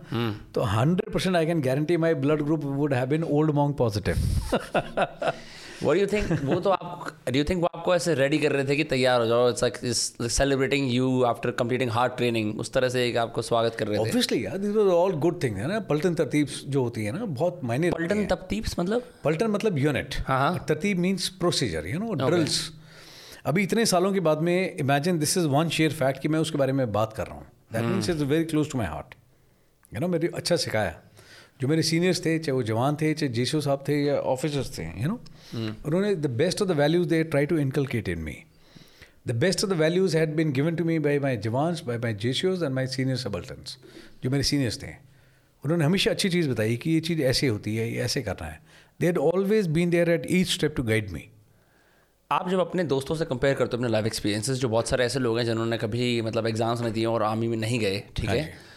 तो 0.55 0.61
hundred 0.61 1.13
percent 1.13 1.35
I 1.35 1.45
can 1.45 1.61
guarantee 1.61 1.97
my 1.97 2.13
blood 2.13 2.41
group 2.41 2.63
would 2.65 2.93
have 2.93 3.07
been 3.07 3.23
old 3.23 3.51
monk 3.51 3.75
positive 3.75 4.15
What 5.81 5.95
do 5.95 5.99
you 5.99 6.07
think? 6.11 6.31
वो 6.45 6.59
तो 6.59 6.69
आप 6.69 7.05
do 7.27 7.35
you 7.35 7.43
think 7.49 7.61
वो 7.61 7.67
आपको 7.75 7.93
ऐसे 7.95 8.13
रेडी 8.15 8.37
कर 8.37 8.51
रहे 8.51 8.65
थे 8.65 8.75
कि 8.75 8.83
तैयार 8.83 9.21
हो 9.21 9.27
जाओ? 9.27 9.49
It's 9.49 9.63
like 9.63 10.29
celebrating 10.31 10.89
you 10.93 11.21
after 11.23 11.51
completing 11.59 11.91
hard 11.91 12.15
training 12.17 12.59
उस 12.59 12.71
तरह 12.73 12.89
से 12.89 13.07
एक 13.07 13.17
आपको 13.17 13.41
स्वागत 13.41 13.75
कर 13.79 13.87
रहे 13.87 13.97
थे। 13.97 14.01
ऑब्वियसली 14.01 14.45
यार 14.45 14.57
this 14.57 14.75
was 14.75 14.87
all 14.93 15.13
good 15.25 15.41
thing 15.43 15.57
है 15.57 15.67
ना? 15.67 15.79
पलटन 15.89 16.15
तरतीब 16.15 16.47
जो 16.67 16.83
होती 16.83 17.05
है 17.05 17.11
ना 17.11 17.25
बहुत 17.25 17.61
मायने 17.63 17.91
पलटन 17.91 18.25
तरतीब 18.25 18.65
मतलब? 18.79 19.03
पलटन 19.23 19.47
मतलब 19.51 19.77
यूनिट 19.77 20.15
हाँ, 20.27 20.39
हाँ। 20.39 20.65
तरतीब 20.69 20.99
means 20.99 21.29
procedure 21.39 21.87
you 21.87 21.99
know 21.99 22.13
drills 22.27 22.61
अभी 23.45 23.63
इतने 23.63 23.85
सालों 23.85 24.13
के 24.13 24.19
बाद 24.19 24.41
में 24.41 24.75
imagine 24.75 25.19
this 25.19 25.37
is 25.37 25.47
one 25.47 25.69
sheer 25.77 25.93
fact 25.93 26.21
कि 26.21 26.27
मैं 26.27 26.39
उसके 26.39 26.57
बारे 26.57 26.73
में 26.73 26.91
बात 26.91 27.13
कर 27.13 27.27
रहा 27.27 27.35
हूँ। 27.35 27.45
That 27.73 27.83
means 27.83 28.09
is 28.09 28.23
very 28.25 28.45
close 28.45 28.71
to 28.71 28.77
my 28.77 28.87
heart 28.87 29.15
you 29.91 29.99
know 29.99 30.07
मेरी 30.07 30.27
अच्छा 30.27 30.55
सिखाया। 30.57 30.95
जो 31.61 31.67
मेरे 31.67 31.83
सीनियर्स 31.83 32.25
थे 32.25 32.37
चाहे 32.39 32.51
वो 32.51 32.63
जवान 32.63 32.95
थे 32.95 33.13
चाहे 33.13 33.31
जेसो 33.33 33.61
साहब 33.61 33.83
थे 33.87 33.95
या 34.03 34.15
ऑफिसर्स 34.33 34.77
थे 34.77 34.83
यू 34.83 35.07
नो 35.07 35.19
उन्होंने 35.85 36.13
the 36.15 36.25
best 36.25 36.61
of 36.61 36.69
the 36.69 36.71
values 36.71 37.07
they 37.09 37.23
try 37.23 37.45
to 37.45 37.57
inculcate 37.57 38.09
in 38.09 38.19
me 38.19 38.37
the 39.27 39.35
best 39.35 39.63
of 39.63 39.71
the 39.71 39.73
values 39.73 40.17
had 40.17 40.35
been 40.35 40.51
given 40.51 40.75
to 40.75 40.83
me 40.85 40.99
by 40.99 41.19
my 41.19 41.37
jawans 41.37 41.83
by 41.83 41.97
my 41.97 42.13
जेशियोज 42.13 42.63
and 42.63 42.73
my 42.73 42.87
senior 42.87 43.17
subalterns 43.17 43.77
जो 44.23 44.29
मेरे 44.29 44.43
seniors 44.43 44.81
थे। 44.83 44.93
उन्होंने 45.63 45.85
हमेशा 45.85 46.11
अच्छी 46.11 46.29
चीज़ 46.29 46.49
बताई 46.49 46.77
कि 46.77 46.91
ये 46.91 46.99
चीज़ 46.99 47.21
ऐसे 47.21 47.47
होती 47.47 47.75
है 47.75 47.91
ये 47.91 48.01
ऐसे 48.01 48.21
करना 48.21 48.47
है। 48.47 48.59
They 48.99 49.05
had 49.07 49.17
always 49.17 49.67
been 49.67 49.89
there 49.89 50.09
at 50.09 50.27
each 50.29 50.49
step 50.49 50.75
to 50.75 50.83
guide 50.83 51.09
me 51.09 51.27
आप 52.31 52.49
जब 52.49 52.59
अपने 52.59 52.83
दोस्तों 52.83 53.15
से 53.15 53.25
कंपेयर 53.25 53.55
करते 53.55 53.77
हो 53.77 53.81
अपने 53.81 53.91
लाइफ 53.91 54.05
एक्सपीरियंसेस 54.05 54.57
जो 54.57 54.69
बहुत 54.69 54.89
सारे 54.89 55.05
ऐसे 55.05 55.19
लोग 55.19 55.37
हैं 55.37 55.45
जिन्होंने 55.45 55.77
कभी 55.77 56.21
मतलब 56.21 56.47
एग्ज़ाम्स 56.47 56.81
नहीं 56.81 56.93
दिए 56.93 57.05
और 57.05 57.23
आर्मी 57.23 57.47
में 57.47 57.57
नहीं 57.57 57.79
गए 57.79 58.03
ठीक 58.15 58.29
हाँ? 58.29 58.35
है 58.35 58.68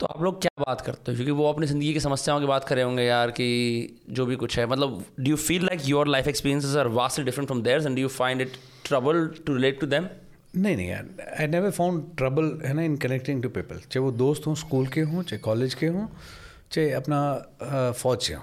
तो 0.00 0.06
आप 0.06 0.22
लोग 0.22 0.40
क्या 0.42 0.62
बात 0.62 0.80
करते 0.80 1.10
हो? 1.10 1.16
क्योंकि 1.16 1.32
वो 1.32 1.48
अपनी 1.48 1.66
ज़िंदगी 1.66 1.92
की 1.92 2.00
समस्याओं 2.00 2.40
की 2.40 2.46
बात 2.46 2.64
कर 2.64 2.74
रहे 2.76 2.84
होंगे 2.84 3.02
यार 3.02 3.30
कि 3.30 3.46
जो 4.10 4.26
भी 4.26 4.36
कुछ 4.36 4.58
है। 4.58 4.66
मतलब 4.66 5.04
do 5.20 5.30
you 5.30 5.36
feel 5.38 5.64
like 5.64 5.80
your 5.86 6.08
life 6.08 6.28
experiences 6.28 6.76
are 6.76 6.88
vastly 6.96 7.24
different 7.24 7.48
from 7.48 7.62
theirs 7.62 7.86
and 7.86 7.96
do 7.96 8.02
you 8.02 8.08
find 8.10 8.40
it 8.40 8.56
trouble 8.84 9.26
to 9.46 9.54
relate 9.54 9.80
to 9.80 9.86
them 9.86 10.06
नहीं 10.56 10.76
नहीं 10.76 10.88
यार 10.88 11.08
आई 11.40 11.46
नेवर 11.46 11.70
फाउंड 11.70 12.04
ट्रबल 12.16 12.52
है 12.64 12.72
ना 12.74 12.82
इन 12.82 12.96
कनेक्टिंग 12.96 13.42
टू 13.42 13.48
पीपल 13.50 13.78
चाहे 13.80 14.04
वो 14.04 14.10
दोस्त 14.12 14.46
हों 14.46 14.54
स्कूल 14.56 14.86
के 14.86 15.00
हों, 15.00 15.22
चाहे 15.22 15.40
कॉलेज 15.40 15.74
के 15.74 15.86
हों, 15.86 16.06
चाहे 16.72 16.90
अपना 16.92 17.92
फौज 17.92 18.20
से 18.20 18.34
हों। 18.34 18.42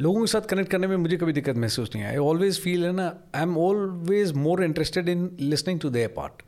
लोगों 0.00 0.20
के 0.20 0.26
साथ 0.26 0.48
कनेक्ट 0.50 0.70
करने 0.70 0.86
में 0.86 0.96
मुझे 0.96 1.16
कभी 1.16 1.32
दिक्कत 1.32 1.56
महसूस 1.56 1.90
नहीं 1.94 2.04
आई। 2.04 2.16
ऑलवेज 2.18 2.60
फील 2.60 2.84
है 2.84 2.92
ना 2.92 3.12
I 3.34 3.42
am 3.42 3.58
always 3.58 4.32
more 4.36 4.64
interested 4.64 5.08
in 5.08 5.28
listening 5.40 5.80
to 5.80 5.90
their 5.90 6.14
part 6.16 6.42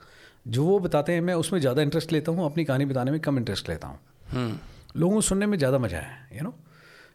जो 0.46 0.64
वो 0.64 0.78
बताते 0.78 1.12
हैं, 1.12 1.20
मैं 1.20 1.34
उसमें 1.34 1.60
ज़्यादा 1.60 1.82
इंटरेस्ट 1.82 2.12
लेता 2.12 2.32
हूँ, 2.32 2.44
अपनी 2.46 2.64
कहानी 2.64 2.84
बताने 2.84 3.10
में 3.10 3.20
कम 3.20 3.38
इंटरेस्ट 3.38 3.68
लेता 3.68 3.88
हूँ। 3.88 3.98
लोगों 4.32 5.14
को 5.14 5.20
सुनने 5.20 5.46
में 5.46 5.56
ज़्यादा 5.58 5.78
मज़ा 5.78 5.98
है 5.98 6.36
यू 6.36 6.42
नो 6.42 6.54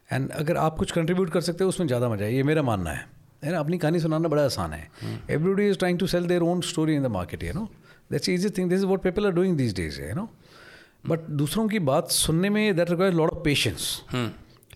एंड 0.10 0.30
अगर 0.32 0.58
आप 0.58 0.78
कुछ 0.78 0.92
कंट्रीब्यूट 0.92 1.30
कर 1.30 1.42
सकते 1.42 1.64
हो 1.64 1.70
उसमें 1.70 1.88
ज़्यादा 1.88 2.10
मज़ा 2.10 2.26
है। 2.26 2.34
ये 2.36 2.44
मेरा 2.44 2.62
मानना 2.64 2.92
है। 2.92 3.06
है 3.44 3.52
ना? 3.52 3.60
अपनी 3.60 3.78
कहानी 3.78 4.00
सुनाना 4.00 4.28
बड़ा 4.28 4.44
आसान 4.46 4.74
है। 4.74 4.90
Everybody 5.30 5.70
is 5.70 5.78
trying 5.78 6.00
to 6.00 6.08
sell 6.08 6.26
their 6.28 6.42
own 6.44 6.62
story 6.70 6.96
in 6.96 7.04
the 7.04 7.08
market 7.12 7.44
you 7.44 7.54
know 7.54 7.68
that's 8.12 8.30
easy 8.30 8.50
thing 8.50 8.70
this 8.70 8.80
is 8.80 8.86
what 8.86 9.04
people 9.04 9.26
are 9.26 9.32
doing 9.32 9.58
these 9.58 9.76
days 9.76 10.02
you 10.02 10.16
know 10.16 10.30
but 11.08 11.20
दूसरों 11.40 11.68
की 11.68 11.80
बात 11.82 12.10
सुनने 12.12 12.50
में 12.50 12.76
that 12.76 12.90
require 12.90 13.14
lot 13.14 13.32
of 13.32 13.44
patience 13.44 14.02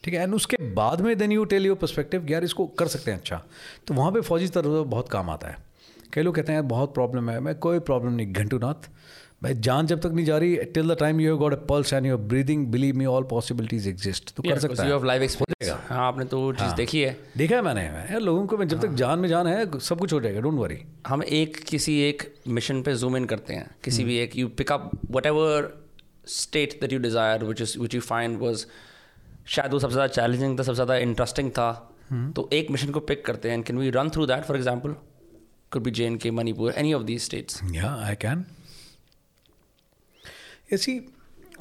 ठीक 0.04 0.14
है? 0.14 0.22
And 0.22 0.34
उसके 0.36 0.58
बाद 0.74 1.02
में 1.02 1.18
then 1.18 1.32
you 1.32 1.44
tell 1.46 1.66
your 1.66 1.76
perspective 1.78 2.28
यार 2.30 2.44
इसको 2.44 2.66
कर 2.80 2.88
सकते 2.88 3.12
हैं 3.12 3.18
अच्छा। 3.18 3.42
तो 3.88 3.94
वहाँ 3.94 4.12
पे 4.12 4.22
फौजी 4.22 4.48
तरह 4.50 4.82
बहुत 4.86 5.10
काम 5.10 5.30
आता 5.30 5.48
है। 5.48 5.58
कई 6.14 6.22
लोग 6.22 6.36
कहते 6.36 6.52
हैं 6.52 6.60
यार 6.60 6.68
बहुत 6.68 6.94
प्रॉब्लम 6.94 7.30
है। 7.30 7.40
मैं 7.40 7.56
कोई 7.56 7.80
प्रॉब्लम 7.82 8.14
नहीं। 8.14 8.34
घंटू 8.34 8.58
नाथ 8.58 8.90
भाई 9.44 9.54
जान 9.60 9.88
जब 9.88 10.00
तक 10.02 10.12
नहीं 10.14 10.26
जा 10.26 10.38
रही 10.38 10.56
till 10.74 10.88
the 10.88 10.96
time 11.00 11.20
you 11.22 11.38
got 11.38 11.54
a 11.54 11.56
pulse 11.70 11.94
and 11.94 12.06
you're 12.06 12.18
breathing 12.28 12.66
believe 12.72 12.96
me 12.96 13.06
all 13.06 13.24
possibilities 13.30 13.88
exist 13.88 14.34
तो 14.36 14.44
कर 14.44 14.60
सकता 14.60 14.84
है 14.84 15.06
लाइफ 15.06 15.22
एक्सपीरियंस 15.22 15.90
हाँ 15.90 16.06
आपने 16.08 16.26
तो 16.26 16.40
चीज़ 16.52 16.64
हाँ। 16.64 16.76
देखी 16.76 17.02
है 17.02 17.18
देखा 17.38 17.56
है 17.56 17.62
मैंने 17.62 17.84
यार 17.84 18.20
लोगों 18.22 18.46
को 18.48 18.58
मैं 18.58 18.68
जब 18.68 18.78
हाँ, 18.78 18.88
तक। 18.88 18.96
जान 18.96 19.20
में 19.20 19.28
जान 19.30 19.48
है 19.48 19.80
सब 19.82 20.00
कुछ 20.00 20.14
हो 20.14 20.20
जाएगा 20.20 20.42
डोंट 20.42 20.60
वरी 20.60 20.80
हम 21.08 21.24
एक 21.34 21.64
किसी 21.66 22.00
एक 22.02 22.24
मिशन 22.50 22.82
पे 22.82 22.96
जूम 22.96 23.18
इन 23.18 23.26
करते 23.26 23.54
हैं 23.54 23.70
किसी 23.84 24.02
हम्म। 24.02 24.12
भी 24.12 24.18
एक 24.20 24.38
you 24.38 24.48
pick 24.58 24.72
up 24.72 24.90
whatever 25.26 25.72
state 26.32 26.80
that 26.82 26.94
you 26.94 27.00
desire 27.02 27.44
which 27.46 27.62
is 27.62 27.78
which 27.80 27.96
you 27.96 28.02
find 28.04 28.40
was 28.40 28.66
शायद 29.48 29.74
वो 29.74 29.80
सबसे 29.80 29.94
ज़्यादा 29.94 30.14
चैलेंजिंग 30.14 30.60
था 30.60 30.64
सबसे 30.64 30.76
ज़्यादा 30.76 30.98
इंटरेस्टिंग 31.00 31.52
था 31.52 31.72
हम्म। 32.10 32.32
तो 32.32 32.50
एक 32.54 32.72
मिशन 32.72 32.92
को 32.92 33.00
पिक 33.02 33.26
करते 33.26 33.52
हैं 33.52 33.64
can 33.64 33.78
we 33.78 33.90
run 33.92 34.10
through 34.10 34.26
that 34.26 34.44
for 34.44 34.58
example 34.58 34.96
could 35.72 35.84
be 35.84 35.92
JNK, 35.92 36.32
Manipur, 36.32 36.72
any 36.76 36.92
of 36.94 37.08
these 37.08 37.24
states. 37.24 37.62
Yeah, 37.72 37.98
I 38.00 38.16
can. 38.16 38.46
See, 40.70 41.00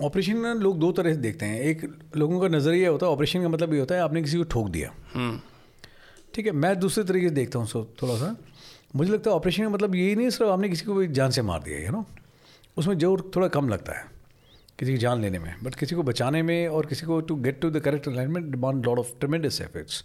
operation 0.00 0.44
लोग 0.56 0.78
दो 0.78 0.90
तरह 0.92 1.14
से 1.14 1.20
देखते 1.20 1.46
हैं। 1.46 1.60
एक 1.60 1.80
लोगों 2.16 2.40
का 2.40 2.48
नज़रिया 2.48 2.90
होता 2.90 3.06
है 3.06 3.12
ऑपरेशन 3.12 3.42
का 3.42 3.48
मतलब 3.48 3.72
ये 3.74 3.80
होता 3.80 3.94
है 3.94 4.00
आपने 4.00 4.22
किसी 4.22 4.36
को 4.36 4.44
ठोक 4.44 4.68
दिया। 4.68 4.90
हम्म। 5.14 5.40
ठीक 6.34 6.46
है 6.46 6.52
मैं 6.54 6.78
दूसरे 6.80 7.04
तरीके 7.04 7.28
से 7.28 7.34
देखता 7.34 7.58
हूँ 7.58 7.66
सो 7.68 7.84
थोड़ा 8.02 8.16
सा 8.16 8.36
मुझे 8.96 9.12
लगता 9.12 9.30
है 9.30 9.36
ऑपरेशन 9.36 9.62
का 9.62 9.68
मतलब 9.68 9.94
यही 9.94 10.14
नहीं 10.14 10.26
है 10.26 10.30
सिर्फ़ 10.30 10.52
आपने 10.52 10.68
किसी 10.68 10.84
को 10.84 10.94
भी 10.94 11.06
जान 11.10 11.30
से 11.30 11.42
मार 11.42 11.62
दिया 11.62 11.78
है 11.78 11.90
ना 11.92 12.04
उसमें 12.76 12.96
ज़ोर 12.98 13.30
थोड़ा 13.36 13.48
कम 13.50 13.68
लगता 13.68 13.98
है 13.98 14.04
किसी 14.78 14.92
की 14.92 14.98
जान 14.98 15.20
लेने 15.22 15.38
में। 15.38 15.54
बट 15.62 15.74
किसी 15.74 15.94
को 15.94 16.02
बचाने 16.02 16.42
में 16.42 16.68
और 16.68 16.86
किसी 16.86 17.06
को 17.06 17.20
to 17.20 17.36
get 17.38 17.60
to 17.60 17.70
the 17.70 17.80
correct 17.80 18.08
alignment 18.08 18.50
demand 18.50 18.86
lot 18.86 18.98
of 18.98 19.12
tremendous 19.20 19.60
efforts 19.60 20.04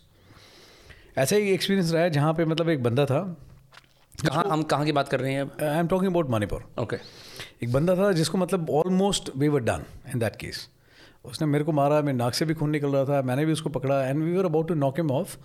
ऐसा 1.17 1.35
ही 1.35 1.51
एक्सपीरियंस 1.51 1.91
रहा 1.91 2.03
है 2.03 2.09
जहाँ 2.11 2.33
पे 2.33 2.45
मतलब 2.45 2.69
एक 2.69 2.83
बंदा 2.83 3.05
था 3.05 3.21
कहाँ 4.15 4.43
हम 4.49 4.63
कहाँ 4.63 4.85
की 4.85 4.91
बात 4.91 5.09
कर 5.09 5.19
रहे 5.19 5.33
हैं 5.33 5.49
I 5.63 5.79
am 5.79 5.87
talking 5.87 6.11
about 6.11 6.29
Manipur 6.29 6.63
okay 6.79 6.97
एक 7.63 7.71
बंदा 7.73 7.95
था 7.95 8.11
जिसको 8.11 8.37
मतलब 8.37 8.69
almost 8.69 9.29
we 9.37 9.47
were 9.47 9.61
done 9.61 9.83
in 10.13 10.19
that 10.19 10.35
case 10.35 10.69
उसने 11.25 11.47
मेरे 11.47 11.63
को 11.63 11.71
मारा 11.71 12.01
मेरे 12.01 12.17
नाक 12.17 12.33
से 12.33 12.45
भी 12.45 12.53
खून 12.53 12.69
निकल 12.69 12.87
रहा 12.87 13.05
था 13.05 13.21
मैंने 13.21 13.45
भी 13.45 13.51
उसको 13.51 13.69
पकड़ा 13.69 14.07
and 14.07 14.23
we 14.23 14.37
were 14.37 14.45
about 14.45 14.67
to 14.67 14.73
knock 14.73 14.99
him 14.99 15.11
off 15.11 15.37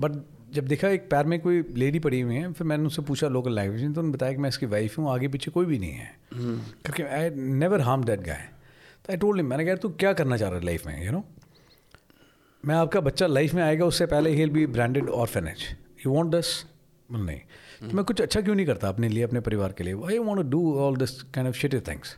but 0.00 0.22
जब 0.52 0.66
देखा 0.66 0.88
एक 0.88 1.10
पैर 1.10 1.26
में 1.26 1.40
कोई 1.40 1.64
लेडी 1.70 1.98
पड़ी 1.98 2.20
हुई 2.20 2.34
है 2.34 2.52
फिर 2.52 2.66
मैंने 2.66 2.82
उनसे 2.82 3.02
पूछा 3.02 3.28
लोकल 3.28 3.52
लैंग्वेज 3.52 3.82
में 3.82 3.92
तो 3.92 4.00
उन्होंने 4.00 4.16
बताया 4.16 4.32
कि 4.32 4.38
मैं 4.38 4.48
इसकी 4.48 4.66
वाइफ 4.66 4.98
हूँ 4.98 5.10
आगे 5.10 5.28
पीछे 5.28 5.50
कोई 5.50 5.66
भी 5.66 5.78
नहीं 5.78 5.92
है। 5.92 6.14
क्योंकि 6.34 7.02
I 7.02 7.30
never 7.30 7.80
harm 7.80 8.04
that 8.04 8.20
guy 8.20 8.48
तो 9.04 9.12
आई 9.12 9.16
टोल्ड 9.16 9.40
हिम 9.40 9.50
मैंने 9.50 9.66
कहा 9.66 9.74
तू 9.74 9.88
क्या 9.88 10.12
करना 10.12 10.36
चाह 10.36 10.48
रहा 10.48 10.58
है 10.58 10.64
लाइफ 10.64 10.86
में 10.86 11.06
यू 11.06 11.12
नो 11.12 11.24
मैं 12.64 12.74
आपका 12.74 13.00
बच्चा 13.00 13.26
लाइफ 13.26 13.54
में 13.54 13.62
आएगा 13.62 13.84
उससे 13.84 14.06
पहले 14.06 14.30
ही 14.30 14.36
will 14.36 14.50
be 14.50 14.66
branded 14.66 15.08
orphanage 15.08 15.76
you 16.06 16.12
want 16.12 16.30
this 16.30 16.64
नहीं. 17.12 17.40
तो 17.80 17.96
मैं 17.96 18.04
कुछ 18.04 18.20
अच्छा 18.20 18.40
क्यों 18.40 18.54
नहीं 18.54 18.66
करता 18.66 18.88
अपने 18.88 19.08
लिए 19.08 19.22
अपने 19.22 19.40
परिवार 19.48 19.72
के 19.78 19.84
लिए? 19.84 19.94
I 20.08 20.18
want 20.18 20.42
to 20.42 20.48
do 20.50 20.74
all 20.80 20.96
this 20.96 21.22
kind 21.22 21.48
of 21.48 21.56
shit 21.56 21.74
things 21.88 22.16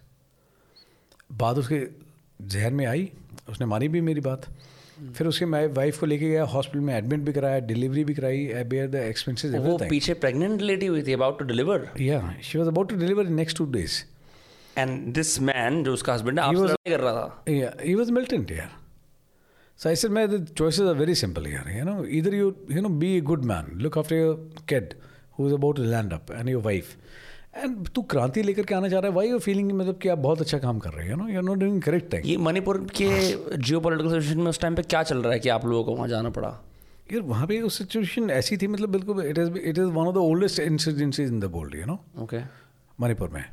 बात 1.42 1.58
उसके 1.58 1.82
जहन 2.40 2.74
में 2.74 2.84
आई 2.86 3.10
उसने 3.48 3.66
मानी 3.66 3.88
भी 3.88 4.00
मेरी 4.00 4.20
बात। 4.20 4.46
फिर 5.16 5.26
उसके 5.26 5.46
मैं 5.46 5.66
वाइफ 5.74 5.98
को 6.00 6.06
लेके 6.06 6.28
गया 6.28 6.44
हॉस्पिटल 6.52 6.84
में 6.84 6.94
एडमिट 6.94 7.20
भी 7.26 7.32
कराया 7.32 7.58
डिलीवरी 7.66 8.04
भी 8.04 8.14
कराई 8.14 8.48
आई 8.56 8.64
बेयर 8.72 8.88
द 8.90 8.94
एक्सपेंसेस 8.94 9.54
वो 9.66 9.76
पीछे 9.90 10.14
प्रेग्नेंट 10.24 10.60
लेडी 10.62 10.86
हुई 10.86 11.02
थी 11.06 11.12
अबाउट 11.12 11.38
टू 11.38 11.44
डिलीवर 11.44 11.88
या 12.00 12.20
she 12.42 12.58
was 12.58 12.68
about 12.68 12.90
to 12.90 12.96
deliver 12.96 13.26
in 13.26 13.34
next 13.34 13.58
two 13.58 13.70
days 13.72 14.02
and 14.78 15.12
this 15.14 15.40
man 15.40 15.82
जो 15.84 15.92
उसका 15.92 16.14
हस्बैंड 16.14 16.40
है 16.40 16.46
आपसे 16.46 16.90
कर 16.90 17.00
रहा 17.00 17.12
था? 17.12 17.44
Yeah, 17.48 17.74
he 17.88 17.94
was 18.00 18.10
militant, 18.18 18.50
yeah. 18.58 18.76
So 19.80 19.88
I 19.88 19.94
said, 19.94 20.10
man, 20.10 20.30
the 20.30 20.38
choices 20.58 20.86
are 20.90 20.94
very 21.00 21.14
simple 21.18 21.44
here. 21.44 21.64
You 21.72 21.84
know, 21.88 22.04
either 22.04 22.30
you, 22.36 22.46
you 22.76 22.80
know, 22.84 22.88
be 23.02 23.10
a 23.18 23.20
good 23.26 23.44
man, 23.50 23.66
look 23.84 23.96
after 24.00 24.16
your 24.16 24.32
kid 24.72 24.96
is 25.46 25.52
about 25.52 25.76
to 25.76 25.82
land 25.82 26.12
up, 26.12 26.30
and 26.30 26.48
your 26.48 26.60
wife. 26.60 26.92
And 27.64 27.88
तू 27.94 28.02
क्रांति 28.12 28.42
लेकर 28.42 28.64
के 28.66 28.74
आना 28.74 28.88
चाह 28.88 29.00
रहा 29.00 29.10
है 29.10 29.16
why 29.16 29.28
you 29.28 29.38
feeling 29.38 29.70
मतलब 29.72 29.98
कि 30.02 30.08
आप 30.08 30.18
बहुत 30.18 30.40
अच्छा 30.40 30.58
काम 30.58 30.78
कर 30.78 30.92
रहे 30.92 31.10
हो 31.10 31.16
no 31.16 31.28
you 31.28 31.36
are 31.36 31.42
not 31.42 31.58
doing 31.58 31.80
correct 31.82 32.12
thing 32.12 32.26
ये 32.26 32.36
मणिपुर 32.46 32.78
के 33.00 33.08
जियो 33.56 33.80
पोलिटिकल 33.80 34.10
सिचुएशन 34.10 34.40
में 34.40 34.50
उस 34.50 34.60
टाइम 34.60 34.74
पे 34.74 34.82
क्या 34.82 35.02
चल 35.02 35.22
रहा 35.22 35.32
है 35.32 35.38
कि 35.40 35.48
आप 35.48 35.64
लोगों 35.66 35.84
को 35.84 35.94
वहाँ 35.96 36.08
जाना 36.08 36.30
पड़ा? 36.30 36.48
यार 37.12 37.22
वहाँ 37.22 37.46
पे 37.46 37.60
उस 37.60 37.78
सिचुएशन 37.78 38.30
ऐसी 38.30 38.56
थी 38.56 38.66
मतलब 38.66 38.88
बिल्कुल 38.92 39.24
it 39.26 39.38
is 39.38 39.56
it 39.58 39.78
is 39.78 39.84
one 39.84 40.06
of 40.06 40.14
the 40.14 40.18
oldest 40.18 40.60
insurgencies 40.60 41.28
in 41.28 41.40
the 41.40 41.50
world 41.54 41.74
you 41.74 41.86
know 41.86 41.98
okay 42.22 42.40
Manipur 43.00 43.28
में। 43.28 43.44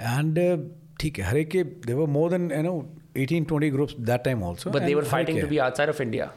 एंड 0.00 0.38
ठीक 1.00 1.18
है 1.18 1.24
हर 1.24 1.36
एक 1.36 1.50
के 1.50 1.62
there were 1.86 2.06
more 2.08 2.30
than 2.30 2.50
you 2.52 2.62
know 2.62 2.74
18 3.18 3.44
20 3.52 3.70
groups 3.72 3.94
that 4.00 4.24
time 4.24 4.44
also 4.44 4.70
but 4.70 4.82
they 4.82 4.94
were 4.94 5.04
fighting 5.04 5.40
to 5.40 5.46
be 5.48 5.58
outside 5.66 5.90
of 5.90 6.02
India 6.02 6.32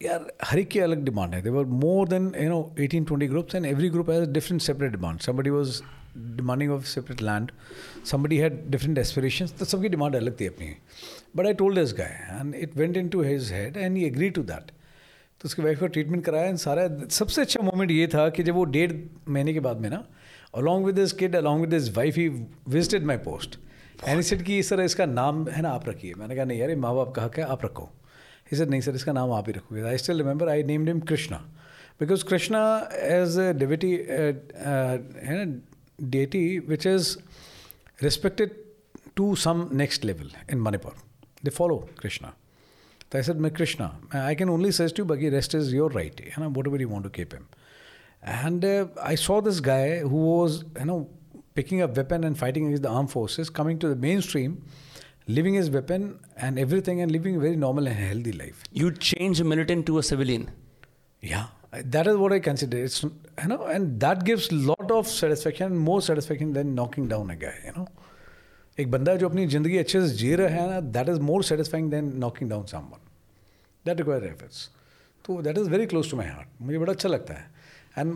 यार, 0.00 0.26
हर 0.44 0.58
एक 0.58 0.68
की 0.68 0.78
अलग 0.78 1.04
डिमांड 1.04 1.34
है। 1.34 1.40
There were 1.42 1.64
more 1.64 2.08
than 2.08 2.32
you 2.40 2.48
know 2.48 2.74
18 2.80 3.04
20 3.04 3.28
groups 3.28 3.54
and 3.54 3.66
every 3.66 3.88
group 3.90 4.10
has 4.10 4.28
different 4.30 4.60
separate 4.62 4.90
demand 4.92 5.20
somebody 5.20 5.50
was 5.50 5.80
demanding 6.36 6.70
of 6.72 6.84
separate 6.84 7.22
land 7.22 7.50
somebody 8.06 8.38
had 8.38 8.58
different 8.70 8.98
aspirations. 8.98 9.58
तो 9.58 9.64
सबकी 9.64 9.88
demand 9.88 10.16
अलग 10.16 10.40
थी 10.40 10.46
अपनी। 10.46 10.66
But 11.36 11.46
I 11.46 11.54
told 11.54 11.78
this 11.78 11.92
guy 11.92 12.38
and 12.40 12.54
it 12.54 12.76
went 12.76 12.96
in 12.96 13.08
to 13.08 13.22
his 13.22 13.52
head 13.52 13.76
and 13.76 13.96
he 13.96 14.04
agree 14.04 14.30
to 14.30 14.42
that 14.42 14.70
तो 15.40 15.44
उसकी 15.44 15.62
वाइफ 15.62 15.80
का 15.80 15.86
treatment 15.86 16.24
कराया 16.24 16.44
एंड 16.44 16.56
सारा, 16.58 16.88
सबसे 17.08 17.40
अच्छा 17.42 17.62
मोमेंट 17.62 17.90
ये 17.90 18.06
था 18.06 18.28
कि 18.28 18.42
जब 18.42 18.54
वो 18.54 18.64
डेढ़ 18.64 18.92
महीने 19.28 19.52
के 19.52 19.60
बाद 19.60 19.80
में 19.80 19.90
ना 19.90 20.04
along 20.54 20.86
with 20.86 20.94
this 20.94 21.12
kid 21.12 21.36
along 21.36 21.60
with 21.60 21.70
this 21.70 21.96
wife 21.96 22.16
he 22.16 22.28
visited 22.28 23.04
my 23.04 23.16
post 23.16 23.58
and 24.04 24.42
कि 24.42 24.62
सर 24.62 24.80
इसका 24.80 25.06
नाम 25.06 25.48
है 25.48 25.62
ना, 25.62 25.70
आप 25.70 25.88
रखिए। 25.88 26.14
मैंने 26.14 26.36
कहा, 26.36 26.44
नहीं 26.44 26.58
यार 26.58 26.76
माँ 26.76 26.94
बाप 26.94 27.14
का 27.14 27.30
है 27.36 27.42
आप 27.42 27.64
रखो? 27.64 27.90
ही 28.50 28.56
सर 28.56 28.68
नहीं 28.68 28.80
सर 28.80 28.94
इसका 28.94 29.12
नाम 29.12 29.32
आप 29.32 29.48
ही 29.48 29.52
रखोगे 29.52 29.82
I 29.88 29.98
still 29.98 30.18
remember 30.18 30.48
I 30.48 30.62
named 30.72 30.88
him 30.88 31.00
Krishna 31.12 31.36
because 32.00 32.24
Krishna 32.24 32.62
as 33.02 33.38
a 33.38 33.50
deity 33.62 33.92
है 33.96 35.44
ना 35.44 35.44
deity 35.98 36.60
which 36.60 36.86
is 36.86 37.18
respected 38.00 38.54
to 39.16 39.34
some 39.36 39.68
next 39.72 40.04
level 40.04 40.28
in 40.48 40.62
Manipur. 40.62 40.92
They 41.42 41.50
follow 41.50 41.88
Krishna. 41.96 42.34
So 43.12 43.18
I 43.18 43.22
said, 43.22 43.40
"My 43.40 43.50
Krishna, 43.50 43.92
I 44.12 44.34
can 44.34 44.48
only 44.48 44.70
suggest 44.72 44.98
you, 44.98 45.04
Baki, 45.04 45.32
rest 45.32 45.54
is 45.54 45.72
your 45.72 45.88
right. 45.90 46.20
You 46.20 46.42
know, 46.42 46.50
whatever 46.50 46.76
you 46.76 46.88
want 46.88 47.04
to 47.04 47.10
keep 47.10 47.32
him." 47.32 47.46
And 48.22 48.64
uh, 48.64 48.88
I 49.02 49.14
saw 49.14 49.40
this 49.40 49.60
guy 49.60 50.00
who 50.00 50.16
was, 50.16 50.64
you 50.78 50.84
know, 50.84 51.08
picking 51.54 51.80
up 51.82 51.96
weapon 51.96 52.24
and 52.24 52.36
fighting 52.36 52.66
against 52.66 52.82
the 52.82 52.88
armed 52.88 53.10
forces, 53.10 53.48
coming 53.48 53.78
to 53.78 53.88
the 53.88 53.96
mainstream, 53.96 54.62
living 55.28 55.54
his 55.54 55.70
weapon 55.70 56.18
and 56.38 56.58
everything, 56.58 57.00
and 57.00 57.10
living 57.10 57.36
a 57.36 57.40
very 57.40 57.56
normal 57.56 57.86
and 57.86 57.96
healthy 57.98 58.32
life. 58.32 58.64
You 58.76 58.90
change 58.90 59.42
militant 59.42 59.86
to 59.86 59.98
a 59.98 60.02
civilian 60.02 60.48
Yeah, 61.22 61.46
that 61.92 62.06
is 62.06 62.16
what 62.16 62.32
I 62.32 62.38
consider. 62.40 62.78
It's 62.78 63.02
you 63.02 63.48
know, 63.48 63.62
and 63.66 64.00
that 64.00 64.24
gives 64.24 64.50
lot 64.52 64.90
of 64.90 65.08
satisfaction, 65.08 65.76
more 65.76 66.00
satisfaction 66.02 66.52
than 66.52 66.74
knocking 66.74 67.08
down 67.08 67.30
a 67.30 67.36
guy. 67.36 67.54
You 67.64 67.72
know, 67.78 67.86
एक 68.78 68.90
बंदा 68.90 69.14
जो 69.16 69.28
अपनी 69.28 69.46
ज़िंदगी 69.46 69.76
अच्छे 69.78 70.00
से 70.00 70.14
जी 70.16 70.34
रहा 70.36 70.48
है 70.48 70.68
ना 70.70 70.80
that 70.94 71.08
is 71.08 71.20
more 71.28 71.42
satisfying 71.44 71.90
than 71.90 72.12
knocking 72.20 72.50
down 72.50 72.64
someone 72.72 72.98
that 73.86 73.98
require 73.98 74.24
efforts 74.24 74.68
तो 75.24 75.40
that 75.42 75.58
is 75.58 75.70
very 75.70 75.86
close 75.92 76.10
to 76.10 76.16
my 76.16 76.26
heart 76.26 76.48
मुझे 76.62 76.78
बड़ा 76.78 76.92
अच्छा 76.92 77.08
लगता 77.08 77.34
है 77.34 77.50
एंड 77.98 78.14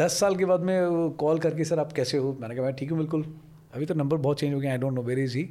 दस 0.00 0.18
साल 0.20 0.36
के 0.36 0.44
बाद 0.44 0.60
में 0.68 1.10
कॉल 1.20 1.38
करके 1.46 1.64
सर 1.64 1.78
आप 1.78 1.92
कैसे 1.92 2.18
हो 2.18 2.36
मैंने 2.40 2.54
कहा 2.54 2.64
मैं 2.64 2.74
ठीक 2.76 2.90
हूँ 2.90 2.98
बिल्कुल 2.98 3.24
अभी 3.74 3.86
तो 3.86 3.94
नंबर 3.94 4.16
बहुत 4.28 4.40
चेंज 4.40 4.54
हो 4.54 4.60
गया 4.60 4.72
I 4.72 4.78
don't 4.78 4.94
know 4.94 5.02
where 5.10 5.18
is 5.18 5.36
he 5.38 5.48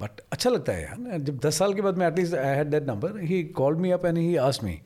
but 0.00 0.20
अच्छा 0.32 0.50
लगता 0.50 0.72
है 0.72 0.82
यार। 0.82 1.18
जब 1.20 1.38
दस 1.40 1.58
साल 1.58 1.74
के 1.74 1.82
बाद 1.82 1.98
मैं 1.98 2.06
at least 2.06 2.34
I 2.34 2.56
had 2.56 2.70
that 2.70 2.86
number 2.86 3.18
he 3.22 3.42
call 3.56 3.76
me 3.76 3.90
up 3.90 4.06
and 4.06 4.18
he 4.18 4.36
asked 4.42 4.64
me 4.64 4.80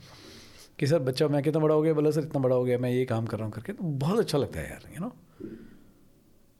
कि 0.78 0.86
सर 0.86 0.98
बच्चा 1.00 1.28
मैं 1.28 1.42
कितना 1.42 1.60
बड़ा 1.62 1.74
हो 1.74 1.82
गया? 1.82 1.92
बोला 1.94 2.10
सर 2.10 2.22
इतना 2.22 2.40
बड़ा 2.42 2.56
हो 2.56 2.64
गया 2.64 2.78
मैं 2.78 2.90
ये 2.90 3.04
काम 3.06 3.26
कर 3.26 3.36
रहा 3.36 3.46
हूँ 3.46 3.52
करके। 3.52 3.72
तो 3.72 3.84
बहुत 4.00 4.18
अच्छा 4.18 4.38
लगता 4.38 4.60
है 4.60 4.70
यार 4.70 4.88
यू 4.94 5.00
नो 5.00 5.12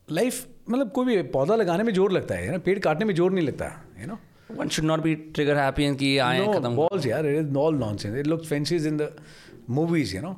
लाइफ 0.07 0.45
मतलब 0.69 0.91
कोई 0.91 1.05
भी 1.05 1.21
पौधा 1.31 1.55
लगाने 1.55 1.83
में 1.83 1.93
ज़ोर 1.93 2.11
लगता 2.11 2.35
है 2.35 2.51
ना 2.51 2.57
पेड़ 2.65 2.77
काटने 2.79 3.05
में 3.05 3.13
ज़ोर 3.15 3.31
नहीं 3.31 3.45
लगता 3.47 3.71
you 4.01 4.07
know 4.07 4.17
one 4.51 4.69
should 4.69 4.85
not 4.85 5.01
be 5.01 5.15
trigger 5.15 5.57
happy 5.57 5.83
and 5.83 5.97
कि 5.97 6.17
आए 6.19 6.45
खत्म। 6.47 6.71
हो। 6.73 6.89
यार 7.05 7.25
it 7.27 7.37
is 7.37 7.55
all 7.57 7.75
nonsense 7.77 8.15
it 8.15 8.27
looks 8.27 8.47
fancies 8.49 8.87
in 8.87 8.97
the 8.97 9.09
movies 9.69 10.15
you 10.15 10.21
know 10.21 10.35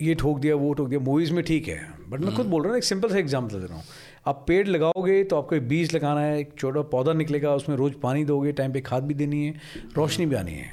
ये 0.00 0.14
ठोक 0.14 0.38
दिया 0.38 0.54
वो 0.56 0.72
ठोक 0.74 0.88
दिया 0.88 1.00
मूवीज़ 1.00 1.32
में 1.32 1.42
ठीक 1.44 1.68
है। 1.68 1.80
बट 2.10 2.20
मैं 2.20 2.34
खुद 2.36 2.46
बोल 2.46 2.62
रहा 2.62 2.70
हूँ 2.70 2.78
एक 2.78 2.84
सिंपल 2.84 3.10
सा 3.10 3.18
एग्ज़ाम्पल 3.18 3.60
दे 3.60 3.66
रहा 3.66 3.76
हूँ। 3.76 3.84
आप 4.26 4.44
पेड़ 4.48 4.66
लगाओगे 4.68 5.22
तो 5.24 5.36
आपको 5.36 5.54
एक 5.54 5.68
बीज 5.68 5.94
लगाना 5.94 6.20
है 6.20 6.38
एक 6.40 6.52
छोटा 6.58 6.82
पौधा 6.90 7.12
निकलेगा 7.12 7.54
उसमें 7.54 7.76
रोज 7.76 7.94
पानी 8.02 8.24
दोगे 8.24 8.52
टाइम 8.52 8.72
पे 8.72 8.80
खाद 8.80 9.02
भी 9.02 9.14
देनी 9.14 9.44
है 9.46 9.54
रोशनी 9.96 10.26
भी 10.26 10.36
आनी 10.36 10.52
है। 10.52 10.70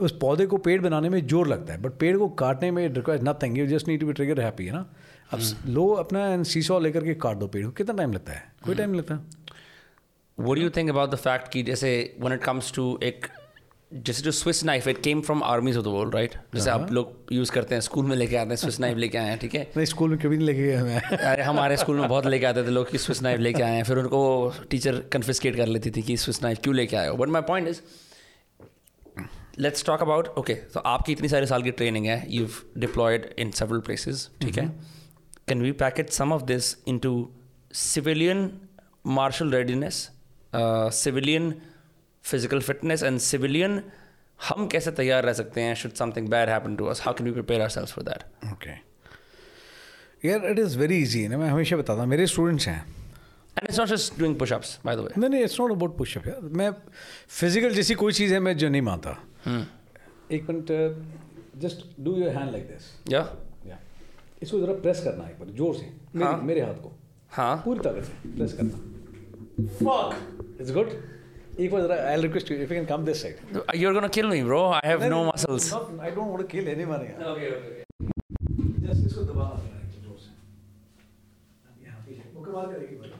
उस 0.00 0.16
पौधे 0.18 0.46
को 0.46 0.56
पेड़ 0.56 0.80
बनाने 0.82 1.08
में 1.08 1.26
ज़ोर 1.26 1.48
लगता 1.48 1.72
है 1.72 1.82
बट 1.82 1.92
पेड़ 1.92 2.16
को 2.18 2.28
काटने 2.36 2.70
में 2.70 2.86
require 2.88 3.22
nothing 3.22 3.58
you 3.58 3.66
just 3.66 3.88
need 3.88 4.00
to 4.00 4.06
be 4.06 4.12
trigger 4.12 4.40
happy 4.40 4.66
है 4.66 4.72
ना? 4.72 4.86
अब 5.32 5.40
लो 5.66 5.86
अपना 5.94 6.42
सीसॉ 6.42 6.78
लेकर 6.78 7.04
के 7.04 7.14
काट 7.14 7.36
दो 7.36 7.46
पेड़ 7.46 7.64
को 7.64 7.70
कितना 7.72 7.96
टाइम 7.96 8.12
लगता 8.12 8.32
है? 8.32 8.42
कोई 8.64 8.74
टाइम 8.74 8.94
लगता। 8.94 9.14
है 9.14 9.38
What 10.38 10.58
you 10.58 10.70
think 10.70 10.90
about 10.90 11.10
the 11.10 11.14
fact 11.14 11.48
कि 11.48 11.62
जैसे 11.62 12.16
वन 12.20 12.32
इट 12.32 12.42
कम्स 12.42 12.72
टू 12.74 12.98
एक 13.02 13.26
जैसे 13.92 14.22
जो 14.22 14.30
Swiss 14.30 14.62
knife 14.64 14.88
it 14.88 15.02
came 15.02 15.20
from 15.20 15.42
armies 15.42 15.76
of 15.76 15.84
the 15.84 15.88
world 15.88 16.14
right 16.14 16.34
जैसे 16.54 16.70
आप 16.70 16.92
लोग 16.92 17.32
यूज़ 17.32 17.52
करते 17.52 17.74
हैं 17.74 17.82
स्कूल 17.82 18.06
में 18.06 18.16
लेके 18.16 18.36
आते 18.36 18.48
हैं 18.48 18.56
स्विस 18.56 18.80
नाइफ 18.80 18.96
लेके 18.96 19.18
आए 19.18 19.28
हैं 19.28 19.38
ठीक 19.38 19.54
है? 19.54 19.62
नहीं 19.76 19.86
स्कूल 19.86 20.10
में 20.10 20.18
कभी 20.18 20.36
नहीं 20.36 20.46
लेके 20.46 20.62
गया 20.62 20.84
मैं। 20.84 21.00
अरे 21.16 21.42
हमारे 21.42 21.76
स्कूल 21.76 21.96
में 21.96 22.08
बहुत 22.08 22.26
लेके 22.26 22.46
आते 22.46 22.62
थे 22.62 22.70
लोग 22.70 22.90
कि 22.90 22.98
स्विस 22.98 23.22
नाइफ 23.22 23.40
लेके 23.40 23.62
आए 23.62 23.76
हैं। 23.76 23.84
फिर 23.84 23.98
उनको 23.98 24.52
टीचर 24.70 25.00
कन्फिस्केट 25.12 25.56
कर 25.56 25.66
लेती 25.66 25.90
थी 25.90 26.02
कि 26.02 26.16
स्विस 26.16 26.42
नाइफ 26.42 26.58
क्यों 26.62 26.74
लेके 26.74 26.96
आए 26.96 27.08
हो? 27.08 27.16
But 27.16 27.28
my 27.28 27.42
point 27.42 27.68
is 27.68 27.80
let's 29.58 29.84
talk 29.84 30.02
about 30.02 30.28
okay 30.28 30.54
तो 30.54 30.80
आपकी 30.80 31.12
इतनी 31.12 31.28
सारे 31.28 31.46
साल 31.46 31.62
की 31.62 31.70
ट्रेनिंग 31.70 32.06
है 32.06 32.24
you 32.28 32.46
deployed 32.78 33.34
in 33.38 33.50
several 33.50 33.80
places 33.80 34.28
ठीक 34.40 34.58
है? 34.58 34.66
Can 35.48 35.62
we 35.62 35.72
package 35.72 36.10
some 36.10 36.32
of 36.32 36.42
this 36.42 36.76
in 36.88 36.98
to 36.98 37.30
civilian 37.72 38.50
martial 39.06 39.50
readiness 39.50 40.08
civilian 40.94 41.54
physical 42.24 42.60
fitness 42.60 43.02
and 43.02 43.18
civilian 43.20 43.82
हम 44.40 44.66
कैसे 44.66 44.90
तैयार 44.92 45.24
रह 45.24 45.32
सकते 45.32 45.60
हैं? 45.60 45.74
Should 45.74 45.92
something 45.94 46.28
bad 46.28 46.48
happen 46.48 46.76
to 46.76 46.86
us 46.86 47.00
how 47.02 47.14
can 47.14 47.26
we 47.26 47.32
prepare 47.32 47.60
ourselves 47.60 47.92
for 47.92 48.04
that 48.04 48.52
okay 48.52 48.70
यार 50.28 50.46
it 50.50 50.58
is 50.58 50.78
very 50.78 50.98
easy 51.02 51.26
ना? 51.28 51.38
मैं 51.38 51.48
हमेशा 51.48 51.76
बताता 51.76 52.00
हूँ 52.00 52.08
मेरे 52.08 52.26
स्टूडेंट्स 52.26 52.68
हैं। 52.68 52.80
And 53.56 53.68
it's 53.68 53.78
not 53.78 53.88
just 53.88 54.18
doing 54.18 54.38
pushups 54.38 54.78
by 54.86 54.96
the 54.96 54.98
way 54.98 55.08
नहीं 55.16 55.30
नहीं 55.30 55.42
इट्स 55.44 55.60
नॉट 55.60 55.70
अबाउट 55.70 55.96
पुशअप 55.98 56.26
यार। 56.26 56.40
मैं 56.42 56.70
फ़िज़िकल 57.28 57.74
जैसी 57.74 57.94
कोई 57.94 58.12
चीज़ 58.12 58.34
है 58.34 58.40
मैं 58.40 58.56
जो 58.58 58.68
नहीं 58.68 58.82
मानता। 58.82 59.16
एक 60.32 60.50
minute 60.50 60.66
just 61.62 61.84
do 62.00 62.16
your 62.16 62.36
hand 62.36 62.50
like 62.52 62.68
this 62.68 63.12
या 63.12 63.20
या 63.66 63.78
इसको 64.42 64.60
ज़रा 64.60 64.72
प्रेस 64.82 65.02
करना 65.04 65.28
एक 65.28 65.38
बार 65.38 65.50
ज़ोर 65.56 65.74
से। 65.74 65.90
मेरे, 66.14 66.24
हाँ। 66.24 66.40
मेरे 66.42 66.60
हाथ 66.60 66.74
को। 66.82 66.92
हाँ। 67.30 67.56
पूरी 67.64 67.80
तरह 67.80 68.02
से 68.02 68.36
प्रेस 68.36 68.52
करना। 68.60 68.86
Fuck. 69.78 70.12
It's 70.58 70.70
good. 70.74 70.92
एक 71.60 71.72
बार 71.72 71.82
जरा 71.82 71.96
I 72.10 72.20
request 72.22 72.50
you 72.50 72.56
if 72.56 72.72
you 72.72 72.78
can 72.78 72.86
come 72.86 73.04
this 73.04 73.22
side 73.22 73.36
you 73.76 73.88
are 73.88 73.94
gonna 73.94 74.08
kill 74.16 74.26
me 74.26 74.42
bro 74.42 74.62
I 74.72 74.88
have 74.88 75.04
no 75.06 75.24
muscles 75.24 75.72
I 75.72 76.10
don't 76.10 76.28
want 76.28 76.38
to 76.38 76.46
kill 76.48 76.68
anyone 76.68 77.06
okay 77.32 77.50
okay 77.56 77.72
just 78.86 79.06
इसको 79.06 79.22
दबा 79.22 79.48
रहा 79.48 79.80
actually 79.80 80.06
ज़ोर 80.06 80.18
यहाँ 81.86 82.00
पे 82.06 82.22
मुकम्मल 82.34 82.72
करेगी 82.72 82.96
भाई 82.96 83.10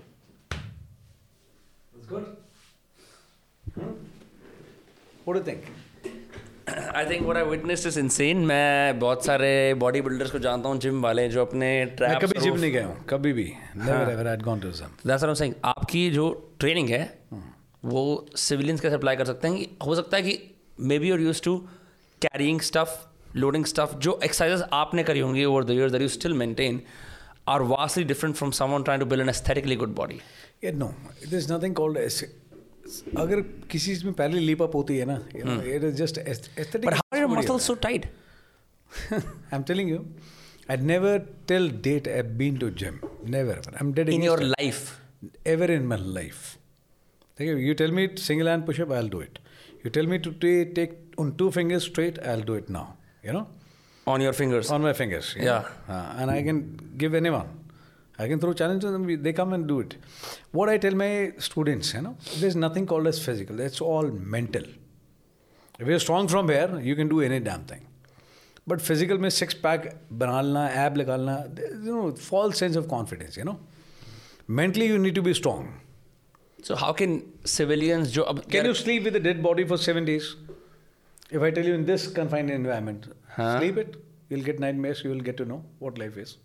it's 1.97 2.09
I 6.97 7.05
think 7.07 7.23
what 7.27 7.37
I 7.37 7.45
witness 7.45 7.87
is 7.87 7.99
insane 8.01 8.37
मैं 8.47 8.99
बहुत 8.99 9.25
सारे 9.25 9.53
बॉडी 9.79 10.01
बिल्डर्स 10.01 10.31
को 10.31 10.39
जानता 10.39 10.69
हूँ 10.69 10.79
जिम 10.81 11.03
वाले 11.03 11.29
जो 11.29 11.45
अपने 11.45 11.69
ट्रैक 11.97 12.25
कभी 12.25 12.41
जिम 12.41 12.57
नहीं 12.57 12.73
गए 12.73 12.95
कभी 13.09 13.33
भी। 13.33 13.53
हाँ। 13.79 14.37
आपकी 15.65 16.11
जो 16.11 16.29
ट्रेनिंग 16.61 16.89
है 16.89 17.20
वो 17.83 18.03
सिविलियंस 18.37 18.81
कैसे 18.81 18.95
अप्लाई 18.95 19.17
कर 19.17 19.25
सकते 19.25 19.49
हैं 19.49 19.67
हो 19.87 19.95
सकता 19.95 20.17
है 20.17 20.23
कि 20.23 20.39
maybe 20.99 21.09
you're 21.09 21.21
used 21.21 21.43
to 21.43 21.57
carrying 22.23 22.61
stuff 22.71 22.99
loading 23.37 23.65
stuff 23.67 23.97
जो 23.99 24.19
एक्सरसाइजेस 24.25 24.63
आपने 24.73 25.03
करी 25.03 25.21
होंगी 25.21 25.45
over 25.45 25.65
the 25.65 25.71
year 25.71 25.91
that 25.91 26.03
you 26.03 26.09
still 26.09 26.35
maintain 26.35 26.83
are 27.49 27.63
vastly 27.73 28.05
different 28.05 28.37
from 28.37 28.51
someone 28.61 28.83
trying 28.83 29.03
to 29.03 29.09
build 29.11 29.23
an 29.23 29.29
aesthetically 29.29 29.77
good 29.77 29.95
body 29.95 30.21
Yeah, 30.63 30.73
no, 30.73 30.95
there 31.21 31.39
is 31.39 31.47
nothing 31.49 31.75
called 31.75 31.99
as 31.99 32.23
अगर 33.17 33.41
किसी 33.71 33.87
चीज़ 33.87 34.05
में 34.05 34.15
पहले 34.15 34.41
leap 34.41 34.63
up 34.63 34.75
होती 34.75 34.97
है 34.97 35.05
ना 35.07 35.15
it 35.37 35.85
is 35.85 35.95
just 35.97 36.19
aesthetic 36.19 36.87
but 36.87 36.95
how 36.95 37.15
are 37.15 37.21
your 37.21 37.31
muscles 37.31 37.67
so 37.67 37.75
tight 37.87 38.07
I'm 39.53 39.65
telling 39.65 39.89
you, 39.89 39.99
I'd 40.69 40.83
never 40.83 41.13
till 41.47 41.69
date 41.85 42.09
I've 42.09 42.33
been 42.39 42.57
to 42.59 42.71
gym. 42.73 42.97
Never. 43.35 43.57
I'm 43.81 43.93
dead 43.99 44.09
in 44.09 44.15
against 44.15 44.27
your 44.27 44.43
life 44.45 44.91
ever 45.47 45.69
in 45.75 45.87
my 45.93 45.99
life. 46.19 46.41
Okay, 47.40 47.48
you 47.68 47.74
tell 47.74 47.92
me 47.92 48.08
single 48.16 48.48
hand 48.48 48.66
push 48.66 48.80
up, 48.80 48.92
I'll 48.92 49.08
do 49.08 49.20
it. 49.20 49.40
You 49.84 49.90
tell 49.90 50.06
me 50.06 50.20
to 50.20 50.32
ta- 50.32 50.72
take 50.80 50.94
on 51.18 51.36
two 51.42 51.52
fingers 51.52 51.84
straight, 51.84 52.20
I'll 52.34 52.42
do 52.42 52.54
it 52.54 52.70
now. 52.70 52.86
You 53.24 53.34
know, 53.34 53.46
on 54.08 54.22
your 54.22 54.34
fingers 54.34 54.72
on 54.72 54.82
my 54.88 54.94
fingers. 55.02 55.30
you 55.38 55.44
Yeah. 55.46 55.62
know. 55.62 55.94
Uh, 55.96 56.22
and 56.24 56.32
I 56.32 56.42
can 56.48 56.60
give 57.04 57.16
anyone. 57.22 57.48
I 58.24 58.28
can 58.32 58.40
throw 58.40 58.54
challenge 58.54 58.82
to 58.86 58.92
them. 58.92 59.06
we- 59.12 59.16
They 59.28 59.34
come 59.34 59.54
and 59.54 59.68
do 59.68 59.80
it. 59.86 59.96
What 60.60 60.70
I 60.74 60.78
tell 60.84 60.96
my 61.02 61.10
students, 61.48 61.94
you 61.96 62.02
know, 62.06 62.16
there's 62.42 62.56
nothing 62.66 62.86
called 62.92 63.08
as 63.14 63.20
physical. 63.26 63.60
It's 63.70 63.82
all 63.82 64.12
mental. 64.36 64.68
If 65.80 65.88
you're 65.94 66.00
strong 66.00 66.30
from 66.34 66.48
here, 66.50 66.80
you 66.90 66.96
can 66.96 67.10
do 67.14 67.22
any 67.30 67.40
damn 67.50 67.66
thing. 67.72 67.82
But 68.68 68.82
physical 68.82 69.18
में 69.18 69.30
six 69.38 69.54
pack 69.66 69.88
बनाना, 70.22 70.62
ab 70.86 70.96
निकालना, 70.98 71.36
you 71.88 71.96
know, 71.98 72.12
false 72.30 72.62
sense 72.64 72.78
of 72.84 72.88
confidence. 72.94 73.36
You 73.38 73.44
know, 73.50 73.58
mentally 74.62 74.88
you 74.88 74.98
need 74.98 75.16
to 75.16 75.22
be 75.22 75.34
strong. 75.34 75.68
So 76.63 76.77
how 76.77 76.93
can 76.93 77.33
civilians? 77.45 78.13
Jo- 78.13 78.33
can 78.49 78.67
you 78.67 78.75
sleep 78.75 79.05
with 79.05 79.17
a 79.17 79.21
dead 79.21 79.43
body 79.43 79.65
for 79.65 79.77
seven 79.77 80.05
days? 80.05 80.37
If 81.31 81.43
I 81.43 81.51
tell 81.51 81.65
you 81.65 81.75
in 81.75 81.85
this 81.87 82.07
confined 82.07 82.51
environment, 82.51 83.07
huh? 83.29 83.59
sleep 83.59 83.77
it, 83.79 83.97
you'll 84.29 84.43
get 84.43 84.59
nightmares. 84.59 85.03
You 85.05 85.11
will 85.11 85.21
get 85.21 85.37
to 85.39 85.45
know 85.45 85.65
what 85.79 85.99
life 85.99 86.17
is. 86.17 86.37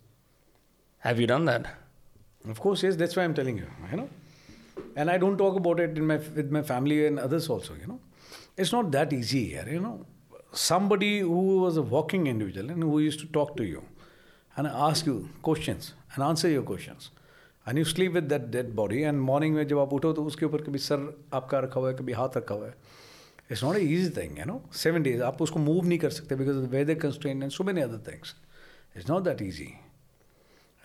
Have 1.00 1.20
you 1.20 1.28
done 1.28 1.46
that? 1.46 1.68
Of 2.48 2.60
course, 2.60 2.84
yes. 2.84 2.96
That's 2.96 3.16
why 3.16 3.24
I'm 3.24 3.34
telling 3.34 3.58
you. 3.58 3.68
You 3.92 3.98
know, 3.98 4.10
and 4.96 5.10
I 5.10 5.18
don't 5.18 5.38
talk 5.38 5.56
about 5.56 5.80
it 5.80 5.98
in 5.98 6.06
my 6.08 6.18
with 6.18 6.52
my 6.52 6.62
family 6.62 7.06
and 7.08 7.20
others 7.20 7.50
also. 7.50 7.74
You 7.82 7.88
know, 7.88 8.00
it's 8.58 8.72
not 8.72 8.92
that 8.92 9.12
easy 9.14 9.48
here. 9.50 9.68
You 9.70 9.80
know, 9.80 10.06
somebody 10.52 11.20
who 11.20 11.60
was 11.62 11.78
a 11.78 11.82
walking 11.82 12.28
individual 12.28 12.70
and 12.70 12.84
who 12.84 13.00
used 13.00 13.20
to 13.22 13.26
talk 13.28 13.58
to 13.58 13.64
you 13.66 13.84
and 14.56 14.68
ask 14.68 15.06
you 15.06 15.30
questions 15.42 15.94
and 16.14 16.24
answer 16.24 16.48
your 16.48 16.64
questions 16.64 17.10
And 17.68 17.78
you 17.78 17.84
sleep 17.84 18.12
with 18.12 18.24
that 18.24 18.42
dead 18.42 18.74
body 18.74 19.02
and 19.02 19.20
morning 19.20 19.56
में 19.56 19.68
जब 19.68 19.80
आप 19.80 19.94
उठो 19.94 20.14
तो 20.14 20.24
उसके 20.24 20.46
ऊपर 20.46 20.62
कभी 20.62 20.78
sir 20.78 21.26
आपका 21.34 21.60
रखा 21.60 21.80
हुआ 21.80 21.90
है 21.90 21.96
कभी 21.96 22.12
हाथ 22.12 22.38
रखा 22.38 22.56
हुआ 22.56 22.68
है। 22.68 22.76
It's 23.52 23.64
not 23.64 23.76
easy 23.76 24.18
thing 24.18 24.38
you 24.38 24.46
know? 24.46 24.60
Seven 24.86 25.04
days 25.08 25.22
आप 25.22 25.42
उसको 25.42 25.60
मूव 25.60 25.86
नहीं 25.86 26.00
कर 26.00 26.10
सकते 26.10 26.36
because 26.36 26.58
weather 26.58 26.98
constraint 27.06 27.44
and 27.44 27.56
so 27.58 27.68
many 27.70 27.84
other 27.88 28.02
things. 28.10 28.34
It's 28.98 29.10
not 29.14 29.26
that 29.28 29.42
easy. 29.42 29.68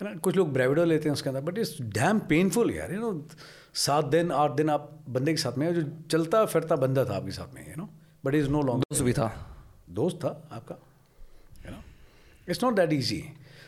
है 0.01 0.07
ना? 0.07 0.15
कुछ 0.15 0.35
लोग 0.35 0.53
ब्रेविडो 0.53 0.85
लेते 0.85 1.09
हैं 1.09 1.13
उसके 1.13 1.29
अंदर 1.29 1.41
बट 1.41 1.57
इट्स 1.57 1.81
डैम 1.81 2.19
पेनफुल 2.19 2.71
यार 2.71 2.93
यू 2.93 2.99
नो 2.99 3.27
सात 3.73 4.05
दिन 4.05 4.31
आठ 4.31 4.51
दिन 4.51 4.69
आप 4.69 4.99
बंदे 5.09 5.31
के 5.31 5.37
साथ 5.37 5.57
में 5.57 5.73
जो 5.75 6.07
चलता 6.11 6.45
फिरता 6.45 6.75
बंदा 6.75 7.05
था 7.05 7.15
आपके 7.15 7.31
साथ 7.31 7.53
में 7.53 7.69
you 7.69 7.75
know 7.77 7.89
but 8.25 8.35
is 8.35 8.49
no 8.49 8.61
long 8.61 8.81
दोस्त 8.81 9.03
भी 9.03 9.13
था। 9.13 9.27
दोस्त 9.89 10.17
था 10.17 10.49
आपका 10.51 10.75
you 11.65 11.71
know 11.71 11.77
it's 12.49 12.63
not 12.63 12.73
that 12.73 12.93
easy 12.93 13.23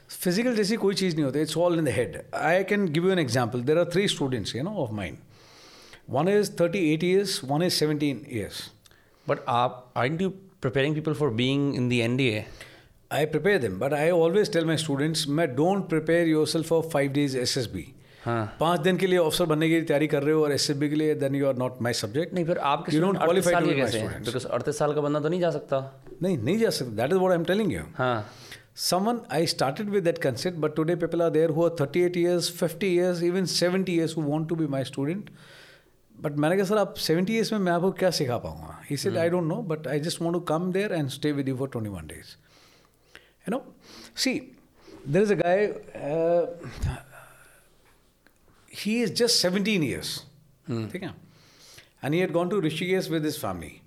physical 0.09 0.55
जैसी 0.55 0.75
कोई 0.75 0.95
चीज़ 0.95 1.15
नहीं 1.15 1.25
होती 1.25 1.41
it's 1.41 1.57
all 1.57 1.77
in 1.79 1.85
the 1.85 1.89
head 1.89 2.21
I 2.35 2.63
can 2.63 2.85
give 2.93 3.05
you 3.05 3.11
an 3.11 3.19
example 3.19 3.61
there 3.69 3.77
are 3.77 3.89
three 3.93 4.07
students 4.07 4.55
you 4.55 4.63
know 4.63 4.75
of 4.83 4.91
mind 4.91 5.17
one 6.09 6.29
is 6.29 6.51
thirty 6.61 6.79
eight 6.93 7.03
years 7.03 7.39
one 7.45 7.63
is 7.63 7.73
seventeen 7.73 8.25
years 8.31 8.69
but 9.27 9.39
आप 9.47 9.91
are 9.97 10.21
you 10.21 10.29
preparing 10.61 10.95
people 10.95 11.13
for 11.13 11.29
being 11.41 11.75
in 11.75 11.89
the 11.89 11.93
NDA 11.93 12.45
I 13.11 13.25
prepare 13.25 13.57
them, 13.59 13.73
but 13.81 13.93
I 13.93 14.05
always 14.11 14.49
tell 14.53 14.63
my 14.67 14.75
students, 14.83 15.27
मैं 15.39 15.45
don't 15.57 15.83
prepare 15.89 16.29
yourself 16.29 16.69
for 16.71 16.77
five 16.93 17.11
days 17.17 17.35
SSB. 17.41 17.81
हाँ. 18.23 18.45
पाँच 18.59 18.79
दिन 18.79 18.97
के 18.97 19.07
लिए 19.07 19.17
officer 19.19 19.45
बनने 19.45 19.69
की 19.69 19.81
तैयारी 19.81 20.07
कर 20.07 20.23
रहे 20.23 20.33
हो 20.35 20.43
और 20.43 20.51
एस 20.51 20.69
एस 20.69 20.77
बी 20.77 20.89
के 20.89 20.95
लिए 20.95 21.15
then 21.15 21.35
you 21.35 21.47
are 21.47 21.55
not 21.57 21.81
my 21.81 21.93
subject 21.93 22.33
नहीं 22.33 22.45
फिर 22.45 22.57
आपके 22.71 22.91
You 22.91 23.03
don't 23.03 23.15
स्टूडेंट 23.15 23.29
अड़तीस 23.29 23.51
साल 23.51 23.63
to 23.63 23.69
के 23.69 23.75
be 23.75 23.79
my 23.79 23.85
कैसे 23.85 23.99
हैं? 23.99 24.07
students. 24.07 24.27
बिकॉज़ 24.27 24.47
अड़तीस 24.47 24.77
साल 24.77 24.93
का 24.93 25.01
बंदा 25.01 25.19
तो 25.19 25.29
नहीं 25.29 25.39
जा 25.41 25.51
सकता। 25.51 25.79
नहीं 26.23 26.37
नहीं 26.37 26.57
जा 26.57 26.69
सकता। 26.69 26.91
That 26.91 27.11
is 27.11 27.19
what 27.19 27.31
I 27.31 27.37
am 27.37 27.43
telling 27.43 27.73
you 27.73 27.81
हाँ. 27.95 28.15
Someone 28.73 29.25
I 29.29 29.45
started 29.45 29.89
with 29.89 30.03
that 30.05 30.21
concept, 30.21 30.59
but 30.59 30.75
today 30.75 30.95
people 30.95 31.21
are 31.21 31.29
there 31.29 31.47
who 31.47 31.65
are 31.65 31.69
38 31.69 32.15
years, 32.15 32.49
50 32.49 32.87
years, 32.89 33.23
even 33.23 33.47
70 33.47 33.91
years 33.91 34.13
who 34.13 34.21
want 34.21 34.49
to 34.49 34.55
be 34.55 34.67
my 34.67 34.83
student. 34.83 35.29
But 36.21 36.35
मैंने 36.37 36.57
कहा 36.57 36.65
sir 36.65 36.77
आप 36.77 36.95
70 36.95 37.29
years 37.29 37.51
में 37.51 37.59
मैं 37.59 37.71
आपको 37.71 37.91
क्या 37.99 38.09
सिखा 38.17 38.37
पाऊँगा 38.45 38.85
He 38.87 38.97
said 38.97 39.17
I 39.17 39.29
don't 39.29 39.47
know, 39.47 39.61
but 39.61 39.87
I 39.87 39.99
just 39.99 40.21
want 40.21 40.35
to 40.35 40.41
come 40.41 40.71
there 40.71 40.91
and 40.91 41.11
stay 41.11 41.31
with 41.31 41.47
you 41.47 41.57
for 41.57 41.67
21 41.67 42.07
days. 42.07 42.37
You 43.47 43.51
know, 43.51 43.63
see, 44.15 44.53
there 45.05 45.21
is 45.21 45.31
a 45.31 45.35
guy. 45.35 45.73
Uh, 45.93 46.45
he 48.69 49.01
is 49.01 49.11
just 49.11 49.41
17 49.41 49.83
years. 49.83 50.23
ठीक 50.69 51.03
है 51.03 51.13
and 52.03 52.13
he 52.13 52.19
had 52.19 52.33
gone 52.33 52.49
to 52.49 52.61
Rishikesh 52.61 53.09
with 53.09 53.23
his 53.23 53.37
family. 53.37 53.82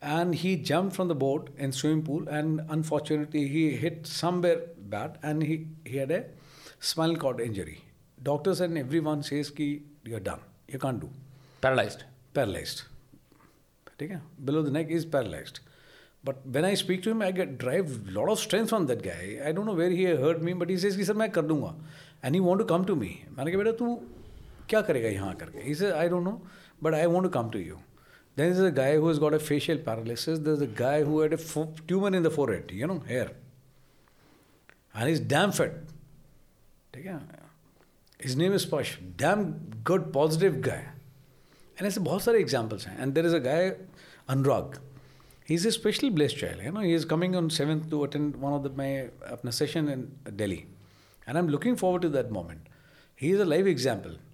And 0.00 0.34
he 0.34 0.56
jumped 0.56 0.96
from 0.96 1.08
the 1.08 1.14
boat 1.14 1.50
in 1.56 1.72
swimming 1.72 2.02
pool, 2.02 2.28
and 2.28 2.62
unfortunately, 2.68 3.46
he 3.46 3.76
hit 3.76 4.06
somewhere 4.06 4.60
bad, 4.78 5.18
and 5.22 5.42
he, 5.42 5.66
he 5.84 5.98
had 5.98 6.10
a 6.10 6.24
spinal 6.80 7.16
cord 7.16 7.40
injury. 7.40 7.84
Doctors 8.22 8.60
and 8.60 8.78
everyone 8.78 9.22
says 9.22 9.50
कि 9.50 9.82
you're 10.04 10.20
done, 10.20 10.40
you 10.68 10.78
can't 10.78 11.00
do, 11.00 11.08
paralysed 11.62 12.02
paralyzed. 12.34 12.82
ठीक 14.00 14.10
है? 14.10 14.20
Below 14.44 14.62
the 14.62 14.70
neck 14.70 14.90
is 14.90 15.04
paralyzed. 15.04 15.60
But 16.24 16.44
when 16.56 16.64
I 16.64 16.74
speak 16.74 17.02
to 17.04 17.10
him, 17.10 17.22
I 17.22 17.30
get 17.32 17.58
drive 17.58 18.08
lot 18.16 18.28
of 18.28 18.38
strength 18.38 18.70
from 18.70 18.86
that 18.86 19.02
guy. 19.02 19.40
I 19.44 19.52
don't 19.52 19.66
know 19.66 19.74
where 19.74 19.90
he 19.90 20.04
heard 20.04 20.42
me, 20.42 20.52
but 20.52 20.70
he 20.70 20.76
says 20.76 20.96
कि 20.96 21.04
sir 21.04 21.14
मैं 21.14 21.30
कर 21.32 21.46
दूंगा. 21.46 21.74
And 22.22 22.34
he 22.34 22.40
want 22.40 22.60
to 22.60 22.64
come 22.64 22.84
to 22.90 22.96
me. 22.96 23.10
मैंने 23.38 23.52
कहा 23.52 23.62
बेटा 23.62 23.72
तू 23.78 23.94
क्या 24.68 24.80
करेगा 24.90 25.08
यहाँ 25.08 25.34
करके? 25.38 25.64
He 25.64 25.74
said 25.74 25.94
I 25.94 26.08
don't 26.08 26.24
know, 26.24 26.40
but 26.80 26.94
I 26.94 27.06
want 27.06 27.24
to 27.24 27.30
come 27.30 27.50
to 27.50 27.58
you. 27.58 27.78
Then 28.37 28.53
there's 28.53 28.59
a 28.59 28.71
guy 28.71 28.95
who 28.95 29.07
has 29.07 29.19
got 29.19 29.33
a 29.33 29.39
facial 29.39 29.77
paralysis. 29.77 30.39
There's 30.39 30.61
a 30.61 30.67
guy 30.67 31.03
who 31.03 31.19
had 31.19 31.33
a 31.33 31.37
fo- 31.37 31.73
tumor 31.87 32.15
in 32.15 32.23
the 32.23 32.29
forehead, 32.29 32.71
you 32.71 32.87
know, 32.87 32.99
hair. 32.99 33.31
And 34.93 35.09
he's 35.09 35.19
damn 35.19 35.51
fit. 35.51 35.73
ठीक 36.93 37.05
है? 37.05 37.19
His 38.19 38.35
name 38.35 38.53
is 38.53 38.65
Pash. 38.65 38.99
Damn 39.17 39.53
good, 39.83 40.13
positive 40.13 40.61
guy. 40.61 40.83
And 41.79 41.87
ऐसे 41.87 41.99
बहुत 41.99 42.21
सारे 42.21 42.39
examples 42.39 42.85
हैं. 42.85 42.99
And 42.99 43.15
there 43.15 43.25
is 43.25 43.33
a 43.33 43.39
guy, 43.39 43.73
Anurag. 44.29 44.77
He's 45.45 45.65
a 45.65 45.71
special 45.71 46.09
blessed 46.09 46.37
child. 46.37 46.61
You 46.63 46.71
know, 46.71 46.81
he 46.81 46.93
is 46.93 47.05
coming 47.05 47.35
on 47.35 47.49
7th 47.49 47.89
to 47.89 48.03
attend 48.03 48.35
one 48.35 48.53
of 48.53 48.63
the, 48.63 48.69
my 48.69 49.09
अपना 49.31 49.53
session 49.53 49.87
in 49.87 50.11
Delhi. 50.35 50.67
And 51.25 51.37
I'm 51.37 51.47
looking 51.47 51.75
forward 51.75 52.01
to 52.03 52.09
that 52.09 52.31
moment. 52.31 52.59
He 53.15 53.31
is 53.31 53.39
a 53.39 53.45
live 53.45 53.67
example. 53.67 54.11
You 54.11 54.26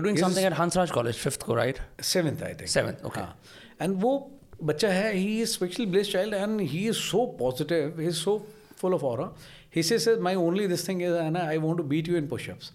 Doing 0.00 0.16
He's- 0.16 0.28
something 0.28 0.46
at 0.46 0.52
Hansraj 0.58 0.90
college 0.90 1.14
fifth 1.14 1.42
को 1.42 1.54
right 1.54 1.78
Seventh, 2.12 2.42
I 2.48 2.52
think. 2.60 2.72
Seventh, 2.76 3.04
okay. 3.10 3.22
हाँ. 3.22 3.36
And 3.82 4.02
वो 4.02 4.12
बच्चा 4.62 4.88
है, 4.88 5.12
he 5.14 5.42
is 5.44 5.56
specially 5.58 5.86
blessed 5.94 6.12
child 6.16 6.34
and 6.40 6.60
he 6.74 6.86
is 6.92 7.02
so 7.10 7.26
positive, 7.42 7.98
he 8.04 8.10
is 8.14 8.22
so 8.28 8.34
full 8.82 8.96
of 8.98 9.04
aura. 9.10 9.28
He 9.76 9.82
says, 9.82 10.04
"Sir, 10.04 10.16
my 10.28 10.34
only 10.46 10.66
this 10.72 10.84
thing 10.88 11.00
is, 11.10 11.16
Anna, 11.20 11.44
I 11.54 11.58
want 11.66 11.80
to 11.82 11.86
beat 11.92 12.10
you 12.12 12.18
in 12.22 12.28
push-ups. 12.32 12.72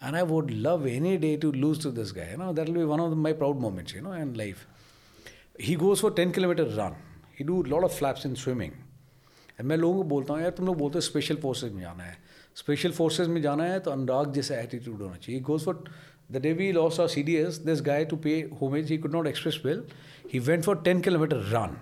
And 0.00 0.16
I 0.16 0.22
would 0.30 0.50
love 0.64 0.86
any 0.86 1.12
day 1.22 1.36
to 1.44 1.48
lose 1.62 1.78
to 1.84 1.90
this 1.90 2.10
guy. 2.18 2.26
You 2.30 2.38
know, 2.40 2.52
that 2.58 2.68
will 2.68 2.80
be 2.80 2.84
one 2.90 3.00
of 3.04 3.10
the, 3.14 3.16
my 3.22 3.32
proud 3.40 3.60
moments, 3.64 3.94
you 3.94 4.02
know, 4.02 4.12
in 4.24 4.32
life. 4.40 4.66
He 5.68 5.74
goes 5.76 6.00
for 6.04 6.10
10 6.18 6.32
kilometer 6.36 6.66
run. 6.76 6.94
He 7.38 7.44
do 7.48 7.56
a 7.62 7.68
lot 7.74 7.86
of 7.88 7.92
flaps 7.92 8.24
in 8.28 8.36
swimming. 8.42 8.76
And 9.58 9.68
मैं 9.68 9.76
लोगों 9.76 10.02
को 10.02 10.02
बोलता 10.08 10.34
हूँ 10.34 10.42
यार 10.42 10.50
तुम 10.58 10.66
लोग 10.66 10.76
बोलते 10.78 10.96
हो 10.96 11.00
स्पेशल 11.00 11.36
फोर्सेज 11.44 11.72
में 11.72 11.80
जाना 11.82 12.04
है 12.04 12.16
स्पेशल 12.56 12.92
फोर्सेज 12.98 13.28
में 13.28 13.40
जाना 13.42 13.64
है 13.72 13.80
तो 13.86 13.90
अनुराग 13.90 14.32
जैसा 14.32 14.58
एटीट्यूड 14.60 15.02
होना 15.02 15.16
चाहिए 15.16 15.40
goes 15.48 15.64
for 15.64 15.82
the 16.29 16.41
day 16.41 16.53
we 16.53 16.71
lost 16.71 16.99
R 16.99 17.07
C 17.07 17.23
D 17.23 17.35
S 17.35 17.57
this 17.65 17.81
guy 17.85 18.05
to 18.05 18.17
pay 18.25 18.39
homage 18.61 18.91
he 18.91 18.97
could 18.97 19.15
not 19.15 19.27
express 19.27 19.61
well 19.65 19.83
he 20.33 20.39
went 20.39 20.63
for 20.63 20.81
ten 20.85 21.01
kilometre 21.01 21.43
run 21.51 21.75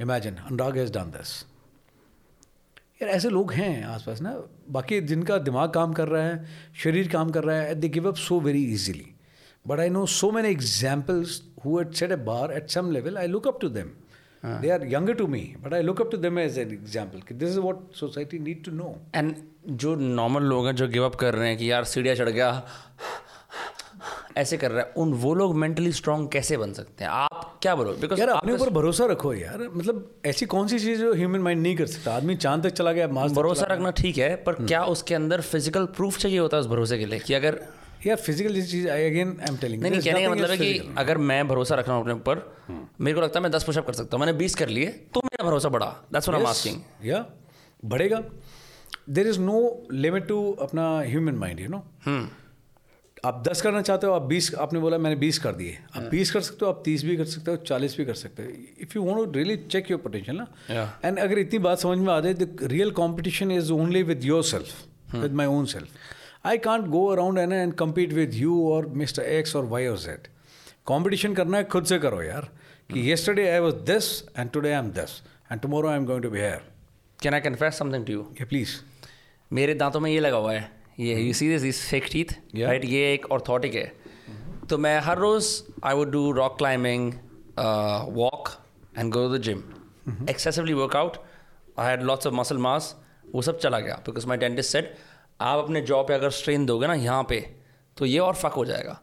imagine 0.00 0.36
Anurag 0.36 0.78
has 0.78 0.92
done 0.92 1.10
this 1.16 1.40
यार 3.02 3.10
ऐसे 3.10 3.28
लोग 3.28 3.52
हैं 3.52 3.84
आसपास 3.84 4.20
ना 4.22 4.36
बाकी 4.76 5.00
जिनका 5.12 5.38
दिमाग 5.48 5.70
काम 5.74 5.92
कर 5.92 6.08
रहा 6.08 6.26
है 6.26 6.44
शरीर 6.82 7.08
काम 7.12 7.30
कर 7.30 7.44
रहा 7.44 7.56
है 7.60 7.74
they 7.74 7.88
give 7.96 8.08
up 8.08 8.16
so 8.28 8.40
very 8.40 8.64
easily 8.74 9.12
But 9.64 9.78
I 9.78 9.88
know 9.88 10.06
so 10.06 10.32
many 10.32 10.48
examples 10.48 11.42
who 11.62 11.78
had 11.78 11.96
set 11.96 12.10
a 12.10 12.16
bar 12.16 12.50
at 12.50 12.70
some 12.70 12.90
level. 12.92 13.16
I 13.16 13.26
look 13.26 13.46
up 13.46 13.60
to 13.60 13.68
them. 13.68 13.96
They 14.60 14.72
are 14.72 14.84
younger 14.84 15.14
to 15.14 15.28
me, 15.28 15.54
but 15.62 15.72
I 15.72 15.82
look 15.82 16.00
up 16.00 16.10
to 16.10 16.16
them 16.16 16.36
as 16.36 16.56
an 16.56 16.72
example. 16.72 17.20
कि 17.20 17.38
This 17.38 17.50
is 17.50 17.60
what 17.60 17.82
society 17.94 18.40
need 18.40 18.64
to 18.64 18.72
know. 18.78 18.94
And 19.14 19.34
जो 19.82 19.94
normal 19.96 20.42
लोग 20.42 20.66
हैं 20.66 20.74
जो 20.76 20.88
give 20.88 21.04
up 21.04 21.14
कर 21.14 21.34
रहे 21.34 21.48
हैं 21.48 21.58
कि 21.58 21.70
यार 21.70 21.84
सीढ़ियाँ 21.84 22.16
चढ़ 22.16 22.28
गया 22.28 22.50
ऐसे 24.36 24.56
कर 24.56 24.70
रहा 24.70 24.80
है 24.80 24.92
उन 24.96 25.12
वो 25.14 25.34
लोग 25.34 25.54
मेंटली 25.56 25.92
स्ट्रांग 25.92 26.28
कैसे 26.28 26.56
बन 26.56 26.72
सकते 26.72 27.04
हैं? 27.04 27.10
आप 27.10 27.58
क्या 27.62 27.74
बोलो 27.74 27.92
बिकॉज़ 28.00 28.20
यार 28.20 28.28
अपने 28.28 28.52
ऊपर 28.52 28.70
भरोसा 28.70 29.06
रखो 29.06 29.32
यार। 29.34 29.68
मतलब 29.72 30.10
ऐसी 30.26 30.46
कौन 30.46 30.68
सी 30.68 30.78
चीज़ 30.78 31.00
जो 31.00 31.12
ह्यूमन 31.14 31.40
माइंड 31.40 31.62
नहीं 31.62 31.76
कर 31.76 31.86
सकता? 31.88 32.14
आदमी 32.14 32.36
चाँद 32.36 32.66
तक 32.66 32.72
चला 32.72 32.92
गया 32.92 33.06
भरोसा 33.06 33.66
रखना 33.66 33.90
ठीक 34.00 34.18
है 34.18 34.34
पर 34.44 34.64
क्या 34.64 34.82
उसके 34.86 35.14
अंदर 35.14 35.40
फ़िज़िकल 35.42 35.86
प्रूफ 35.96 36.18
चाहिए 36.18 36.38
होता 36.38 36.56
है 36.56 36.60
उस 36.60 36.68
भरोसे 36.68 36.98
के 36.98 37.06
लिए? 37.06 37.18
कि 37.18 37.34
अगर 37.34 37.60
यार 38.06 38.16
physical 38.18 38.60
cheese 38.62 38.88
I 38.88 39.04
again 39.06 39.36
I 39.40 39.46
am 39.48 39.56
telling 39.56 39.82
नहीं 39.82 39.90
नहीं 39.92 40.02
कहने 40.02 40.22
का 40.22 40.30
मतलब 40.30 40.50
है 40.50 40.56
कि 40.56 40.94
अगर 40.98 41.18
मैं 41.20 41.46
भरोसा 41.48 41.74
रख 41.74 41.88
रहा 41.88 41.96
हूँ 41.96 42.02
अपने 42.02 42.14
ऊपर 42.14 42.40
मेरे 43.00 43.14
को 43.14 43.20
लगता 43.20 43.38
है 43.38 43.42
मैं 43.42 43.52
दस 43.52 43.64
पुशअप 43.64 43.86
कर 43.86 43.92
सकता 43.92 44.16
हूँ। 44.16 44.24
मैंने 44.24 44.38
बीस 44.38 44.54
कर 44.54 44.68
लिए 44.68 44.86
तो 45.14 45.20
मेरा 45.24 45.44
भरोसा 45.44 45.68
बढ़ा। 45.68 45.86
That's 46.12 46.28
what 46.28 46.40
I 46.40 46.44
am 46.44 46.50
asking 46.50 47.06
या 47.06 47.24
बढ़ेगा। 47.84 48.22
There 49.10 49.26
is 49.28 49.40
no 49.40 49.60
limit 49.92 50.26
to 50.28 50.40
अपना 50.62 50.88
ह्यूमन 51.00 51.34
माइंड 51.34 51.60
यू 51.60 51.68
नो 51.68 51.84
आप 53.24 53.42
दस 53.48 53.60
करना 53.62 53.80
चाहते 53.82 54.06
हो 54.06 54.12
आप 54.12 54.22
बीस 54.22 54.54
आपने 54.60 54.78
बोला 54.80 54.96
मैंने 54.98 55.16
बीस 55.16 55.38
कर 55.38 55.52
दिए। 55.54 55.78
आप 55.96 56.02
बीस 56.10 56.30
कर 56.30 56.40
सकते 56.40 56.64
हो 56.64 56.70
आप 56.72 56.80
तीस 56.84 57.04
भी 57.04 57.16
कर 57.16 57.24
सकते 57.24 57.50
हो 57.50 57.56
चालीस 57.56 57.96
भी 57.96 58.04
कर 58.04 58.14
सकते 58.14 58.42
हो। 58.42 58.48
If 58.82 58.96
you 58.96 59.02
want 59.04 59.18
to 59.18 59.32
really 59.32 59.56
check 59.56 59.90
your 59.90 60.00
potential 60.00 60.36
ना। 60.36 61.00
एंड 61.04 61.18
अगर 61.18 61.38
इतनी 61.38 61.58
बात 61.58 61.78
समझ 61.78 61.98
में 61.98 62.12
आ 62.12 62.18
जाए 62.20 62.34
the 62.34 62.56
real 62.62 62.90
competition 62.90 63.50
is 63.50 63.70
only 63.72 64.02
with 64.02 64.24
yourself 64.44 65.14
with 65.14 65.32
my 65.32 65.46
own 65.48 65.66
self 65.66 66.46
I 66.46 66.58
can't 66.58 66.86
go 66.86 67.06
around 67.06 67.38
an 67.38 67.52
and 67.52 67.74
compete 67.74 68.12
with 68.12 68.34
you 68.34 68.60
और 68.70 68.86
मिस्टर 68.96 69.22
एक्स 69.22 69.56
और 69.56 69.64
वाई 69.66 69.86
और 69.86 69.98
जेड 69.98 70.28
कॉम्पिटिशन 70.86 71.34
करना 71.34 71.58
है 71.58 71.64
खुद 71.68 71.84
से 71.84 71.98
करो 71.98 72.22
यार। 72.22 72.50
कि 72.92 73.08
yesterday 73.10 73.48
I 73.50 73.58
was 73.58 73.74
this 73.86 74.12
and 74.38 74.50
today 74.50 74.72
I 74.72 74.78
am 74.78 74.90
this 74.92 75.20
and 75.52 75.60
tomorrow 75.60 75.88
I 75.88 75.96
am 75.96 76.06
going 76.06 76.22
to 76.22 76.30
be 76.30 76.38
here 76.38 76.70
can 77.20 77.34
I 77.34 77.40
confess 77.40 77.78
something 77.78 78.06
to 78.06 78.12
you 78.12 78.46
please 78.46 78.76
मेरे 79.50 79.74
दांतों 79.74 80.00
में 80.00 80.10
ये 80.10 80.20
लगा 80.20 80.36
हुआ 80.36 80.52
है। 80.52 80.81
ये 81.00 81.14
you 81.16 81.32
see 81.32 81.48
this 81.58 81.86
fake 81.90 82.08
teeth 82.12 82.32
right 82.56 82.84
ये 82.84 83.12
एक 83.12 83.30
ऑर्थोटिक 83.32 83.74
है। 83.74 83.92
तो 84.70 84.78
मैं 84.78 84.98
हर 85.00 85.18
रोज 85.18 85.46
I 85.84 85.94
would 85.94 86.10
do 86.10 86.30
rock 86.32 86.56
climbing 86.58 87.12
walk 88.16 88.48
and 88.98 89.12
go 89.12 89.26
to 89.28 89.36
the 89.36 89.40
gym 89.42 89.62
excessively 90.30 90.74
workout 90.74 91.16
I 91.78 91.86
had 91.86 92.02
lots 92.02 92.26
of 92.26 92.34
muscle 92.34 92.58
mass 92.58 92.94
वो 93.34 93.42
सब 93.42 93.58
चला 93.58 93.78
गया 93.80 93.94
बिकॉज़ 94.06 94.26
माई 94.26 94.36
डेंटिस्ट 94.36 94.72
सेट 94.72 94.94
आप 95.40 95.64
अपने 95.64 95.80
जॉब 95.80 96.06
पे 96.08 96.14
अगर 96.14 96.30
स्ट्रेन 96.30 96.66
दोगे 96.66 96.86
ना 96.86 96.94
यहाँ 96.94 97.22
पे 97.28 97.40
तो 97.96 98.06
ये 98.06 98.18
और 98.18 98.34
फक 98.34 98.52
हो 98.52 98.64
जाएगा। 98.64 98.98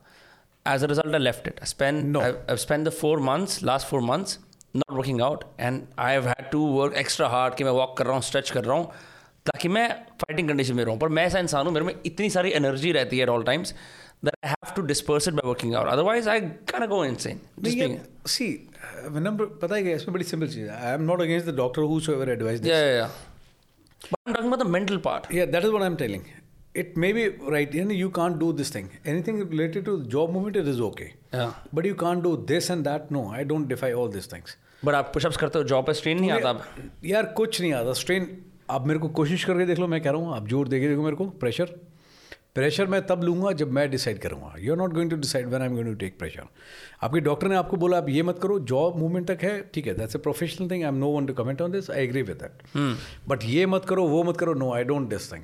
As 0.65 0.83
a 0.83 0.87
result 0.87 1.13
I 1.15 1.19
left 1.19 1.47
it 1.47 1.63
spend 1.65 2.17
spend 2.55 2.87
the 2.87 2.91
four 2.91 3.19
months 3.19 3.61
last 3.63 3.87
four 3.87 4.01
months 4.01 4.39
not 4.75 4.97
working 4.97 5.21
out 5.21 5.43
and 5.59 5.81
I 5.99 6.13
have 6.13 6.27
had 6.27 6.49
to 6.51 6.65
work 6.73 6.93
extra 6.97 7.27
hard 7.27 7.55
कि 7.55 7.63
मैं 7.63 7.71
वॉक 7.71 7.97
कर 7.97 8.05
रहा 8.05 8.13
हूँ 8.13 8.21
स्ट्रेच 8.21 8.49
कर 8.49 8.63
रहा 8.63 8.77
हूँ 8.77 8.91
ताकि 9.51 9.67
मैं 9.77 9.87
फाइटिंग 10.23 10.49
कंडीशन 10.49 10.75
में 10.75 10.83
रहूँ 10.83 10.97
पर 10.99 11.09
मैं 11.17 11.25
ऐसा 11.25 11.39
इंसान 11.39 11.65
हूँ 11.65 11.73
मेरे 11.73 11.85
में 11.85 11.93
इतनी 12.05 12.29
सारी 12.29 12.51
एनर्जी 12.61 12.91
रहती 12.91 13.17
है 13.17 13.23
at 13.23 13.29
all 13.29 13.43
times 13.43 13.73
that 14.25 14.45
I 14.45 14.49
have 14.49 14.73
to 14.75 14.81
disperse 14.87 15.27
it 15.27 15.33
by 15.33 15.47
working 15.49 15.75
out 15.75 15.87
otherwise 15.87 16.29
I 16.29 16.41
can 16.71 16.85
go 16.87 17.03
insane 17.05 17.39
see 18.35 18.47
number 19.19 19.45
पता 19.63 19.75
है 19.75 19.95
इसमें 19.95 20.13
बड़ी 20.13 20.25
सिंपल 20.33 20.47
चीज़ 20.47 20.69
है 20.69 20.85
I 20.85 20.93
am 20.93 21.01
not 21.11 21.21
against 21.21 21.47
the 21.47 21.55
doctor 21.57 21.81
whosoever 22.13 22.37
yeah 22.37 22.67
yeah 22.67 22.93
yeah 22.99 23.17
but 24.11 24.19
i'm 24.25 24.33
talking 24.33 24.51
about 24.51 24.61
the 24.63 24.71
mental 24.73 24.99
part 25.07 25.25
Yeah, 25.37 25.47
that 25.55 25.65
is 25.67 25.71
what 25.71 25.83
I'm 25.87 25.97
telling. 25.97 26.21
It 26.81 26.95
may 26.95 27.07
be 27.11 27.23
right, 27.53 27.73
you 27.73 27.83
know, 27.83 27.95
you 27.99 28.09
can't 28.09 28.37
do 28.39 28.47
this 28.53 28.69
thing. 28.69 28.89
Anything 29.05 29.39
related 29.49 29.85
to 29.85 29.95
job 30.15 30.31
movement, 30.31 30.59
it 30.61 30.67
is 30.67 30.79
okay. 30.81 31.07
yeah 31.33 31.53
But 31.73 31.87
you 31.89 31.95
can't 32.03 32.23
do 32.23 32.33
this 32.51 32.69
and 32.69 32.89
that. 32.89 33.09
No, 33.15 33.23
I 33.39 33.43
don't 33.43 33.67
defy 33.67 33.89
all 33.93 34.11
these 34.17 34.29
things. 34.33 34.55
but 34.85 34.95
आप 34.95 35.09
pushups 35.13 35.37
करते 35.37 35.59
हो 35.59 35.63
job 35.69 35.85
पे 35.85 35.93
strain 35.93 36.19
नहीं 36.19 36.31
आता 36.31 36.51
यार 37.05 37.25
कुछ 37.37 37.59
नहीं 37.61 37.71
आता 37.73 37.93
स्ट्रेन 38.01 38.27
आप 38.69 38.87
मेरे 38.87 38.99
को 38.99 39.07
कोशिश 39.17 39.43
करके 39.43 39.65
देख 39.65 39.79
लो 39.79 39.87
मैं 39.87 40.01
कह 40.01 40.11
रहा 40.11 40.21
हूँ 40.21 40.35
आप 40.35 40.47
ज़ोर 40.47 40.67
देखे 40.67 40.87
देखो 40.89 41.03
मेरे 41.03 41.15
को 41.15 41.25
प्रेशर 41.41 41.79
प्रेशर 42.55 42.87
मैं 42.87 43.01
तब 43.07 43.23
लूँगा 43.23 43.51
जब 43.51 43.71
मैं 43.71 43.89
डिसाइड 43.91 44.19
करूँगा। 44.19 44.53
You 44.59 44.71
are 44.73 44.77
not 44.77 44.93
going 44.93 45.09
to 45.09 45.15
decide 45.17 45.47
when 45.47 45.61
I 45.61 45.67
am 45.67 45.73
going 45.73 45.89
to 45.89 45.93
take 45.99 46.17
pressure 46.19 46.47
आपके 47.03 47.19
डॉक्टर 47.19 47.47
ने 47.47 47.55
आपको 47.55 47.77
बोला 47.77 47.97
आप 47.97 48.09
ये 48.09 48.23
मत 48.23 48.39
करो 48.43 48.59
जॉब 48.71 48.97
मूवमेंट 48.97 49.27
तक 49.27 49.43
है 49.43 49.51
ठीक 49.73 49.87
है 49.87 49.93
that's 49.95 50.15
a 50.15 50.19
professional 50.19 50.69
thing 50.71 50.83
I 50.83 50.89
am 50.89 50.95
no 50.95 51.09
one 51.11 51.25
to 51.25 51.33
comment 51.33 51.61
on 51.61 51.71
this 51.71 51.89
I 51.91 52.03
agree 52.03 52.21
with 52.21 52.43
that 52.43 53.27
but 53.29 53.43
ये 53.45 53.65
मत 53.65 53.85
करो 53.89 54.07
वो 54.07 54.23
मत 54.23 54.37
करो 54.37 54.53
no 54.53 54.71
I 54.73 54.83
don't 54.83 55.09
this 55.09 55.31
thing 55.33 55.43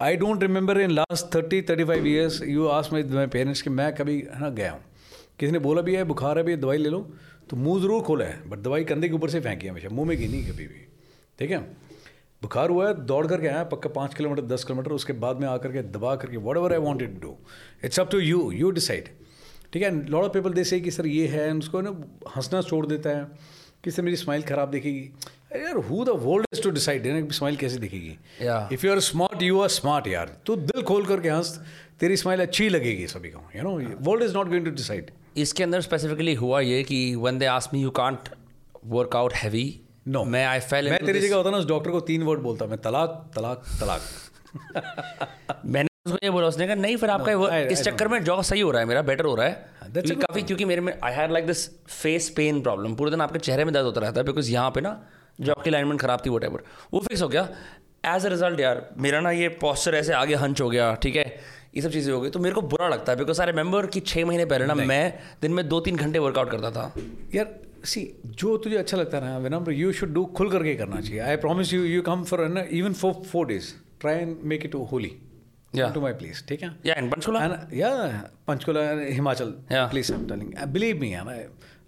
I 0.00 0.16
don't 0.16 0.42
remember 0.42 0.80
in 0.80 0.90
last 0.90 1.34
thirty 1.34 1.62
thirty 1.70 1.84
five 1.84 2.06
years 2.06 2.40
you 2.42 2.66
ask 2.68 2.90
my 2.92 3.02
my 3.10 3.26
parents 3.28 3.62
कि 3.62 3.70
मैं 3.70 3.94
कभी 3.94 4.16
है 4.34 4.40
ना 4.40 4.48
गया 4.50 4.72
हूँ। 4.72 4.80
किसी 5.38 5.52
ने 5.52 5.58
बोला 5.58 5.82
भी 5.82 5.94
है 5.96 6.04
बुखार 6.04 6.38
है 6.38 6.44
भी 6.44 6.56
दवाई 6.56 6.78
ले 6.78 6.88
लो 6.88 7.00
तो 7.50 7.56
मुँह 7.56 7.80
ज़रूर 7.82 8.02
खोला 8.02 8.24
है 8.24 8.48
बट 8.50 8.58
दवाई 8.58 8.84
कंधे 8.84 9.08
के 9.08 9.14
ऊपर 9.14 9.30
से 9.30 9.40
फेंकी 9.40 9.68
हमेशा 9.68 9.88
मुँह 9.92 10.08
में 10.08 10.16
की 10.18 10.28
नहीं 10.28 10.44
कभी 10.44 10.66
भी। 10.66 10.86
ठीक 11.38 11.50
है? 11.50 11.58
बुखार 12.44 12.70
हुआ 12.70 12.88
है 12.88 12.94
दौड़ 13.06 13.26
करके 13.26 13.48
आया 13.48 13.64
पक्का 13.74 13.90
पाँच 13.90 14.14
किलोमीटर 14.14 14.42
दस 14.54 14.64
किलोमीटर 14.64 14.92
उसके 14.92 15.12
बाद 15.26 15.40
में 15.40 15.48
आकर 15.48 15.72
के 15.72 15.82
दबा 15.98 16.16
करके 16.16 16.36
whatever 16.56 16.72
I 16.72 16.78
wanted 16.78 17.20
do 17.20 17.36
it's 17.84 18.00
up 18.00 18.10
to 18.10 18.18
you 18.18 18.50
you 18.52 18.70
decide 18.70 19.08
ठीक 19.72 19.82
है 19.82 19.90
lot 20.08 20.24
of 20.24 20.32
people 20.32 20.52
they 20.52 20.64
say 20.64 20.80
कि 20.80 20.90
सर 20.90 21.06
ये 21.06 21.26
है 21.26 21.52
उसको 21.54 21.80
ना 21.80 21.90
हंसना 22.36 22.62
छोड़ 22.62 22.86
देता 22.86 23.10
है 23.10 23.26
कि 23.84 23.90
सर 23.90 24.02
मेरी 24.02 24.16
स्माइल 24.16 24.42
खराब 24.42 24.70
दिखेगी। 24.70 25.10
अरे 25.52 25.62
यार 25.62 25.76
who 25.88 26.04
the 26.04 26.08
world 26.08 26.46
is 26.52 26.62
to 26.62 26.70
decide 26.70 27.06
है 27.06 27.20
ना 27.20 27.28
स्माइल 27.30 27.56
कैसे 27.56 27.78
दिखेगी? 27.78 28.16
If 28.74 28.86
you 28.86 28.92
are 28.92 29.00
smart 29.00 29.42
you 29.42 29.60
are 29.60 29.68
smart 29.68 30.06
यार। 30.06 30.36
तू 30.46 30.56
दिल 30.56 30.82
खोल 30.82 31.06
करके 31.06 31.28
हंस 31.28 31.60
तेरी 32.00 32.16
स्माइल 32.16 32.40
अच्छी 32.40 32.68
लगेगी 32.68 33.06
सभी 33.06 33.30
को 33.30 33.40
you 33.56 33.62
know 33.62 33.72
world 34.10 34.24
is 34.24 34.34
not 34.34 34.48
going 34.48 34.64
to 34.64 34.70
decide 34.70 35.10
इसके 35.36 35.64
अंदर 35.64 35.80
स्पेसिफिकली 35.80 36.34
हुआ 36.34 36.60
ये 36.60 36.82
कि 36.82 37.00
when 37.16 37.40
they 37.42 37.48
asked 37.56 37.74
me 37.76 37.80
you 37.86 37.94
can't 38.00 38.36
work 38.96 39.16
out 39.22 39.40
no 40.08 40.24
मैं 40.24 40.44
आई 40.46 40.60
फेल 40.60 40.90
मैं 40.90 41.04
तेरी 41.06 41.20
जगह 41.20 41.36
होता 41.36 41.50
ना 41.50 41.56
उस 41.56 41.66
डॉक्टर 41.66 41.90
को 41.90 42.00
तीन 42.00 42.22
वर्ड 42.22 42.40
बोलता 42.40 42.66
मैं 42.66 42.78
तलाक 42.78 43.30
तलाक 43.36 43.62
तलाक। 43.80 44.00
मैंने 45.66 45.88
उसको 46.06 46.18
ये 46.22 46.30
बोला 46.30 46.46
उसने 46.46 46.66
कहा 46.66 46.74
नहीं 46.74 46.96
फिर 46.96 47.10
आपका 47.10 47.34
वो- 47.36 47.50
I- 47.50 47.72
इस 47.72 47.82
चक्कर 47.82 48.08
में 48.08 48.24
जॉब 48.24 48.42
सही 48.42 48.60
हो 48.60 48.70
रहा 48.70 48.80
है 48.80 48.86
मेरा 48.86 49.02
बेटर 49.02 49.24
हो 49.24 49.34
रहा 49.34 49.46
है। 49.46 49.52
क्योंकि 49.92 50.14
काफ़ी 50.14 50.42
क्योंकि 50.42 50.64
मेरे 50.64 50.80
में 50.80 50.98
I 51.04 51.12
had 51.12 51.32
like 51.32 51.46
this 51.46 51.68
face 51.88 52.28
pain 52.30 52.60
problem 52.60 52.94
पूरे 52.94 53.10
दिन 53.10 53.20
आपके 53.20 53.38
चेहरे 53.38 53.64
में 53.64 53.74
दर्द 53.74 53.84
होता 53.84 54.00
रहता 54.00 54.20
है 54.20 54.26
बिकॉज़ 54.26 54.50
यहाँ 54.50 54.70
पे 54.70 54.80
ना 54.80 55.00
जॉब 55.40 55.62
की 55.62 55.70
अलाइनमेंट 55.70 56.00
खराब 56.00 56.22
थी 56.26 56.30
वट 56.30 56.44
वो 56.92 57.00
फिक्स 57.00 57.22
हो 57.22 57.28
गया। 57.28 57.48
एज 58.06 58.26
अ 58.26 58.28
रिज़ल्ट 58.28 58.60
यार 58.60 58.88
मेरा 58.98 59.20
ना 59.20 59.30
ये 59.30 59.48
पॉस्चर 59.48 59.94
ऐसे 59.94 60.12
आगे 60.12 60.34
हंच 60.34 60.60
हो 60.60 60.70
गया 60.70 60.94
ठीक 60.94 61.16
है? 61.16 61.40
ये 61.76 61.82
सब 61.82 61.90
चीज़ें 61.90 62.12
हो 62.14 62.20
गई 62.20 62.30
तो 62.30 62.38
मेरे 62.38 62.54
को 62.54 62.62
बुरा 62.62 62.88
लगता 62.88 63.12
है 63.12 63.18
बिकॉज़ 63.18 63.40
आई 63.40 63.46
रिमेंबर 63.46 63.86
कि 63.86 64.00
छः 64.00 64.24
महीने 64.24 64.44
पहले 64.44 64.66
ना 64.66 64.74
मैं 64.74 65.18
दिन 65.42 65.52
में 65.52 65.68
दो 65.68 65.80
तीन 65.80 65.96
घंटे 65.96 66.18
वर्कआउट 66.18 66.50
करता 66.50 66.70
था। 66.70 66.92
यार 67.34 67.54
सी 67.86 68.02
जो 68.26 68.56
तुझे 68.64 68.76
अच्छा 68.76 68.96
लगता 68.96 69.18
रहा 69.18 69.38
विनम्र 69.38 69.72
यू 69.72 69.92
शुड 69.92 70.12
डू 70.14 70.24
खुल 70.38 70.50
करके 70.50 70.74
करना 70.74 71.00
चाहिए। 71.00 71.20
I 71.20 71.36
promise 71.44 71.72
you 71.72 71.82
you 71.84 72.02
come 72.02 72.24
for 72.24 72.40
an 72.44 72.58
even 72.58 72.92
for 73.02 73.12
four 73.32 73.46
days 73.46 73.72
try 74.00 74.16
and 74.16 74.36
make 74.52 74.64
it 74.64 74.72
to 74.72 74.82
Holi 74.92 75.12
to 75.76 76.00
my 76.00 76.12
place 76.12 76.44
ठीक 76.48 76.62
है? 76.62 76.70
या 76.86 76.94
and 76.94 77.14
Himachal 79.12 79.54
place 79.70 80.10
I 80.10 80.18
am 80.18 80.26
telling 80.28 80.52
believe 80.72 81.00
me 81.00 81.12
I 81.14 81.44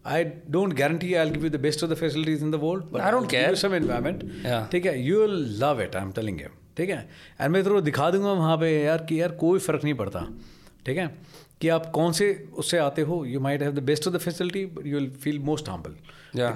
I 0.09 0.19
don't 0.55 0.75
guarantee 0.79 1.09
I'll 1.21 1.31
give 1.37 1.45
you 1.45 1.49
the 1.53 1.61
best 1.63 1.81
of 1.85 1.89
the 1.93 1.97
facilities 2.01 2.43
in 2.49 2.53
the 2.55 2.59
world, 2.65 2.83
but 2.91 3.01
I 3.05 3.09
don't 3.15 3.29
care. 3.31 3.55
Some 3.63 3.73
environment. 3.79 4.21
Yeah. 4.45 4.93
You'll 5.07 5.41
love 5.63 5.81
it, 5.85 5.97
I'm 6.01 6.13
telling 6.19 6.39
you. 6.43 6.51
ठीक 6.77 6.91
है? 6.91 6.99
And 7.41 7.53
मैं 7.53 7.63
तो 7.65 7.81
दिखा 7.81 8.11
दूँगा 8.11 8.33
वहाँ 8.41 8.57
पे 8.59 8.69
यार 8.85 9.03
कि 9.09 9.21
यार 9.21 9.33
कोई 9.41 9.59
फ़र्क 9.65 9.85
नहीं 9.85 9.95
पड़ता। 10.03 10.21
ठीक 10.87 10.99
है? 10.99 11.07
कि 11.61 11.69
आप 11.75 11.91
कौन 11.95 12.13
से 12.13 12.27
उससे 12.63 12.79
आते 12.79 13.03
हो 13.11 13.25
you 13.25 13.41
might 13.41 13.63
have 13.63 13.73
the 13.75 13.83
best 13.91 14.07
of 14.09 14.15
the 14.15 14.19
facility 14.21 14.65
but 14.77 14.87
you 14.87 14.99
will 14.99 15.11
feel 15.23 15.39
most 15.51 15.69
humble 15.69 15.95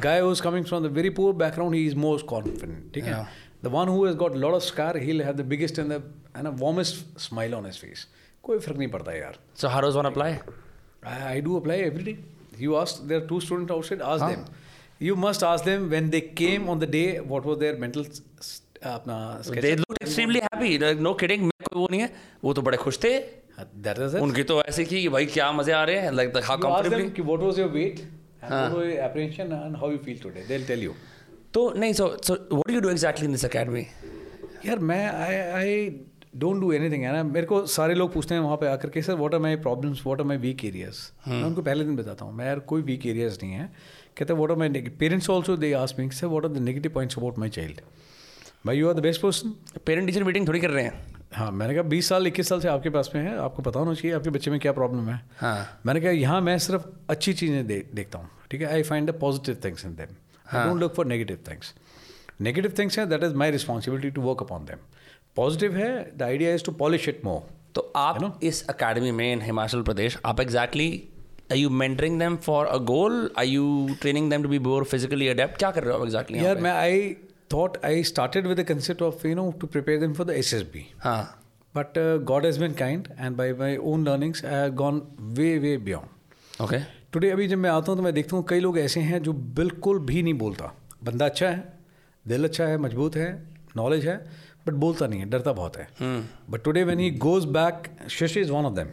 guy 0.05 0.21
who 0.21 0.33
is 0.33 0.43
coming 0.43 0.65
from 0.65 0.89
the 0.89 0.93
very 0.97 1.11
poor 1.19 1.35
background 1.43 1.75
he 1.75 1.85
is 1.87 1.97
most 1.97 2.27
confident 2.27 2.93
ठीक 2.95 3.05
है? 3.05 3.27
The 3.65 3.67
one 3.77 3.89
who 3.89 4.05
has 4.07 4.17
got 4.17 4.37
lot 4.37 4.55
of 4.55 4.63
scar 4.65 4.97
he 5.05 5.19
have 5.19 5.33
the 5.37 5.47
biggest 5.55 5.79
and 5.79 5.93
the 5.93 6.03
and 6.37 6.49
warmest 6.61 7.21
smile 7.21 7.55
on 7.55 7.67
his 7.67 7.79
face 7.81 8.07
कोई 8.43 8.59
फ़र्क 8.59 8.77
नहीं 8.79 8.89
पड़ता 8.89 9.13
यार। 9.13 9.39
So 9.61 9.69
how 9.69 9.89
does 9.89 9.97
one 9.97 10.05
apply 10.05 10.37
every 11.89 12.05
day. 12.11 12.17
You 12.63 12.73
asked, 12.79 12.99
there 13.11 13.19
are 13.21 13.27
two 13.29 13.37
students 13.43 13.73
outside, 13.75 14.01
ask 14.13 14.25
them. 14.31 14.41
You 15.09 15.15
must 15.21 15.45
ask 15.51 15.65
them 15.69 15.85
when 15.93 16.09
they 16.15 16.21
came 16.41 16.67
on 16.73 16.81
the 16.83 16.89
day, 16.95 17.05
what 17.33 17.47
was 17.51 17.59
their 17.63 17.77
mental 17.85 18.03
s- 18.09 18.21
s- 18.47 18.59
अपना 18.91 19.17
they 19.61 19.75
look 19.77 19.97
extremely 20.03 20.39
happy 20.45 21.01
no 21.07 21.13
kidding 21.23 21.43
मैं 21.43 21.69
कोई 21.69 21.81
वो 21.81 21.89
नहीं 21.91 22.01
है. 22.01 22.11
वो 22.45 22.53
तो 22.59 22.63
बड़े 22.69 22.79
खुश 22.83 22.99
थे 23.05 23.13
Uh, 23.61 24.20
उनकी 24.23 24.43
तो 24.43 24.61
ऐसे 24.62 24.85
की 24.85 25.01
कि 25.03 25.09
भाई 25.09 25.27
क्या 25.37 25.51
मज़े 25.53 25.73
आ 25.73 25.82
रहे 25.85 25.99
हैं 26.01 26.12
लाइक 26.12 26.37
हाउ 26.45 26.59
कंफर्टेबली 26.59 27.05
them 27.05 27.15
कि 27.16 27.23
what 27.31 27.47
was 27.47 27.59
your 27.62 27.70
weight 27.77 28.03
and 28.43 28.53
what 28.53 28.77
was 28.77 28.87
your 28.89 29.01
apprehension 29.07 29.53
and 29.57 29.77
how 29.82 29.91
you 29.95 29.99
feel 30.07 30.20
today. 30.27 30.45
They'll 30.51 30.69
tell 30.70 30.85
you. 30.87 30.95
तो 31.55 31.62
नहीं 31.78 31.93
so 31.93 32.07
so 32.24 32.35
what 32.35 32.69
do 32.69 32.74
you 32.74 32.81
do 32.81 32.91
exactly 32.91 33.27
in 33.27 33.32
this 33.32 33.45
academy 33.45 33.87
यार 34.66 34.78
मैं 34.91 35.07
I 35.09 35.37
I 35.61 35.89
don't 36.37 36.61
do 36.61 36.73
anything 36.73 37.05
है 37.05 37.12
ना? 37.12 37.23
मेरे 37.23 37.47
को 37.47 37.65
सारे 37.66 37.95
लोग 37.95 38.12
पूछते 38.12 38.35
हैं 38.35 38.41
वहाँ 38.43 38.57
पे 38.57 38.66
आकर 38.66 38.91
के 38.91 39.03
sir 39.03 39.15
what 39.15 39.35
are 39.35 39.41
my 39.41 39.57
problems 39.69 40.03
what 40.07 40.20
are 40.20 40.27
my 40.27 40.37
weak 40.45 40.65
areas 40.65 41.01
मैं 41.28 41.43
उनको 41.45 41.62
पहले 41.62 41.85
दिन 41.85 41.97
बताता 41.97 42.24
हूँ 42.24 42.35
मैं 42.37 42.47
यार 42.47 42.59
कोई 42.73 42.82
वीक 42.82 43.07
एरियाज़ 43.07 43.39
नहीं 43.43 43.53
है। 43.53 43.70
कहते 44.19 44.35
what 44.35 44.51
are 44.51 44.57
my 44.57 44.69
parents 45.01 45.31
also 45.31 45.57
they 45.57 45.73
ask 45.82 45.99
me 45.99 46.11
sir 46.20 46.27
what 46.27 46.45
are 46.45 46.53
the 46.53 46.62
negative 46.69 46.93
points 46.95 47.19
about 47.19 47.39
my 47.39 47.49
child 47.59 47.81
भाई 48.66 48.78
you 48.78 48.89
are 48.89 48.95
the 48.95 49.01
best 49.01 49.20
person 49.20 49.53
parent 49.87 50.07
teacher 50.07 50.24
meeting 50.24 50.47
थोड़ी 50.49 50.61
कर 50.61 50.70
रहे 50.70 50.85
हैं। 50.85 51.15
हाँ 51.32 51.51
मैंने 51.51 51.74
कहा 51.74 51.82
बीस 51.89 52.09
साल 52.09 52.27
इक्कीस 52.27 52.49
साल 52.49 52.61
से 52.61 52.69
आपके 52.69 52.91
पास 52.91 53.11
में 53.15 53.23
है 53.23 53.37
आपको 53.41 53.62
पता 53.62 53.81
होना 53.81 53.95
चाहिए 53.95 54.16
आपके 54.16 54.31
बच्चे 54.31 54.51
में 54.51 54.59
क्या 54.61 54.73
प्रॉब्लम 54.73 55.09
है। 55.09 55.20
हाँ। 55.39 55.81
मैंने 55.87 56.01
कहा 56.01 56.11
यहाँ 56.11 56.41
मैं 56.41 56.59
सिर्फ़ 56.59 56.82
अच्छी 57.11 57.32
चीज़ें 57.32 57.66
दे, 57.66 57.85
देखता 57.95 58.19
हूँ 58.19 58.28
ठीक 58.51 58.61
है? 58.61 58.73
I 58.73 58.82
find 58.82 59.11
the 59.11 59.15
positive 59.20 59.57
things 59.65 59.85
in 59.85 59.95
them 59.95 60.15
I 60.57 60.66
don't 60.66 60.81
look 60.81 60.95
for 60.95 61.07
negative 61.07 61.39
things 61.49 61.74
negative 62.41 62.74
things 62.78 62.99
हैं 62.99 63.09
that 63.09 63.24
is 63.24 63.35
my 63.35 63.51
responsibility 63.51 64.11
to 64.11 64.23
work 64.23 64.43
upon 64.43 64.65
them 64.65 64.85
positive 65.37 65.77
है 65.77 66.11
the 66.16 66.23
idea 66.23 66.55
is 66.55 66.65
to 66.65 66.73
polish 66.82 67.09
it 67.09 67.24
more 67.24 67.43
तो 67.74 67.93
आप 67.97 68.19
you 68.19 68.27
know? 68.27 68.43
इस 68.43 68.66
academy 68.69 69.11
में 69.12 69.32
in 69.32 69.43
Himachal 69.43 69.82
Pradesh 69.82 70.19
आप 70.24 70.41
exactly 70.41 70.91
are 71.53 71.59
you 71.59 71.70
mentoring 71.78 72.16
them 72.19 72.35
for 72.43 72.59
a 72.73 72.77
goal? 72.89 73.15
Are 73.41 73.49
you 73.53 73.95
training 74.03 74.28
them 74.32 74.45
to 74.45 74.51
be 74.51 74.59
more 74.66 74.82
physically 74.91 75.31
adept? 75.31 75.59
क्या 75.59 75.70
कर 75.70 75.85
रहे 75.85 75.95
हो 75.95 76.03
आप 76.03 76.09
exactly 76.09 76.43
यार 76.43 76.59
मैं 76.66 76.73
I 76.73 77.01
thought 77.51 77.77
I 77.83 78.03
started 78.03 78.47
with 78.47 78.59
the 78.59 78.65
concept 78.65 79.03
of 79.03 79.25
you 79.25 79.35
know 79.35 79.51
to 79.61 79.67
prepare 79.67 79.99
them 79.99 80.15
for 80.15 80.25
the 80.25 80.35
SSB 80.43 80.85
हाँ 81.05 81.21
but 81.75 81.97
uh, 81.97 82.19
God 82.31 82.45
has 82.45 82.59
been 82.59 82.75
kind 82.75 83.09
and 83.19 83.37
by 83.37 83.53
my 83.53 83.77
own 83.93 84.05
learnings 84.05 84.45
I 84.45 84.57
have 84.57 84.77
gone 84.77 85.01
way 85.39 85.53
way 85.59 85.77
beyond 85.89 86.63
okay 86.67 86.83
today 87.13 87.31
अभी 87.31 87.47
जब 87.49 87.59
मैं 87.59 87.71
आता 87.71 87.93
हूँ 87.93 87.97
तो 87.97 88.03
मैं 88.03 88.13
देखता 88.15 88.37
हूँ 88.37 88.45
कई 88.49 88.61
लोग 88.61 88.79
ऐसे 88.79 89.01
हैं 89.01 89.23
जो 89.23 89.33
बिल्कुल 89.59 89.99
भी 90.07 90.23
नहीं 90.23 90.35
बोलता 90.39 90.73
बंदा 91.05 91.27
अच्छा 91.27 91.49
है 91.49 91.73
दिल 92.25 92.45
अच्छा 92.45 92.65
है 92.67 92.77
मज़बूत 92.79 93.17
है 93.17 93.31
नॉलेज 93.77 94.07
है 94.07 94.17
बट 94.67 94.75
बोलता 94.85 95.07
नहीं 95.07 95.21
है 95.21 95.29
डरता 95.31 95.53
बहुत 95.53 95.77
है 95.77 95.89
but 96.51 96.63
today 96.65 96.85
when 96.85 96.99
he 96.99 97.11
goes 97.27 97.45
back 97.57 97.91
Shashi 98.11 98.41
is 98.41 98.53
one 98.53 98.65
of 98.65 98.75
them 98.75 98.89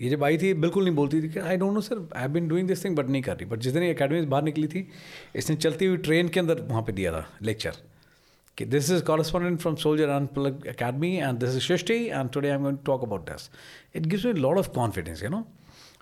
ये 0.00 0.08
जब 0.10 0.24
आई 0.24 0.38
थी, 0.38 0.52
बिल्कुल 0.54 0.84
नहीं 0.84 0.94
बोलती 0.94 1.22
थी 1.22 1.28
कि 1.28 1.38
I 1.40 1.56
don't 1.56 1.74
know 1.74 1.80
sir 1.80 2.08
I 2.16 2.28
been 2.28 2.48
doing 2.48 2.68
this 2.68 2.84
thing 2.84 2.96
but 2.96 3.08
नहीं 3.08 3.22
कर 3.22 3.36
रही. 3.36 3.46
बट 3.46 3.58
जिस 3.58 3.72
दिन 3.72 3.90
अकेडमी 3.90 4.20
से 4.20 4.26
बाहर 4.26 4.42
निकली 4.44 4.66
थी, 4.68 4.88
इसने 5.36 5.56
चलती 5.56 5.86
हुई 5.86 5.96
ट्रेन 5.98 6.28
के 6.28 6.40
अंदर 6.40 6.60
वहाँ 6.62 6.82
पे 6.82 6.92
दिया 6.92 7.12
था 7.12 7.26
लेक्चर 7.42 7.76
कि 8.58 8.64
this 8.66 8.90
is 8.90 9.02
correspondent 9.04 9.60
from 9.60 9.74
soldier 9.76 10.08
and 10.10 10.28
plug 10.28 10.66
academy 10.68 11.14
and 11.16 11.38
this 11.38 11.50
is 11.50 11.62
Srishti 11.62 11.94
and 12.06 12.30
today 12.30 12.48
I 12.48 12.54
am 12.54 12.62
going 12.62 12.78
talk 12.86 13.04
about 13.04 13.30
this 13.30 13.48
it 13.96 14.06
gives 14.06 14.26
me 14.26 14.32
lot 14.32 14.58
of 14.58 14.68
confidence 14.74 15.22
you 15.22 15.28
know 15.30 15.44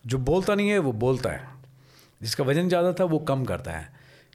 जो 0.07 0.19
बोलता 0.21 0.55
नहीं 0.55 0.69
है, 0.69 0.79
वो 0.79 0.93
बोलता 0.93 1.31
है। 1.31 1.49
जिसका 2.21 2.45
वज़न 2.45 2.69
ज़्यादा 2.69 2.93
था, 2.93 3.05
वो 3.05 3.19
कम 3.21 3.45
करता 3.45 3.73
है। 3.73 3.89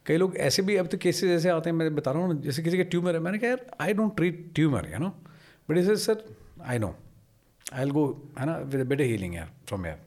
कई 0.05 0.17
लोग 0.17 0.35
ऐसे 0.39 0.61
भी 0.61 0.75
अब 0.75 0.87
तो 0.87 0.97
केसेस 0.97 1.29
ऐसे 1.31 1.49
आते 1.49 1.69
हैं, 1.69 1.77
मैं 1.77 1.95
बता 1.95 2.11
रहा 2.11 2.21
हूँ, 2.21 2.41
जैसे 2.41 2.63
किसी 2.63 2.77
का 2.77 2.83
ट्यूमर 2.83 3.15
है, 3.15 3.19
मैंने 3.19 3.37
कहा, 3.37 3.49
यार 3.49 3.65
I 3.81 3.93
don't 3.93 4.15
treat 4.17 4.49
tumour 4.55 4.89
you 4.93 4.99
know 4.99 5.09
but 5.69 5.77
is 5.77 5.93
sir 5.95 6.23
I 6.63 6.79
know 6.79 6.95
I'll 7.71 7.89
go 7.89 8.21
Anna, 8.35 8.63
with 8.63 8.81
a 8.81 8.85
better 8.85 9.03
healing 9.03 9.33
here 9.33 9.49
from 9.65 9.83
here. 9.83 9.99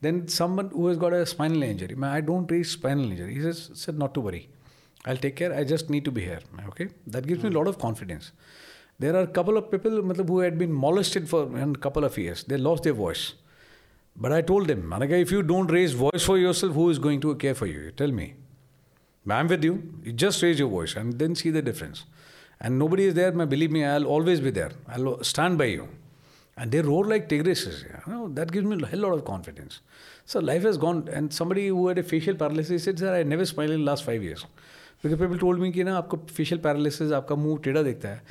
Then 0.00 0.28
someone 0.28 0.70
who 0.70 0.86
has 0.86 0.96
got 0.96 1.12
a 1.12 1.26
spinal 1.26 1.62
injury, 1.62 1.96
I 2.02 2.20
don't 2.20 2.50
raise 2.50 2.70
spinal 2.70 3.10
injury. 3.10 3.34
He 3.34 3.42
says, 3.42 3.70
said 3.74 3.98
not 3.98 4.14
to 4.14 4.20
worry. 4.20 4.48
I'll 5.06 5.16
take 5.16 5.36
care. 5.36 5.52
I 5.52 5.64
just 5.64 5.90
need 5.90 6.04
to 6.04 6.10
be 6.10 6.22
here. 6.22 6.40
Okay, 6.68 6.88
that 7.06 7.26
gives 7.26 7.40
mm. 7.40 7.44
me 7.44 7.54
a 7.54 7.58
lot 7.58 7.66
of 7.66 7.78
confidence. 7.78 8.32
There 8.98 9.14
are 9.14 9.22
a 9.22 9.26
couple 9.26 9.56
of 9.56 9.70
people 9.70 9.90
who 9.90 10.38
had 10.40 10.58
been 10.58 10.72
molested 10.72 11.28
for 11.28 11.42
a 11.56 11.72
couple 11.74 12.04
of 12.04 12.18
years. 12.18 12.44
They 12.44 12.56
lost 12.56 12.82
their 12.82 12.92
voice. 12.92 13.34
But 14.16 14.32
I 14.32 14.40
told 14.42 14.66
them, 14.66 14.82
Manaka, 14.82 15.20
if 15.20 15.30
you 15.30 15.42
don't 15.42 15.68
raise 15.68 15.92
voice 15.92 16.24
for 16.24 16.36
yourself, 16.36 16.74
who 16.74 16.90
is 16.90 16.98
going 16.98 17.20
to 17.20 17.34
care 17.36 17.54
for 17.54 17.66
you? 17.66 17.80
You 17.80 17.90
tell 17.92 18.10
me. 18.10 18.34
I'm 19.30 19.46
with 19.46 19.62
you. 19.62 19.94
You 20.02 20.12
just 20.12 20.42
raise 20.42 20.58
your 20.58 20.68
voice 20.68 20.96
and 20.96 21.18
then 21.18 21.34
see 21.34 21.50
the 21.50 21.62
difference. 21.62 22.04
And 22.60 22.78
nobody 22.78 23.04
is 23.04 23.14
there, 23.14 23.30
believe 23.30 23.70
me, 23.70 23.84
I'll 23.84 24.06
always 24.06 24.40
be 24.40 24.50
there. 24.50 24.72
I'll 24.88 25.22
stand 25.22 25.58
by 25.58 25.66
you. 25.66 25.88
And 26.57 26.71
they 26.71 26.81
roar 26.81 27.05
like 27.05 27.27
tigresses. 27.29 27.83
You 27.83 28.13
know, 28.13 28.27
that 28.29 28.51
gives 28.51 28.65
me 28.65 28.81
a 28.81 28.85
hell 28.85 28.99
lot 28.99 29.13
of 29.13 29.25
confidence. 29.25 29.81
So 30.25 30.39
life 30.39 30.63
has 30.63 30.77
gone. 30.77 31.09
And 31.11 31.33
somebody 31.33 31.67
who 31.67 31.87
had 31.87 31.97
a 31.97 32.03
facial 32.03 32.35
paralysis 32.35 32.83
said, 32.83 32.99
sir, 32.99 33.15
I 33.15 33.23
never 33.23 33.45
smiled 33.45 33.71
in 33.71 33.79
the 33.79 33.85
last 33.85 34.03
five 34.03 34.23
years. 34.23 34.45
Because 35.01 35.17
people 35.19 35.37
told 35.37 35.59
me 35.59 35.71
कि 35.71 35.83
ना 35.83 35.97
आपको 36.01 36.19
facial 36.29 36.59
paralysis 36.59 37.11
आपका 37.11 37.35
मुंह 37.35 37.57
टेढ़ा 37.63 37.83
दिखता 37.83 38.09
है 38.09 38.21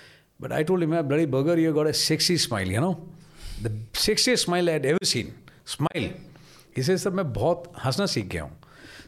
But 0.41 0.53
I 0.53 0.63
told 0.63 0.83
him, 0.83 0.91
man, 0.91 1.07
bloody 1.07 1.27
burger, 1.27 1.59
you 1.59 1.73
got 1.73 1.87
a 1.87 1.93
sexy 1.93 2.37
smile, 2.37 2.69
you 2.69 2.81
know. 2.81 2.95
The 3.63 3.71
sexiest 3.93 4.47
smile 4.47 4.69
I 4.69 4.73
had 4.73 4.87
ever 4.87 5.05
seen. 5.05 5.35
Smile. 5.65 6.11
He 6.75 6.83
says, 6.83 7.03
sir, 7.03 7.11
मैं 7.11 7.33
बहुत 7.33 7.73
हंसना 7.85 8.07
सीख 8.15 8.27
गया 8.29 8.43
हूँ. 8.43 8.53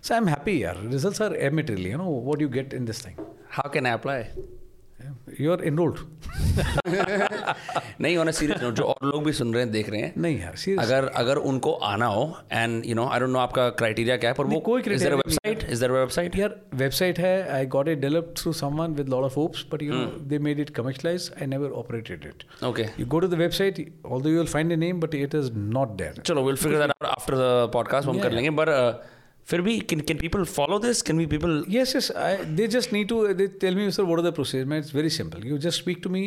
So 0.03 0.15
I'm 0.15 0.27
happy, 0.27 0.61
यार. 0.63 0.93
Results 0.93 1.21
are 1.21 1.35
immaterial, 1.35 1.87
you 1.93 1.99
know, 1.99 2.11
what 2.31 2.41
you 2.41 2.49
get 2.49 2.73
in 2.73 2.85
this 2.85 3.01
thing. 3.07 3.17
how 3.57 3.69
can 3.75 3.87
I 3.87 3.91
apply 3.91 4.31
You 5.40 5.52
are 5.52 5.64
enrolled 5.64 5.98
नहीं 8.02 8.16
होना 8.18 8.32
serious 8.32 8.62
note 8.64 8.74
जो 8.74 8.84
और 8.84 9.08
लोग 9.08 9.24
भी 9.26 9.34
सुन 9.34 9.54
रहे 9.54 9.64
हैं 9.64 9.72
देख 9.72 9.90
रहे 9.90 10.02
हैं 10.02 10.14
नहीं 10.18 10.40
यार 10.40 10.56
सीरियस 10.56 10.86
अगर 10.86 11.08
अगर 11.22 11.38
उनको 11.52 11.72
आना 11.92 12.06
हो 12.08 12.24
and 12.52 12.86
you 12.86 12.96
know 12.96 13.08
I 13.08 13.20
don't 13.20 13.32
know 13.32 13.40
आपका 13.40 13.70
क्राइटेरिया 13.82 14.18
क्या 14.18 14.30
है 14.30 14.36
पर 14.36 14.46
वो 14.46 14.60
कोई 14.70 14.82
is 14.82 15.04
there 15.04 15.16
website 15.16 15.64
is 15.70 15.80
there 15.80 15.92
website 15.92 16.36
यार 16.40 16.56
वेबसाइट 16.76 17.20
है 17.20 17.34
I 17.58 17.66
got 17.78 17.88
it 17.88 18.00
developed 18.00 18.38
through 18.42 18.54
someone 18.62 18.94
with 18.96 19.10
lot 19.10 19.24
of 19.24 19.36
hopes 19.36 19.66
but 19.74 19.84
you 19.84 19.94
know 19.94 20.06
they 20.30 20.40
made 20.50 20.60
it 20.60 20.70
commercialise 20.82 21.32
I 21.42 21.48
never 21.48 21.72
operated 21.84 22.26
it 22.26 22.64
okay 22.66 22.88
You 23.00 23.06
go 23.06 23.20
to 23.20 23.28
the 23.28 23.38
website, 23.38 23.78
although 24.06 24.30
you 24.30 24.40
will 24.40 24.48
find 24.48 24.72
a 24.72 24.78
name, 24.78 25.00
but 25.00 25.14
it 25.14 25.34
is 25.34 25.50
not 25.76 25.96
there. 25.98 26.20
चलो 26.22 26.44
will 26.44 26.56
figure 26.56 26.78
that 26.78 26.92
out 26.92 27.12
after 27.12 27.36
the 27.36 27.70
podcast 27.74 28.08
हम 28.08 28.20
कर 28.20 28.32
लेंगे 28.32 28.50
पर 28.60 28.72
फिर 29.50 29.62
भी 29.62 29.80
can 29.92 30.00
can 30.10 30.18
people 30.18 30.44
follow 30.56 30.80
this 30.80 31.02
can 31.02 31.18
be 31.18 31.26
people 31.36 31.64
Yes, 31.76 31.94
yes. 31.96 32.10
I, 32.24 32.32
they 32.60 32.68
just 32.76 32.94
need 32.96 33.10
to. 33.12 33.22
They 33.40 33.48
tell 33.64 33.80
me, 33.80 33.90
sir, 33.98 34.06
what 34.12 34.20
are 34.20 34.26
the 34.28 34.34
procedures? 34.40 34.70
Man, 34.74 34.84
it's 34.86 34.96
very 34.98 35.14
simple. 35.16 35.48
You 35.52 35.58
just 35.66 35.84
speak 35.84 36.04
to 36.04 36.12
me, 36.16 36.24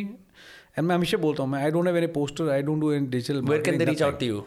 and 0.77 0.89
मैं 0.89 0.95
हमेशा 0.95 1.19
बोलता 1.27 1.43
हूँ 1.43 1.51
मैं 1.51 1.65
I 1.67 1.71
don't 1.77 1.91
have 1.91 2.01
any 2.03 2.11
poster. 2.19 2.49
I 2.57 2.61
don't 2.69 2.85
do 2.87 2.93
any 2.97 3.11
digital. 3.15 3.43
Where 3.51 3.63
can 3.63 3.79
they 3.79 3.85
reach 3.85 4.03
out 4.03 4.19
to 4.21 4.27
you 4.27 4.45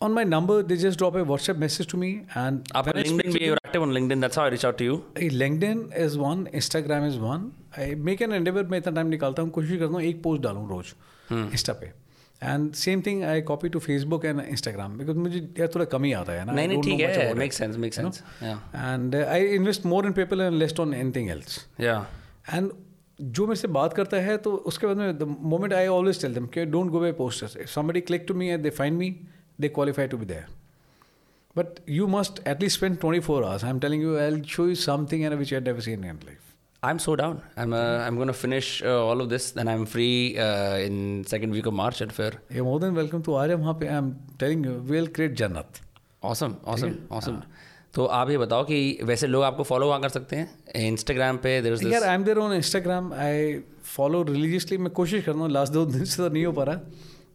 On 0.00 0.12
my 0.16 0.22
number, 0.24 0.56
they 0.62 0.76
just 0.80 0.98
drop 0.98 1.16
a 1.20 1.22
WhatsApp 1.28 1.56
message 1.60 1.86
to 1.92 1.98
me, 2.00 2.08
and 2.40 2.68
आपका 2.80 2.92
when 2.92 2.98
I 2.98 3.06
speak 3.06 3.12
LinkedIn 3.12 3.32
भी 3.38 3.46
you're 3.46 3.58
active 3.66 3.82
on 3.82 3.92
LinkedIn 3.94 4.20
that's 4.20 4.38
how 4.38 4.44
I 4.44 4.50
reach 4.50 4.64
out 4.66 4.82
Hey, 5.20 5.30
LinkedIn 5.42 5.80
is 6.02 6.18
one, 6.24 6.44
Instagram 6.60 7.06
is 7.06 7.16
one. 7.22 7.48
I 7.84 7.88
make 8.08 8.22
an 8.26 8.36
endeavor 8.36 8.64
मैं 8.70 8.78
इतना 8.78 8.94
time 8.94 9.06
निकालता 9.06 9.42
हूँ 9.42 9.50
कोशिश 9.50 9.78
करता 9.78 9.92
हूँ 9.92 10.02
एक 10.02 10.22
पोस्ट 10.22 10.42
डालूँ 10.42 10.68
रोज 10.68 10.94
इंस्टा 11.32 11.72
पे 11.72 11.92
and 12.42 12.72
same 12.72 13.02
thing 13.06 13.22
I 13.24 13.40
copy 13.42 13.68
to 13.68 13.78
Facebook 13.78 14.24
and 14.24 14.40
Instagram 14.40 14.98
because 14.98 15.16
मुझे 15.16 15.38
यार 15.58 15.68
थोड़ा 15.74 15.84
कमी 15.84 16.12
आता 16.12 16.32
है 16.32 16.44
ना। 16.44 16.52
नहीं 16.52 16.68
नहीं 16.68 16.82
ठीक 16.82 17.00
है 17.00 17.34
make 17.34 17.52
sense 17.52 17.76
make 17.76 17.94
sense 17.94 18.22
and 18.42 19.16
I 19.16 19.46
invest 19.46 19.86
more 19.86 20.06
in 20.06 20.12
people 20.12 20.40
and 20.40 20.58
lest 20.58 20.80
on 20.80 20.94
anything 20.94 21.30
else 21.30 21.66
या 21.80 22.06
एंड 22.54 22.70
जो 23.20 23.46
मेरे 23.46 23.60
से 23.60 23.68
बात 23.68 23.94
करता 23.94 24.16
है 24.16 24.36
तो 24.36 24.52
उसके 24.52 24.86
बाद 24.86 24.96
में 24.96 25.18
the 25.18 25.36
moment 25.40 25.72
I 25.74 25.86
always 25.86 26.20
tell 26.22 26.34
them 26.34 26.46
कि 26.46 26.64
don't 26.64 26.90
go 26.90 27.00
by 27.00 27.12
posters 27.12 27.56
if 27.56 27.68
somebody 27.68 28.00
click 28.00 28.24
to 28.28 28.34
me 28.34 28.48
and 28.48 28.62
they 28.62 28.70
find 28.70 28.98
me 28.98 29.10
they 29.60 29.68
qualify 29.68 30.06
to 30.06 30.18
be 30.18 30.26
there 30.26 30.46
but 31.56 31.80
you 31.88 32.06
must 32.06 32.46
at least 32.48 32.76
spend 32.76 32.98
twenty 32.98 33.20
four 33.20 33.44
hours 33.44 33.64
I 33.64 33.70
am 33.70 33.78
telling 33.78 34.02
you 34.02 34.16
I 34.18 34.42
show 34.42 34.68
you 34.68 34.74
something 34.74 35.24
and 35.24 35.34
which 35.34 35.54
I 35.54 35.60
never 35.60 35.80
seen 35.80 36.04
in 36.04 36.20
life 36.24 36.47
I'm 36.82 36.98
so 37.00 37.16
down. 37.16 37.40
I'm 37.56 37.72
uh, 37.72 38.06
I'm 38.06 38.16
gonna 38.18 38.32
finish 38.32 38.82
uh, 38.82 39.04
all 39.04 39.20
of 39.20 39.28
this, 39.30 39.50
then 39.50 39.66
I'm 39.66 39.84
free 39.84 40.38
uh, 40.38 40.76
in 40.78 41.24
second 41.26 41.50
week 41.50 41.66
of 41.66 41.74
March 41.78 42.02
and 42.02 42.12
फिर 42.12 42.38
ये 42.52 42.62
more 42.62 42.80
than 42.80 42.94
welcome 42.96 43.22
to 43.22 43.34
Arya 43.34 43.54
वहाँ 43.54 43.74
पे 43.80 43.86
am 43.94 44.10
telling 44.40 44.66
you 44.66 44.72
will 44.90 45.06
create 45.16 45.34
जन्नत 45.40 45.80
awesome 46.26 46.54
awesome 46.72 46.94
awesome. 47.18 47.40
तो 47.94 48.04
आप 48.20 48.30
ये 48.30 48.38
बताओ 48.38 48.64
कि 48.64 48.98
वैसे 49.04 49.26
लोग 49.26 49.42
आपको 49.44 49.62
फॉलो 49.62 49.86
वहाँ 49.88 50.00
कर 50.00 50.08
सकते 50.08 50.36
हैं? 50.36 50.50
इंस्टाग्राम 50.86 51.36
पे 51.42 51.60
देर 51.62 51.78
यार 51.92 52.04
I 52.04 52.14
am 52.14 52.24
there 52.24 52.38
on 52.38 52.52
Instagram 52.52 53.12
I 53.12 53.58
follow 53.96 54.22
religiously 54.22 54.78
मैं 54.78 54.92
कोशिश 54.92 55.24
कर 55.24 55.32
रहा 55.32 55.42
हूँ 55.42 55.50
लास्ट 55.50 55.72
दो 55.72 55.84
दिन 55.86 56.04
से 56.04 56.16
तो 56.16 56.28
नहीं 56.28 56.44
हो 56.46 56.52
पा 56.52 56.64
रहा। 56.64 56.80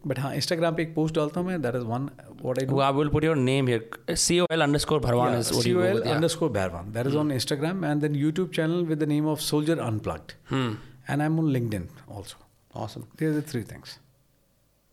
बट 0.06 0.18
हाँ 0.18 0.34
इंस्टाग्राम 0.34 0.74
पे 0.74 0.82
एक 0.82 0.94
पोस्ट 0.94 1.14
डालता 1.14 1.40
हूँ 1.40 1.48
मैं 1.48 1.60
that 1.62 1.74
is 1.74 1.84
one 1.84 2.08
what 2.42 2.58
I 2.58 2.80
I 2.80 2.92
will 2.92 3.08
put 3.08 3.24
your 3.24 3.36
name 3.36 3.68
here 3.68 4.14
C 4.16 4.38
O 4.40 4.46
L 4.52 4.62
underscore 4.78 5.00
Bharwan 5.00 5.42
C 5.42 5.74
O 5.74 5.82
L 5.82 6.00
under 6.02 6.48
Bharwan 6.50 6.92
that 6.92 7.06
is 7.06 7.16
on 7.16 7.32
Instagram 7.32 7.84
and 7.84 8.00
then 8.00 8.14
YouTube 8.16 8.50
channel 8.50 8.84
with 8.84 8.98
the 8.98 9.08
name 9.08 9.26
of 9.26 9.40
soldier 9.40 9.78
unplugged 9.78 10.32
and 10.52 11.20
I 11.20 11.26
am 11.26 11.38
on 11.38 11.50
LinkedIn 11.74 11.88
also 12.08 12.80
awesome 12.80 13.04
the 13.22 13.42
three 13.48 13.62
things 13.62 13.98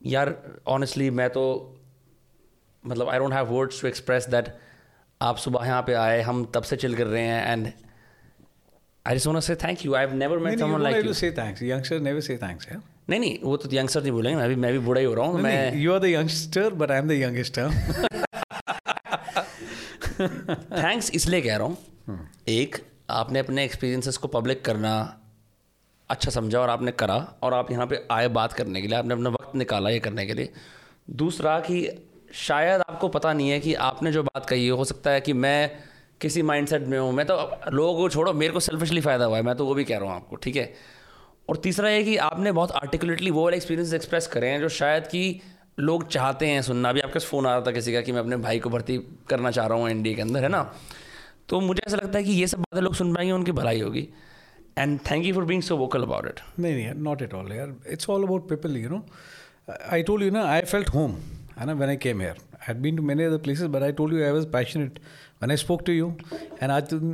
यार 0.01 0.35
honestly 0.69 1.09
मैं 1.09 1.29
तो 1.29 1.43
मतलब 2.83 3.09
I 3.09 3.19
don't 3.19 3.33
have 3.33 3.53
words 3.53 3.81
to 3.81 3.87
express 3.87 4.27
that 4.29 4.53
आप 5.21 5.37
सुबह 5.37 5.65
यहाँ 5.65 5.81
पे 5.81 5.93
आए 5.93 6.21
हम 6.21 6.43
तब 6.53 6.63
से 6.63 6.75
चिल 6.75 6.95
कर 6.95 7.07
रहे 7.07 7.23
हैं 7.23 7.51
and 7.51 7.67
I 9.05 9.15
just 9.15 9.27
want 9.27 9.37
to 9.37 9.41
say 9.41 9.55
thank 9.55 9.85
you 9.85 9.93
I 9.95 10.05
have 10.05 10.15
never 10.15 10.39
met 10.39 10.59
someone 10.59 10.81
like 10.81 11.05
you 11.05 11.13
say 11.13 11.31
thanks 11.31 11.63
youngster 11.63 11.99
never 11.99 12.21
say 12.21 12.37
thanks 12.37 12.67
यार 12.71 12.81
नहीं 13.09 13.19
नहीं 13.19 13.37
वो 13.43 13.57
तो 13.57 13.69
यंगस्टर 13.73 14.01
नहीं 14.01 14.11
बोलेंगे 14.11 14.37
मैं 14.39 14.47
भी 14.49 14.55
मैं 14.55 14.71
भी 14.71 14.79
बूढ़ा 14.79 14.99
ही 14.99 15.05
हो 15.05 15.13
रहा 15.13 15.25
हूँ 15.25 15.41
मैं 15.41 15.75
you 15.75 15.93
are 15.93 15.99
the 15.99 16.11
youngster, 16.13 16.65
but 16.81 16.91
I'm 16.91 17.07
the 17.07 17.17
youngest. 17.21 17.57
Huh? 17.59 17.71
Thanks 20.21 21.11
इसलिए 21.11 21.41
कह 21.41 21.55
रहा 21.57 21.67
हूँ. 21.67 21.77
एक 22.47 22.75
आपने 23.09 23.39
अपने 23.39 23.63
एक्सपीरियंसेस 23.65 24.17
को 24.17 24.27
पब्लिक 24.27 24.63
करना 24.65 24.93
अच्छा 26.09 26.31
समझा 26.31 26.59
और 26.59 26.69
आपने 26.69 26.91
करा 26.91 27.15
और 27.43 27.53
आप 27.53 27.71
यहाँ 27.71 27.87
पे 27.87 28.07
आए 28.11 28.27
बात 28.27 28.53
करने 28.53 28.81
के 28.81 28.87
लिए 28.87 28.97
आपने 28.97 29.13
अपना 29.13 29.29
वक्त 29.29 29.55
निकाला 29.55 29.89
ये 29.89 29.99
करने 29.99 30.25
के 30.25 30.33
लिए 30.33 30.53
दूसरा 31.09 31.59
कि 31.59 31.87
शायद 32.33 32.81
आपको 32.89 33.07
पता 33.07 33.33
नहीं 33.33 33.49
है 33.49 33.59
कि 33.59 33.73
आपने 33.73 34.11
जो 34.11 34.23
बात 34.23 34.45
कही 34.45 34.65
है 34.65 34.71
हो 34.71 34.83
सकता 34.83 35.11
है 35.11 35.21
कि 35.21 35.33
मैं 35.33 35.71
किसी 36.21 36.41
माइंडसेट 36.41 36.87
में 36.87 36.99
हूँ 36.99 37.11
मैं 37.13 37.25
तो 37.25 37.35
लोगों 37.71 37.93
को 37.97 38.09
छोड़ो 38.09 38.33
मेरे 38.33 38.53
को 38.53 38.59
सेल्फिशली 38.59 39.01
फ़ायदा 39.01 39.25
हुआ 39.25 39.37
है 39.37 39.43
मैं 39.43 39.55
तो 39.55 39.65
वो 39.65 39.73
भी 39.73 39.83
कह 39.83 39.97
रहा 39.97 40.09
हूँ 40.09 40.15
आपको 40.15 40.35
ठीक 40.35 40.55
है 40.55 40.73
और 41.51 41.57
तीसरा 41.57 41.89
ये 41.89 42.03
कि 42.03 42.15
आपने 42.23 42.51
बहुत 42.51 42.71
आर्टिकुलेटली 42.71 43.31
वो 43.31 43.43
वाले 43.43 43.57
एक्सपीरियंस 43.57 43.93
एक्सप्रेस 43.93 44.27
करे 44.33 44.49
हैं 44.49 44.59
जो 44.59 44.69
शायद 44.69 45.07
कि 45.07 45.41
लोग 45.79 46.07
चाहते 46.07 46.47
हैं 46.47 46.61
सुनना। 46.61 46.89
अभी 46.89 47.01
आपके 47.01 47.19
फ़ोन 47.19 47.45
आ 47.45 47.55
रहा 47.55 47.65
था 47.67 47.71
किसी 47.71 47.93
का 47.93 48.01
कि 48.01 48.11
मैं 48.11 48.19
अपने 48.19 48.37
भाई 48.37 48.59
को 48.59 48.69
भर्ती 48.69 48.97
करना 49.29 49.51
चाह 49.51 49.67
रहा 49.67 49.77
हूँ 49.77 49.89
इंडिया 49.89 50.15
के 50.15 50.21
अंदर, 50.21 50.43
है 50.43 50.49
ना? 50.49 50.61
तो 51.49 51.59
मुझे 51.61 51.81
ऐसा 51.87 51.97
लगता 51.97 52.17
है 52.17 52.23
कि 52.23 52.31
ये 52.31 52.47
सब 52.47 52.59
बातें 52.59 52.81
लोग 52.81 52.93
सुन 52.95 53.13
पाएँगे, 53.15 53.31
उनकी 53.31 53.51
भलाई 53.51 53.81
होगी। 53.81 54.07
And 54.77 54.99
thank 55.09 55.25
you 55.25 55.33
for 55.35 55.45
being 55.45 55.63
so 55.63 55.77
vocal 55.77 56.03
about 56.03 56.27
it 56.27 56.39
नहीं 56.59 56.73
नहीं 56.73 56.93
नॉट 57.03 57.21
एट 57.21 57.33
ऑल 57.33 57.51
यार। 57.51 57.75
It's 57.91 58.09
all 58.09 58.23
about 58.23 58.47
people 58.49 58.77
you 58.77 58.89
know 58.89 59.03
I 59.91 60.03
told 60.03 60.23
you 60.23 60.31
ना 60.31 60.43
आई 60.51 60.61
फेल्ट 60.61 60.89
होम 60.89 61.15
है 61.59 61.65
ना 61.65 61.73
when 61.73 61.89
I 61.89 61.97
came 62.05 62.21
here 62.21 62.37
I 62.69 62.75
been 62.81 62.97
to 62.97 63.03
many 63.03 63.23
other 63.23 63.37
places 63.43 63.67
but 63.67 63.83
I 63.83 63.91
told 63.99 64.13
you 64.13 64.23
I 64.25 64.31
was 64.31 64.45
passionate 64.53 64.99
मैंने 65.41 65.57
spoke 65.57 65.83
to 65.85 65.91
you 65.91 66.07
and 66.61 66.71
आज 66.71 66.89
तुम 66.89 67.11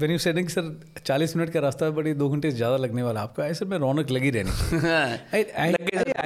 when 0.00 0.10
you 0.10 0.18
sending 0.18 0.48
sir 0.48 0.74
चालीस 1.06 1.36
minute 1.36 1.50
का 1.50 1.60
रास्ता 1.60 1.90
बड़ी 1.90 2.12
दो 2.14 2.28
घंटे 2.28 2.50
से 2.50 2.56
ज़्यादा 2.56 2.76
लगने 2.76 3.02
वाला 3.02 3.20
आपका. 3.20 3.46
ऐसे 3.46 3.64
मैं 3.64 3.78
रौनक 3.78 4.10
लगी 4.10 4.30
रहनी 4.30 5.40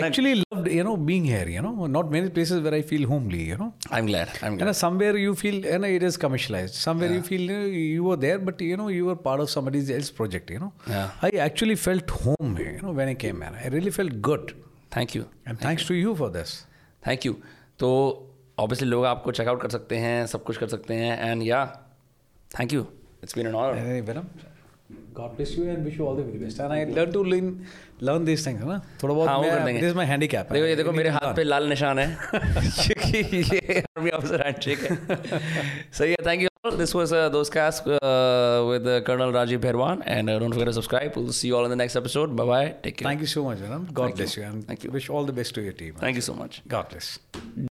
actually 0.06 0.35
love 0.35 0.68
you 0.68 0.85
know 0.85 0.97
being 1.10 1.27
here 1.27 1.48
you 1.48 1.62
know 1.62 1.86
not 1.86 2.10
many 2.12 2.28
places 2.28 2.62
where 2.62 2.74
I 2.74 2.82
feel 2.82 3.05
home 3.05 3.31
like 3.31 3.43
you 3.51 3.56
know 3.56 3.73
I 3.93 4.01
am 4.44 4.73
somewhere 4.73 5.16
you 5.16 5.35
feel 5.35 5.62
है 5.64 5.78
ना 5.78 5.86
it 5.86 6.02
is 6.02 6.18
commercialise 6.18 6.70
somewhere 6.74 7.12
you 7.12 7.20
feel 7.23 7.51
you 7.51 8.10
are 8.10 8.16
there 8.16 8.39
but 8.39 8.62
you 8.62 8.77
know 8.77 8.90
you 8.90 9.09
are 9.09 9.14
part 9.24 9.40
of 9.40 9.51
something 9.51 9.77
is 9.77 9.93
else 9.93 10.10
project 10.10 10.51
you 10.51 10.59
know 10.59 10.73
I 10.90 11.39
actually 11.47 11.74
felt 11.74 12.10
home 12.10 12.59
you 12.59 12.78
know 12.82 12.93
when 12.93 13.09
I 13.09 13.14
came 13.27 13.43
I 13.43 13.68
really 13.68 13.90
felt 13.90 14.20
good 14.31 14.51
thank 14.97 15.16
you 15.16 15.23
and 15.48 15.59
thanks 15.64 15.89
to 15.89 15.94
you 15.94 16.14
for 16.14 16.31
this 16.31 16.60
thank 17.02 17.27
you 17.27 17.32
तो 17.78 17.89
obviously 18.59 18.89
लोग 18.89 19.05
आपको 19.07 19.33
checkout 19.33 19.62
कर 19.62 19.69
सकते 19.69 19.97
हैं 19.97 20.27
सब 20.27 20.45
कुछ 20.45 20.57
कर 20.57 20.69
सकते 20.69 20.95
हैं 20.95 21.31
एंड 21.31 21.43
या 21.43 21.65
thank 22.51 22.73
you 22.73 22.87
it's 23.23 23.39
been 23.39 23.47
an 23.47 23.55
honour 23.55 24.24
God 25.19 25.31
bless 25.37 25.53
you 25.59 25.62
and 25.70 25.87
wish 25.87 25.95
you 25.99 26.07
all 26.07 26.16
the 26.16 26.24
very 26.24 26.39
best. 26.41 26.59
And 26.65 26.73
I 26.73 26.85
learn 26.97 27.12
to 27.12 27.20
learn 27.24 27.47
learn 28.09 28.27
these 28.27 28.43
things 28.47 28.61
है 28.61 28.66
ना 28.69 28.78
थोड़ा 29.03 29.15
बहुत 29.15 29.28
हाँ, 29.28 29.39
मैं- 29.41 29.65
देंगे। 29.65 29.81
this 29.81 29.91
is 29.93 29.99
my 29.99 30.05
handicap 30.11 30.53
देखो 30.53 30.66
ये 30.66 30.77
देखो 30.77 30.93
मेरे 30.93 31.09
हाथ 31.09 31.35
पे 31.37 31.45
लाल 31.45 31.69
निशान 31.69 31.99
है। 31.99 32.16
क्योंकि 32.35 33.37
ये 33.55 33.78
आर्मी 33.81 34.11
ऑफिसर 34.11 34.43
हैंडशेक 34.43 34.78
है। 34.78 35.16
सही 35.93 36.11
है 36.11 36.16
थैंक 36.27 36.43
यू 36.43 36.49
दिस 36.77 36.95
वाज 36.95 37.15
दोस्त 37.33 37.53
cast 37.53 37.89
with 37.89 38.85
colonel 39.07 39.33
Rajeev 39.33 39.61
Bhairavan 39.61 40.03
and 40.07 40.31
don't 40.31 40.51
forget 40.51 40.66
to 40.66 40.73
subscribe 40.73 41.12
will 41.16 41.31
see 41.31 41.49
you 41.49 41.57
all 41.57 41.65
in 41.65 41.70
the 41.70 41.78
next 41.78 41.97
episode 41.97 42.31
bye 42.31 42.47
bye 42.47 42.69
take 42.83 42.97
care 42.97 43.11
thank 43.11 43.24
you 43.27 43.33
so 43.35 43.45
much 43.49 43.65
Venom. 43.65 43.89
God 43.93 44.05
Thank 44.05 44.11
you. 44.11 44.16
bless 44.16 44.39
you 44.39 44.47
and 44.51 44.69
Thank 44.70 44.87
you. 44.87 44.95
wish 44.99 45.11
all 45.11 45.31
the 45.31 45.37
best 45.41 45.57
to 45.59 45.66
your 45.69 45.77
team. 45.83 46.03
Thank 46.03 46.16
you 46.16 46.23
so 46.23 46.35
much 46.35 46.62
God 46.74 46.93
bless. 46.93 47.11